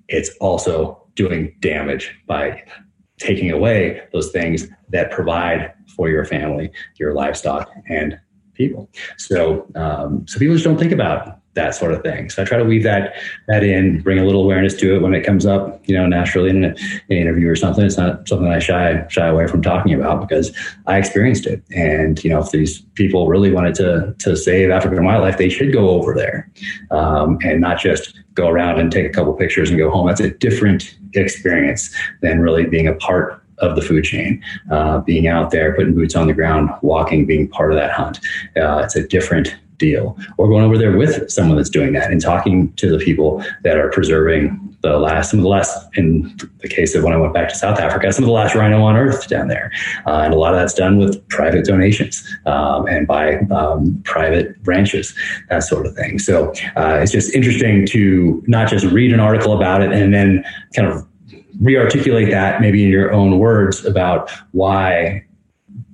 it's 0.09 0.31
also 0.41 1.06
doing 1.17 1.55
damage 1.61 2.15
by 2.27 2.63
taking 3.19 3.51
away 3.51 4.03
those 4.13 4.31
things 4.31 4.69
that 4.91 5.11
provide 5.11 5.73
for 5.97 6.09
your 6.09 6.25
family, 6.25 6.71
your 6.99 7.15
livestock, 7.15 7.71
and 7.89 8.19
people. 8.55 8.89
So, 9.19 9.67
um, 9.75 10.27
so 10.27 10.39
people 10.39 10.55
just 10.55 10.65
don't 10.65 10.79
think 10.79 10.93
about 10.93 11.41
that 11.57 11.75
sort 11.75 11.93
of 11.93 12.03
thing. 12.03 12.31
So 12.31 12.43
I 12.43 12.45
try 12.45 12.59
to 12.59 12.65
weave 12.65 12.83
that 12.85 13.15
that 13.49 13.65
in, 13.65 14.01
bring 14.03 14.19
a 14.19 14.25
little 14.25 14.43
awareness 14.43 14.75
to 14.75 14.95
it 14.95 15.03
when 15.03 15.15
it 15.15 15.23
comes 15.25 15.45
up, 15.45 15.81
you 15.89 15.97
know, 15.97 16.07
naturally 16.07 16.51
in 16.51 16.65
an, 16.65 16.77
interview 17.09 17.49
or 17.49 17.57
something. 17.57 17.85
It's 17.85 17.97
not 17.97 18.29
something 18.29 18.47
I 18.47 18.59
shy 18.59 19.05
shy 19.09 19.27
away 19.27 19.47
from 19.47 19.63
talking 19.63 19.95
about 19.95 20.21
because 20.21 20.57
I 20.87 20.99
experienced 20.99 21.47
it. 21.47 21.63
And 21.75 22.23
you 22.23 22.31
know, 22.31 22.41
if 22.41 22.51
these 22.51 22.83
people 22.95 23.27
really 23.27 23.51
wanted 23.51 23.75
to 23.77 24.15
to 24.19 24.37
save 24.37 24.71
African 24.71 25.05
wildlife, 25.05 25.39
they 25.39 25.49
should 25.49 25.73
go 25.73 25.91
over 25.91 26.15
there 26.15 26.51
um, 26.91 27.39
and 27.43 27.61
not 27.61 27.81
just 27.81 28.15
go 28.35 28.49
around 28.49 28.79
and 28.79 28.93
take 28.93 29.07
a 29.07 29.11
couple 29.11 29.33
pictures 29.33 29.71
and 29.71 29.79
go 29.79 29.91
home. 29.91 30.07
That's 30.07 30.21
a 30.21 30.31
different 30.31 30.95
experience 31.17 31.95
than 32.21 32.41
really 32.41 32.65
being 32.67 32.87
a 32.87 32.95
part 32.95 33.43
of 33.59 33.75
the 33.75 33.83
food 33.83 34.05
chain, 34.05 34.43
uh, 34.71 34.99
being 35.01 35.27
out 35.27 35.51
there, 35.51 35.75
putting 35.75 35.95
boots 35.95 36.15
on 36.15 36.27
the 36.27 36.35
ground, 36.35 36.71
walking, 36.83 37.25
being 37.25 37.49
part 37.49 37.73
of 37.73 37.79
that 37.79 37.91
hunt. 37.91 38.19
Uh, 38.57 38.83
it's 38.85 38.97
a 38.97 39.07
different 39.07 39.57
deal. 39.79 40.17
Or 40.37 40.49
going 40.49 40.65
over 40.65 40.79
there 40.79 40.97
with 40.97 41.31
someone 41.31 41.57
that's 41.57 41.71
doing 41.71 41.93
that 41.95 42.11
and 42.11 42.21
talking 42.21 42.73
to 42.75 42.91
the 42.91 43.03
people 43.03 43.43
that 43.63 43.79
are 43.79 43.91
preserving 43.91 44.76
the 44.83 44.99
last, 44.99 45.31
some 45.31 45.41
of 45.41 45.43
the 45.43 45.49
last, 45.49 45.89
in 45.97 46.37
the 46.59 46.69
case 46.69 46.95
of 46.95 47.03
when 47.03 47.13
I 47.13 47.17
went 47.17 47.35
back 47.35 47.49
to 47.49 47.55
South 47.55 47.79
Africa, 47.79 48.13
some 48.13 48.25
of 48.25 48.29
the 48.29 48.33
last 48.33 48.55
rhino 48.55 48.83
on 48.83 48.97
earth 48.97 49.29
down 49.29 49.49
there. 49.49 49.73
Uh, 50.07 50.21
and 50.21 50.35
a 50.35 50.37
lot 50.37 50.55
of 50.55 50.61
that's 50.61 50.75
done 50.75 50.99
with 50.99 51.27
private 51.29 51.65
donations 51.65 52.27
um, 52.47 52.87
and 52.87 53.07
by 53.07 53.39
um, 53.51 54.01
private 54.05 54.55
ranches, 54.65 55.15
that 55.49 55.63
sort 55.65 55.87
of 55.87 55.95
thing. 55.95 56.19
So 56.19 56.53
uh, 56.77 57.01
it's 57.03 57.13
just 57.13 57.35
interesting 57.35 57.87
to 57.87 58.43
not 58.47 58.69
just 58.69 58.87
read 58.87 59.13
an 59.13 59.21
article 59.21 59.53
about 59.55 59.83
it 59.83 59.93
and 59.93 60.15
then 60.15 60.45
kind 60.75 60.89
of 60.89 61.07
re-articulate 61.61 62.31
that 62.31 62.61
maybe 62.61 62.85
in 62.85 62.91
your 62.91 63.13
own 63.13 63.39
words 63.39 63.85
about 63.85 64.31
why 64.53 65.26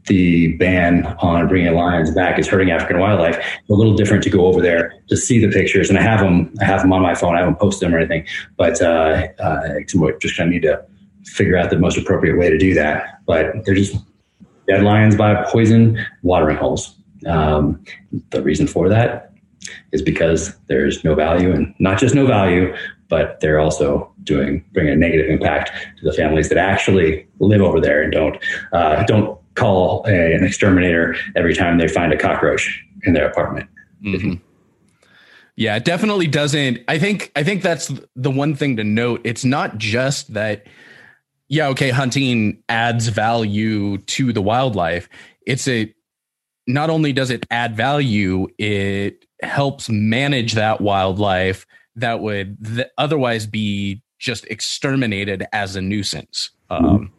the 0.07 0.57
ban 0.57 1.07
on 1.21 1.47
bringing 1.49 1.73
lions 1.75 2.11
back 2.11 2.39
is 2.39 2.49
hurting 2.49 2.71
African 2.71 2.99
wildlife. 2.99 3.37
A 3.69 3.73
little 3.73 3.95
different 3.95 4.23
to 4.25 4.31
go 4.31 4.47
over 4.47 4.61
there 4.61 4.95
to 5.09 5.17
see 5.17 5.45
the 5.45 5.51
pictures, 5.53 5.89
and 5.89 5.99
I 5.99 6.03
have 6.03 6.21
them. 6.21 6.53
I 6.61 6.65
have 6.65 6.83
them 6.83 6.93
on 6.93 7.03
my 7.03 7.15
phone. 7.15 7.37
I 7.37 7.41
haven't 7.41 7.59
posted 7.59 7.87
them 7.87 7.95
or 7.95 7.99
anything, 7.99 8.27
but 8.57 8.81
uh, 8.83 9.29
uh, 9.39 9.81
just 10.21 10.37
kind 10.37 10.49
of 10.49 10.53
need 10.53 10.63
to 10.63 10.85
figure 11.25 11.57
out 11.57 11.71
the 11.71 11.79
most 11.79 11.97
appropriate 11.97 12.37
way 12.37 12.51
to 12.51 12.59
do 12.59 12.75
that. 12.75 13.21
But 13.27 13.65
they're 13.65 13.75
just 13.75 13.97
dead 14.67 14.83
lions 14.83 15.17
by 15.17 15.45
poison 15.45 16.05
watering 16.23 16.57
holes. 16.57 16.97
Um, 17.27 17.85
the 18.31 18.43
reason 18.43 18.67
for 18.67 18.89
that 18.89 19.33
is 19.93 20.03
because 20.03 20.57
there's 20.67 21.05
no 21.05 21.15
value, 21.15 21.53
and 21.53 21.75
not 21.79 21.99
just 21.99 22.15
no 22.15 22.27
value, 22.27 22.75
but 23.09 23.39
they're 23.41 23.61
also 23.61 24.13
doing 24.25 24.65
bringing 24.73 24.95
a 24.95 24.97
negative 24.97 25.31
impact 25.31 25.71
to 25.99 26.05
the 26.05 26.13
families 26.13 26.49
that 26.49 26.59
actually 26.59 27.27
live 27.39 27.61
over 27.61 27.81
there 27.81 28.03
and 28.03 28.13
don't 28.13 28.37
uh, 28.73 29.05
don't 29.05 29.39
call 29.55 30.05
a, 30.07 30.35
an 30.35 30.45
exterminator 30.45 31.17
every 31.37 31.55
time 31.55 31.79
they 31.79 31.89
find 31.89 32.13
a 32.13 32.19
cockroach 32.19 32.85
in 33.05 33.13
their 33.13 33.29
apartment. 33.29 33.69
Mm-hmm. 34.05 34.35
Yeah, 35.57 35.77
it 35.77 35.85
definitely 35.85 36.27
doesn't. 36.27 36.79
I 36.89 36.99
think 36.99 37.31
I 37.37 37.43
think 37.43 37.63
that's 37.63 37.93
the 38.17 38.31
one 38.31 38.55
thing 38.55 38.77
to 38.79 38.85
note. 38.85 39.21
It's 39.25 39.45
not 39.45 39.79
just 39.79 40.33
that 40.35 40.67
yeah, 41.49 41.69
okay, 41.69 41.91
hunting 41.91 42.63
adds 42.71 43.09
value 43.09 43.99
to 43.99 44.33
the 44.33 44.41
wildlife. 44.41 45.09
It's 45.47 45.69
a 45.69 45.95
not 46.67 46.89
only 46.89 47.13
does 47.13 47.31
it 47.31 47.45
add 47.51 47.77
value, 47.77 48.49
it 48.57 49.27
helps 49.43 49.89
manage 49.91 50.55
that 50.55 50.81
wildlife 50.81 51.67
that 51.97 52.21
would 52.21 52.65
th- 52.65 52.89
otherwise 52.97 53.47
be 53.47 54.03
just 54.19 54.47
exterminated 54.47 55.45
as 55.53 55.77
a 55.77 55.83
nuisance. 55.83 56.51
Mm-hmm. 56.71 56.87
Um, 56.87 57.13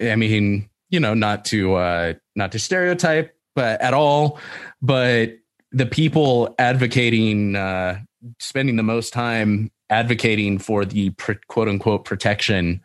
I 0.00 0.16
mean, 0.16 0.70
you 0.90 1.00
know, 1.00 1.14
not 1.14 1.44
to 1.46 1.74
uh, 1.74 2.14
not 2.34 2.52
to 2.52 2.58
stereotype, 2.58 3.34
but 3.54 3.80
at 3.80 3.94
all, 3.94 4.38
but 4.80 5.32
the 5.72 5.86
people 5.86 6.54
advocating, 6.58 7.56
uh, 7.56 8.00
spending 8.38 8.76
the 8.76 8.82
most 8.82 9.12
time 9.12 9.70
advocating 9.90 10.58
for 10.58 10.84
the 10.84 11.12
quote 11.48 11.68
unquote 11.68 12.04
protection 12.04 12.80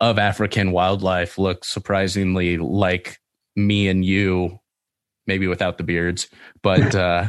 of 0.00 0.18
African 0.18 0.72
wildlife 0.72 1.38
look 1.38 1.64
surprisingly 1.64 2.56
like 2.56 3.20
me 3.56 3.88
and 3.88 4.04
you, 4.04 4.58
maybe 5.26 5.46
without 5.46 5.78
the 5.78 5.84
beards, 5.84 6.28
but 6.62 6.94
uh, 6.94 7.26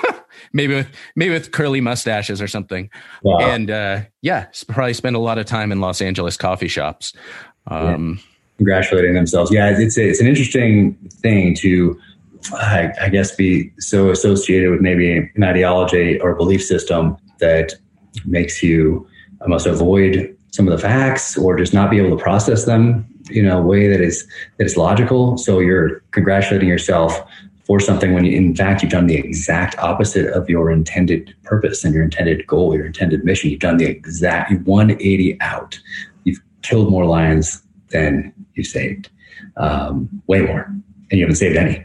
maybe 0.52 0.74
with 0.74 0.88
maybe 1.16 1.34
with 1.34 1.52
curly 1.52 1.80
mustaches 1.80 2.40
or 2.40 2.48
something. 2.48 2.90
Wow. 3.22 3.38
And 3.40 3.70
uh, 3.70 4.02
yeah, 4.22 4.46
probably 4.68 4.94
spend 4.94 5.16
a 5.16 5.20
lot 5.20 5.38
of 5.38 5.46
time 5.46 5.72
in 5.72 5.80
Los 5.80 6.00
Angeles 6.00 6.36
coffee 6.36 6.68
shops. 6.68 7.12
Um, 7.66 8.18
yeah. 8.20 8.31
Congratulating 8.62 9.14
themselves. 9.14 9.52
Yeah, 9.52 9.76
it's 9.76 9.98
it's 9.98 10.20
an 10.20 10.26
interesting 10.28 10.94
thing 11.10 11.54
to. 11.56 11.98
I, 12.54 12.92
I 13.00 13.08
guess 13.08 13.36
be 13.36 13.72
so 13.78 14.10
associated 14.10 14.72
with 14.72 14.80
maybe 14.80 15.16
an 15.16 15.44
ideology 15.44 16.18
or 16.20 16.34
belief 16.34 16.60
system 16.64 17.16
that 17.38 17.72
makes 18.24 18.64
you 18.64 19.06
almost 19.40 19.66
avoid 19.66 20.36
some 20.50 20.68
of 20.68 20.72
the 20.72 20.78
facts 20.78 21.36
or 21.36 21.56
just 21.56 21.72
not 21.72 21.90
be 21.90 21.98
able 21.98 22.16
to 22.16 22.22
process 22.22 22.64
them 22.64 23.06
in 23.30 23.48
a 23.48 23.60
way 23.60 23.88
that 23.88 24.00
is 24.00 24.26
that 24.58 24.64
is 24.64 24.76
logical. 24.76 25.38
So 25.38 25.58
you're 25.58 26.00
congratulating 26.10 26.68
yourself 26.68 27.20
for 27.64 27.80
something 27.80 28.12
when 28.12 28.24
you, 28.24 28.36
in 28.36 28.54
fact, 28.54 28.82
you've 28.82 28.92
done 28.92 29.06
the 29.06 29.16
exact 29.16 29.78
opposite 29.78 30.26
of 30.32 30.48
your 30.50 30.70
intended 30.70 31.34
purpose 31.44 31.84
and 31.84 31.94
your 31.94 32.02
intended 32.02 32.46
goal, 32.46 32.74
your 32.74 32.86
intended 32.86 33.24
mission. 33.24 33.50
You've 33.50 33.60
done 33.60 33.76
the 33.76 33.86
exact 33.86 34.52
180 34.66 35.40
out. 35.40 35.78
You've 36.24 36.40
killed 36.62 36.90
more 36.90 37.06
lions 37.06 37.62
than 37.92 38.32
you 38.54 38.64
saved, 38.64 39.10
um, 39.56 40.08
way 40.26 40.40
more, 40.40 40.62
and 41.10 41.18
you 41.18 41.20
haven't 41.20 41.36
saved 41.36 41.56
any. 41.56 41.84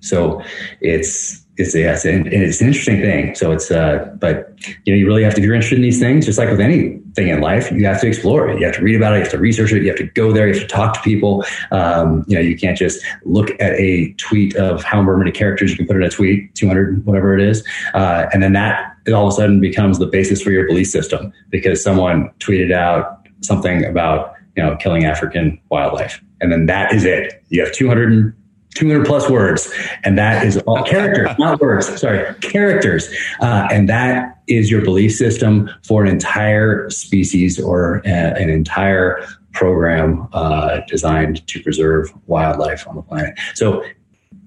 So 0.00 0.42
it's 0.80 1.42
it's 1.58 1.74
yeah, 1.74 1.92
it's 1.92 2.04
an, 2.04 2.26
it's 2.32 2.60
an 2.60 2.68
interesting 2.68 3.00
thing. 3.00 3.34
So 3.34 3.52
it's 3.52 3.70
uh, 3.70 4.14
but 4.18 4.58
you 4.84 4.92
know, 4.92 4.98
you 4.98 5.06
really 5.06 5.22
have 5.22 5.34
to 5.34 5.40
if 5.40 5.44
you're 5.44 5.54
interested 5.54 5.76
in 5.76 5.82
these 5.82 6.00
things, 6.00 6.26
just 6.26 6.38
like 6.38 6.48
with 6.48 6.60
anything 6.60 7.28
in 7.28 7.40
life, 7.40 7.70
you 7.70 7.84
have 7.86 8.00
to 8.00 8.06
explore 8.06 8.48
it. 8.48 8.58
You 8.58 8.66
have 8.66 8.74
to 8.76 8.82
read 8.82 8.96
about 8.96 9.12
it. 9.12 9.16
You 9.16 9.22
have 9.22 9.32
to 9.32 9.38
research 9.38 9.72
it. 9.72 9.82
You 9.82 9.88
have 9.88 9.98
to 9.98 10.06
go 10.06 10.32
there. 10.32 10.48
You 10.48 10.54
have 10.54 10.62
to 10.62 10.68
talk 10.68 10.94
to 10.94 11.00
people. 11.00 11.44
Um, 11.70 12.24
you 12.26 12.36
know, 12.36 12.40
you 12.40 12.56
can't 12.56 12.76
just 12.76 13.04
look 13.24 13.50
at 13.60 13.74
a 13.74 14.12
tweet 14.14 14.56
of 14.56 14.82
however 14.82 15.16
many 15.16 15.30
characters 15.30 15.70
you 15.70 15.76
can 15.76 15.86
put 15.86 15.96
in 15.96 16.02
a 16.02 16.10
tweet, 16.10 16.54
200, 16.54 17.04
whatever 17.04 17.36
it 17.38 17.46
is, 17.46 17.62
uh, 17.94 18.26
and 18.32 18.42
then 18.42 18.54
that 18.54 18.96
it 19.06 19.12
all 19.12 19.26
of 19.26 19.32
a 19.32 19.36
sudden 19.36 19.60
becomes 19.60 19.98
the 19.98 20.06
basis 20.06 20.40
for 20.40 20.50
your 20.50 20.66
belief 20.66 20.88
system 20.88 21.32
because 21.50 21.82
someone 21.82 22.30
tweeted 22.38 22.72
out 22.72 23.26
something 23.40 23.84
about 23.84 24.34
you 24.56 24.62
know 24.62 24.76
killing 24.76 25.04
African 25.04 25.60
wildlife, 25.70 26.22
and 26.40 26.52
then 26.52 26.66
that 26.66 26.92
is 26.92 27.04
it. 27.04 27.42
You 27.48 27.64
have 27.64 27.72
200 27.72 28.36
200 28.74 29.04
plus 29.04 29.28
words 29.28 29.70
and 30.02 30.16
that 30.16 30.46
is 30.46 30.56
all 30.66 30.82
characters 30.86 31.28
not 31.38 31.60
words 31.60 32.00
sorry 32.00 32.34
characters. 32.36 33.06
Uh, 33.40 33.68
and 33.70 33.88
that 33.88 34.40
is 34.46 34.70
your 34.70 34.82
belief 34.82 35.14
system 35.14 35.68
for 35.84 36.02
an 36.02 36.08
entire 36.08 36.88
species 36.88 37.60
or 37.60 37.96
a, 38.06 38.10
uh, 38.10 38.34
an 38.38 38.48
entire 38.48 39.26
program 39.52 40.28
uh, 40.32 40.80
designed 40.88 41.46
to 41.46 41.62
preserve 41.62 42.10
wildlife 42.26 42.86
on 42.88 42.96
the 42.96 43.02
planet. 43.02 43.38
So 43.54 43.84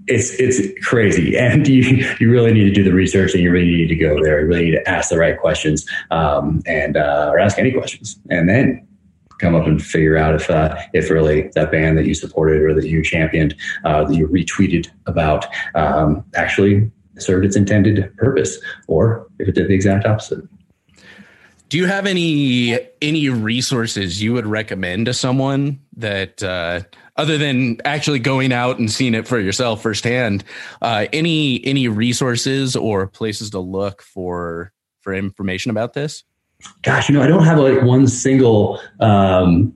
it's 0.08 0.32
it's 0.40 0.60
crazy. 0.86 1.38
And 1.46 1.68
you 1.68 2.06
you 2.20 2.32
really 2.32 2.54
need 2.54 2.66
to 2.66 2.72
do 2.72 2.84
the 2.84 2.94
research 2.94 3.34
and 3.34 3.44
you 3.44 3.52
really 3.52 3.70
need 3.70 3.88
to 3.88 3.96
go 3.96 4.22
there. 4.24 4.42
You 4.42 4.48
really 4.48 4.66
need 4.66 4.72
to 4.72 4.90
ask 4.90 5.10
the 5.10 5.18
right 5.18 5.38
questions 5.38 5.86
um, 6.12 6.62
and 6.66 6.98
uh, 6.98 7.30
or 7.32 7.40
ask 7.40 7.58
any 7.60 7.72
questions. 7.72 8.20
And 8.30 8.50
then 8.50 8.88
come 9.40 9.56
up 9.56 9.68
and 9.68 9.84
figure 9.84 10.18
out 10.18 10.36
if 10.36 10.50
uh, 10.50 10.76
if 10.94 11.10
really 11.10 11.50
that 11.56 11.72
band 11.72 11.98
that 11.98 12.06
you 12.06 12.14
supported 12.14 12.62
or 12.62 12.74
that 12.74 12.88
you 12.88 13.04
championed, 13.04 13.56
uh, 13.84 14.06
that 14.06 14.16
you 14.16 14.28
retweeted 14.28 14.88
about, 15.06 15.46
um, 15.76 16.24
actually 16.36 16.92
served 17.18 17.46
its 17.46 17.56
intended 17.56 18.16
purpose, 18.18 18.58
or 18.88 19.28
if 19.40 19.48
it 19.48 19.56
did 19.56 19.68
the 19.68 19.74
exact 19.74 20.06
opposite. 20.06 20.44
Do 21.70 21.78
you 21.78 21.88
have 21.88 22.06
any 22.06 22.78
any 23.02 23.30
resources 23.30 24.22
you 24.22 24.34
would 24.34 24.46
recommend 24.46 25.08
to 25.08 25.14
someone 25.14 25.82
that 25.98 26.44
uh, 26.44 26.82
other 27.18 27.38
than 27.38 27.78
actually 27.86 28.20
going 28.20 28.54
out 28.54 28.78
and 28.78 28.92
seeing 28.92 29.16
it 29.16 29.28
for 29.28 29.40
yourself 29.40 29.82
firsthand? 29.82 30.44
Uh, 30.82 31.08
any 31.12 31.66
any 31.66 31.88
resources 31.88 32.76
or 32.76 33.08
places 33.08 33.50
to 33.52 33.60
look 33.60 34.02
for 34.04 34.72
for 35.02 35.14
information 35.14 35.72
about 35.72 35.94
this? 35.94 36.24
Gosh, 36.84 37.10
you 37.10 37.16
know, 37.16 37.22
I 37.22 37.28
don't 37.28 37.44
have 37.44 37.60
like 37.60 37.82
one 37.82 38.08
single 38.08 38.80
um, 39.00 39.74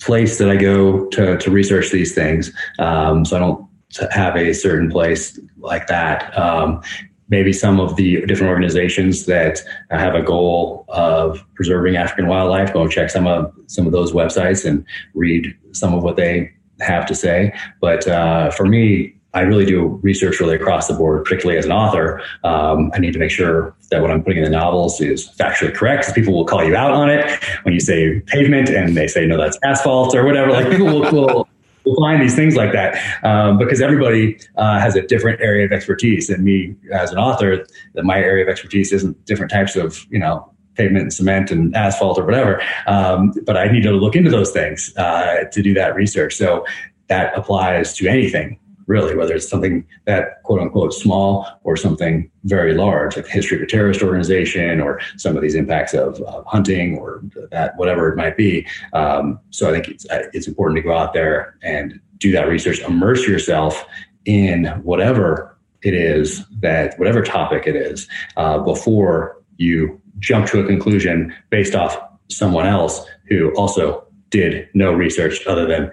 place 0.00 0.38
that 0.38 0.48
I 0.48 0.56
go 0.56 1.06
to 1.06 1.36
to 1.38 1.50
research 1.50 1.90
these 1.90 2.14
things, 2.14 2.52
um, 2.78 3.24
so 3.24 3.36
I 3.36 3.40
don't 3.40 3.66
have 4.12 4.36
a 4.36 4.52
certain 4.52 4.90
place 4.90 5.38
like 5.58 5.86
that. 5.88 6.36
Um, 6.38 6.82
maybe 7.28 7.52
some 7.52 7.78
of 7.78 7.96
the 7.96 8.24
different 8.26 8.50
organizations 8.50 9.26
that 9.26 9.60
have 9.90 10.14
a 10.14 10.22
goal 10.22 10.84
of 10.88 11.44
preserving 11.54 11.96
African 11.96 12.26
wildlife, 12.26 12.72
go 12.72 12.88
check 12.88 13.10
some 13.10 13.26
of 13.26 13.52
some 13.66 13.86
of 13.86 13.92
those 13.92 14.12
websites 14.12 14.64
and 14.64 14.84
read 15.14 15.54
some 15.72 15.94
of 15.94 16.02
what 16.02 16.16
they 16.16 16.50
have 16.80 17.06
to 17.06 17.14
say. 17.14 17.52
But 17.80 18.06
uh, 18.08 18.50
for 18.50 18.66
me, 18.66 19.17
I 19.38 19.42
really 19.42 19.64
do 19.64 20.00
research 20.02 20.40
really 20.40 20.56
across 20.56 20.88
the 20.88 20.94
board, 20.94 21.22
particularly 21.24 21.58
as 21.58 21.64
an 21.64 21.70
author. 21.70 22.20
Um, 22.42 22.90
I 22.92 22.98
need 22.98 23.12
to 23.12 23.20
make 23.20 23.30
sure 23.30 23.72
that 23.90 24.02
what 24.02 24.10
I'm 24.10 24.22
putting 24.22 24.38
in 24.38 24.44
the 24.44 24.50
novels 24.50 25.00
is 25.00 25.30
factually 25.38 25.72
correct. 25.72 26.02
Because 26.02 26.14
people 26.14 26.34
will 26.34 26.44
call 26.44 26.64
you 26.64 26.74
out 26.74 26.90
on 26.90 27.08
it 27.08 27.30
when 27.62 27.72
you 27.72 27.78
say 27.78 28.20
pavement 28.26 28.68
and 28.68 28.96
they 28.96 29.06
say 29.06 29.26
no, 29.26 29.38
that's 29.38 29.56
asphalt 29.62 30.12
or 30.16 30.24
whatever. 30.24 30.50
Like 30.50 30.70
people 30.70 30.86
will, 30.86 31.12
will 31.12 31.48
we'll 31.84 31.96
find 31.96 32.20
these 32.20 32.34
things 32.34 32.56
like 32.56 32.72
that 32.72 32.98
um, 33.24 33.58
because 33.58 33.80
everybody 33.80 34.40
uh, 34.56 34.80
has 34.80 34.96
a 34.96 35.02
different 35.02 35.40
area 35.40 35.64
of 35.64 35.70
expertise. 35.70 36.28
And 36.28 36.42
me, 36.42 36.74
as 36.92 37.12
an 37.12 37.18
author, 37.18 37.64
that 37.94 38.04
my 38.04 38.18
area 38.18 38.42
of 38.42 38.48
expertise 38.48 38.92
isn't 38.92 39.24
different 39.24 39.52
types 39.52 39.76
of 39.76 40.04
you 40.10 40.18
know 40.18 40.52
pavement 40.74 41.02
and 41.04 41.12
cement 41.12 41.52
and 41.52 41.76
asphalt 41.76 42.18
or 42.18 42.24
whatever. 42.24 42.60
Um, 42.88 43.32
but 43.44 43.56
I 43.56 43.70
need 43.70 43.84
to 43.84 43.92
look 43.92 44.16
into 44.16 44.30
those 44.30 44.50
things 44.50 44.92
uh, 44.96 45.44
to 45.52 45.62
do 45.62 45.74
that 45.74 45.94
research. 45.94 46.34
So 46.34 46.66
that 47.06 47.38
applies 47.38 47.94
to 47.98 48.08
anything 48.08 48.58
really, 48.88 49.14
whether 49.14 49.34
it's 49.34 49.48
something 49.48 49.86
that 50.06 50.42
quote 50.42 50.60
unquote 50.60 50.92
small 50.92 51.46
or 51.62 51.76
something 51.76 52.28
very 52.44 52.74
large, 52.74 53.14
like 53.14 53.26
the 53.26 53.30
history 53.30 53.58
of 53.58 53.62
a 53.62 53.66
terrorist 53.66 54.02
organization 54.02 54.80
or 54.80 54.98
some 55.16 55.36
of 55.36 55.42
these 55.42 55.54
impacts 55.54 55.94
of, 55.94 56.20
hunting 56.46 56.96
or 56.96 57.22
that 57.50 57.76
whatever 57.76 58.08
it 58.08 58.16
might 58.16 58.36
be. 58.36 58.66
Um, 58.94 59.38
so 59.50 59.68
I 59.68 59.72
think 59.72 59.88
it's 59.88 60.08
uh, 60.08 60.22
it's 60.32 60.48
important 60.48 60.76
to 60.78 60.82
go 60.82 60.96
out 60.96 61.12
there 61.12 61.56
and 61.62 62.00
do 62.16 62.32
that 62.32 62.48
research, 62.48 62.80
immerse 62.80 63.26
yourself 63.28 63.84
in 64.24 64.64
whatever 64.82 65.56
it 65.82 65.94
is 65.94 66.44
that 66.60 66.98
whatever 66.98 67.22
topic 67.22 67.66
it 67.66 67.76
is 67.76 68.08
uh, 68.36 68.58
before 68.58 69.42
you 69.58 70.00
jump 70.18 70.46
to 70.46 70.60
a 70.60 70.66
conclusion 70.66 71.34
based 71.50 71.74
off 71.74 71.98
someone 72.30 72.66
else 72.66 73.06
who 73.28 73.52
also 73.54 74.06
did 74.30 74.68
no 74.74 74.92
research 74.92 75.46
other 75.46 75.66
than 75.66 75.90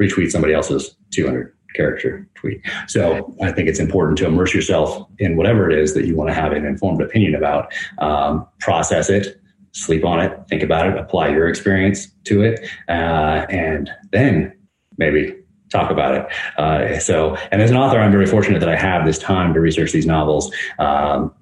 retweet 0.00 0.30
somebody 0.30 0.54
else's 0.54 0.96
200 1.10 1.55
character 1.76 2.26
tweet. 2.34 2.60
So 2.88 3.34
I 3.42 3.52
think 3.52 3.68
it's 3.68 3.78
important 3.78 4.18
to 4.18 4.26
immerse 4.26 4.54
yourself 4.54 5.06
in 5.18 5.36
whatever 5.36 5.70
it 5.70 5.78
is 5.78 5.94
that 5.94 6.06
you 6.06 6.16
want 6.16 6.30
to 6.30 6.34
have 6.34 6.52
an 6.52 6.64
informed 6.64 7.02
opinion 7.02 7.34
about, 7.34 7.72
um, 7.98 8.46
process 8.60 9.10
it, 9.10 9.40
sleep 9.72 10.04
on 10.04 10.20
it, 10.20 10.32
think 10.48 10.62
about 10.62 10.86
it, 10.86 10.96
apply 10.96 11.28
your 11.28 11.48
experience 11.48 12.08
to 12.24 12.42
it, 12.42 12.66
uh, 12.88 13.46
and 13.50 13.90
then 14.10 14.52
maybe 14.96 15.36
talk 15.70 15.90
about 15.90 16.14
it. 16.14 16.26
Uh, 16.58 16.98
so, 16.98 17.36
and 17.50 17.60
as 17.60 17.70
an 17.70 17.76
author, 17.76 17.98
I'm 17.98 18.12
very 18.12 18.26
fortunate 18.26 18.60
that 18.60 18.68
I 18.68 18.76
have 18.76 19.04
this 19.04 19.18
time 19.18 19.52
to 19.54 19.60
research 19.60 19.92
these 19.92 20.06
novels. 20.06 20.50
Um, 20.78 21.34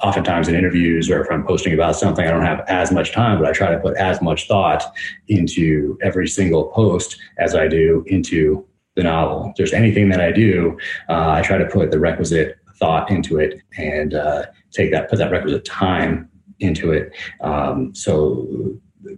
oftentimes 0.00 0.48
in 0.48 0.54
interviews 0.54 1.10
or 1.10 1.22
if 1.22 1.30
I'm 1.30 1.46
posting 1.46 1.74
about 1.74 1.96
something, 1.96 2.26
I 2.26 2.30
don't 2.30 2.44
have 2.44 2.64
as 2.68 2.90
much 2.90 3.12
time, 3.12 3.38
but 3.38 3.48
I 3.48 3.52
try 3.52 3.70
to 3.70 3.78
put 3.78 3.96
as 3.96 4.20
much 4.22 4.48
thought 4.48 4.84
into 5.28 5.98
every 6.02 6.26
single 6.26 6.64
post 6.68 7.16
as 7.38 7.54
I 7.54 7.68
do 7.68 8.04
into 8.06 8.66
the 8.96 9.04
novel. 9.04 9.52
There's 9.56 9.72
anything 9.72 10.08
that 10.08 10.20
I 10.20 10.32
do, 10.32 10.76
uh, 11.08 11.30
I 11.30 11.42
try 11.42 11.58
to 11.58 11.66
put 11.66 11.90
the 11.90 12.00
requisite 12.00 12.56
thought 12.76 13.10
into 13.10 13.38
it 13.38 13.60
and 13.78 14.14
uh, 14.14 14.46
take 14.72 14.90
that, 14.90 15.08
put 15.08 15.18
that 15.18 15.30
requisite 15.30 15.64
time 15.64 16.28
into 16.58 16.90
it. 16.90 17.12
Um, 17.40 17.94
so, 17.94 18.46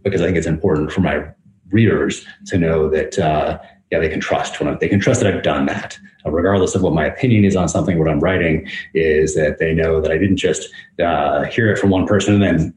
because 0.03 0.21
I 0.21 0.27
think 0.27 0.37
it's 0.37 0.47
important 0.47 0.93
for 0.93 1.01
my 1.01 1.25
readers 1.71 2.27
to 2.47 2.59
know 2.59 2.91
that, 2.91 3.19
uh, 3.19 3.59
yeah, 3.91 4.01
they 4.01 4.09
can 4.09 4.21
trust 4.21 4.61
when 4.61 4.69
I, 4.69 4.77
they 4.79 4.89
can 4.89 5.01
trust 5.01 5.23
that 5.23 5.33
I've 5.33 5.43
done 5.43 5.67
that, 5.67 5.99
uh, 6.27 6.31
regardless 6.31 6.75
of 6.75 6.83
what 6.83 6.93
my 6.93 7.07
opinion 7.07 7.45
is 7.45 7.57
on 7.57 7.69
something. 7.69 7.99
What 7.99 8.09
I'm 8.09 8.21
writing 8.21 8.69
is 8.95 9.35
that 9.35 9.59
they 9.59 9.73
know 9.73 10.01
that 10.01 10.11
I 10.11 10.19
didn't 10.19 10.37
just 10.37 10.69
uh, 11.03 11.45
hear 11.45 11.71
it 11.73 11.79
from 11.79 11.91
one 11.91 12.07
person 12.07 12.35
and 12.35 12.43
then 12.43 12.75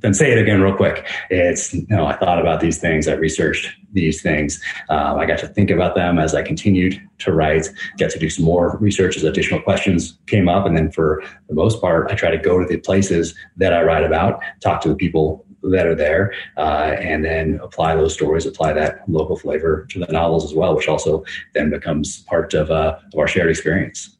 then 0.00 0.14
say 0.14 0.32
it 0.32 0.38
again 0.38 0.60
real 0.60 0.74
quick. 0.74 1.06
It's 1.30 1.72
you 1.74 1.86
know 1.88 2.06
I 2.06 2.16
thought 2.16 2.40
about 2.40 2.60
these 2.60 2.78
things, 2.78 3.08
I 3.08 3.14
researched 3.14 3.74
these 3.92 4.20
things, 4.20 4.60
um, 4.90 5.18
I 5.18 5.26
got 5.26 5.38
to 5.38 5.48
think 5.48 5.70
about 5.70 5.94
them 5.94 6.18
as 6.18 6.34
I 6.34 6.42
continued 6.42 7.00
to 7.18 7.32
write. 7.32 7.68
Got 7.98 8.10
to 8.10 8.18
do 8.18 8.30
some 8.30 8.44
more 8.44 8.76
research 8.78 9.16
as 9.16 9.24
additional 9.24 9.60
questions 9.60 10.18
came 10.26 10.48
up, 10.48 10.66
and 10.66 10.76
then 10.76 10.90
for 10.90 11.22
the 11.48 11.54
most 11.54 11.80
part, 11.80 12.10
I 12.10 12.14
try 12.14 12.30
to 12.30 12.38
go 12.38 12.58
to 12.58 12.66
the 12.66 12.78
places 12.78 13.34
that 13.56 13.72
I 13.72 13.82
write 13.82 14.04
about, 14.04 14.40
talk 14.60 14.80
to 14.82 14.88
the 14.88 14.96
people 14.96 15.44
that 15.62 15.86
are 15.86 15.94
there, 15.94 16.32
uh, 16.56 16.94
and 17.00 17.24
then 17.24 17.58
apply 17.62 17.96
those 17.96 18.14
stories, 18.14 18.46
apply 18.46 18.72
that 18.74 19.00
local 19.08 19.36
flavor 19.36 19.86
to 19.90 19.98
the 19.98 20.06
novels 20.12 20.44
as 20.44 20.54
well, 20.54 20.74
which 20.74 20.88
also 20.88 21.24
then 21.54 21.70
becomes 21.70 22.22
part 22.22 22.54
of, 22.54 22.70
uh, 22.70 22.98
of 23.12 23.18
our 23.18 23.26
shared 23.26 23.50
experience. 23.50 24.17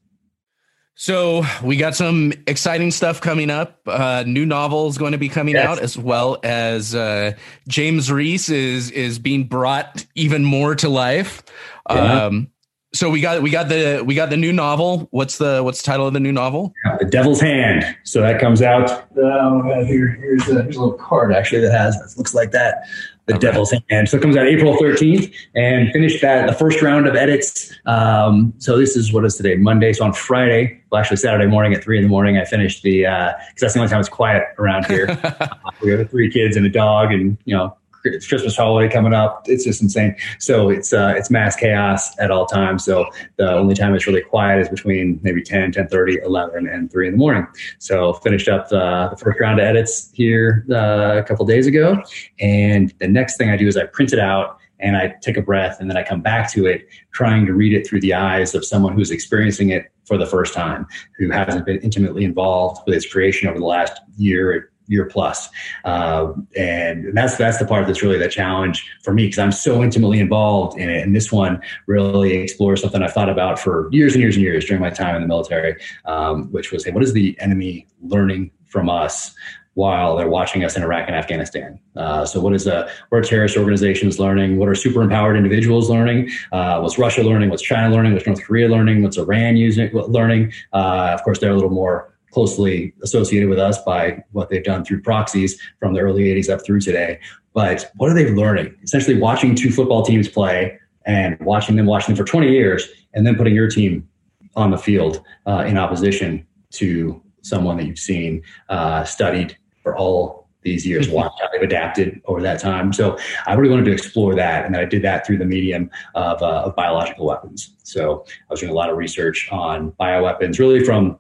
So 1.01 1.45
we 1.63 1.77
got 1.77 1.95
some 1.95 2.33
exciting 2.49 2.91
stuff 2.91 3.21
coming 3.21 3.51
up. 3.51 3.79
Uh, 3.87 4.25
new 4.27 4.45
novels 4.45 4.99
going 4.99 5.13
to 5.13 5.19
be 5.19 5.29
coming 5.29 5.55
yes. 5.55 5.65
out, 5.65 5.79
as 5.79 5.97
well 5.97 6.41
as 6.43 6.93
uh, 6.93 7.35
James 7.69 8.11
Reese 8.11 8.49
is 8.49 8.91
is 8.91 9.21
being 9.21 9.45
brought 9.45 10.05
even 10.17 10.45
more 10.45 10.75
to 10.75 10.89
life. 10.89 11.45
Yeah. 11.89 12.25
Um, 12.25 12.51
so 12.93 13.11
we 13.11 13.21
got 13.21 13.43
we 13.43 13.51
got 13.51 13.69
the 13.69 14.03
we 14.05 14.17
got 14.17 14.29
the 14.29 14.37
new 14.37 14.53
novel. 14.53 15.07
What's 15.13 15.39
the 15.39 15.63
what's 15.63 15.83
the 15.83 15.87
title 15.87 16.09
of 16.09 16.15
the 16.15 16.21
new 16.21 16.33
novel? 16.33 16.75
The 16.99 17.05
Devil's 17.05 17.41
Hand. 17.41 17.85
So 18.03 18.21
that 18.23 18.41
comes 18.41 18.61
out. 18.61 18.91
Uh, 18.91 19.85
here, 19.85 20.09
here's, 20.09 20.49
a, 20.49 20.63
here's 20.65 20.75
a 20.75 20.81
little 20.81 20.99
card 20.99 21.33
actually 21.33 21.61
that 21.61 21.71
has 21.71 22.17
looks 22.19 22.35
like 22.35 22.51
that 22.51 22.89
the 23.29 23.35
okay. 23.35 23.47
Devil's 23.47 23.75
Hand. 23.91 24.09
So 24.09 24.17
it 24.17 24.23
comes 24.23 24.37
out 24.37 24.47
April 24.47 24.75
13th 24.77 25.33
and 25.55 25.93
finished 25.93 26.21
that 26.23 26.47
the 26.47 26.55
first 26.55 26.83
round 26.83 27.07
of 27.07 27.15
edits. 27.15 27.73
Um, 27.87 28.55
so 28.59 28.79
this 28.79 28.97
is 28.97 29.13
what 29.13 29.25
is 29.25 29.37
today, 29.37 29.55
Monday. 29.55 29.93
So 29.93 30.05
on 30.05 30.15
Friday, 30.15 30.81
well, 30.91 31.01
actually 31.01 31.19
Saturday 31.19 31.47
morning 31.47 31.75
at 31.75 31.85
three 31.85 31.99
in 31.99 32.05
the 32.05 32.09
morning, 32.09 32.39
I 32.39 32.45
finished 32.45 32.83
the 32.83 33.03
because 33.03 33.35
uh, 33.35 33.39
that's 33.61 33.75
the 33.75 33.81
only 33.81 33.91
time 33.91 34.01
it's 34.01 34.09
quiet 34.09 34.45
around 34.59 34.87
here. 34.87 35.07
we 35.83 35.91
have 35.91 36.11
three 36.11 36.31
kids 36.31 36.57
and 36.57 36.65
a 36.65 36.71
dog, 36.71 37.13
and 37.13 37.37
you 37.45 37.55
know 37.55 37.77
it's 38.15 38.27
Christmas 38.27 38.57
holiday 38.57 38.93
coming 38.93 39.15
up. 39.15 39.43
It's 39.47 39.65
just 39.65 39.83
insane. 39.83 40.17
So 40.39 40.71
it's 40.71 40.93
uh, 40.93 41.15
it's 41.17 41.31
mass 41.31 41.57
chaos 41.57 42.19
at 42.19 42.31
all 42.31 42.47
times. 42.47 42.85
So 42.85 43.07
the 43.37 43.53
only 43.53 43.75
time 43.75 43.95
it's 43.95 44.07
really 44.07 44.23
quiet 44.23 44.61
is 44.61 44.69
between 44.69 45.21
maybe 45.23 45.43
10, 45.43 45.73
10 45.73 45.89
30, 45.89 46.19
11, 46.25 46.69
and 46.69 46.91
3 46.91 47.07
in 47.07 47.13
the 47.13 47.19
morning. 47.19 47.47
So 47.79 48.15
finished 48.15 48.49
up 48.49 48.69
the, 48.69 49.09
the 49.11 49.17
first 49.17 49.41
round 49.41 49.61
of 49.61 49.67
edits 49.67 50.11
here 50.13 50.65
uh, 50.71 51.19
a 51.19 51.23
couple 51.23 51.45
days 51.47 51.67
ago. 51.67 52.03
And 52.41 52.93
the 52.99 53.09
next 53.09 53.37
thing 53.37 53.51
I 53.51 53.57
do 53.57 53.67
is 53.67 53.77
I 53.77 53.87
print 53.87 54.13
it 54.13 54.19
out 54.19 54.59
and 54.81 54.97
I 54.97 55.15
take 55.23 55.37
a 55.37 55.43
breath 55.43 55.79
and 55.81 55.91
then 55.91 55.97
I 55.97 56.03
come 56.03 56.21
back 56.21 56.51
to 56.53 56.67
it, 56.67 56.89
trying 57.13 57.47
to 57.47 57.53
read 57.53 57.73
it 57.73 57.87
through 57.87 58.01
the 58.01 58.15
eyes 58.15 58.55
of 58.55 58.65
someone 58.65 58.95
who's 58.95 59.11
experiencing 59.11 59.71
it 59.71 59.91
for 60.05 60.17
the 60.17 60.27
first 60.27 60.55
time, 60.55 60.87
who 61.17 61.31
hasn't 61.31 61.67
been 61.67 61.79
intimately 61.79 62.25
involved 62.25 62.83
with 62.87 62.95
its 62.95 63.11
creation 63.11 63.49
over 63.49 63.59
the 63.59 63.65
last 63.65 64.01
year 64.17 64.71
year 64.89 65.05
plus. 65.05 65.49
Uh, 65.85 66.33
and 66.57 67.17
that's 67.17 67.37
that's 67.37 67.59
the 67.59 67.67
part 67.67 67.87
that's 67.87 68.03
really 68.03 68.19
the 68.19 68.29
challenge 68.29 68.91
for 69.03 69.13
me 69.13 69.27
because 69.27 69.39
I'm 69.39 69.53
so 69.53 69.83
intimately 69.83 70.19
involved 70.19 70.79
in 70.79 70.89
it. 70.91 71.03
And 71.03 71.15
this 71.15 71.31
one 71.31 71.61
really 71.87 72.39
explores 72.39 72.81
something 72.81 73.03
I've 73.03 73.13
thought 73.13 73.29
about 73.29 73.59
for 73.59 73.89
years 73.93 74.15
and 74.15 74.23
years 74.23 74.35
and 74.35 74.43
years 74.43 74.65
during 74.65 74.81
my 74.81 74.91
time 74.91 75.15
in 75.15 75.23
the 75.23 75.29
military, 75.29 75.77
um, 76.07 76.51
which 76.51 76.73
was, 76.73 76.85
hey, 76.85 76.91
what 76.91 77.03
is 77.03 77.13
the 77.13 77.39
enemy 77.39 77.87
learning 78.03 78.51
from 78.67 78.89
us? 78.89 79.35
While 79.75 80.17
they're 80.17 80.29
watching 80.29 80.65
us 80.65 80.77
in 80.77 80.83
Iraq 80.83 81.07
and 81.07 81.15
Afghanistan, 81.15 81.79
uh, 81.95 82.25
so 82.25 82.41
what 82.41 82.53
is 82.53 82.67
a 82.67 82.91
what 83.11 83.19
are 83.19 83.23
terrorist 83.23 83.57
organizations 83.57 84.19
learning? 84.19 84.59
What 84.59 84.69
are 84.69 84.75
super 84.75 85.03
empowered 85.03 85.37
individuals 85.37 85.89
learning? 85.89 86.31
Uh, 86.51 86.81
what's 86.81 86.99
Russia 86.99 87.23
learning? 87.23 87.49
What's 87.51 87.63
China 87.63 87.95
learning? 87.95 88.15
What's 88.15 88.27
North 88.27 88.43
Korea 88.43 88.67
learning? 88.67 89.05
What's 89.05 89.19
Iran 89.19 89.57
using 89.57 89.89
learning? 89.93 90.53
Uh, 90.73 91.13
of 91.15 91.23
course, 91.23 91.39
they're 91.39 91.53
a 91.53 91.55
little 91.55 91.71
more 91.71 92.18
closely 92.39 92.95
associated 93.03 93.49
with 93.49 93.59
us 93.59 93.83
by 93.83 94.23
what 94.31 94.49
they've 94.49 94.63
done 94.63 94.85
through 94.85 95.03
proxies 95.03 95.61
from 95.81 95.93
the 95.93 95.99
early 95.99 96.23
80s 96.23 96.49
up 96.49 96.65
through 96.65 96.81
today. 96.81 97.19
But 97.53 97.91
what 97.97 98.11
are 98.11 98.15
they 98.15 98.31
learning? 98.31 98.77
Essentially, 98.85 99.19
watching 99.19 99.57
two 99.57 99.73
football 99.73 100.05
teams 100.05 100.29
play 100.29 100.79
and 101.05 101.37
watching 101.41 101.75
them, 101.75 101.87
watching 101.87 102.15
them 102.15 102.25
for 102.25 102.31
20 102.31 102.49
years, 102.49 102.87
and 103.13 103.27
then 103.27 103.35
putting 103.35 103.57
your 103.57 103.69
team 103.69 104.09
on 104.55 104.71
the 104.71 104.79
field 104.79 105.21
uh, 105.47 105.65
in 105.67 105.77
opposition 105.77 106.47
to 106.75 107.21
someone 107.43 107.77
that 107.77 107.87
you've 107.87 107.99
seen, 107.99 108.41
uh, 108.69 109.03
studied 109.03 109.59
for 109.83 109.97
all 109.97 110.47
these 110.63 110.87
years, 110.87 111.09
watch 111.09 111.33
how 111.41 111.49
they've 111.51 111.63
adapted 111.63 112.21
over 112.27 112.41
that 112.41 112.61
time. 112.61 112.93
So 112.93 113.19
I 113.49 113.55
really 113.55 113.71
wanted 113.71 113.87
to 113.87 113.93
explore 113.93 114.37
that, 114.37 114.65
and 114.65 114.77
I 114.77 114.85
did 114.85 115.03
that 115.03 115.27
through 115.27 115.39
the 115.39 115.45
medium 115.45 115.91
of, 116.15 116.41
uh, 116.41 116.67
of 116.67 116.77
biological 116.77 117.27
weapons. 117.27 117.75
So 117.83 118.25
I 118.29 118.53
was 118.53 118.61
doing 118.61 118.71
a 118.71 118.77
lot 118.77 118.91
of 118.91 118.97
research 118.97 119.49
on 119.51 119.91
bioweapons, 119.99 120.61
really 120.61 120.85
from 120.85 121.19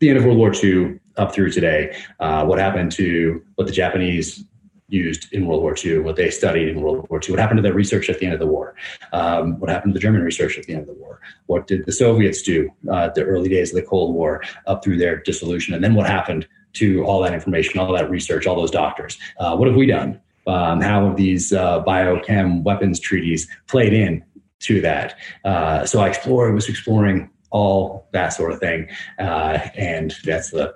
the 0.00 0.08
end 0.08 0.18
of 0.18 0.24
World 0.24 0.38
War 0.38 0.52
II 0.54 0.98
up 1.16 1.34
through 1.34 1.50
today. 1.50 1.96
Uh, 2.20 2.44
what 2.44 2.58
happened 2.58 2.92
to 2.92 3.42
what 3.56 3.66
the 3.66 3.72
Japanese 3.72 4.44
used 4.88 5.30
in 5.32 5.46
World 5.46 5.62
War 5.62 5.74
II, 5.82 5.98
what 5.98 6.16
they 6.16 6.30
studied 6.30 6.68
in 6.68 6.80
World 6.80 7.06
War 7.10 7.20
II, 7.22 7.32
what 7.32 7.40
happened 7.40 7.58
to 7.58 7.62
their 7.62 7.74
research 7.74 8.08
at 8.08 8.18
the 8.18 8.24
end 8.24 8.34
of 8.34 8.40
the 8.40 8.46
war, 8.46 8.74
um, 9.12 9.60
what 9.60 9.68
happened 9.68 9.92
to 9.92 9.98
the 9.98 10.02
German 10.02 10.22
research 10.22 10.58
at 10.58 10.64
the 10.64 10.72
end 10.72 10.82
of 10.82 10.88
the 10.88 10.94
war, 10.94 11.20
what 11.46 11.66
did 11.66 11.84
the 11.84 11.92
Soviets 11.92 12.42
do 12.42 12.70
uh, 12.90 13.10
the 13.14 13.22
early 13.22 13.48
days 13.48 13.70
of 13.70 13.76
the 13.76 13.86
Cold 13.86 14.14
War 14.14 14.42
up 14.66 14.82
through 14.82 14.96
their 14.96 15.20
dissolution, 15.20 15.74
and 15.74 15.84
then 15.84 15.94
what 15.94 16.06
happened 16.06 16.48
to 16.74 17.04
all 17.04 17.20
that 17.22 17.34
information, 17.34 17.78
all 17.78 17.92
that 17.92 18.10
research, 18.10 18.46
all 18.46 18.56
those 18.56 18.70
doctors. 18.70 19.18
Uh, 19.38 19.56
what 19.56 19.68
have 19.68 19.76
we 19.76 19.86
done? 19.86 20.20
Um, 20.46 20.80
how 20.80 21.06
have 21.06 21.16
these 21.16 21.52
uh, 21.52 21.82
biochem 21.84 22.62
weapons 22.62 22.98
treaties 23.00 23.48
played 23.66 23.92
in 23.92 24.24
to 24.60 24.80
that? 24.80 25.18
Uh, 25.44 25.84
so 25.84 26.00
I 26.00 26.08
explored, 26.08 26.54
was 26.54 26.68
exploring 26.68 27.30
all 27.50 28.08
that 28.12 28.28
sort 28.30 28.52
of 28.52 28.60
thing, 28.60 28.88
uh, 29.18 29.58
and 29.74 30.14
that's 30.24 30.50
the 30.50 30.74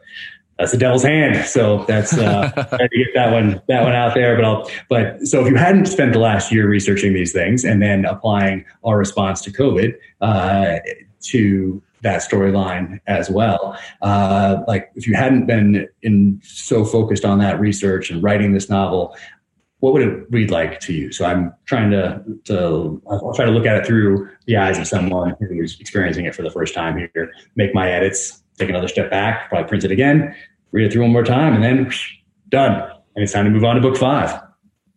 that's 0.58 0.72
the 0.72 0.78
devil's 0.78 1.02
hand. 1.02 1.44
So 1.46 1.84
that's 1.88 2.16
uh, 2.16 2.50
to 2.70 2.88
get 2.96 3.14
that 3.14 3.32
one 3.32 3.60
that 3.68 3.82
one 3.82 3.94
out 3.94 4.14
there. 4.14 4.36
But 4.36 4.44
I'll 4.44 4.70
but 4.88 5.26
so 5.26 5.44
if 5.44 5.50
you 5.50 5.56
hadn't 5.56 5.86
spent 5.86 6.12
the 6.12 6.18
last 6.18 6.52
year 6.52 6.68
researching 6.68 7.14
these 7.14 7.32
things 7.32 7.64
and 7.64 7.82
then 7.82 8.04
applying 8.04 8.64
our 8.84 8.96
response 8.96 9.40
to 9.42 9.50
COVID 9.52 9.94
uh, 10.20 10.78
to 11.22 11.82
that 12.02 12.20
storyline 12.20 13.00
as 13.06 13.30
well, 13.30 13.78
uh, 14.02 14.62
like 14.68 14.90
if 14.94 15.06
you 15.06 15.14
hadn't 15.14 15.46
been 15.46 15.88
in 16.02 16.40
so 16.44 16.84
focused 16.84 17.24
on 17.24 17.38
that 17.38 17.58
research 17.58 18.10
and 18.10 18.22
writing 18.22 18.52
this 18.52 18.68
novel. 18.68 19.16
What 19.82 19.94
would 19.94 20.02
it 20.02 20.26
read 20.30 20.52
like 20.52 20.78
to 20.82 20.92
you? 20.92 21.10
So 21.10 21.24
I'm 21.24 21.52
trying 21.64 21.90
to, 21.90 22.22
to 22.44 23.02
I'll 23.10 23.34
try 23.34 23.44
to 23.44 23.50
look 23.50 23.66
at 23.66 23.78
it 23.78 23.84
through 23.84 24.30
the 24.46 24.56
eyes 24.56 24.78
of 24.78 24.86
someone 24.86 25.34
who's 25.40 25.76
experiencing 25.80 26.24
it 26.24 26.36
for 26.36 26.42
the 26.42 26.52
first 26.52 26.72
time 26.72 26.96
here. 26.96 27.32
Make 27.56 27.74
my 27.74 27.90
edits, 27.90 28.44
take 28.56 28.68
another 28.68 28.86
step 28.86 29.10
back, 29.10 29.48
probably 29.48 29.68
print 29.68 29.82
it 29.82 29.90
again, 29.90 30.36
read 30.70 30.86
it 30.86 30.92
through 30.92 31.02
one 31.02 31.10
more 31.10 31.24
time, 31.24 31.54
and 31.54 31.64
then 31.64 31.84
whoosh, 31.84 32.14
done. 32.48 32.74
And 33.16 33.24
it's 33.24 33.32
time 33.32 33.44
to 33.44 33.50
move 33.50 33.64
on 33.64 33.74
to 33.74 33.80
book 33.80 33.96
five. 33.96 34.40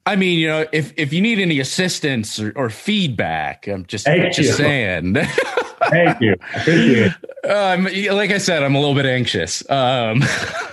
I 0.06 0.16
mean, 0.18 0.38
you 0.38 0.50
know, 0.50 0.68
if 0.72 0.94
if 0.98 1.12
you 1.12 1.20
need 1.20 1.40
any 1.40 1.60
assistance 1.60 2.40
or, 2.40 2.54
or 2.56 2.70
feedback, 2.70 3.68
I'm 3.68 3.88
just 3.88 4.06
Thank 4.06 4.36
just 4.36 4.56
saying. 4.56 5.16
Thank 5.90 6.22
you. 6.22 6.36
I 6.54 6.60
appreciate 6.62 7.12
it. 7.12 7.50
Um, 7.50 7.84
like 8.16 8.32
I 8.32 8.38
said, 8.38 8.64
I'm 8.64 8.76
a 8.76 8.80
little 8.80 8.96
bit 8.96 9.06
anxious. 9.06 9.68
Um. 9.70 10.24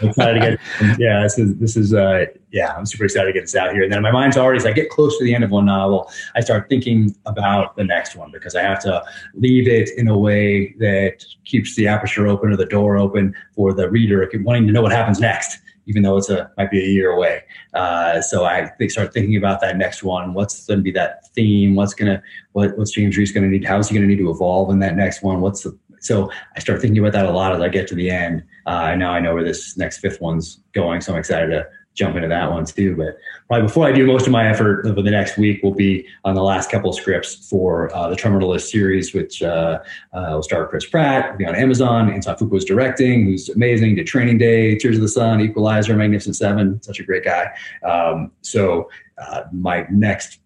excited 0.00 0.40
to 0.40 0.56
get, 0.80 0.98
yeah, 0.98 1.22
this 1.22 1.38
is, 1.38 1.56
this 1.56 1.76
is, 1.76 1.94
uh, 1.94 2.26
yeah, 2.50 2.74
I'm 2.76 2.86
super 2.86 3.04
excited 3.04 3.26
to 3.26 3.32
get 3.32 3.42
this 3.42 3.54
out 3.54 3.72
here. 3.72 3.82
And 3.82 3.92
then 3.92 4.02
my 4.02 4.10
mind's 4.10 4.36
already, 4.36 4.58
as 4.58 4.66
I 4.66 4.72
get 4.72 4.90
close 4.90 5.16
to 5.18 5.24
the 5.24 5.34
end 5.34 5.44
of 5.44 5.50
one 5.50 5.66
novel, 5.66 6.10
I 6.34 6.40
start 6.40 6.68
thinking 6.68 7.14
about 7.26 7.76
the 7.76 7.84
next 7.84 8.16
one 8.16 8.30
because 8.30 8.54
I 8.54 8.62
have 8.62 8.80
to 8.82 9.04
leave 9.34 9.68
it 9.68 9.90
in 9.96 10.08
a 10.08 10.16
way 10.16 10.74
that 10.78 11.24
keeps 11.44 11.74
the 11.76 11.88
aperture 11.88 12.26
open 12.26 12.50
or 12.52 12.56
the 12.56 12.66
door 12.66 12.96
open 12.96 13.34
for 13.54 13.72
the 13.72 13.90
reader 13.90 14.28
wanting 14.40 14.66
to 14.66 14.72
know 14.72 14.82
what 14.82 14.92
happens 14.92 15.20
next 15.20 15.58
even 15.86 16.02
though 16.02 16.16
it's 16.16 16.30
a 16.30 16.50
might 16.56 16.70
be 16.70 16.82
a 16.82 16.86
year 16.86 17.10
away. 17.10 17.42
Uh, 17.74 18.20
so 18.20 18.44
I 18.44 18.70
start 18.88 19.12
thinking 19.12 19.36
about 19.36 19.60
that 19.60 19.76
next 19.76 20.02
one. 20.02 20.34
What's 20.34 20.66
going 20.66 20.78
to 20.78 20.82
be 20.82 20.92
that 20.92 21.28
theme? 21.34 21.74
What's 21.74 21.94
gonna 21.94 22.22
what, 22.52 22.76
what's 22.78 22.92
James 22.92 23.16
Reese 23.16 23.32
going 23.32 23.44
to 23.44 23.50
need? 23.50 23.64
How's 23.64 23.88
he 23.88 23.94
going 23.94 24.08
to 24.08 24.14
need 24.14 24.22
to 24.22 24.30
evolve 24.30 24.70
in 24.70 24.78
that 24.80 24.96
next 24.96 25.22
one? 25.22 25.40
What's 25.40 25.62
the 25.62 25.78
so 26.02 26.32
I 26.56 26.60
start 26.60 26.80
thinking 26.80 26.98
about 26.98 27.12
that 27.12 27.26
a 27.26 27.30
lot 27.30 27.54
as 27.54 27.60
I 27.60 27.68
get 27.68 27.86
to 27.88 27.94
the 27.94 28.10
end. 28.10 28.42
Uh, 28.66 28.88
and 28.90 28.98
now 28.98 29.12
I 29.12 29.20
know 29.20 29.34
where 29.34 29.44
this 29.44 29.76
next 29.76 29.98
fifth 29.98 30.20
one's 30.20 30.60
going, 30.72 31.00
so 31.00 31.12
I'm 31.12 31.18
excited 31.20 31.46
to 31.48 31.66
jump 31.94 32.16
into 32.16 32.28
that 32.28 32.50
one 32.50 32.64
too. 32.64 32.96
But 32.96 33.18
probably 33.48 33.66
before 33.66 33.86
I 33.86 33.92
do 33.92 34.06
most 34.06 34.26
of 34.26 34.32
my 34.32 34.48
effort 34.48 34.86
over 34.86 35.02
the 35.02 35.10
next 35.10 35.36
week 35.36 35.62
will 35.62 35.74
be 35.74 36.06
on 36.24 36.34
the 36.34 36.42
last 36.42 36.70
couple 36.70 36.92
scripts 36.92 37.48
for 37.48 37.94
uh, 37.94 38.08
the 38.08 38.16
Terminal 38.16 38.50
List 38.50 38.70
series, 38.70 39.12
which 39.12 39.42
uh, 39.42 39.80
uh, 40.12 40.30
will 40.30 40.42
start 40.42 40.70
Chris 40.70 40.86
Pratt, 40.86 41.30
will 41.30 41.38
be 41.38 41.46
on 41.46 41.54
Amazon. 41.54 42.12
Antoine 42.12 42.36
Fuqua's 42.36 42.64
directing, 42.64 43.26
who's 43.26 43.48
amazing. 43.50 43.94
Did 43.96 44.06
Training 44.06 44.38
Day, 44.38 44.76
Tears 44.76 44.96
of 44.96 45.02
the 45.02 45.08
Sun, 45.08 45.40
Equalizer, 45.40 45.96
Magnificent 45.96 46.36
Seven, 46.36 46.82
such 46.82 47.00
a 47.00 47.04
great 47.04 47.24
guy. 47.24 47.50
Um, 47.82 48.32
so 48.42 48.90
uh, 49.18 49.42
my 49.52 49.86
next 49.90 50.40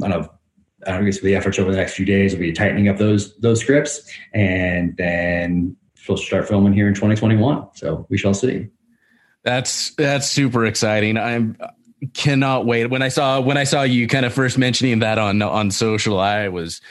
kind 0.00 0.12
of 0.12 0.28
I 0.86 0.92
don't 0.92 1.04
guess 1.04 1.20
the 1.20 1.34
efforts 1.34 1.58
over 1.58 1.70
the 1.70 1.76
next 1.76 1.94
few 1.94 2.06
days 2.06 2.32
will 2.32 2.40
be 2.40 2.52
tightening 2.52 2.88
up 2.88 2.98
those 2.98 3.36
those 3.38 3.60
scripts, 3.60 4.08
and 4.32 4.96
then 4.96 5.76
we'll 6.08 6.16
start 6.16 6.48
filming 6.48 6.72
here 6.72 6.88
in 6.88 6.94
2021. 6.94 7.68
So 7.74 8.06
we 8.08 8.16
shall 8.16 8.34
see. 8.34 8.68
That's 9.48 9.94
that's 9.94 10.26
super 10.26 10.66
exciting. 10.66 11.16
I'm 11.16 11.56
cannot 12.12 12.66
wait. 12.66 12.90
When 12.90 13.00
I 13.00 13.08
saw 13.08 13.40
when 13.40 13.56
I 13.56 13.64
saw 13.64 13.80
you 13.82 14.06
kind 14.06 14.26
of 14.26 14.34
first 14.34 14.58
mentioning 14.58 14.98
that 14.98 15.16
on 15.16 15.40
on 15.40 15.70
social, 15.70 16.20
I 16.20 16.48
was 16.48 16.82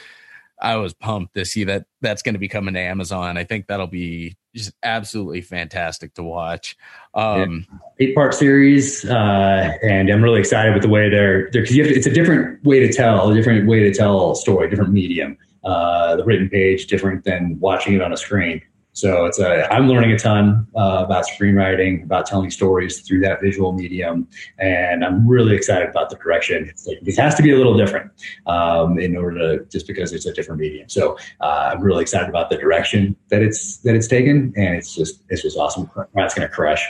I 0.60 0.74
was 0.74 0.92
pumped 0.92 1.34
to 1.34 1.44
see 1.44 1.62
that 1.62 1.86
that's 2.00 2.20
going 2.20 2.34
to 2.34 2.40
be 2.40 2.48
coming 2.48 2.74
to 2.74 2.80
Amazon. 2.80 3.36
I 3.36 3.44
think 3.44 3.68
that'll 3.68 3.86
be 3.86 4.36
just 4.56 4.72
absolutely 4.82 5.40
fantastic 5.40 6.14
to 6.14 6.24
watch. 6.24 6.76
Um, 7.14 7.64
yeah. 7.70 7.78
Eight 8.00 8.16
part 8.16 8.34
series, 8.34 9.04
uh, 9.04 9.70
and 9.84 10.10
I'm 10.10 10.20
really 10.20 10.40
excited 10.40 10.74
with 10.74 10.82
the 10.82 10.88
way 10.88 11.08
they're 11.08 11.50
because 11.52 11.76
it's 11.76 12.08
a 12.08 12.12
different 12.12 12.64
way 12.64 12.80
to 12.80 12.92
tell, 12.92 13.30
a 13.30 13.34
different 13.36 13.68
way 13.68 13.84
to 13.84 13.94
tell 13.94 14.32
a 14.32 14.34
story, 14.34 14.68
different 14.68 14.92
medium. 14.92 15.38
Uh, 15.62 16.16
the 16.16 16.24
written 16.24 16.48
page 16.48 16.88
different 16.88 17.22
than 17.22 17.56
watching 17.60 17.94
it 17.94 18.02
on 18.02 18.12
a 18.12 18.16
screen. 18.16 18.60
So 18.98 19.26
it's 19.26 19.38
a, 19.38 19.72
I'm 19.72 19.88
learning 19.88 20.10
a 20.10 20.18
ton 20.18 20.66
uh, 20.74 21.04
about 21.06 21.24
screenwriting, 21.28 22.02
about 22.02 22.26
telling 22.26 22.50
stories 22.50 23.00
through 23.02 23.20
that 23.20 23.40
visual 23.40 23.72
medium, 23.72 24.26
and 24.58 25.04
I'm 25.04 25.24
really 25.24 25.54
excited 25.54 25.88
about 25.88 26.10
the 26.10 26.16
direction. 26.16 26.68
It's 26.68 26.84
like, 26.84 26.98
it 27.00 27.16
has 27.16 27.36
to 27.36 27.42
be 27.44 27.52
a 27.52 27.56
little 27.56 27.76
different 27.76 28.10
um, 28.48 28.98
in 28.98 29.16
order 29.16 29.38
to 29.38 29.64
just 29.66 29.86
because 29.86 30.12
it's 30.12 30.26
a 30.26 30.32
different 30.32 30.60
medium. 30.60 30.88
So 30.88 31.16
uh, 31.40 31.70
I'm 31.72 31.80
really 31.80 32.02
excited 32.02 32.28
about 32.28 32.50
the 32.50 32.56
direction 32.56 33.14
that 33.28 33.40
it's 33.40 33.76
that 33.78 33.94
it's 33.94 34.08
taken, 34.08 34.52
and 34.56 34.74
it's 34.74 34.96
just 34.96 35.22
it's 35.28 35.42
just 35.42 35.56
awesome. 35.56 35.88
That's 36.14 36.34
going 36.34 36.48
to 36.48 36.52
crush. 36.52 36.84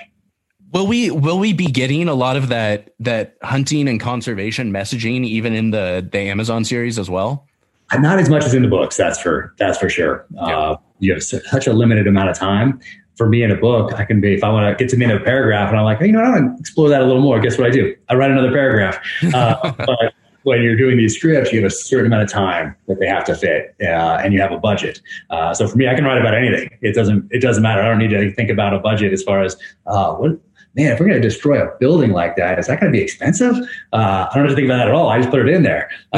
Will 0.72 0.86
we 0.86 1.10
will 1.10 1.38
we 1.38 1.52
be 1.52 1.66
getting 1.66 2.08
a 2.08 2.14
lot 2.14 2.36
of 2.36 2.48
that 2.48 2.94
that 3.00 3.36
hunting 3.42 3.86
and 3.86 4.00
conservation 4.00 4.72
messaging 4.72 5.26
even 5.26 5.52
in 5.52 5.72
the 5.72 6.08
the 6.10 6.20
Amazon 6.20 6.64
series 6.64 6.98
as 6.98 7.10
well? 7.10 7.47
Not 7.96 8.18
as 8.18 8.28
much 8.28 8.44
as 8.44 8.54
in 8.54 8.62
the 8.62 8.68
books. 8.68 8.96
That's 8.96 9.20
for 9.20 9.54
that's 9.58 9.78
for 9.78 9.88
sure. 9.88 10.26
Yeah. 10.30 10.42
Uh, 10.42 10.76
you 10.98 11.12
have 11.12 11.22
such 11.22 11.66
a 11.66 11.72
limited 11.72 12.06
amount 12.06 12.28
of 12.28 12.36
time. 12.36 12.80
For 13.16 13.28
me 13.28 13.42
in 13.42 13.50
a 13.50 13.56
book, 13.56 13.92
I 13.94 14.04
can 14.04 14.20
be, 14.20 14.34
if 14.34 14.44
I 14.44 14.48
want 14.48 14.66
to 14.70 14.80
get 14.80 14.90
to 14.90 14.96
the 14.96 15.02
end 15.02 15.12
of 15.12 15.22
a 15.22 15.24
paragraph 15.24 15.70
and 15.70 15.78
I'm 15.78 15.84
like, 15.84 15.98
hey, 15.98 16.06
you 16.06 16.12
know, 16.12 16.20
I 16.20 16.30
want 16.30 16.56
to 16.56 16.60
explore 16.60 16.88
that 16.88 17.02
a 17.02 17.04
little 17.04 17.22
more. 17.22 17.40
Guess 17.40 17.58
what 17.58 17.66
I 17.66 17.70
do? 17.70 17.96
I 18.08 18.14
write 18.14 18.30
another 18.30 18.52
paragraph. 18.52 18.98
Uh, 19.34 19.72
but 19.72 20.14
when 20.48 20.62
you're 20.62 20.76
doing 20.76 20.96
these 20.96 21.16
scripts, 21.16 21.52
you 21.52 21.60
have 21.60 21.70
a 21.70 21.74
certain 21.74 22.06
amount 22.06 22.22
of 22.22 22.30
time 22.30 22.74
that 22.86 22.98
they 22.98 23.06
have 23.06 23.24
to 23.24 23.34
fit, 23.34 23.74
uh, 23.82 24.20
and 24.22 24.32
you 24.32 24.40
have 24.40 24.52
a 24.52 24.58
budget. 24.58 25.00
Uh, 25.30 25.52
so 25.52 25.68
for 25.68 25.76
me, 25.76 25.88
I 25.88 25.94
can 25.94 26.04
write 26.04 26.18
about 26.18 26.34
anything. 26.34 26.70
It 26.80 26.94
doesn't 26.94 27.28
it 27.30 27.40
doesn't 27.40 27.62
matter. 27.62 27.82
I 27.82 27.88
don't 27.88 27.98
need 27.98 28.10
to 28.10 28.32
think 28.34 28.50
about 28.50 28.72
a 28.72 28.78
budget 28.78 29.12
as 29.12 29.22
far 29.22 29.42
as 29.42 29.56
uh, 29.86 30.14
what 30.14 30.38
man. 30.74 30.92
If 30.92 31.00
we're 31.00 31.06
going 31.06 31.20
to 31.20 31.28
destroy 31.28 31.62
a 31.62 31.76
building 31.78 32.12
like 32.12 32.36
that, 32.36 32.58
is 32.58 32.66
that 32.68 32.80
going 32.80 32.92
to 32.92 32.96
be 32.96 33.02
expensive? 33.02 33.56
Uh, 33.92 34.26
I 34.30 34.34
don't 34.34 34.44
have 34.44 34.50
to 34.50 34.54
think 34.54 34.66
about 34.66 34.78
that 34.78 34.88
at 34.88 34.94
all. 34.94 35.08
I 35.08 35.18
just 35.18 35.30
put 35.30 35.40
it 35.40 35.48
in 35.48 35.62
there. 35.62 35.90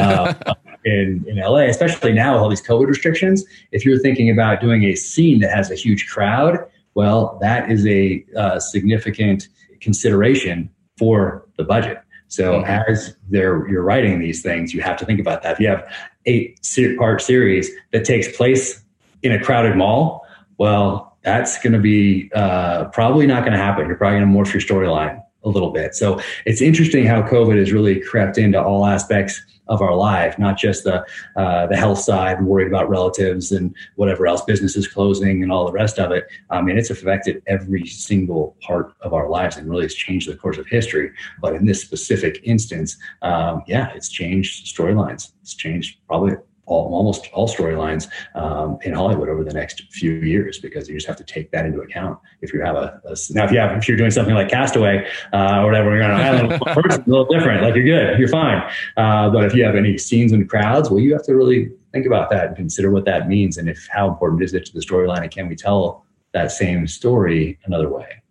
In, 0.83 1.23
in 1.27 1.37
LA, 1.37 1.65
especially 1.65 2.11
now 2.11 2.33
with 2.33 2.41
all 2.41 2.49
these 2.49 2.65
COVID 2.65 2.87
restrictions, 2.87 3.45
if 3.71 3.85
you're 3.85 3.99
thinking 3.99 4.29
about 4.29 4.61
doing 4.61 4.83
a 4.83 4.95
scene 4.95 5.39
that 5.41 5.51
has 5.51 5.69
a 5.69 5.75
huge 5.75 6.07
crowd, 6.07 6.57
well, 6.95 7.37
that 7.41 7.71
is 7.71 7.85
a 7.85 8.25
uh, 8.35 8.59
significant 8.59 9.47
consideration 9.79 10.69
for 10.97 11.47
the 11.57 11.63
budget. 11.63 12.01
So 12.27 12.53
mm-hmm. 12.53 12.91
as 12.91 13.15
they're, 13.29 13.67
you're 13.67 13.83
writing 13.83 14.19
these 14.19 14.41
things, 14.41 14.73
you 14.73 14.81
have 14.81 14.97
to 14.97 15.05
think 15.05 15.19
about 15.19 15.43
that. 15.43 15.53
If 15.53 15.59
you 15.59 15.67
have 15.67 15.87
eight 16.25 16.59
part 16.97 17.21
series 17.21 17.69
that 17.91 18.05
takes 18.05 18.35
place 18.35 18.81
in 19.21 19.31
a 19.31 19.43
crowded 19.43 19.75
mall, 19.75 20.25
well, 20.57 21.17
that's 21.23 21.61
going 21.61 21.73
to 21.73 21.79
be 21.79 22.31
uh, 22.33 22.85
probably 22.85 23.27
not 23.27 23.41
going 23.41 23.51
to 23.51 23.59
happen. 23.59 23.87
You're 23.87 23.97
probably 23.97 24.19
going 24.19 24.31
to 24.31 24.37
morph 24.37 24.53
your 24.53 24.61
storyline 24.61 25.21
a 25.43 25.49
little 25.49 25.71
bit. 25.71 25.95
So 25.95 26.19
it's 26.45 26.61
interesting 26.61 27.05
how 27.05 27.21
COVID 27.21 27.57
has 27.57 27.71
really 27.71 27.99
crept 27.99 28.37
into 28.37 28.61
all 28.61 28.85
aspects 28.85 29.41
of 29.67 29.81
our 29.81 29.95
life, 29.95 30.37
not 30.37 30.57
just 30.57 30.83
the 30.83 31.03
uh, 31.37 31.65
the 31.67 31.77
health 31.77 31.99
side, 31.99 32.43
worried 32.43 32.67
about 32.67 32.89
relatives 32.89 33.51
and 33.51 33.73
whatever 33.95 34.27
else, 34.27 34.43
businesses 34.43 34.87
closing 34.87 35.43
and 35.43 35.51
all 35.51 35.65
the 35.65 35.71
rest 35.71 35.97
of 35.97 36.11
it. 36.11 36.27
I 36.49 36.61
mean, 36.61 36.77
it's 36.77 36.89
affected 36.89 37.41
every 37.47 37.85
single 37.85 38.57
part 38.61 38.93
of 39.01 39.13
our 39.13 39.29
lives 39.29 39.57
and 39.57 39.69
really 39.69 39.83
has 39.83 39.95
changed 39.95 40.29
the 40.29 40.35
course 40.35 40.57
of 40.57 40.67
history. 40.67 41.11
But 41.39 41.55
in 41.55 41.65
this 41.65 41.81
specific 41.81 42.41
instance, 42.43 42.97
um, 43.21 43.63
yeah, 43.65 43.91
it's 43.95 44.09
changed 44.09 44.75
storylines. 44.75 45.31
It's 45.41 45.55
changed 45.55 45.99
probably 46.05 46.35
all, 46.71 46.93
almost 46.93 47.27
all 47.33 47.47
storylines 47.47 48.07
um, 48.35 48.77
in 48.83 48.93
Hollywood 48.93 49.29
over 49.29 49.43
the 49.43 49.53
next 49.53 49.83
few 49.91 50.13
years 50.13 50.59
because 50.59 50.87
you 50.87 50.95
just 50.95 51.07
have 51.07 51.17
to 51.17 51.23
take 51.23 51.51
that 51.51 51.65
into 51.65 51.81
account. 51.81 52.17
If 52.41 52.53
you 52.53 52.61
have 52.61 52.75
a, 52.75 53.01
a 53.05 53.15
now, 53.31 53.45
if 53.45 53.51
you 53.51 53.59
have 53.59 53.77
if 53.77 53.87
you're 53.87 53.97
doing 53.97 54.11
something 54.11 54.33
like 54.33 54.49
Castaway 54.49 55.05
uh, 55.33 55.59
or 55.59 55.65
whatever, 55.65 55.93
you're 55.93 56.03
on 56.03 56.11
an 56.11 56.21
island, 56.21 56.61
it's 56.85 56.95
a 56.95 57.09
little 57.09 57.25
different. 57.25 57.61
Like 57.61 57.75
you're 57.75 57.85
good, 57.85 58.17
you're 58.19 58.29
fine. 58.29 58.61
Uh, 58.97 59.29
but 59.29 59.43
if 59.43 59.53
you 59.53 59.63
have 59.63 59.75
any 59.75 59.97
scenes 59.97 60.31
and 60.31 60.49
crowds, 60.49 60.89
well, 60.89 60.99
you 60.99 61.13
have 61.13 61.23
to 61.25 61.35
really 61.35 61.69
think 61.91 62.05
about 62.05 62.29
that 62.29 62.47
and 62.47 62.55
consider 62.55 62.89
what 62.89 63.05
that 63.05 63.27
means 63.27 63.57
and 63.57 63.67
if 63.67 63.87
how 63.91 64.07
important 64.07 64.41
is 64.41 64.53
it 64.53 64.65
to 64.65 64.73
the 64.73 64.79
storyline 64.79 65.23
and 65.23 65.31
can 65.31 65.49
we 65.49 65.55
tell 65.55 66.05
that 66.31 66.51
same 66.51 66.87
story 66.87 67.59
another 67.65 67.89
way. 67.89 68.21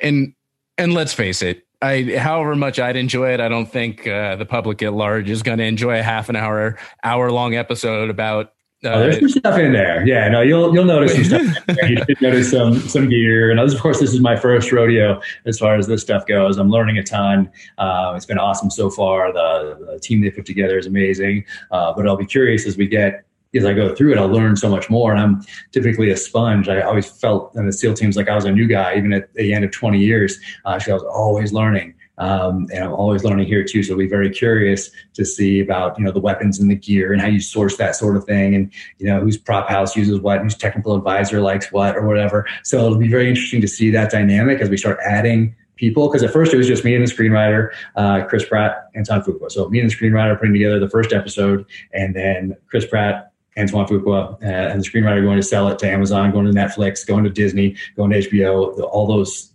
And 0.00 0.34
and 0.78 0.92
let's 0.92 1.12
face 1.12 1.42
it, 1.42 1.63
I, 1.82 2.16
however 2.16 2.54
much 2.54 2.78
I'd 2.78 2.96
enjoy 2.96 3.34
it, 3.34 3.40
I 3.40 3.48
don't 3.48 3.70
think 3.70 4.06
uh, 4.06 4.36
the 4.36 4.46
public 4.46 4.82
at 4.82 4.92
large 4.92 5.28
is 5.28 5.42
going 5.42 5.58
to 5.58 5.64
enjoy 5.64 5.98
a 5.98 6.02
half 6.02 6.28
an 6.28 6.36
hour, 6.36 6.78
hour 7.02 7.30
long 7.30 7.54
episode 7.54 8.10
about. 8.10 8.52
Uh, 8.84 8.88
oh, 8.88 9.00
there's 9.00 9.18
some 9.18 9.28
stuff 9.28 9.58
in 9.58 9.72
there. 9.72 10.06
Yeah, 10.06 10.28
no, 10.28 10.42
you'll 10.42 10.74
you'll 10.74 10.84
notice 10.84 11.14
some 11.14 11.24
stuff. 11.24 11.76
you 11.88 11.96
should 11.96 12.20
notice 12.20 12.50
some 12.50 12.78
some 12.80 13.08
gear, 13.08 13.50
and 13.50 13.58
of 13.58 13.80
course, 13.80 14.00
this 14.00 14.12
is 14.12 14.20
my 14.20 14.36
first 14.36 14.72
rodeo 14.72 15.20
as 15.46 15.58
far 15.58 15.76
as 15.76 15.86
this 15.86 16.02
stuff 16.02 16.26
goes. 16.26 16.58
I'm 16.58 16.68
learning 16.68 16.98
a 16.98 17.02
ton. 17.02 17.50
Uh, 17.78 18.12
it's 18.14 18.26
been 18.26 18.38
awesome 18.38 18.70
so 18.70 18.90
far. 18.90 19.32
The, 19.32 19.92
the, 19.92 20.00
team 20.00 20.20
they 20.20 20.30
put 20.30 20.44
together 20.44 20.78
is 20.78 20.86
amazing. 20.86 21.46
Uh, 21.70 21.94
but 21.94 22.06
I'll 22.06 22.16
be 22.16 22.26
curious 22.26 22.66
as 22.66 22.76
we 22.76 22.86
get 22.86 23.24
as 23.54 23.64
I 23.64 23.72
go 23.72 23.94
through 23.94 24.12
it, 24.12 24.18
I'll 24.18 24.28
learn 24.28 24.56
so 24.56 24.68
much 24.68 24.90
more. 24.90 25.12
And 25.12 25.20
I'm 25.20 25.44
typically 25.72 26.10
a 26.10 26.16
sponge. 26.16 26.68
I 26.68 26.80
always 26.80 27.10
felt 27.10 27.54
in 27.56 27.66
the 27.66 27.72
SEAL 27.72 27.94
teams 27.94 28.16
like 28.16 28.28
I 28.28 28.34
was 28.34 28.44
a 28.44 28.52
new 28.52 28.66
guy, 28.66 28.96
even 28.96 29.12
at 29.12 29.32
the 29.34 29.52
end 29.54 29.64
of 29.64 29.70
20 29.70 29.98
years. 29.98 30.38
Uh, 30.64 30.78
I 30.86 30.92
was 30.92 31.02
always 31.02 31.52
learning. 31.52 31.94
Um, 32.18 32.68
and 32.72 32.84
I'm 32.84 32.92
always 32.92 33.24
learning 33.24 33.46
here 33.46 33.64
too. 33.64 33.82
So 33.82 33.96
be 33.96 34.06
very 34.06 34.30
curious 34.30 34.90
to 35.14 35.24
see 35.24 35.60
about, 35.60 35.98
you 35.98 36.04
know, 36.04 36.12
the 36.12 36.20
weapons 36.20 36.60
and 36.60 36.70
the 36.70 36.76
gear 36.76 37.12
and 37.12 37.20
how 37.20 37.26
you 37.26 37.40
source 37.40 37.76
that 37.78 37.96
sort 37.96 38.16
of 38.16 38.24
thing. 38.24 38.54
And, 38.54 38.72
you 38.98 39.06
know, 39.06 39.20
whose 39.20 39.36
prop 39.36 39.68
house 39.68 39.96
uses 39.96 40.20
what, 40.20 40.40
whose 40.40 40.56
technical 40.56 40.94
advisor 40.94 41.40
likes 41.40 41.72
what 41.72 41.96
or 41.96 42.06
whatever. 42.06 42.46
So 42.62 42.86
it'll 42.86 42.98
be 42.98 43.08
very 43.08 43.28
interesting 43.28 43.60
to 43.62 43.68
see 43.68 43.90
that 43.90 44.10
dynamic 44.10 44.60
as 44.60 44.70
we 44.70 44.76
start 44.76 44.98
adding 45.04 45.56
people 45.76 46.08
because 46.08 46.22
at 46.22 46.32
first 46.32 46.54
it 46.54 46.56
was 46.56 46.68
just 46.68 46.84
me 46.84 46.94
and 46.94 47.04
the 47.04 47.12
screenwriter 47.12 47.70
uh, 47.96 48.24
chris 48.26 48.44
pratt 48.44 48.88
and 48.94 49.08
Antoine 49.10 49.34
Fuqua 49.34 49.50
so 49.50 49.68
me 49.68 49.80
and 49.80 49.90
the 49.90 49.94
screenwriter 49.94 50.38
putting 50.38 50.52
together 50.52 50.78
the 50.78 50.88
first 50.88 51.12
episode 51.12 51.66
and 51.92 52.14
then 52.14 52.56
chris 52.68 52.86
pratt 52.86 53.32
Antoine 53.58 53.86
Fuqua 53.86 54.32
uh, 54.42 54.46
and 54.46 54.82
the 54.82 54.88
screenwriter 54.88 55.22
going 55.22 55.36
to 55.36 55.42
sell 55.42 55.68
it 55.68 55.78
to 55.80 55.90
Amazon, 55.90 56.30
going 56.32 56.46
to 56.46 56.52
Netflix, 56.52 57.06
going 57.06 57.24
to 57.24 57.30
Disney, 57.30 57.76
going 57.96 58.10
to 58.10 58.18
HBO, 58.18 58.80
all 58.90 59.06
those. 59.06 59.52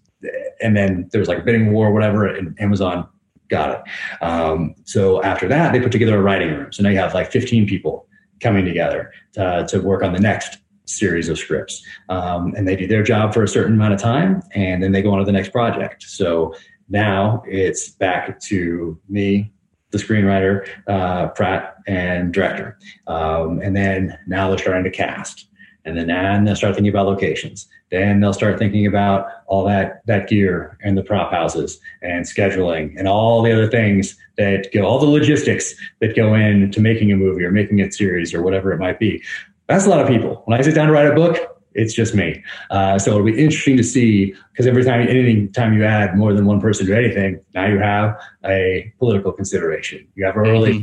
And 0.62 0.76
then 0.76 1.10
there's 1.12 1.28
like 1.28 1.40
a 1.40 1.42
bidding 1.42 1.72
war, 1.72 1.92
whatever, 1.92 2.28
and 2.28 2.60
Amazon 2.62 3.08
got 3.50 3.72
it. 3.72 4.24
Um, 4.24 4.76
so 4.86 5.22
after 5.24 5.48
that, 5.48 5.74
they 5.74 5.80
put 5.80 5.92
together 5.92 6.18
a 6.18 6.22
writing 6.22 6.50
room. 6.50 6.72
So 6.72 6.84
now 6.84 6.90
you 6.90 6.98
have 6.98 7.14
like 7.14 7.32
15 7.32 7.68
people 7.68 8.08
coming 8.42 8.66
together 8.66 9.12
to, 9.34 9.66
to 9.70 9.80
work 9.80 10.04
on 10.04 10.14
the 10.14 10.20
next 10.20 10.60
series 10.86 11.30
of 11.30 11.38
scripts. 11.38 11.84
Um, 12.10 12.54
and 12.56 12.68
they 12.68 12.76
do 12.76 12.88
their 12.88 13.04
job 13.04 13.34
for 13.34 13.44
a 13.44 13.48
certain 13.48 13.74
amount 13.74 13.94
of 13.94 14.00
time, 14.00 14.42
and 14.54 14.82
then 14.82 14.92
they 14.92 15.02
go 15.02 15.12
on 15.12 15.20
to 15.20 15.26
the 15.26 15.32
next 15.32 15.50
project. 15.50 16.04
So 16.04 16.56
now 16.90 17.44
it's 17.48 17.90
back 17.90 18.40
to 18.42 19.00
me, 19.08 19.52
the 19.92 19.98
screenwriter, 19.98 20.68
uh, 20.88 21.28
Pratt, 21.30 21.78
and 21.88 22.34
director. 22.34 22.78
Um, 23.08 23.60
and 23.62 23.76
then 23.76 24.18
now 24.28 24.50
they're 24.50 24.58
starting 24.58 24.84
to 24.84 24.92
cast. 24.92 25.48
And 25.86 25.98
then, 25.98 26.10
and 26.10 26.46
they'll 26.46 26.56
start 26.56 26.76
thinking 26.76 26.92
about 26.92 27.08
locations. 27.08 27.68
Then 27.90 28.20
they'll 28.20 28.34
start 28.34 28.60
thinking 28.60 28.86
about 28.86 29.28
all 29.48 29.64
that 29.66 30.06
that 30.06 30.28
gear 30.28 30.78
and 30.84 30.98
the 30.98 31.02
prop 31.02 31.32
houses 31.32 31.80
and 32.04 32.26
scheduling 32.26 32.94
and 32.98 33.08
all 33.08 33.42
the 33.42 33.52
other 33.52 33.68
things 33.68 34.16
that 34.38 34.68
go, 34.74 34.84
all 34.84 35.00
the 35.00 35.08
logistics 35.08 35.74
that 36.02 36.16
go 36.16 36.36
into 36.36 36.80
making 36.80 37.12
a 37.12 37.16
movie 37.16 37.44
or 37.44 37.52
making 37.52 37.82
a 37.82 37.92
series 37.92 38.34
or 38.34 38.44
whatever 38.44 38.72
it 38.72 38.78
might 38.78 39.00
be. 39.00 39.24
That's 39.68 39.86
a 39.86 39.90
lot 39.90 40.02
of 40.02 40.08
people. 40.08 40.44
When 40.46 40.60
I 40.60 40.62
sit 40.62 40.76
down 40.76 40.88
to 40.88 40.94
write 40.94 41.08
a 41.08 41.16
book, 41.16 41.59
it's 41.74 41.94
just 41.94 42.16
me. 42.16 42.44
Uh, 42.70 42.98
so 42.98 43.12
it'll 43.12 43.26
be 43.26 43.40
interesting 43.40 43.78
to 43.78 43.84
see 43.84 44.34
because 44.52 44.68
every 44.68 44.84
time, 44.84 45.08
any 45.08 45.48
time 45.48 45.74
you 45.74 45.86
add 45.86 46.18
more 46.18 46.34
than 46.34 46.46
one 46.46 46.60
person 46.60 46.86
to 46.88 46.98
anything, 46.98 47.40
now 47.54 47.68
you 47.68 47.80
have 47.80 48.20
a 48.46 48.92
political 49.00 49.32
consideration. 49.32 50.08
You 50.16 50.26
have 50.26 50.36
a 50.36 50.40
mm-hmm. 50.40 50.82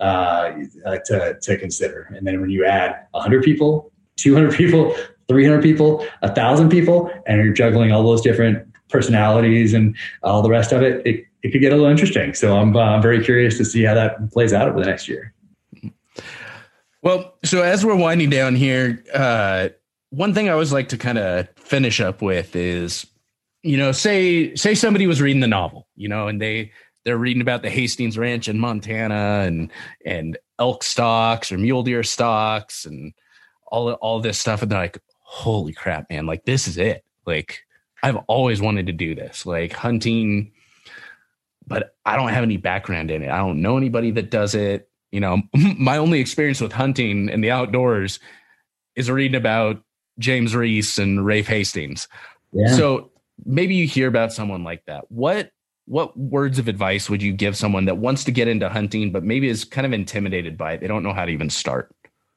uh, 0.00 0.98
to 1.06 1.38
to 1.40 1.56
consider, 1.58 2.12
and 2.16 2.26
then 2.26 2.40
when 2.40 2.50
you 2.50 2.64
add 2.64 3.06
hundred 3.14 3.42
people, 3.42 3.92
two 4.16 4.34
hundred 4.34 4.54
people, 4.54 4.94
three 5.28 5.44
hundred 5.44 5.62
people, 5.62 6.06
a 6.22 6.34
thousand 6.34 6.68
people, 6.68 7.10
and 7.26 7.42
you're 7.42 7.52
juggling 7.52 7.92
all 7.92 8.02
those 8.02 8.20
different 8.20 8.66
personalities 8.88 9.74
and 9.74 9.96
all 10.22 10.42
the 10.42 10.48
rest 10.48 10.72
of 10.72 10.82
it, 10.82 11.06
it, 11.06 11.24
it 11.42 11.52
could 11.52 11.60
get 11.60 11.72
a 11.72 11.76
little 11.76 11.90
interesting. 11.90 12.34
So 12.34 12.56
I'm, 12.56 12.74
uh, 12.76 12.80
I'm 12.80 13.02
very 13.02 13.22
curious 13.22 13.58
to 13.58 13.64
see 13.64 13.84
how 13.84 13.94
that 13.94 14.32
plays 14.32 14.52
out 14.52 14.68
over 14.68 14.80
the 14.80 14.86
next 14.86 15.08
year. 15.08 15.34
Well, 17.02 17.34
so 17.44 17.62
as 17.62 17.84
we're 17.84 17.96
winding 17.96 18.30
down 18.30 18.56
here, 18.56 19.04
uh, 19.14 19.68
one 20.10 20.34
thing 20.34 20.48
I 20.48 20.52
always 20.52 20.72
like 20.72 20.88
to 20.90 20.98
kind 20.98 21.18
of 21.18 21.48
finish 21.56 22.00
up 22.00 22.22
with 22.22 22.56
is, 22.56 23.06
you 23.62 23.76
know, 23.76 23.92
say 23.92 24.54
say 24.54 24.74
somebody 24.74 25.06
was 25.06 25.20
reading 25.20 25.40
the 25.40 25.46
novel, 25.46 25.88
you 25.96 26.08
know, 26.08 26.28
and 26.28 26.40
they 26.40 26.72
they're 27.04 27.18
reading 27.18 27.42
about 27.42 27.62
the 27.62 27.70
Hastings 27.70 28.18
Ranch 28.18 28.48
in 28.48 28.58
Montana 28.58 29.44
and 29.46 29.70
and 30.04 30.38
elk 30.58 30.82
stocks 30.82 31.52
or 31.52 31.58
mule 31.58 31.82
deer 31.82 32.02
stocks 32.02 32.84
and 32.84 33.12
all 33.66 33.92
all 33.94 34.20
this 34.20 34.38
stuff, 34.38 34.62
and 34.62 34.70
they're 34.70 34.78
like, 34.78 34.98
"Holy 35.20 35.72
crap, 35.72 36.08
man! 36.10 36.26
Like 36.26 36.44
this 36.44 36.66
is 36.68 36.78
it! 36.78 37.04
Like 37.26 37.64
I've 38.02 38.16
always 38.28 38.60
wanted 38.60 38.86
to 38.86 38.92
do 38.92 39.14
this, 39.14 39.44
like 39.44 39.72
hunting." 39.72 40.52
But 41.66 41.94
I 42.06 42.16
don't 42.16 42.30
have 42.30 42.44
any 42.44 42.56
background 42.56 43.10
in 43.10 43.22
it. 43.22 43.30
I 43.30 43.38
don't 43.38 43.60
know 43.60 43.76
anybody 43.76 44.10
that 44.12 44.30
does 44.30 44.54
it. 44.54 44.88
You 45.12 45.20
know, 45.20 45.42
my 45.78 45.98
only 45.98 46.20
experience 46.20 46.62
with 46.62 46.72
hunting 46.72 47.28
and 47.28 47.44
the 47.44 47.50
outdoors 47.50 48.20
is 48.96 49.10
reading 49.10 49.36
about 49.36 49.82
James 50.18 50.54
Reese 50.54 50.98
and 50.98 51.24
Rafe 51.24 51.46
Hastings. 51.46 52.08
Yeah. 52.52 52.74
So 52.74 53.10
maybe 53.44 53.74
you 53.74 53.86
hear 53.86 54.08
about 54.08 54.32
someone 54.32 54.64
like 54.64 54.84
that. 54.86 55.10
What 55.10 55.50
what 55.86 56.16
words 56.18 56.58
of 56.58 56.68
advice 56.68 57.08
would 57.08 57.22
you 57.22 57.32
give 57.32 57.56
someone 57.56 57.86
that 57.86 57.96
wants 57.96 58.22
to 58.22 58.30
get 58.30 58.46
into 58.46 58.68
hunting 58.68 59.10
but 59.10 59.24
maybe 59.24 59.48
is 59.48 59.64
kind 59.64 59.86
of 59.86 59.92
intimidated 59.92 60.58
by 60.58 60.72
it? 60.72 60.80
They 60.80 60.86
don't 60.86 61.02
know 61.02 61.14
how 61.14 61.24
to 61.24 61.32
even 61.32 61.48
start. 61.48 61.94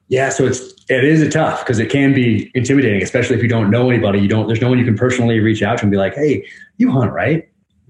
Yeah, 0.07 0.29
so 0.29 0.45
it's 0.45 0.73
it 0.89 1.03
is 1.03 1.21
a 1.21 1.29
tough 1.29 1.59
because 1.59 1.79
it 1.79 1.89
can 1.89 2.13
be 2.13 2.51
intimidating, 2.53 3.01
especially 3.01 3.37
if 3.37 3.41
you 3.41 3.47
don't 3.47 3.69
know 3.69 3.89
anybody. 3.89 4.19
You 4.19 4.27
don't 4.27 4.47
there's 4.47 4.61
no 4.61 4.69
one 4.69 4.77
you 4.77 4.85
can 4.85 4.97
personally 4.97 5.39
reach 5.39 5.63
out 5.63 5.77
to 5.77 5.83
and 5.83 5.91
be 5.91 5.97
like, 5.97 6.15
"Hey, 6.15 6.45
you 6.77 6.91
hunt, 6.91 7.13
right? 7.13 7.47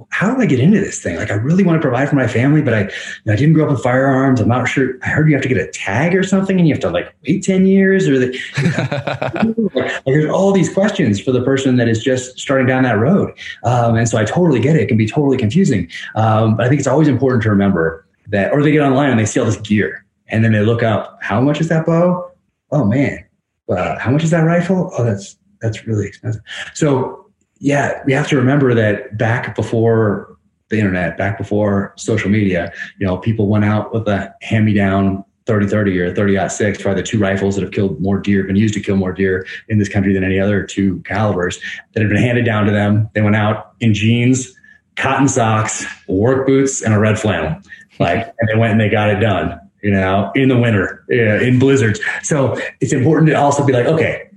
How 0.10 0.34
do 0.34 0.42
I 0.42 0.46
get 0.46 0.60
into 0.60 0.80
this 0.80 1.02
thing? 1.02 1.16
Like, 1.18 1.32
I 1.32 1.36
really 1.36 1.64
want 1.64 1.78
to 1.78 1.82
provide 1.82 2.10
for 2.10 2.16
my 2.16 2.28
family, 2.28 2.62
but 2.62 2.74
I, 2.74 2.82
you 2.82 2.90
know, 3.26 3.34
I 3.34 3.36
didn't 3.36 3.54
grow 3.54 3.66
up 3.66 3.72
with 3.72 3.84
firearms. 3.84 4.40
I'm 4.40 4.48
not 4.48 4.68
sure. 4.68 4.94
I 5.04 5.08
heard 5.08 5.28
you 5.28 5.36
have 5.36 5.44
to 5.44 5.50
get 5.50 5.58
a 5.58 5.68
tag 5.68 6.16
or 6.16 6.24
something, 6.24 6.58
and 6.58 6.68
you 6.68 6.74
have 6.74 6.82
to 6.82 6.90
like 6.90 7.14
wait 7.28 7.44
ten 7.44 7.66
years, 7.66 8.08
or 8.08 8.18
the, 8.20 8.38
you 8.58 9.64
know, 9.64 9.70
like, 9.76 10.04
there's 10.06 10.30
all 10.30 10.52
these 10.52 10.74
questions 10.74 11.20
for 11.20 11.32
the 11.32 11.44
person 11.44 11.78
that 11.78 11.88
is 11.88 12.04
just 12.04 12.40
starting 12.40 12.68
down 12.68 12.84
that 12.84 12.98
road. 13.00 13.32
Um, 13.64 13.96
and 13.96 14.08
so 14.08 14.18
I 14.18 14.26
totally 14.26 14.60
get 14.60 14.76
it. 14.76 14.84
It 14.84 14.88
can 14.88 14.98
be 14.98 15.08
totally 15.08 15.38
confusing, 15.38 15.90
um, 16.16 16.56
but 16.56 16.66
I 16.66 16.70
think 16.70 16.80
it's 16.80 16.88
always 16.88 17.08
important 17.08 17.44
to 17.44 17.50
remember 17.50 18.06
that. 18.28 18.52
Or 18.52 18.64
they 18.64 18.72
get 18.72 18.82
online 18.82 19.12
and 19.12 19.20
they 19.20 19.26
see 19.26 19.40
all 19.40 19.46
this 19.46 19.58
gear, 19.58 20.06
and 20.28 20.44
then 20.44 20.52
they 20.52 20.62
look 20.62 20.84
up 20.84 21.20
how 21.22 21.42
much 21.42 21.62
is 21.62 21.70
that 21.70 21.86
bow? 21.86 22.32
Oh 22.72 22.86
man, 22.86 23.24
uh, 23.70 24.00
how 24.00 24.12
much 24.12 24.24
is 24.24 24.32
that 24.32 24.42
rifle? 24.42 24.92
Oh, 24.98 25.04
that's 25.04 25.38
that's 25.62 25.86
really 25.86 26.08
expensive. 26.08 26.42
So 26.74 27.21
yeah, 27.62 28.02
we 28.06 28.12
have 28.12 28.28
to 28.30 28.36
remember 28.36 28.74
that 28.74 29.18
back 29.18 29.56
before 29.56 30.36
the 30.70 30.80
internet, 30.80 31.16
back 31.16 31.38
before 31.38 31.94
social 31.96 32.30
media, 32.30 32.74
you 32.98 33.06
know, 33.06 33.18
people 33.18 33.48
went 33.48 33.64
out 33.64 33.94
with 33.94 34.08
a 34.08 34.34
hand 34.42 34.66
me 34.66 34.74
down 34.74 35.24
30 35.46 35.68
30 35.68 36.00
or 36.00 36.16
30 36.16 36.50
6, 36.50 36.82
probably 36.82 37.02
the 37.02 37.08
two 37.08 37.20
rifles 37.20 37.56
that 37.56 37.62
have 37.62 37.72
killed 37.72 38.02
more 38.02 38.20
deer, 38.20 38.44
been 38.44 38.56
used 38.56 38.74
to 38.74 38.80
kill 38.80 38.96
more 38.96 39.14
deer 39.14 39.46
in 39.70 39.78
this 39.78 39.90
country 39.90 40.12
than 40.12 40.24
any 40.24 40.40
other 40.40 40.64
two 40.66 41.00
calibers 41.02 41.60
that 41.94 42.02
have 42.02 42.10
been 42.10 42.22
handed 42.22 42.46
down 42.46 42.66
to 42.66 42.72
them. 42.72 43.08
They 43.14 43.22
went 43.22 43.36
out 43.36 43.74
in 43.80 43.94
jeans, 43.94 44.56
cotton 44.96 45.28
socks, 45.28 45.86
work 46.08 46.48
boots, 46.48 46.82
and 46.82 46.96
a 46.96 47.00
red 47.00 47.20
flannel. 47.20 47.62
Like, 48.00 48.34
and 48.40 48.50
they 48.50 48.56
went 48.58 48.72
and 48.72 48.82
they 48.82 48.90
got 48.90 49.10
it 49.10 49.20
done, 49.20 49.60
you 49.84 49.92
know, 49.92 50.32
in 50.34 50.50
the 50.50 50.58
winter, 50.58 51.06
in 51.10 51.60
blizzards. 51.60 52.00
So 52.24 52.58
it's 52.80 52.94
important 52.94 53.30
to 53.30 53.36
also 53.36 53.64
be 53.64 53.74
like, 53.74 53.86
okay, 53.86 54.31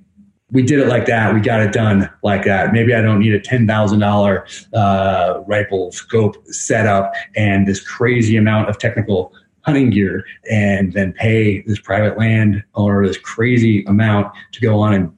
we 0.54 0.62
did 0.62 0.78
it 0.78 0.86
like 0.86 1.04
that. 1.06 1.34
We 1.34 1.40
got 1.40 1.60
it 1.60 1.72
done 1.72 2.08
like 2.22 2.44
that. 2.44 2.72
Maybe 2.72 2.94
I 2.94 3.02
don't 3.02 3.18
need 3.18 3.34
a 3.34 3.40
ten 3.40 3.66
thousand 3.66 4.02
uh, 4.02 5.42
rifle 5.46 5.92
scope 5.92 6.36
setup 6.46 7.12
and 7.36 7.66
this 7.66 7.80
crazy 7.80 8.36
amount 8.36 8.70
of 8.70 8.78
technical 8.78 9.34
hunting 9.62 9.90
gear, 9.90 10.24
and 10.50 10.92
then 10.92 11.12
pay 11.12 11.62
this 11.62 11.80
private 11.80 12.16
land 12.16 12.62
or 12.74 13.06
this 13.06 13.18
crazy 13.18 13.84
amount 13.84 14.32
to 14.52 14.60
go 14.60 14.80
on 14.80 14.94
and 14.94 15.12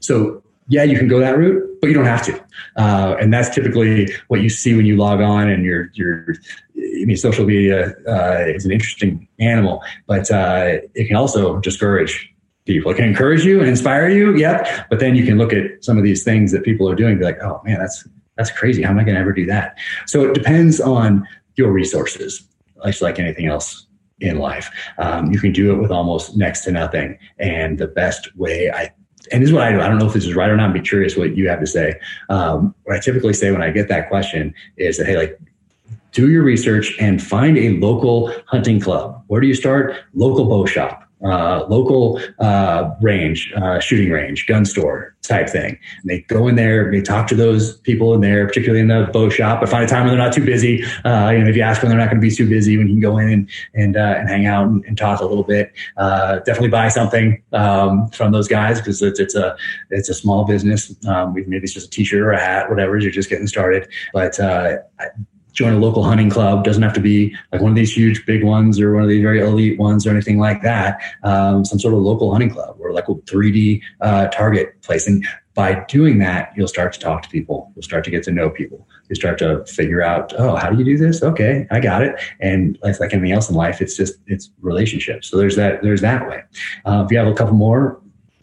so. 0.00 0.42
Yeah, 0.70 0.82
you 0.82 0.98
can 0.98 1.08
go 1.08 1.18
that 1.18 1.38
route, 1.38 1.66
but 1.80 1.86
you 1.86 1.94
don't 1.94 2.04
have 2.04 2.22
to. 2.26 2.38
Uh, 2.76 3.16
and 3.18 3.32
that's 3.32 3.48
typically 3.54 4.12
what 4.26 4.42
you 4.42 4.50
see 4.50 4.76
when 4.76 4.84
you 4.84 4.98
log 4.98 5.22
on 5.22 5.48
and 5.48 5.64
you're, 5.64 5.90
you're 5.94 6.34
I 6.76 7.06
mean, 7.06 7.16
social 7.16 7.46
media 7.46 7.94
uh, 8.06 8.44
is 8.46 8.66
an 8.66 8.72
interesting 8.72 9.26
animal, 9.40 9.82
but 10.06 10.30
uh, 10.30 10.80
it 10.94 11.06
can 11.06 11.16
also 11.16 11.58
discourage 11.60 12.30
people. 12.68 12.92
It 12.92 12.96
can 12.96 13.04
encourage 13.04 13.44
you 13.44 13.58
and 13.58 13.68
inspire 13.68 14.08
you, 14.08 14.36
yep. 14.36 14.86
But 14.88 15.00
then 15.00 15.16
you 15.16 15.24
can 15.24 15.38
look 15.38 15.52
at 15.52 15.82
some 15.82 15.98
of 15.98 16.04
these 16.04 16.22
things 16.22 16.52
that 16.52 16.62
people 16.62 16.88
are 16.88 16.94
doing, 16.94 17.18
be 17.18 17.24
like, 17.24 17.42
oh 17.42 17.60
man, 17.64 17.78
that's 17.78 18.06
that's 18.36 18.52
crazy. 18.52 18.82
How 18.82 18.90
am 18.90 18.98
I 19.00 19.02
going 19.02 19.16
to 19.16 19.20
ever 19.20 19.32
do 19.32 19.46
that? 19.46 19.76
So 20.06 20.24
it 20.28 20.34
depends 20.34 20.80
on 20.80 21.26
your 21.56 21.72
resources, 21.72 22.44
just 22.86 23.02
like 23.02 23.18
anything 23.18 23.46
else 23.46 23.86
in 24.20 24.38
life. 24.38 24.70
Um, 24.98 25.32
you 25.32 25.40
can 25.40 25.52
do 25.52 25.72
it 25.72 25.76
with 25.76 25.90
almost 25.90 26.36
next 26.36 26.60
to 26.64 26.70
nothing. 26.70 27.18
And 27.38 27.78
the 27.78 27.88
best 27.88 28.34
way 28.36 28.70
I 28.70 28.92
and 29.32 29.42
this 29.42 29.50
is 29.50 29.54
what 29.54 29.64
I 29.64 29.72
do. 29.72 29.80
I 29.80 29.88
don't 29.88 29.98
know 29.98 30.06
if 30.06 30.14
this 30.14 30.24
is 30.24 30.34
right 30.34 30.48
or 30.48 30.56
not. 30.56 30.66
I'm 30.66 30.72
be 30.72 30.80
curious 30.80 31.16
what 31.16 31.36
you 31.36 31.48
have 31.48 31.60
to 31.60 31.66
say. 31.66 31.98
Um, 32.28 32.74
what 32.84 32.96
I 32.96 33.00
typically 33.00 33.34
say 33.34 33.50
when 33.50 33.62
I 33.62 33.70
get 33.70 33.88
that 33.88 34.08
question 34.08 34.54
is 34.76 34.96
that, 34.96 35.06
hey, 35.06 35.16
like, 35.16 35.38
do 36.12 36.30
your 36.30 36.42
research 36.42 36.96
and 36.98 37.22
find 37.22 37.58
a 37.58 37.70
local 37.78 38.32
hunting 38.46 38.80
club. 38.80 39.22
Where 39.26 39.40
do 39.40 39.46
you 39.46 39.54
start? 39.54 39.96
Local 40.14 40.46
bow 40.46 40.64
shop 40.64 41.07
uh, 41.24 41.64
local 41.68 42.20
uh, 42.38 42.94
range, 43.00 43.52
uh, 43.56 43.80
shooting 43.80 44.10
range, 44.10 44.46
gun 44.46 44.64
store 44.64 45.16
type 45.22 45.48
thing. 45.48 45.78
And 46.00 46.10
they 46.10 46.20
go 46.22 46.48
in 46.48 46.56
there, 46.56 46.90
they 46.90 47.02
talk 47.02 47.26
to 47.28 47.34
those 47.34 47.78
people 47.78 48.14
in 48.14 48.20
there, 48.20 48.46
particularly 48.46 48.80
in 48.80 48.88
the 48.88 49.08
bow 49.12 49.28
shop, 49.28 49.60
but 49.60 49.68
find 49.68 49.84
a 49.84 49.88
time 49.88 50.04
when 50.04 50.14
they're 50.14 50.24
not 50.24 50.32
too 50.32 50.44
busy. 50.44 50.84
Uh, 51.04 51.30
you 51.30 51.42
know, 51.42 51.48
if 51.48 51.56
you 51.56 51.62
ask 51.62 51.82
when 51.82 51.90
they're 51.90 51.98
not 51.98 52.06
going 52.06 52.20
to 52.20 52.26
be 52.26 52.34
too 52.34 52.48
busy, 52.48 52.78
when 52.78 52.86
you 52.86 52.94
can 52.94 53.00
go 53.00 53.18
in 53.18 53.28
and 53.28 53.50
and, 53.74 53.96
uh, 53.96 54.14
and 54.18 54.28
hang 54.28 54.46
out 54.46 54.66
and, 54.66 54.84
and, 54.84 54.96
talk 54.98 55.20
a 55.20 55.24
little 55.24 55.44
bit. 55.44 55.72
Uh, 55.96 56.36
definitely 56.40 56.68
buy 56.68 56.88
something 56.88 57.40
um, 57.52 58.08
from 58.10 58.32
those 58.32 58.48
guys 58.48 58.78
because 58.78 59.00
it's, 59.00 59.20
it's 59.20 59.34
a 59.34 59.56
it's 59.90 60.08
a 60.08 60.14
small 60.14 60.44
business. 60.44 60.94
Um, 61.06 61.34
maybe 61.34 61.58
it's 61.58 61.72
just 61.72 61.86
a 61.86 61.90
t-shirt 61.90 62.20
or 62.20 62.32
a 62.32 62.40
hat, 62.40 62.68
whatever. 62.68 62.98
You're 62.98 63.12
just 63.12 63.30
getting 63.30 63.46
started, 63.46 63.88
but 64.12 64.38
join 65.58 65.74
a 65.74 65.78
local 65.78 66.04
hunting 66.04 66.30
club. 66.30 66.62
Doesn't 66.62 66.84
have 66.84 66.92
to 66.94 67.00
be 67.00 67.34
like 67.52 67.60
one 67.60 67.72
of 67.72 67.76
these 67.76 67.92
huge 67.92 68.24
big 68.24 68.44
ones 68.44 68.80
or 68.80 68.94
one 68.94 69.02
of 69.02 69.08
these 69.08 69.22
very 69.22 69.40
elite 69.40 69.76
ones 69.76 70.06
or 70.06 70.10
anything 70.10 70.38
like 70.38 70.62
that. 70.62 71.00
Um, 71.24 71.64
some 71.64 71.80
sort 71.80 71.94
of 71.94 72.00
local 72.00 72.30
hunting 72.30 72.50
club 72.50 72.76
or 72.78 72.92
like 72.92 73.08
a 73.08 73.14
3D 73.14 73.82
uh, 74.00 74.28
target 74.28 74.80
place. 74.82 75.08
And 75.08 75.26
by 75.54 75.84
doing 75.88 76.20
that, 76.20 76.52
you'll 76.56 76.68
start 76.68 76.92
to 76.92 77.00
talk 77.00 77.22
to 77.22 77.28
people. 77.28 77.72
You'll 77.74 77.82
start 77.82 78.04
to 78.04 78.10
get 78.12 78.22
to 78.22 78.30
know 78.30 78.48
people. 78.48 78.86
You 79.08 79.16
start 79.16 79.36
to 79.38 79.64
figure 79.66 80.00
out, 80.00 80.32
oh, 80.38 80.54
how 80.54 80.70
do 80.70 80.78
you 80.78 80.84
do 80.84 80.96
this? 80.96 81.24
Okay, 81.24 81.66
I 81.72 81.80
got 81.80 82.02
it. 82.02 82.14
And 82.38 82.78
like, 82.84 83.00
like 83.00 83.12
anything 83.12 83.32
else 83.32 83.48
in 83.50 83.56
life, 83.56 83.80
it's 83.80 83.96
just 83.96 84.14
it's 84.28 84.50
relationships. 84.60 85.28
So 85.28 85.36
there's 85.36 85.56
that 85.56 85.82
there's 85.82 86.02
that 86.02 86.28
way. 86.28 86.44
Uh, 86.84 87.02
if 87.04 87.10
you 87.10 87.18
have 87.18 87.26
a 87.26 87.34
couple 87.34 87.54
more 87.54 88.00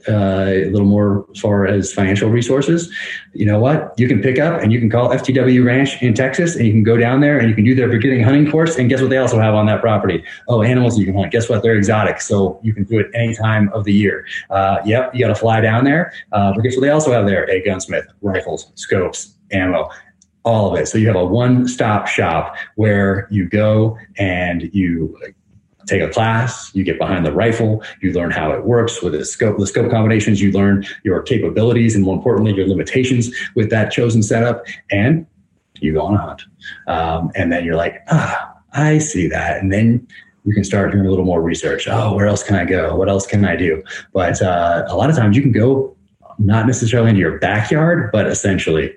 uh, 0.08 0.46
a 0.48 0.70
little 0.70 0.88
more 0.88 1.26
as 1.32 1.40
far 1.40 1.66
as 1.66 1.94
financial 1.94 2.30
resources, 2.30 2.94
you 3.34 3.46
know 3.46 3.60
what? 3.60 3.94
You 3.98 4.08
can 4.08 4.22
pick 4.22 4.40
up 4.40 4.62
and 4.62 4.72
you 4.72 4.80
can 4.80 4.90
call 4.90 5.10
FTW 5.10 5.66
Ranch 5.66 6.02
in 6.02 6.14
Texas 6.14 6.56
and 6.56 6.66
you 6.66 6.72
can 6.72 6.84
go 6.84 6.98
down 6.98 7.22
there 7.22 7.40
and 7.40 7.50
you 7.50 7.56
can 7.56 7.64
do 7.64 7.76
their 7.76 7.90
beginning 7.90 8.24
hunting 8.24 8.50
course. 8.50 8.78
And 8.78 8.90
guess 8.90 9.02
what 9.02 9.10
they 9.10 9.18
also 9.18 9.40
have 9.40 9.54
on 9.54 9.66
that 9.68 9.82
property? 9.82 10.24
Oh, 10.48 10.62
animals 10.62 10.98
you 10.98 11.06
can 11.06 11.16
hunt. 11.16 11.32
Guess 11.32 11.50
what? 11.50 11.64
They're 11.64 11.76
exotic. 11.76 12.22
So 12.22 12.60
you 12.64 12.74
can 12.74 12.84
do 12.84 13.00
it 13.00 13.08
any 13.14 13.36
time 13.36 13.72
of 13.74 13.84
the 13.84 13.94
year. 13.94 14.26
Uh, 14.50 14.78
yep, 14.86 15.14
you 15.14 15.22
got 15.22 15.30
to 15.30 15.36
fly 15.36 15.62
down 15.62 15.84
there. 15.84 16.14
Uh, 16.32 16.54
but 16.54 16.62
guess 16.62 16.76
what 16.76 16.82
they 16.82 16.90
also 16.90 17.12
have 17.12 17.26
there? 17.26 17.50
A 17.50 17.62
gunsmith, 17.64 18.06
rifles, 18.22 18.72
scopes, 18.76 19.36
ammo 19.52 19.90
all 20.44 20.72
of 20.72 20.80
it. 20.80 20.88
So 20.88 21.00
you 21.00 21.08
have 21.08 21.16
a 21.16 21.26
one 21.26 21.68
stop 21.68 22.08
shop 22.08 22.56
where 22.76 23.28
you 23.32 23.50
go 23.50 23.98
and 24.18 24.70
you 24.74 25.18
take 25.86 26.02
a 26.02 26.10
class, 26.10 26.74
you 26.74 26.84
get 26.84 26.98
behind 26.98 27.26
the 27.26 27.32
rifle, 27.32 27.84
you 28.02 28.12
learn 28.14 28.32
how 28.32 28.52
it 28.52 28.66
works 28.66 29.02
with 29.02 29.14
the 29.14 29.26
scope, 29.26 29.58
the 29.58 29.68
scope 29.68 29.90
combinations, 29.92 30.42
you 30.42 30.52
learn 30.52 30.86
your 31.04 31.22
capabilities 31.22 31.96
and 31.96 32.04
more 32.04 32.16
importantly, 32.16 32.54
your 32.54 32.68
limitations 32.68 33.32
with 33.56 33.70
that 33.70 33.92
chosen 33.92 34.24
setup, 34.24 34.66
and 34.92 35.26
you 35.80 35.94
go 35.94 36.02
on 36.02 36.16
a 36.16 36.18
hunt. 36.18 36.42
Um, 36.88 37.32
and 37.36 37.52
then 37.52 37.66
you're 37.66 37.76
like, 37.76 38.02
ah, 38.10 38.54
I 38.74 38.98
see 38.98 39.28
that. 39.28 39.62
And 39.62 39.72
then 39.72 40.08
you 40.46 40.54
can 40.54 40.64
start 40.64 40.92
doing 40.92 41.06
a 41.06 41.10
little 41.10 41.26
more 41.26 41.42
research. 41.42 41.88
Oh, 41.88 42.14
where 42.14 42.28
else 42.28 42.44
can 42.44 42.56
I 42.56 42.66
go? 42.66 42.96
What 42.96 43.10
else 43.10 43.26
can 43.26 43.46
I 43.46 43.56
do? 43.56 43.84
But 44.14 44.42
uh, 44.42 44.86
a 44.88 44.96
lot 44.96 45.10
of 45.10 45.16
times 45.16 45.36
you 45.36 45.42
can 45.42 45.52
go 45.52 45.96
not 46.38 46.68
necessarily 46.68 47.10
into 47.10 47.22
your 47.22 47.40
backyard, 47.40 48.12
but 48.12 48.28
essentially 48.28 48.94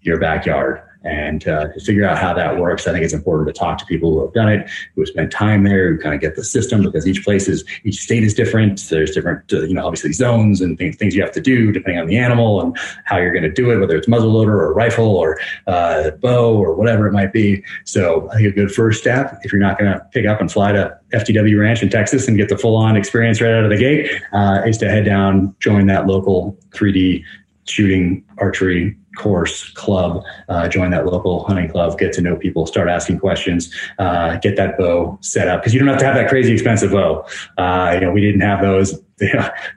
your 0.00 0.18
backyard 0.18 0.82
and 1.04 1.46
uh, 1.48 1.68
to 1.68 1.80
figure 1.80 2.06
out 2.06 2.18
how 2.18 2.32
that 2.34 2.58
works, 2.58 2.86
I 2.86 2.92
think 2.92 3.04
it's 3.04 3.14
important 3.14 3.48
to 3.48 3.58
talk 3.58 3.78
to 3.78 3.86
people 3.86 4.12
who 4.12 4.22
have 4.22 4.32
done 4.32 4.48
it, 4.48 4.68
who 4.94 5.02
have 5.02 5.08
spent 5.08 5.32
time 5.32 5.64
there, 5.64 5.92
who 5.92 5.98
kind 5.98 6.14
of 6.14 6.20
get 6.20 6.36
the 6.36 6.44
system 6.44 6.82
because 6.82 7.06
each 7.06 7.24
place 7.24 7.48
is, 7.48 7.64
each 7.84 8.00
state 8.00 8.22
is 8.22 8.34
different. 8.34 8.88
There's 8.88 9.12
different, 9.12 9.52
uh, 9.52 9.62
you 9.62 9.74
know, 9.74 9.86
obviously 9.86 10.12
zones 10.12 10.60
and 10.60 10.78
things, 10.78 10.96
things 10.96 11.14
you 11.14 11.22
have 11.22 11.32
to 11.32 11.40
do 11.40 11.72
depending 11.72 12.00
on 12.00 12.06
the 12.06 12.16
animal 12.16 12.60
and 12.60 12.76
how 13.04 13.18
you're 13.18 13.32
going 13.32 13.42
to 13.42 13.52
do 13.52 13.70
it, 13.70 13.78
whether 13.78 13.96
it's 13.96 14.08
muzzleloader 14.08 14.48
or 14.48 14.72
rifle 14.72 15.16
or 15.16 15.40
uh, 15.66 16.10
bow 16.12 16.56
or 16.56 16.74
whatever 16.74 17.06
it 17.06 17.12
might 17.12 17.32
be. 17.32 17.64
So 17.84 18.30
I 18.30 18.36
think 18.36 18.48
a 18.48 18.52
good 18.52 18.70
first 18.70 19.00
step, 19.00 19.38
if 19.42 19.52
you're 19.52 19.60
not 19.60 19.78
going 19.78 19.92
to 19.92 20.00
pick 20.12 20.26
up 20.26 20.40
and 20.40 20.50
fly 20.50 20.72
to 20.72 20.96
FTW 21.12 21.58
Ranch 21.58 21.82
in 21.82 21.90
Texas 21.90 22.28
and 22.28 22.36
get 22.36 22.48
the 22.48 22.56
full 22.56 22.76
on 22.76 22.96
experience 22.96 23.40
right 23.40 23.52
out 23.52 23.64
of 23.64 23.70
the 23.70 23.76
gate, 23.76 24.10
uh, 24.32 24.62
is 24.66 24.78
to 24.78 24.88
head 24.88 25.04
down, 25.04 25.54
join 25.60 25.86
that 25.86 26.06
local 26.06 26.56
3D 26.70 27.24
shooting 27.64 28.24
archery 28.38 28.96
course 29.16 29.70
club 29.70 30.24
uh, 30.48 30.68
join 30.68 30.90
that 30.90 31.06
local 31.06 31.44
hunting 31.44 31.68
club 31.68 31.98
get 31.98 32.12
to 32.12 32.20
know 32.20 32.36
people 32.36 32.66
start 32.66 32.88
asking 32.88 33.18
questions 33.18 33.72
uh, 33.98 34.36
get 34.38 34.56
that 34.56 34.76
bow 34.78 35.18
set 35.20 35.48
up. 35.48 35.60
Because 35.60 35.74
you 35.74 35.80
don't 35.80 35.88
have 35.88 35.98
to 35.98 36.04
have 36.04 36.14
that 36.14 36.28
crazy 36.28 36.52
expensive 36.52 36.92
bow. 36.92 37.26
Uh, 37.58 37.92
you 37.94 38.00
know 38.00 38.10
we 38.10 38.20
didn't 38.20 38.40
have 38.40 38.60
those 38.60 39.00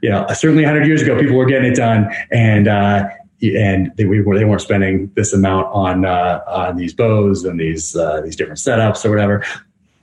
you 0.01 0.09
know 0.09 0.25
certainly 0.33 0.63
100 0.63 0.85
years 0.87 1.01
ago 1.01 1.19
people 1.19 1.35
were 1.35 1.45
getting 1.45 1.71
it 1.71 1.75
done. 1.75 2.11
And 2.31 2.67
uh, 2.67 3.07
and 3.41 3.91
they, 3.97 4.05
we 4.05 4.21
were, 4.21 4.37
they 4.37 4.45
weren't 4.45 4.61
spending 4.61 5.11
this 5.15 5.33
amount 5.33 5.67
on 5.73 6.05
uh, 6.05 6.41
on 6.47 6.77
these 6.77 6.93
bows 6.93 7.43
and 7.43 7.59
these 7.59 7.95
uh, 7.95 8.21
these 8.21 8.35
different 8.35 8.59
setups 8.59 9.05
or 9.05 9.09
whatever 9.09 9.43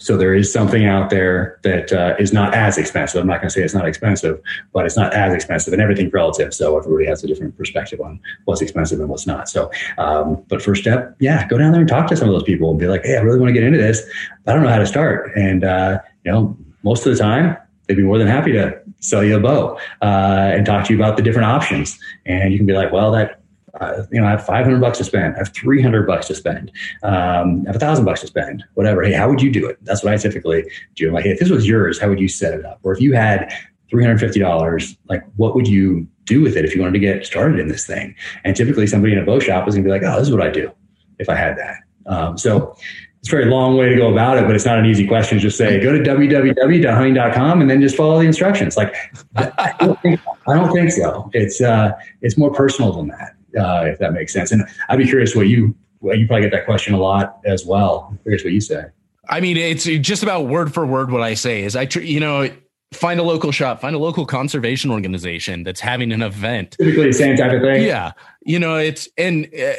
so 0.02 0.16
there 0.16 0.34
is 0.34 0.52
something 0.52 0.84
out 0.84 1.10
there 1.10 1.60
that 1.62 1.92
uh, 1.92 2.16
is 2.18 2.32
not 2.32 2.54
as 2.54 2.76
expensive. 2.76 3.20
I'm 3.20 3.28
not 3.28 3.40
going 3.40 3.48
to 3.48 3.54
say 3.54 3.62
it's 3.62 3.72
not 3.72 3.86
expensive, 3.86 4.40
but 4.72 4.84
it's 4.84 4.96
not 4.96 5.14
as 5.14 5.32
expensive, 5.32 5.72
and 5.72 5.80
everything's 5.80 6.12
relative. 6.12 6.52
So 6.52 6.76
everybody 6.76 7.06
has 7.06 7.22
a 7.22 7.28
different 7.28 7.56
perspective 7.56 8.00
on 8.00 8.18
what's 8.44 8.60
expensive 8.60 8.98
and 8.98 9.08
what's 9.08 9.28
not. 9.28 9.48
So, 9.48 9.70
um, 9.98 10.42
but 10.48 10.60
first 10.60 10.82
step, 10.82 11.14
yeah, 11.20 11.46
go 11.46 11.56
down 11.56 11.70
there 11.70 11.82
and 11.82 11.88
talk 11.88 12.08
to 12.08 12.16
some 12.16 12.28
of 12.28 12.34
those 12.34 12.42
people 12.42 12.68
and 12.70 12.80
be 12.80 12.86
like, 12.86 13.04
hey, 13.04 13.16
I 13.16 13.20
really 13.20 13.38
want 13.38 13.50
to 13.50 13.52
get 13.52 13.62
into 13.62 13.78
this. 13.78 14.02
I 14.48 14.52
don't 14.52 14.64
know 14.64 14.70
how 14.70 14.78
to 14.78 14.86
start, 14.86 15.30
and 15.36 15.62
uh, 15.62 16.00
you 16.24 16.32
know, 16.32 16.56
most 16.82 17.06
of 17.06 17.12
the 17.12 17.18
time 17.18 17.56
they'd 17.86 17.94
be 17.94 18.02
more 18.02 18.18
than 18.18 18.26
happy 18.26 18.50
to 18.52 18.76
sell 18.98 19.22
you 19.22 19.36
a 19.36 19.40
bow 19.40 19.78
uh, 20.02 20.50
and 20.52 20.66
talk 20.66 20.86
to 20.86 20.92
you 20.92 20.98
about 20.98 21.16
the 21.16 21.22
different 21.22 21.46
options. 21.46 21.96
And 22.26 22.52
you 22.52 22.58
can 22.58 22.66
be 22.66 22.72
like, 22.72 22.92
well, 22.92 23.12
that 23.12 23.41
uh, 23.80 24.02
you 24.10 24.20
know, 24.20 24.26
I 24.26 24.30
have 24.30 24.44
500 24.44 24.80
bucks 24.80 24.98
to 24.98 25.04
spend. 25.04 25.34
I 25.34 25.38
have 25.38 25.52
300 25.54 26.06
bucks 26.06 26.26
to 26.26 26.34
spend. 26.34 26.70
Um, 27.02 27.62
I 27.64 27.68
have 27.68 27.76
a 27.76 27.78
thousand 27.78 28.04
bucks 28.04 28.20
to 28.20 28.26
spend, 28.26 28.64
whatever. 28.74 29.02
Hey, 29.02 29.12
how 29.12 29.28
would 29.28 29.40
you 29.40 29.50
do 29.50 29.66
it? 29.66 29.78
That's 29.82 30.04
what 30.04 30.12
I 30.12 30.16
typically 30.16 30.64
do. 30.94 31.08
I'm 31.08 31.14
like, 31.14 31.24
hey, 31.24 31.30
if 31.30 31.38
this 31.38 31.50
was 31.50 31.66
yours, 31.66 31.98
how 31.98 32.08
would 32.08 32.20
you 32.20 32.28
set 32.28 32.52
it 32.54 32.64
up? 32.64 32.80
Or 32.82 32.92
if 32.92 33.00
you 33.00 33.14
had 33.14 33.52
$350, 33.90 34.96
like 35.08 35.22
what 35.36 35.54
would 35.54 35.66
you 35.66 36.06
do 36.24 36.42
with 36.42 36.56
it 36.56 36.64
if 36.64 36.74
you 36.74 36.82
wanted 36.82 36.94
to 36.94 36.98
get 36.98 37.24
started 37.24 37.58
in 37.58 37.68
this 37.68 37.86
thing? 37.86 38.14
And 38.44 38.54
typically 38.54 38.86
somebody 38.86 39.14
in 39.14 39.18
a 39.18 39.24
bow 39.24 39.40
shop 39.40 39.66
is 39.68 39.74
gonna 39.74 39.84
be 39.84 39.90
like, 39.90 40.02
oh, 40.02 40.18
this 40.18 40.28
is 40.28 40.34
what 40.34 40.42
I 40.42 40.50
do 40.50 40.70
if 41.18 41.28
I 41.28 41.34
had 41.34 41.56
that. 41.56 41.76
Um, 42.06 42.36
so 42.36 42.76
it's 43.20 43.28
a 43.28 43.30
very 43.30 43.46
long 43.46 43.76
way 43.76 43.88
to 43.88 43.96
go 43.96 44.12
about 44.12 44.36
it, 44.36 44.44
but 44.44 44.54
it's 44.54 44.66
not 44.66 44.78
an 44.78 44.84
easy 44.84 45.06
question. 45.06 45.38
Just 45.38 45.56
say, 45.56 45.80
go 45.80 45.92
to 45.92 45.98
www.hunting.com 45.98 47.60
and 47.60 47.70
then 47.70 47.80
just 47.80 47.96
follow 47.96 48.18
the 48.18 48.26
instructions. 48.26 48.76
Like, 48.76 48.94
I, 49.36 49.52
I, 49.58 49.86
don't, 49.86 50.02
think, 50.02 50.20
I 50.48 50.54
don't 50.56 50.72
think 50.72 50.90
so. 50.90 51.30
It's, 51.32 51.60
uh, 51.60 51.92
it's 52.20 52.36
more 52.36 52.52
personal 52.52 52.92
than 52.92 53.08
that 53.08 53.36
uh, 53.58 53.84
if 53.86 53.98
that 53.98 54.12
makes 54.12 54.32
sense. 54.32 54.52
And 54.52 54.64
I'd 54.88 54.98
be 54.98 55.06
curious 55.06 55.34
what 55.34 55.48
you 55.48 55.74
you 56.02 56.26
probably 56.26 56.42
get 56.42 56.50
that 56.50 56.64
question 56.64 56.94
a 56.94 56.98
lot 56.98 57.38
as 57.44 57.64
well. 57.64 58.08
I'm 58.10 58.18
curious 58.18 58.42
what 58.42 58.52
you 58.52 58.60
say. 58.60 58.86
I 59.28 59.40
mean, 59.40 59.56
it's 59.56 59.84
just 59.84 60.24
about 60.24 60.46
word 60.46 60.74
for 60.74 60.84
word 60.84 61.12
what 61.12 61.22
I 61.22 61.34
say 61.34 61.62
is 61.62 61.76
I, 61.76 61.86
tr- 61.86 62.00
you 62.00 62.18
know, 62.18 62.50
find 62.92 63.20
a 63.20 63.22
local 63.22 63.52
shop, 63.52 63.80
find 63.80 63.94
a 63.94 64.00
local 64.00 64.26
conservation 64.26 64.90
organization 64.90 65.62
that's 65.62 65.80
having 65.80 66.10
an 66.10 66.20
event. 66.20 66.72
Typically 66.72 67.06
the 67.06 67.12
same 67.12 67.36
type 67.36 67.52
of 67.52 67.62
thing. 67.62 67.84
Yeah. 67.86 68.12
You 68.44 68.58
know, 68.58 68.76
it's, 68.76 69.08
and 69.16 69.48
uh, 69.54 69.74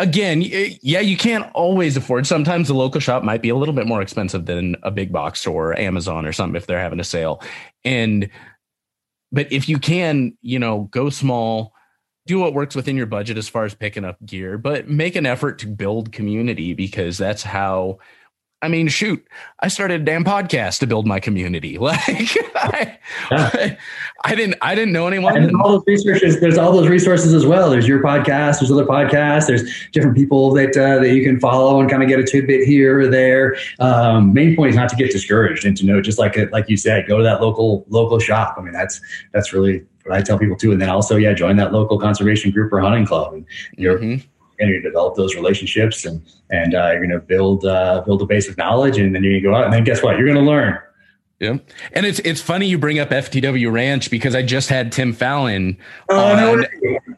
again, 0.00 0.42
yeah, 0.42 0.98
you 0.98 1.16
can't 1.16 1.48
always 1.54 1.96
afford. 1.96 2.26
Sometimes 2.26 2.66
the 2.66 2.74
local 2.74 3.00
shop 3.00 3.22
might 3.22 3.40
be 3.40 3.48
a 3.48 3.56
little 3.56 3.72
bit 3.72 3.86
more 3.86 4.02
expensive 4.02 4.46
than 4.46 4.74
a 4.82 4.90
big 4.90 5.12
box 5.12 5.40
store 5.40 5.70
or 5.70 5.78
Amazon 5.78 6.26
or 6.26 6.32
something 6.32 6.56
if 6.56 6.66
they're 6.66 6.80
having 6.80 6.98
a 6.98 7.04
sale. 7.04 7.40
And, 7.84 8.28
but 9.30 9.50
if 9.52 9.68
you 9.68 9.78
can, 9.78 10.36
you 10.42 10.58
know, 10.58 10.88
go 10.90 11.08
small, 11.08 11.72
do 12.26 12.40
what 12.40 12.52
works 12.52 12.74
within 12.74 12.96
your 12.96 13.06
budget 13.06 13.38
as 13.38 13.48
far 13.48 13.64
as 13.64 13.74
picking 13.74 14.04
up 14.04 14.24
gear, 14.26 14.58
but 14.58 14.88
make 14.88 15.16
an 15.16 15.26
effort 15.26 15.58
to 15.60 15.66
build 15.66 16.12
community 16.12 16.74
because 16.74 17.16
that's 17.16 17.42
how. 17.42 17.98
I 18.62 18.68
mean, 18.68 18.88
shoot, 18.88 19.24
I 19.60 19.68
started 19.68 20.00
a 20.00 20.04
damn 20.04 20.24
podcast 20.24 20.78
to 20.80 20.86
build 20.86 21.06
my 21.06 21.20
community. 21.20 21.78
Like, 21.86 22.36
I, 22.56 22.98
yeah. 23.30 23.76
I, 24.24 24.34
didn't, 24.34 24.56
I 24.62 24.74
didn't 24.74 24.92
know 24.92 25.06
anyone. 25.06 25.36
And 25.36 25.54
all 25.60 25.72
those 25.72 25.84
resources, 25.86 26.40
there's 26.40 26.56
all 26.56 26.72
those 26.72 26.88
resources 26.88 27.34
as 27.34 27.44
well. 27.44 27.70
There's 27.70 27.86
your 27.86 28.02
podcast. 28.02 28.60
There's 28.60 28.72
other 28.72 28.86
podcasts. 28.86 29.46
There's 29.46 29.62
different 29.92 30.16
people 30.16 30.54
that 30.54 30.70
uh, 30.76 31.00
that 31.00 31.14
you 31.14 31.22
can 31.22 31.38
follow 31.38 31.80
and 31.80 31.90
kind 31.90 32.02
of 32.02 32.08
get 32.08 32.18
a 32.18 32.24
tidbit 32.24 32.66
here 32.66 33.00
or 33.00 33.08
there. 33.08 33.56
Um, 33.78 34.32
main 34.32 34.56
point 34.56 34.70
is 34.70 34.76
not 34.76 34.88
to 34.88 34.96
get 34.96 35.12
discouraged 35.12 35.66
and 35.66 35.76
to 35.76 35.84
know, 35.84 36.00
just 36.00 36.18
like 36.18 36.36
like 36.50 36.68
you 36.68 36.78
said, 36.78 37.06
go 37.06 37.18
to 37.18 37.22
that 37.22 37.42
local 37.42 37.84
local 37.88 38.18
shop. 38.18 38.56
I 38.58 38.62
mean, 38.62 38.72
that's 38.72 39.00
that's 39.32 39.52
really 39.52 39.84
what 40.06 40.16
I 40.16 40.22
tell 40.22 40.38
people 40.38 40.56
too. 40.56 40.72
And 40.72 40.80
then 40.80 40.88
also, 40.88 41.16
yeah, 41.16 41.32
join 41.32 41.56
that 41.56 41.72
local 41.72 41.98
conservation 41.98 42.50
group 42.50 42.72
or 42.72 42.80
hunting 42.80 43.06
club. 43.06 43.34
And 43.34 43.46
you're 43.76 43.98
mm-hmm. 43.98 44.26
going 44.58 44.72
to 44.72 44.80
develop 44.80 45.16
those 45.16 45.34
relationships 45.34 46.04
and 46.04 46.22
and 46.50 46.74
uh, 46.74 46.90
you're 46.92 47.06
going 47.06 47.10
to 47.10 47.20
build 47.20 47.64
uh, 47.64 48.02
build 48.06 48.22
a 48.22 48.26
base 48.26 48.48
of 48.48 48.56
knowledge. 48.56 48.98
And 48.98 49.14
then 49.14 49.22
you 49.22 49.40
go 49.40 49.54
out 49.54 49.64
and 49.64 49.72
then 49.72 49.84
guess 49.84 50.02
what? 50.02 50.16
You're 50.16 50.26
going 50.26 50.44
to 50.44 50.50
learn. 50.50 50.78
Yeah, 51.38 51.58
and 51.92 52.06
it's 52.06 52.18
it's 52.20 52.40
funny 52.40 52.66
you 52.66 52.78
bring 52.78 52.98
up 52.98 53.10
FTW 53.10 53.70
Ranch 53.70 54.10
because 54.10 54.34
I 54.34 54.40
just 54.40 54.70
had 54.70 54.90
Tim 54.90 55.12
Fallon. 55.12 55.76
Oh 56.08 56.34
no! 56.34 56.64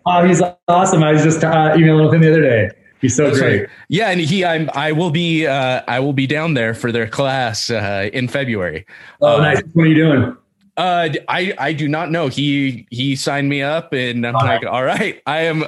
Oh, 0.06 0.24
he's 0.26 0.42
awesome. 0.66 1.04
I 1.04 1.12
was 1.12 1.22
just 1.22 1.44
uh, 1.44 1.74
emailing 1.76 2.04
with 2.04 2.14
him 2.14 2.22
the 2.22 2.30
other 2.32 2.42
day. 2.42 2.70
He's 3.00 3.14
so 3.14 3.26
That's 3.26 3.38
great. 3.38 3.60
Right. 3.60 3.68
Yeah, 3.88 4.10
and 4.10 4.20
he, 4.20 4.44
I'm, 4.44 4.70
I 4.74 4.92
will 4.92 5.10
be, 5.10 5.46
uh, 5.46 5.82
I 5.86 6.00
will 6.00 6.12
be 6.12 6.26
down 6.26 6.54
there 6.54 6.74
for 6.74 6.90
their 6.90 7.06
class 7.06 7.70
uh, 7.70 8.10
in 8.12 8.28
February. 8.28 8.86
Oh, 9.20 9.36
uh, 9.36 9.40
nice. 9.40 9.62
What 9.72 9.84
are 9.84 9.86
you 9.86 9.94
doing? 9.94 10.36
Uh, 10.78 11.08
I 11.28 11.52
I 11.58 11.72
do 11.72 11.88
not 11.88 12.12
know. 12.12 12.28
He 12.28 12.86
he 12.90 13.16
signed 13.16 13.48
me 13.48 13.62
up, 13.62 13.92
and 13.92 14.24
I'm 14.24 14.36
all 14.36 14.42
like, 14.42 14.62
right. 14.62 14.70
all 14.70 14.84
right, 14.84 15.20
I 15.26 15.40
am. 15.40 15.64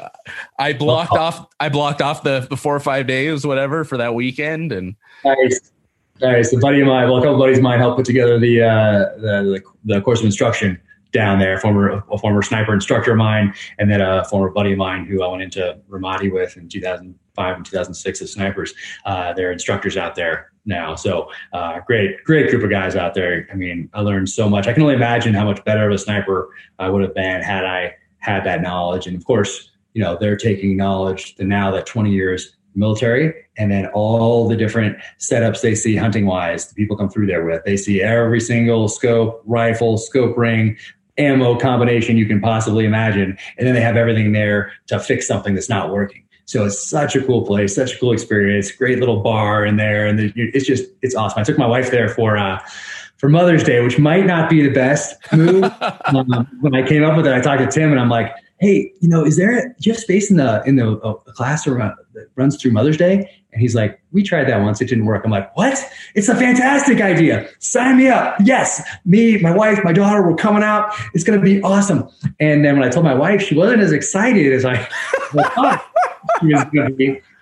I 0.57 0.73
blocked 0.73 1.13
oh. 1.13 1.19
off. 1.19 1.47
I 1.59 1.69
blocked 1.69 2.01
off 2.01 2.23
the 2.23 2.47
the 2.49 2.57
four 2.57 2.77
or 2.77 2.81
five 2.81 3.09
days, 3.09 3.45
whatever, 3.45 3.83
for 3.83 3.97
that 3.97 4.15
weekend, 4.15 4.71
and 4.71 4.95
nice. 5.25 5.61
So 6.21 6.57
a 6.57 6.61
buddy 6.61 6.81
of 6.81 6.87
mine, 6.87 7.09
well, 7.09 7.19
a 7.19 7.23
couple 7.23 7.39
buddies 7.39 7.59
of 7.59 7.65
mine 7.65 7.81
helped 7.81 7.97
put 7.97 8.07
together 8.07 8.39
the, 8.39 8.63
uh, 8.63 8.99
the, 9.17 9.63
the, 9.87 9.95
the 9.95 10.01
course 10.03 10.21
of 10.21 10.27
instruction 10.27 10.79
down 11.13 11.39
there, 11.39 11.59
former 11.59 12.05
a 12.11 12.19
former 12.19 12.43
sniper 12.43 12.73
instructor 12.73 13.13
of 13.13 13.19
mine, 13.19 13.55
and 13.79 13.91
then 13.91 14.01
a 14.01 14.25
former 14.25 14.51
buddy 14.51 14.73
of 14.73 14.79
mine 14.79 15.07
who 15.07 15.23
I 15.23 15.29
went 15.29 15.43
into 15.43 15.79
Ramadi 15.89 16.31
with 16.33 16.57
in 16.57 16.69
2005 17.41 17.57
and 17.57 17.67
2006 17.67 18.23
as 18.23 18.33
snipers. 18.33 18.75
Uh, 19.05 19.33
they're 19.33 19.53
instructors 19.53 19.97
out 19.97 20.15
there 20.15 20.53
now, 20.65 20.95
so 20.95 21.31
uh, 21.53 21.81
great, 21.87 22.23
great 22.25 22.51
group 22.51 22.63
of 22.63 22.71
guys 22.71 22.97
out 22.97 23.15
there. 23.15 23.49
I 23.51 23.55
mean, 23.55 23.89
I 23.95 24.01
learned 24.01 24.29
so 24.29 24.49
much. 24.49 24.67
I 24.67 24.73
can 24.73 24.83
only 24.83 24.95
imagine 24.95 25.35
how 25.35 25.45
much 25.45 25.65
better 25.65 25.87
of 25.87 25.93
a 25.93 25.99
sniper 25.99 26.51
I 26.79 26.89
would 26.89 27.03
have 27.03 27.15
been 27.15 27.43
had 27.43 27.65
I 27.65 27.95
had 28.19 28.45
that 28.45 28.63
knowledge. 28.63 29.07
And 29.07 29.17
of 29.17 29.25
course, 29.25 29.71
you 29.95 30.03
know, 30.03 30.17
they're 30.21 30.37
taking 30.37 30.77
knowledge 30.77 31.35
to 31.37 31.45
now 31.45 31.71
that 31.73 31.87
20 31.87 32.11
years 32.13 32.57
military 32.77 33.35
and 33.59 33.69
then 33.69 33.87
all 33.87 34.49
the 34.49 34.55
different 34.55 34.97
setups 35.19 35.61
they 35.61 35.75
see 35.75 35.97
hunting 35.97 36.25
wise 36.25 36.69
the 36.69 36.75
people 36.75 36.97
come 36.97 37.11
through 37.11 37.27
there 37.27 37.45
with 37.45 37.61
they 37.65 37.77
see 37.77 38.01
every 38.01 38.39
single 38.39 38.87
scope 38.87 39.43
rifle 39.45 39.99
scope 39.99 40.39
ring 40.39 40.79
ammo 41.19 41.59
combination 41.59 42.17
you 42.17 42.27
can 42.27 42.41
possibly 42.41 42.85
imagine 42.85 43.37
and 43.59 43.67
then 43.67 43.75
they 43.75 43.81
have 43.81 43.97
everything 43.97 44.31
there 44.31 44.73
to 44.87 45.01
fix 45.01 45.27
something 45.27 45.53
that's 45.53 45.69
not 45.69 45.91
working 45.91 46.23
so 46.51 46.65
it's 46.65 46.89
such 46.89 47.15
a 47.15 47.23
cool 47.25 47.47
place 47.47 47.75
such 47.75 47.95
a 47.95 47.99
cool 47.99 48.13
experience 48.13 48.71
great 48.73 48.99
little 48.99 49.21
bar 49.21 49.65
in 49.65 49.77
there 49.77 50.07
and 50.07 50.33
it's 50.37 50.67
just 50.67 50.85
it's 51.03 51.15
awesome 51.15 51.41
i 51.41 51.45
took 51.45 51.59
my 51.59 51.67
wife 51.67 51.91
there 51.91 52.09
for 52.09 52.37
uh 52.37 52.59
for 53.21 53.29
Mother's 53.29 53.63
Day, 53.63 53.83
which 53.83 53.99
might 53.99 54.25
not 54.25 54.49
be 54.49 54.63
the 54.63 54.73
best 54.73 55.15
move. 55.31 55.65
um, 56.07 56.49
when 56.63 56.75
I 56.75 56.83
came 56.83 57.05
up 57.05 57.19
with 57.19 57.27
it, 57.27 57.35
I 57.35 57.41
talked 57.43 57.61
to 57.61 57.69
Tim 57.69 57.91
and 57.91 58.01
I'm 58.01 58.09
like, 58.09 58.35
hey, 58.61 58.91
you 59.01 59.11
know, 59.11 59.27
is 59.27 59.37
there, 59.37 59.69
do 59.69 59.75
you 59.81 59.93
have 59.93 60.01
space 60.01 60.31
in 60.31 60.39
the, 60.39 60.63
in 60.65 60.77
the 60.77 60.93
uh, 60.99 61.13
class 61.33 61.65
that 61.65 61.97
runs 62.37 62.57
through 62.57 62.71
Mother's 62.71 62.97
Day? 62.97 63.31
And 63.53 63.61
he's 63.61 63.75
like, 63.75 64.01
we 64.13 64.23
tried 64.23 64.45
that 64.45 64.63
once. 64.63 64.81
It 64.81 64.89
didn't 64.89 65.05
work. 65.05 65.23
I'm 65.25 65.31
like, 65.31 65.55
what? 65.55 65.79
It's 66.15 66.29
a 66.29 66.37
fantastic 66.37 67.01
idea. 67.03 67.49
Sign 67.59 67.99
me 67.99 68.09
up. 68.09 68.37
Yes. 68.43 68.83
Me, 69.05 69.39
my 69.39 69.55
wife, 69.55 69.81
my 69.85 69.93
daughter, 69.93 70.23
we're 70.23 70.37
coming 70.37 70.63
out. 70.63 70.95
It's 71.13 71.25
going 71.25 71.39
to 71.39 71.45
be 71.45 71.61
awesome. 71.63 72.09
And 72.39 72.65
then 72.65 72.79
when 72.79 72.89
I 72.89 72.91
told 72.91 73.05
my 73.05 73.15
wife, 73.15 73.43
she 73.43 73.55
wasn't 73.55 73.83
as 73.83 73.93
excited 73.93 74.53
as 74.53 74.65
I 74.65 74.77
thought 75.33 75.35
was 75.35 75.47
going 75.55 75.73
to 75.73 75.79
be. 75.79 75.90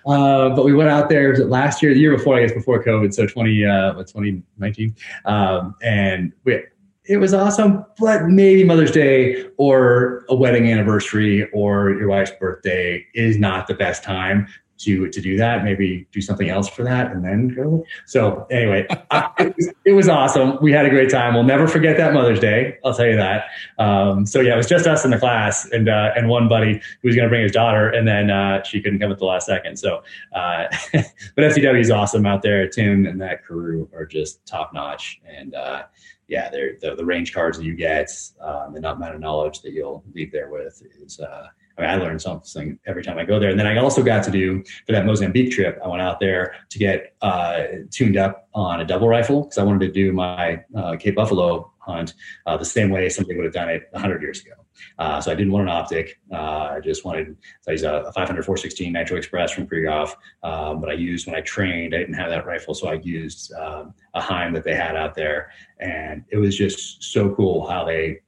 Uh, 0.07 0.49
but 0.55 0.65
we 0.65 0.73
went 0.73 0.89
out 0.89 1.09
there. 1.09 1.29
Was 1.29 1.39
it 1.39 1.47
last 1.47 1.83
year, 1.83 1.93
the 1.93 1.99
year 1.99 2.15
before, 2.15 2.37
I 2.37 2.41
guess, 2.41 2.53
before 2.53 2.83
COVID, 2.83 3.13
so 3.13 3.27
20, 3.27 3.65
uh, 3.65 3.93
2019, 3.93 4.95
um, 5.25 5.75
and 5.81 6.33
we 6.45 6.63
it 7.09 7.17
was 7.17 7.33
awesome, 7.33 7.83
but 7.97 8.27
maybe 8.27 8.63
Mother's 8.63 8.91
Day 8.91 9.47
or 9.57 10.25
a 10.29 10.35
wedding 10.35 10.71
anniversary 10.71 11.49
or 11.53 11.89
your 11.89 12.07
wife's 12.07 12.31
birthday 12.39 13.03
is 13.15 13.39
not 13.39 13.65
the 13.65 13.73
best 13.73 14.03
time 14.03 14.47
to 14.79 15.09
to 15.09 15.21
do 15.21 15.37
that. 15.37 15.63
Maybe 15.63 16.07
do 16.11 16.21
something 16.21 16.49
else 16.49 16.67
for 16.67 16.83
that 16.83 17.11
and 17.11 17.23
then 17.23 17.49
go. 17.49 17.85
So 18.05 18.47
anyway, 18.49 18.87
I, 19.11 19.29
it, 19.39 19.55
was, 19.55 19.73
it, 19.85 19.91
was, 19.91 20.09
awesome. 20.09 20.57
We 20.61 20.71
had 20.71 20.85
a 20.85 20.89
great 20.89 21.09
time. 21.09 21.33
We'll 21.33 21.43
never 21.43 21.67
forget 21.67 21.97
that 21.97 22.13
Mother's 22.13 22.39
Day. 22.39 22.77
I'll 22.83 22.93
tell 22.93 23.05
you 23.05 23.17
that. 23.17 23.45
Um, 23.77 24.25
so 24.25 24.41
yeah, 24.41 24.53
it 24.53 24.57
was 24.57 24.67
just 24.67 24.87
us 24.87 25.05
in 25.05 25.11
the 25.11 25.19
class 25.19 25.69
and 25.71 25.89
uh, 25.89 26.11
and 26.15 26.27
one 26.27 26.47
buddy 26.47 26.73
who 27.01 27.07
was 27.07 27.15
going 27.15 27.27
to 27.27 27.29
bring 27.29 27.43
his 27.43 27.51
daughter, 27.51 27.89
and 27.89 28.07
then 28.07 28.31
uh, 28.31 28.63
she 28.63 28.81
couldn't 28.81 28.99
come 28.99 29.11
at 29.11 29.19
the 29.19 29.25
last 29.25 29.45
second. 29.45 29.77
So, 29.77 30.01
uh, 30.33 30.65
but 30.93 31.03
FTW 31.37 31.79
is 31.79 31.91
awesome 31.91 32.25
out 32.25 32.41
there. 32.41 32.67
Tim 32.67 33.05
and 33.05 33.21
that 33.21 33.43
crew 33.43 33.89
are 33.93 34.05
just 34.05 34.45
top 34.45 34.73
notch, 34.73 35.21
and 35.27 35.53
uh, 35.55 35.83
yeah, 36.29 36.49
the, 36.49 36.95
the 36.95 37.03
range 37.03 37.33
cards 37.33 37.57
that 37.57 37.65
you 37.65 37.75
get, 37.75 38.11
um, 38.39 38.73
the 38.73 38.79
amount 38.79 39.15
of 39.15 39.19
knowledge 39.19 39.61
that 39.61 39.73
you'll 39.73 40.03
leave 40.13 40.31
there 40.31 40.49
with 40.49 40.81
is, 41.01 41.19
uh, 41.19 41.47
I, 41.79 41.81
mean, 41.81 41.89
I 41.91 41.95
learned 41.95 42.21
something 42.21 42.77
every 42.85 43.03
time 43.03 43.17
I 43.17 43.23
go 43.23 43.39
there. 43.39 43.49
And 43.49 43.59
then 43.59 43.67
I 43.67 43.77
also 43.77 44.03
got 44.03 44.23
to 44.25 44.31
do 44.31 44.63
for 44.85 44.91
that 44.91 45.05
Mozambique 45.05 45.51
trip, 45.51 45.79
I 45.83 45.87
went 45.87 46.01
out 46.01 46.19
there 46.19 46.55
to 46.69 46.77
get 46.77 47.15
uh, 47.21 47.63
tuned 47.89 48.17
up 48.17 48.47
on 48.53 48.81
a 48.81 48.85
double 48.85 49.07
rifle 49.07 49.43
because 49.43 49.57
I 49.57 49.63
wanted 49.63 49.85
to 49.87 49.91
do 49.91 50.11
my 50.11 50.63
uh, 50.75 50.97
Cape 50.97 51.15
Buffalo 51.15 51.71
hunt 51.79 52.13
uh, 52.45 52.57
the 52.57 52.65
same 52.65 52.89
way 52.89 53.07
somebody 53.09 53.35
would 53.37 53.45
have 53.45 53.53
done 53.53 53.69
it 53.69 53.87
100 53.91 54.21
years 54.21 54.41
ago. 54.41 54.53
Uh, 54.97 55.19
so 55.21 55.31
I 55.31 55.35
didn't 55.35 55.51
want 55.51 55.63
an 55.63 55.69
optic. 55.69 56.19
Uh, 56.31 56.71
I 56.75 56.79
just 56.81 57.05
wanted, 57.05 57.35
so 57.61 57.69
I 57.69 57.71
used 57.71 57.85
a, 57.85 58.05
a 58.05 58.13
500 58.13 58.43
416 58.43 58.91
Nitro 58.91 59.17
Express 59.17 59.51
from 59.51 59.67
Krieghoff. 59.67 60.15
Um, 60.43 60.81
but 60.81 60.89
I 60.89 60.93
used, 60.93 61.27
when 61.27 61.35
I 61.35 61.41
trained, 61.41 61.95
I 61.95 61.99
didn't 61.99 62.13
have 62.15 62.29
that 62.29 62.45
rifle. 62.45 62.73
So 62.73 62.89
I 62.89 62.93
used 62.93 63.53
um, 63.53 63.93
a 64.13 64.21
Heym 64.21 64.53
that 64.53 64.63
they 64.63 64.75
had 64.75 64.95
out 64.95 65.15
there. 65.15 65.51
And 65.79 66.23
it 66.29 66.37
was 66.37 66.57
just 66.57 67.03
so 67.03 67.33
cool 67.35 67.67
how 67.67 67.85
they, 67.85 68.19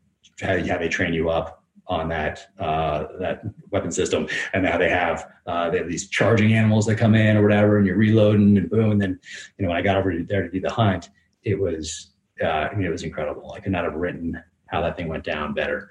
how, 0.42 0.58
how 0.66 0.78
they 0.78 0.90
train 0.90 1.14
you 1.14 1.30
up 1.30 1.61
on 1.92 2.08
that 2.08 2.48
uh, 2.58 3.06
that 3.20 3.42
weapon 3.70 3.92
system, 3.92 4.28
and 4.54 4.64
now 4.64 4.78
they 4.78 4.90
have 4.90 5.30
uh, 5.46 5.70
they 5.70 5.78
have 5.78 5.90
these 5.90 6.08
charging 6.08 6.54
animals 6.54 6.86
that 6.86 6.96
come 6.96 7.14
in 7.14 7.36
or 7.36 7.44
whatever, 7.44 7.78
and 7.78 7.86
you're 7.86 7.98
reloading 7.98 8.58
and 8.58 8.70
boom. 8.70 8.92
And 8.92 9.02
then 9.02 9.20
you 9.58 9.64
know 9.64 9.70
when 9.70 9.78
I 9.78 9.82
got 9.82 9.98
over 9.98 10.18
there 10.24 10.42
to 10.42 10.50
do 10.50 10.62
the 10.62 10.72
hunt, 10.72 11.10
it 11.44 11.60
was 11.60 12.12
uh, 12.42 12.48
I 12.48 12.74
mean 12.74 12.88
it 12.88 12.92
was 12.92 13.04
incredible. 13.04 13.52
I 13.52 13.60
could 13.60 13.74
not 13.74 13.84
have 13.84 13.96
written 13.96 14.42
how 14.68 14.82
that 14.82 14.96
thing 14.96 15.10
went 15.10 15.26
down 15.26 15.54
better. 15.54 15.90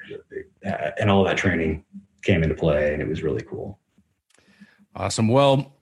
And 0.99 1.11
all 1.11 1.23
that 1.25 1.37
training 1.37 1.85
came 2.23 2.43
into 2.43 2.55
play, 2.55 2.95
and 2.95 3.03
it 3.03 3.09
was 3.09 3.23
really 3.23 3.43
cool. 3.43 3.79
Awesome. 4.97 5.29
Well, 5.29 5.77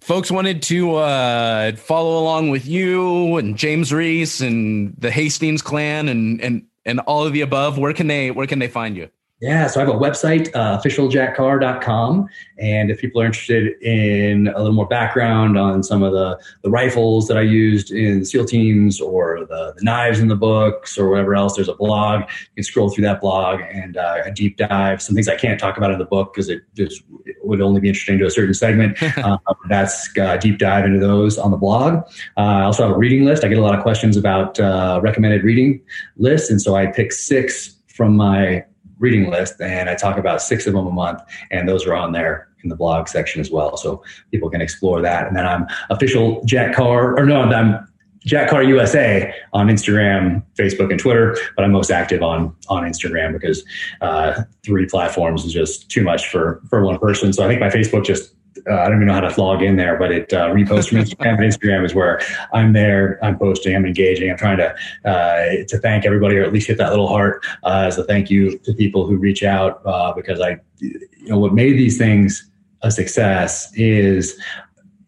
folks 0.00 0.30
wanted 0.30 0.62
to 0.62 0.94
uh, 0.94 1.74
follow 1.74 2.20
along 2.20 2.50
with 2.50 2.66
you 2.66 3.36
and 3.36 3.58
James 3.58 3.92
Reese 3.92 4.40
and 4.40 4.94
the 4.96 5.10
Hastings 5.10 5.60
clan 5.60 6.08
and 6.08 6.40
and 6.40 6.66
and 6.84 7.00
all 7.00 7.26
of 7.26 7.32
the 7.32 7.40
above. 7.40 7.78
Where 7.78 7.92
can 7.92 8.06
they 8.06 8.30
where 8.30 8.46
can 8.46 8.60
they 8.60 8.68
find 8.68 8.96
you? 8.96 9.10
Yeah, 9.42 9.66
so 9.66 9.80
I 9.80 9.84
have 9.84 9.94
a 9.94 9.98
website, 9.98 10.48
uh, 10.54 10.80
officialjackcarr.com. 10.80 12.26
And 12.58 12.90
if 12.90 12.98
people 12.98 13.20
are 13.20 13.26
interested 13.26 13.78
in 13.82 14.48
a 14.48 14.56
little 14.56 14.72
more 14.72 14.86
background 14.86 15.58
on 15.58 15.82
some 15.82 16.02
of 16.02 16.14
the, 16.14 16.40
the 16.62 16.70
rifles 16.70 17.28
that 17.28 17.36
I 17.36 17.42
used 17.42 17.90
in 17.90 18.24
SEAL 18.24 18.46
teams 18.46 18.98
or 18.98 19.40
the, 19.40 19.74
the 19.76 19.84
knives 19.84 20.20
in 20.20 20.28
the 20.28 20.36
books 20.36 20.96
or 20.96 21.10
whatever 21.10 21.34
else, 21.34 21.56
there's 21.56 21.68
a 21.68 21.74
blog. 21.74 22.22
You 22.22 22.54
can 22.54 22.64
scroll 22.64 22.88
through 22.88 23.04
that 23.04 23.20
blog 23.20 23.60
and 23.60 23.98
uh, 23.98 24.22
a 24.24 24.30
deep 24.30 24.56
dive. 24.56 25.02
Some 25.02 25.14
things 25.14 25.28
I 25.28 25.36
can't 25.36 25.60
talk 25.60 25.76
about 25.76 25.90
in 25.90 25.98
the 25.98 26.06
book 26.06 26.32
because 26.32 26.48
it 26.48 26.62
just 26.74 27.02
it 27.26 27.36
would 27.42 27.60
only 27.60 27.82
be 27.82 27.88
interesting 27.88 28.18
to 28.20 28.26
a 28.26 28.30
certain 28.30 28.54
segment. 28.54 28.96
uh, 29.18 29.36
that's 29.68 30.16
uh, 30.16 30.38
deep 30.38 30.58
dive 30.58 30.86
into 30.86 30.98
those 30.98 31.36
on 31.36 31.50
the 31.50 31.58
blog. 31.58 31.96
Uh, 32.38 32.40
I 32.40 32.62
also 32.62 32.84
have 32.84 32.92
a 32.92 32.98
reading 32.98 33.26
list. 33.26 33.44
I 33.44 33.48
get 33.48 33.58
a 33.58 33.62
lot 33.62 33.74
of 33.74 33.82
questions 33.82 34.16
about 34.16 34.58
uh, 34.58 34.98
recommended 35.02 35.44
reading 35.44 35.82
lists. 36.16 36.48
And 36.48 36.62
so 36.62 36.74
I 36.74 36.86
pick 36.86 37.12
six 37.12 37.74
from 37.86 38.16
my 38.16 38.64
reading 38.98 39.30
list, 39.30 39.60
and 39.60 39.88
I 39.88 39.94
talk 39.94 40.18
about 40.18 40.42
six 40.42 40.66
of 40.66 40.74
them 40.74 40.86
a 40.86 40.90
month, 40.90 41.20
and 41.50 41.68
those 41.68 41.86
are 41.86 41.94
on 41.94 42.12
there 42.12 42.48
in 42.62 42.68
the 42.68 42.76
blog 42.76 43.08
section 43.08 43.40
as 43.40 43.50
well, 43.50 43.76
so 43.76 44.02
people 44.30 44.50
can 44.50 44.60
explore 44.60 45.00
that. 45.02 45.26
And 45.26 45.36
then 45.36 45.46
I'm 45.46 45.66
official 45.90 46.42
Jack 46.44 46.74
Carr, 46.74 47.18
or 47.18 47.26
no, 47.26 47.40
I'm 47.40 47.86
Jack 48.26 48.50
Carr 48.50 48.64
USA 48.64 49.32
on 49.52 49.68
Instagram, 49.68 50.42
Facebook, 50.58 50.90
and 50.90 50.98
Twitter, 50.98 51.36
but 51.54 51.64
I'm 51.64 51.70
most 51.70 51.90
active 51.90 52.22
on 52.22 52.54
on 52.68 52.82
Instagram 52.82 53.32
because 53.32 53.64
uh, 54.00 54.42
three 54.64 54.86
platforms 54.86 55.44
is 55.44 55.52
just 55.52 55.88
too 55.88 56.02
much 56.02 56.28
for 56.28 56.60
for 56.68 56.84
one 56.84 56.98
person. 56.98 57.32
So 57.32 57.44
I 57.44 57.48
think 57.48 57.60
my 57.60 57.68
Facebook 57.68 58.04
just 58.04 58.34
uh, 58.68 58.74
I 58.74 58.88
don't 58.88 58.96
even 58.96 59.06
know 59.08 59.14
how 59.14 59.20
to 59.20 59.40
log 59.40 59.62
in 59.62 59.76
there, 59.76 59.98
but 59.98 60.10
it 60.10 60.32
uh, 60.32 60.48
reposts 60.50 60.88
from 60.88 60.98
Instagram. 60.98 61.38
Instagram 61.38 61.84
is 61.84 61.94
where 61.94 62.20
I'm 62.52 62.72
there. 62.72 63.18
I'm 63.24 63.38
posting. 63.38 63.74
I'm 63.74 63.84
engaging. 63.84 64.30
I'm 64.30 64.36
trying 64.36 64.58
to 64.58 64.74
uh, 65.04 65.64
to 65.68 65.78
thank 65.78 66.04
everybody, 66.04 66.36
or 66.36 66.42
at 66.42 66.52
least 66.52 66.68
hit 66.68 66.78
that 66.78 66.90
little 66.90 67.08
heart 67.08 67.44
uh, 67.64 67.84
as 67.86 67.98
a 67.98 68.04
thank 68.04 68.30
you 68.30 68.58
to 68.58 68.72
people 68.74 69.06
who 69.06 69.16
reach 69.16 69.42
out 69.42 69.80
uh, 69.84 70.12
because 70.12 70.40
I, 70.40 70.58
you 70.80 71.28
know, 71.28 71.38
what 71.38 71.54
made 71.54 71.72
these 71.74 71.98
things 71.98 72.50
a 72.82 72.90
success 72.90 73.72
is 73.74 74.38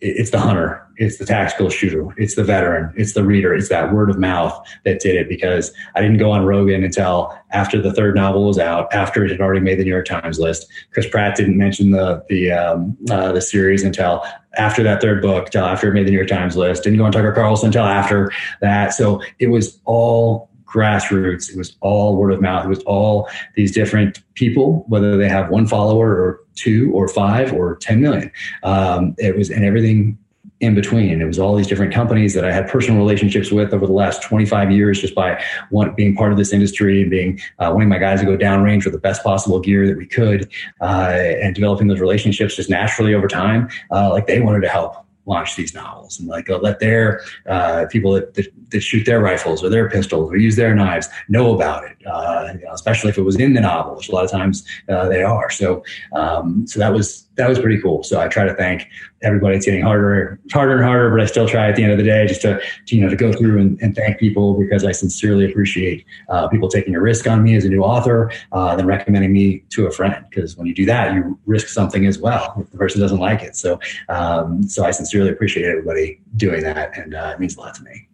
it's 0.01 0.31
the 0.31 0.39
hunter 0.39 0.89
it's 0.99 1.19
the 1.19 1.25
tactical 1.25 1.71
shooter, 1.71 2.13
it's 2.17 2.35
the 2.35 2.43
veteran, 2.43 2.93
it's 2.97 3.15
the 3.15 3.25
reader, 3.25 3.55
it's 3.55 3.69
that 3.69 3.93
word 3.93 4.11
of 4.11 4.19
mouth 4.19 4.61
that 4.85 5.01
did 5.01 5.15
it 5.15 5.29
because 5.29 5.73
I 5.95 6.03
didn't 6.03 6.19
go 6.19 6.33
on 6.33 6.45
Rogan 6.45 6.83
until 6.83 7.37
after 7.53 7.81
the 7.81 7.93
third 7.93 8.17
novel 8.17 8.45
was 8.45 8.59
out, 8.59 8.93
after 8.93 9.25
it 9.25 9.31
had 9.31 9.41
already 9.41 9.61
made 9.61 9.79
the 9.79 9.85
New 9.85 9.91
York 9.91 10.07
Times 10.07 10.41
list. 10.41 10.67
Chris 10.93 11.09
Pratt 11.09 11.37
didn't 11.37 11.57
mention 11.57 11.93
the 11.93 12.25
the 12.29 12.51
um, 12.51 12.97
uh, 13.11 13.33
the 13.33 13.41
series 13.41 13.85
until 13.85 14.25
after 14.57 14.83
that 14.83 15.01
third 15.01 15.23
book, 15.23 15.47
until 15.47 15.65
after 15.65 15.89
it 15.89 15.95
made 15.95 16.07
the 16.07 16.11
New 16.11 16.17
York 16.17 16.29
Times 16.29 16.57
list. 16.57 16.83
Didn't 16.83 16.99
go 16.99 17.05
on 17.05 17.13
Tucker 17.13 17.33
Carlson 17.33 17.67
until 17.67 17.85
after 17.85 18.33
that. 18.61 18.93
So 18.93 19.23
it 19.39 19.49
was 19.49 19.81
all 19.85 20.51
grassroots. 20.65 21.51
It 21.51 21.57
was 21.57 21.77
all 21.81 22.17
word 22.17 22.33
of 22.33 22.43
mouth. 22.43 22.65
It 22.65 22.69
was 22.69 22.83
all 22.83 23.29
these 23.55 23.73
different 23.73 24.23
people, 24.35 24.85
whether 24.89 25.17
they 25.17 25.29
have 25.29 25.49
one 25.49 25.67
follower 25.67 26.11
or 26.11 26.41
two 26.59 26.91
or 26.93 27.09
five 27.09 27.53
or 27.53 27.77
10 27.77 28.01
million. 28.01 28.31
Um, 28.63 29.15
it 29.19 29.37
was, 29.37 29.51
and 29.51 29.65
everything 29.65 30.19
in 30.61 30.75
between. 30.75 31.21
It 31.23 31.25
was 31.25 31.39
all 31.39 31.55
these 31.55 31.69
different 31.69 31.95
companies 31.95 32.35
that 32.35 32.45
I 32.45 32.53
had 32.53 32.69
personal 32.69 32.99
relationships 32.99 33.53
with 33.53 33.73
over 33.73 33.87
the 33.87 33.93
last 33.93 34.23
25 34.23 34.73
years, 34.73 35.01
just 35.01 35.15
by 35.15 35.43
one, 35.71 35.95
being 35.95 36.17
part 36.17 36.33
of 36.33 36.39
this 36.39 36.53
industry 36.53 37.01
and 37.01 37.11
being 37.11 37.39
uh, 37.61 37.71
wanting 37.73 37.89
my 37.89 37.99
guys 37.99 38.21
to 38.21 38.27
go 38.27 38.37
downrange 38.37 38.85
with 38.85 38.93
the 38.93 38.99
best 38.99 39.23
possible 39.23 39.61
gear 39.61 39.87
that 39.87 39.97
we 39.97 40.07
could, 40.07 40.51
uh, 40.81 41.13
and 41.43 41.55
developing 41.55 41.87
those 41.87 42.01
relationships 42.01 42.57
just 42.57 42.71
naturally 42.71 43.15
over 43.15 43.29
time. 43.29 43.69
Uh, 43.93 44.11
like 44.11 44.27
they 44.27 44.41
wanted 44.41 44.61
to 44.61 44.69
help 44.69 44.97
launch 45.27 45.57
these 45.57 45.75
novels 45.75 46.19
and 46.19 46.27
like 46.27 46.49
let 46.49 46.81
their 46.81 47.21
uh, 47.47 47.85
people 47.91 48.13
that, 48.13 48.35
that, 48.35 48.49
that 48.71 48.81
shoot 48.81 49.05
their 49.05 49.21
rifles 49.21 49.63
or 49.63 49.69
their 49.69 49.89
pistols 49.89 50.31
or 50.31 50.37
use 50.37 50.57
their 50.57 50.75
knives 50.75 51.09
know 51.29 51.55
about 51.55 51.85
it, 51.85 51.97
uh, 52.07 52.49
you 52.53 52.65
know, 52.65 52.73
especially 52.73 53.11
if 53.11 53.19
it 53.19 53.23
was 53.23 53.37
in 53.37 53.55
the 53.55 53.61
novel, 53.61 53.97
which 53.97 54.09
a 54.09 54.13
lot 54.13 54.25
of 54.25 54.31
times 54.31 54.65
uh, 54.89 55.09
they 55.09 55.23
are. 55.23 55.51
So, 55.51 55.83
um, 56.15 56.67
so 56.67 56.79
that 56.79 56.93
was 56.93 57.29
that 57.39 57.49
was 57.49 57.59
pretty 57.59 57.81
cool. 57.81 58.03
So 58.03 58.21
I 58.21 58.27
try 58.27 58.45
to 58.45 58.55
thank 58.55 58.89
everybody. 59.23 59.57
It's 59.57 59.65
getting 59.65 59.83
harder, 59.83 60.41
harder 60.53 60.75
and 60.75 60.85
harder, 60.85 61.09
but 61.11 61.21
I 61.21 61.27
still 61.27 61.49
try 61.49 61.69
at 61.69 61.77
the 61.77 61.85
end 61.85 61.93
of 61.93 61.99
the 61.99 62.05
day 62.05 62.27
just 62.27 62.43
to, 62.43 62.61
to 62.87 62.97
you 62.97 63.01
know 63.01 63.09
to 63.09 63.17
go 63.17 63.33
through 63.33 63.61
and, 63.61 63.81
and, 63.81 63.95
thank 63.95 64.19
people 64.19 64.55
because 64.55 64.85
I 64.85 64.93
sincerely 64.93 65.49
appreciate 65.49 66.05
uh, 66.29 66.49
people 66.49 66.69
taking 66.69 66.95
a 66.95 67.01
risk 67.01 67.27
on 67.27 67.43
me 67.43 67.55
as 67.57 67.65
a 67.65 67.69
new 67.69 67.83
author, 67.83 68.31
uh, 68.53 68.77
then 68.77 68.87
recommending 68.87 69.33
me 69.33 69.65
to 69.71 69.87
a 69.87 69.91
friend. 69.91 70.25
Because 70.29 70.57
when 70.57 70.67
you 70.67 70.75
do 70.75 70.85
that, 70.87 71.15
you 71.15 71.39
risk 71.47 71.69
something 71.69 72.07
as 72.07 72.19
well 72.19 72.55
if 72.61 72.71
the 72.71 72.77
person 72.77 73.01
doesn't 73.01 73.19
like 73.19 73.43
it. 73.43 73.57
So, 73.57 73.79
um, 74.09 74.65
so 74.65 74.85
I 74.85 74.91
sincerely 74.91 75.31
appreciate 75.31 75.65
everybody 75.65 76.21
doing 76.37 76.63
that, 76.65 76.97
and 76.99 77.15
uh, 77.15 77.33
it 77.35 77.41
means 77.41 77.57
a 77.57 77.61
lot 77.61 77.75
to 77.77 77.83
me 77.85 78.09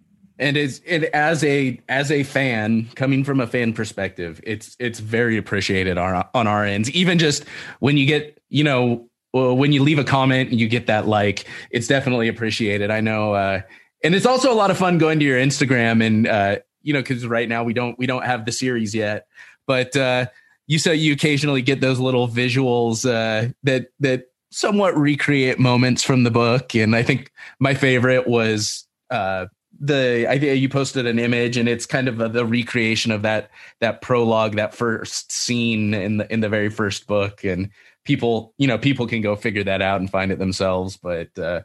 and 0.45 0.59
it's 0.59 0.83
it 0.85 1.05
as 1.05 1.43
a 1.43 1.81
as 1.89 2.11
a 2.11 2.23
fan 2.23 2.87
coming 2.95 3.25
from 3.25 3.41
a 3.41 3.47
fan 3.47 3.73
perspective 3.73 4.41
it's 4.45 4.77
it's 4.79 5.01
very 5.01 5.39
appreciated 5.39 5.97
on, 5.97 6.23
on 6.35 6.47
our 6.47 6.65
ends. 6.65 6.91
Even 6.91 7.19
just 7.19 7.45
when 7.81 7.97
you 7.97 8.07
get 8.07 8.39
you 8.51 8.63
know 8.63 9.09
when 9.33 9.73
you 9.73 9.83
leave 9.83 9.99
a 9.99 10.05
comment 10.05 10.51
and 10.51 10.61
you 10.61 10.69
get 10.69 10.87
that 10.87 11.09
like 11.09 11.47
it's 11.71 11.89
definitely 11.89 12.29
appreciated. 12.29 12.91
I 12.91 13.01
know 13.01 13.33
uh 13.33 13.63
and 14.05 14.15
it's 14.15 14.27
also 14.27 14.53
a 14.53 14.55
lot 14.55 14.71
of 14.71 14.77
fun 14.77 14.99
going 14.99 15.19
to 15.19 15.25
your 15.25 15.41
instagram 15.41 16.05
and 16.05 16.29
uh 16.29 16.57
you 16.83 16.93
know 16.93 17.01
because 17.01 17.27
right 17.27 17.49
now 17.49 17.65
we 17.65 17.73
don't 17.73 17.99
we 17.99 18.07
don't 18.07 18.25
have 18.27 18.45
the 18.45 18.53
series 18.53 18.95
yet. 18.95 19.27
But 19.67 19.97
uh 19.97 20.27
you 20.67 20.79
say 20.79 20.95
you 20.95 21.15
occasionally 21.15 21.63
get 21.63 21.81
those 21.81 21.99
little 21.99 22.29
visuals 22.29 23.09
uh 23.09 23.51
that 23.63 23.87
that 24.01 24.27
somewhat 24.51 24.95
recreate 24.97 25.59
moments 25.59 26.03
from 26.03 26.23
the 26.23 26.31
book. 26.31 26.75
And 26.75 26.95
i 26.95 27.03
think 27.03 27.33
my 27.59 27.73
favorite 27.73 28.29
was 28.29 28.87
uh 29.11 29.47
the 29.85 30.27
idea 30.29 30.55
you 30.55 30.69
posted 30.69 31.07
an 31.07 31.19
image 31.19 31.57
and 31.57 31.69
it's 31.69 31.87
kind 31.87 32.09
of 32.09 32.21
a, 32.21 32.29
the 32.29 32.45
recreation 32.47 33.13
of 33.13 33.23
that 33.23 33.51
that 33.81 34.01
prologue 34.01 34.57
that 34.57 34.75
first 34.75 35.31
scene 35.33 35.95
in 35.95 36.19
the 36.19 36.33
in 36.33 36.41
the 36.41 36.49
very 36.49 36.71
first 36.71 37.07
book. 37.07 37.45
And 37.45 37.71
people 38.05 38.55
you 38.59 38.67
know 38.67 38.79
people 38.79 39.07
can 39.07 39.21
go 39.21 39.35
figure 39.35 39.65
that 39.65 39.83
out 39.83 40.01
and 40.01 40.11
find 40.11 40.31
it 40.31 40.39
themselves 40.39 40.97
but 40.97 41.37
uh 41.39 41.61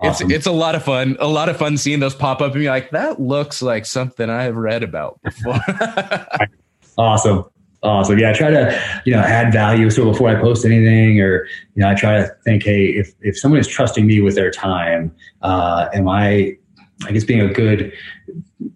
awesome. 0.00 0.30
it's 0.30 0.38
it's 0.38 0.46
a 0.46 0.52
lot 0.52 0.74
of 0.74 0.82
fun 0.82 1.16
a 1.20 1.28
lot 1.28 1.48
of 1.48 1.56
fun 1.56 1.76
seeing 1.76 2.00
those 2.00 2.14
pop 2.14 2.40
up 2.40 2.52
and 2.52 2.60
be 2.60 2.68
like 2.68 2.90
that 2.90 3.20
looks 3.20 3.60
like 3.60 3.84
something 3.84 4.30
i've 4.30 4.56
read 4.56 4.82
about 4.82 5.20
before. 5.22 5.60
Awesome. 6.98 7.46
Awesome. 7.82 8.18
Yeah 8.18 8.30
i 8.30 8.32
try 8.34 8.50
to 8.50 9.00
you 9.06 9.14
know 9.14 9.20
add 9.20 9.50
value 9.50 9.88
so 9.88 10.04
before 10.04 10.28
i 10.28 10.34
post 10.38 10.66
anything 10.66 11.20
or 11.22 11.46
you 11.74 11.80
know 11.80 11.88
i 11.88 11.94
try 11.94 12.18
to 12.18 12.28
think 12.44 12.62
hey 12.62 12.88
if 12.88 13.14
if 13.22 13.38
someone 13.38 13.58
is 13.58 13.66
trusting 13.66 14.06
me 14.06 14.20
with 14.20 14.34
their 14.34 14.50
time 14.50 15.10
uh 15.40 15.88
am 15.94 16.06
i 16.06 16.54
I 17.06 17.12
guess 17.12 17.24
being 17.24 17.40
a 17.40 17.52
good 17.52 17.92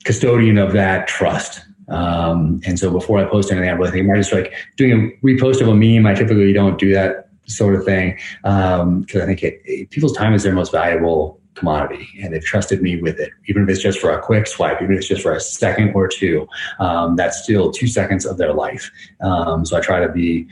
custodian 0.04 0.58
of 0.58 0.72
that 0.72 1.08
trust. 1.08 1.62
Um, 1.88 2.60
and 2.66 2.78
so 2.78 2.90
before 2.90 3.18
I 3.18 3.24
post 3.24 3.52
anything, 3.52 3.68
I 3.68 3.72
really 3.72 3.92
think 3.92 4.08
I'm 4.08 4.16
just 4.16 4.32
like 4.32 4.52
doing 4.76 4.92
a 5.22 5.26
repost 5.26 5.60
of 5.60 5.68
a 5.68 5.74
meme. 5.74 6.06
I 6.06 6.14
typically 6.14 6.52
don't 6.52 6.78
do 6.78 6.92
that 6.94 7.28
sort 7.46 7.74
of 7.76 7.84
thing 7.84 8.18
because 8.42 8.80
um, 8.80 9.06
I 9.14 9.24
think 9.26 9.42
it, 9.42 9.60
it, 9.64 9.90
people's 9.90 10.16
time 10.16 10.34
is 10.34 10.42
their 10.42 10.52
most 10.52 10.72
valuable 10.72 11.40
commodity 11.56 12.06
and 12.22 12.32
they've 12.32 12.44
trusted 12.44 12.82
me 12.82 13.00
with 13.00 13.18
it 13.18 13.32
even 13.46 13.62
if 13.62 13.68
it's 13.70 13.80
just 13.80 13.98
for 13.98 14.10
a 14.10 14.20
quick 14.20 14.46
swipe 14.46 14.80
even 14.82 14.92
if 14.92 14.98
it's 14.98 15.08
just 15.08 15.22
for 15.22 15.32
a 15.32 15.40
second 15.40 15.92
or 15.94 16.06
two 16.06 16.46
um, 16.78 17.16
that's 17.16 17.42
still 17.42 17.72
two 17.72 17.86
seconds 17.86 18.26
of 18.26 18.36
their 18.36 18.52
life 18.52 18.90
um, 19.22 19.64
so 19.64 19.76
i 19.76 19.80
try 19.80 19.98
to 19.98 20.12
be 20.12 20.46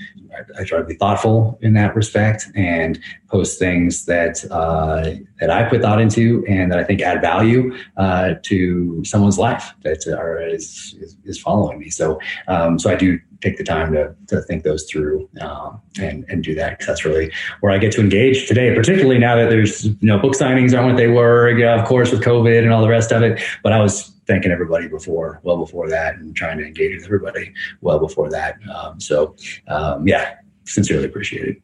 I, 0.59 0.65
try 0.65 0.79
to 0.79 0.85
be 0.85 0.95
thoughtful 0.95 1.59
in 1.61 1.75
that 1.75 1.95
respect 1.95 2.49
and 2.57 2.99
post 3.35 3.59
things 3.59 4.05
that 4.05 4.45
uh, 4.53 5.11
that 5.41 5.51
I 5.51 5.69
put 5.69 5.83
thought 5.83 6.01
into 6.01 6.45
and 6.49 6.71
that 6.71 6.79
I 6.79 6.85
think 6.85 7.01
add 7.01 7.21
value 7.21 7.77
uh, 7.97 8.35
to 8.45 9.05
someone's 9.05 9.39
life 9.39 9.75
that 9.83 10.07
are, 10.07 10.41
is, 10.41 10.95
is, 11.01 11.17
is 11.25 11.41
following 11.41 11.81
me. 11.81 11.91
So 11.91 12.21
um, 12.47 12.79
so 12.79 12.93
I 12.93 12.95
do 12.95 13.19
take 13.41 13.59
the 13.59 13.65
time 13.65 13.93
to, 13.93 14.15
to 14.29 14.41
think 14.43 14.63
those 14.63 14.85
through 14.85 15.29
um, 15.41 15.83
and 16.01 16.25
and 16.29 16.45
do 16.45 16.55
that 16.55 16.71
because 16.71 16.87
that's 16.87 17.05
really 17.05 17.33
where 17.59 17.73
I 17.73 17.79
get 17.79 17.91
to 17.95 18.01
engage 18.01 18.47
today. 18.47 18.73
Particularly 18.73 19.19
now 19.19 19.35
that 19.35 19.51
there's 19.51 19.85
you 19.85 19.97
know 20.03 20.19
book 20.21 20.35
signings 20.35 20.73
aren't 20.73 20.87
what 20.91 20.97
they 20.97 21.09
were, 21.09 21.51
yeah, 21.59 21.81
of 21.81 21.89
course 21.89 22.13
with 22.13 22.23
COVID 22.23 22.63
and 22.63 22.73
all 22.73 22.83
the 22.83 22.89
rest 22.89 23.11
of 23.11 23.25
it. 23.25 23.43
But 23.65 23.73
I 23.73 23.81
was 23.81 24.13
thanking 24.29 24.53
everybody 24.53 24.87
before, 24.87 25.41
well 25.43 25.57
before 25.57 25.89
that, 25.91 26.15
and 26.15 26.37
trying 26.37 26.59
to 26.59 26.65
engage 26.65 26.95
with 26.95 27.05
everybody 27.05 27.53
well 27.81 27.99
before 27.99 28.31
that. 28.31 28.55
Um, 28.73 29.01
so, 29.01 29.35
um, 29.67 30.07
yeah, 30.07 30.37
sincerely 30.65 31.07
appreciated. 31.07 31.61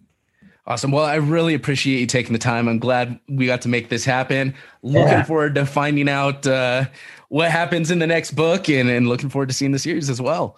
Awesome. 0.70 0.92
Well, 0.92 1.04
I 1.04 1.16
really 1.16 1.54
appreciate 1.54 1.98
you 1.98 2.06
taking 2.06 2.32
the 2.32 2.38
time. 2.38 2.68
I'm 2.68 2.78
glad 2.78 3.18
we 3.28 3.46
got 3.46 3.60
to 3.62 3.68
make 3.68 3.88
this 3.88 4.04
happen. 4.04 4.54
Looking 4.84 5.08
yeah. 5.08 5.24
forward 5.24 5.56
to 5.56 5.66
finding 5.66 6.08
out 6.08 6.46
uh, 6.46 6.84
what 7.28 7.50
happens 7.50 7.90
in 7.90 7.98
the 7.98 8.06
next 8.06 8.36
book 8.36 8.68
and, 8.68 8.88
and 8.88 9.08
looking 9.08 9.30
forward 9.30 9.48
to 9.48 9.54
seeing 9.54 9.72
the 9.72 9.80
series 9.80 10.08
as 10.08 10.22
well. 10.22 10.56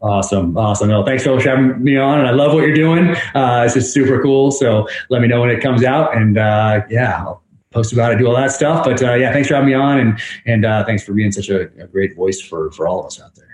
Awesome. 0.00 0.56
Awesome. 0.56 0.88
No, 0.88 1.04
thanks 1.04 1.24
so 1.24 1.34
much 1.34 1.44
for 1.44 1.50
having 1.50 1.84
me 1.84 1.98
on. 1.98 2.20
And 2.20 2.28
I 2.28 2.30
love 2.30 2.54
what 2.54 2.60
you're 2.60 2.72
doing. 2.72 3.14
Uh, 3.34 3.64
this 3.64 3.76
is 3.76 3.92
super 3.92 4.22
cool. 4.22 4.50
So 4.50 4.88
let 5.10 5.20
me 5.20 5.28
know 5.28 5.42
when 5.42 5.50
it 5.50 5.60
comes 5.60 5.84
out. 5.84 6.16
And 6.16 6.38
uh, 6.38 6.80
yeah, 6.88 7.18
I'll 7.18 7.42
post 7.70 7.92
about 7.92 8.12
it, 8.12 8.16
do 8.16 8.26
all 8.28 8.36
that 8.36 8.52
stuff. 8.52 8.82
But 8.86 9.02
uh, 9.02 9.12
yeah, 9.12 9.30
thanks 9.30 9.48
for 9.48 9.56
having 9.56 9.68
me 9.68 9.74
on, 9.74 9.98
and 9.98 10.18
and 10.46 10.64
uh, 10.64 10.86
thanks 10.86 11.04
for 11.04 11.12
being 11.12 11.32
such 11.32 11.50
a, 11.50 11.64
a, 11.82 11.86
great 11.86 12.16
voice 12.16 12.40
for 12.40 12.70
for 12.72 12.88
all 12.88 13.00
of 13.00 13.06
us 13.06 13.20
out 13.20 13.34
there. 13.34 13.49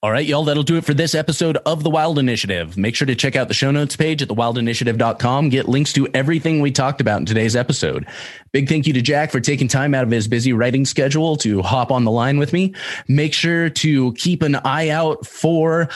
All 0.00 0.12
right, 0.12 0.24
y'all, 0.24 0.44
that'll 0.44 0.62
do 0.62 0.76
it 0.76 0.84
for 0.84 0.94
this 0.94 1.12
episode 1.12 1.56
of 1.66 1.82
The 1.82 1.90
Wild 1.90 2.20
Initiative. 2.20 2.76
Make 2.76 2.94
sure 2.94 3.06
to 3.06 3.16
check 3.16 3.34
out 3.34 3.48
the 3.48 3.54
show 3.54 3.72
notes 3.72 3.96
page 3.96 4.22
at 4.22 4.28
thewildinitiative.com. 4.28 5.48
Get 5.48 5.68
links 5.68 5.92
to 5.94 6.06
everything 6.14 6.60
we 6.60 6.70
talked 6.70 7.00
about 7.00 7.18
in 7.18 7.26
today's 7.26 7.56
episode. 7.56 8.06
Big 8.52 8.68
thank 8.68 8.86
you 8.86 8.92
to 8.92 9.02
Jack 9.02 9.32
for 9.32 9.40
taking 9.40 9.66
time 9.66 9.94
out 9.94 10.04
of 10.04 10.10
his 10.12 10.28
busy 10.28 10.52
writing 10.52 10.84
schedule 10.84 11.36
to 11.38 11.62
hop 11.62 11.90
on 11.90 12.04
the 12.04 12.12
line 12.12 12.38
with 12.38 12.52
me. 12.52 12.76
Make 13.08 13.34
sure 13.34 13.70
to 13.70 14.12
keep 14.12 14.42
an 14.42 14.54
eye 14.54 14.90
out 14.90 15.26
for 15.26 15.88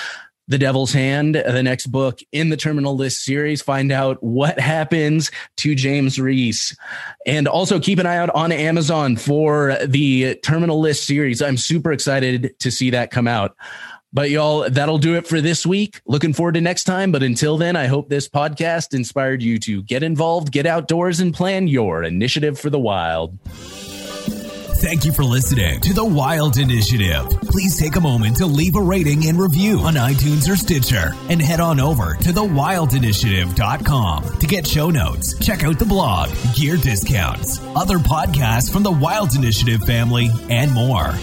the 0.48 0.58
Devil's 0.58 0.92
Hand, 0.92 1.36
the 1.36 1.62
next 1.62 1.86
book 1.86 2.18
in 2.32 2.48
the 2.48 2.56
Terminal 2.56 2.96
List 2.96 3.24
series. 3.24 3.62
Find 3.62 3.92
out 3.92 4.20
what 4.20 4.58
happens 4.58 5.30
to 5.58 5.76
James 5.76 6.18
Reese. 6.18 6.76
And 7.24 7.46
also 7.46 7.78
keep 7.78 8.00
an 8.00 8.06
eye 8.06 8.16
out 8.16 8.30
on 8.30 8.50
Amazon 8.50 9.16
for 9.16 9.78
the 9.86 10.34
Terminal 10.42 10.80
List 10.80 11.06
series. 11.06 11.40
I'm 11.40 11.56
super 11.56 11.92
excited 11.92 12.58
to 12.58 12.72
see 12.72 12.90
that 12.90 13.12
come 13.12 13.28
out. 13.28 13.56
But 14.12 14.30
y'all, 14.30 14.68
that'll 14.68 14.98
do 14.98 15.16
it 15.16 15.26
for 15.26 15.40
this 15.40 15.64
week. 15.64 16.00
Looking 16.06 16.34
forward 16.34 16.54
to 16.54 16.60
next 16.60 16.84
time. 16.84 17.12
But 17.12 17.22
until 17.22 17.56
then, 17.56 17.76
I 17.76 17.86
hope 17.86 18.08
this 18.08 18.28
podcast 18.28 18.94
inspired 18.94 19.42
you 19.42 19.58
to 19.60 19.82
get 19.82 20.02
involved, 20.02 20.52
get 20.52 20.66
outdoors, 20.66 21.20
and 21.20 21.32
plan 21.32 21.66
your 21.66 22.02
initiative 22.02 22.58
for 22.58 22.68
the 22.68 22.78
wild. 22.78 23.38
Thank 24.82 25.04
you 25.04 25.12
for 25.12 25.22
listening 25.22 25.80
to 25.82 25.92
The 25.92 26.04
Wild 26.04 26.58
Initiative. 26.58 27.28
Please 27.42 27.78
take 27.78 27.94
a 27.94 28.00
moment 28.00 28.38
to 28.38 28.46
leave 28.46 28.74
a 28.74 28.82
rating 28.82 29.28
and 29.28 29.38
review 29.38 29.78
on 29.78 29.94
iTunes 29.94 30.52
or 30.52 30.56
Stitcher 30.56 31.12
and 31.28 31.40
head 31.40 31.60
on 31.60 31.78
over 31.78 32.16
to 32.16 32.30
thewildinitiative.com 32.30 34.38
to 34.40 34.46
get 34.48 34.66
show 34.66 34.90
notes, 34.90 35.38
check 35.38 35.62
out 35.62 35.78
the 35.78 35.84
blog, 35.84 36.30
gear 36.56 36.76
discounts, 36.76 37.60
other 37.76 37.98
podcasts 37.98 38.72
from 38.72 38.82
the 38.82 38.90
Wild 38.90 39.36
Initiative 39.36 39.84
family, 39.84 40.30
and 40.50 40.72
more. 40.72 41.14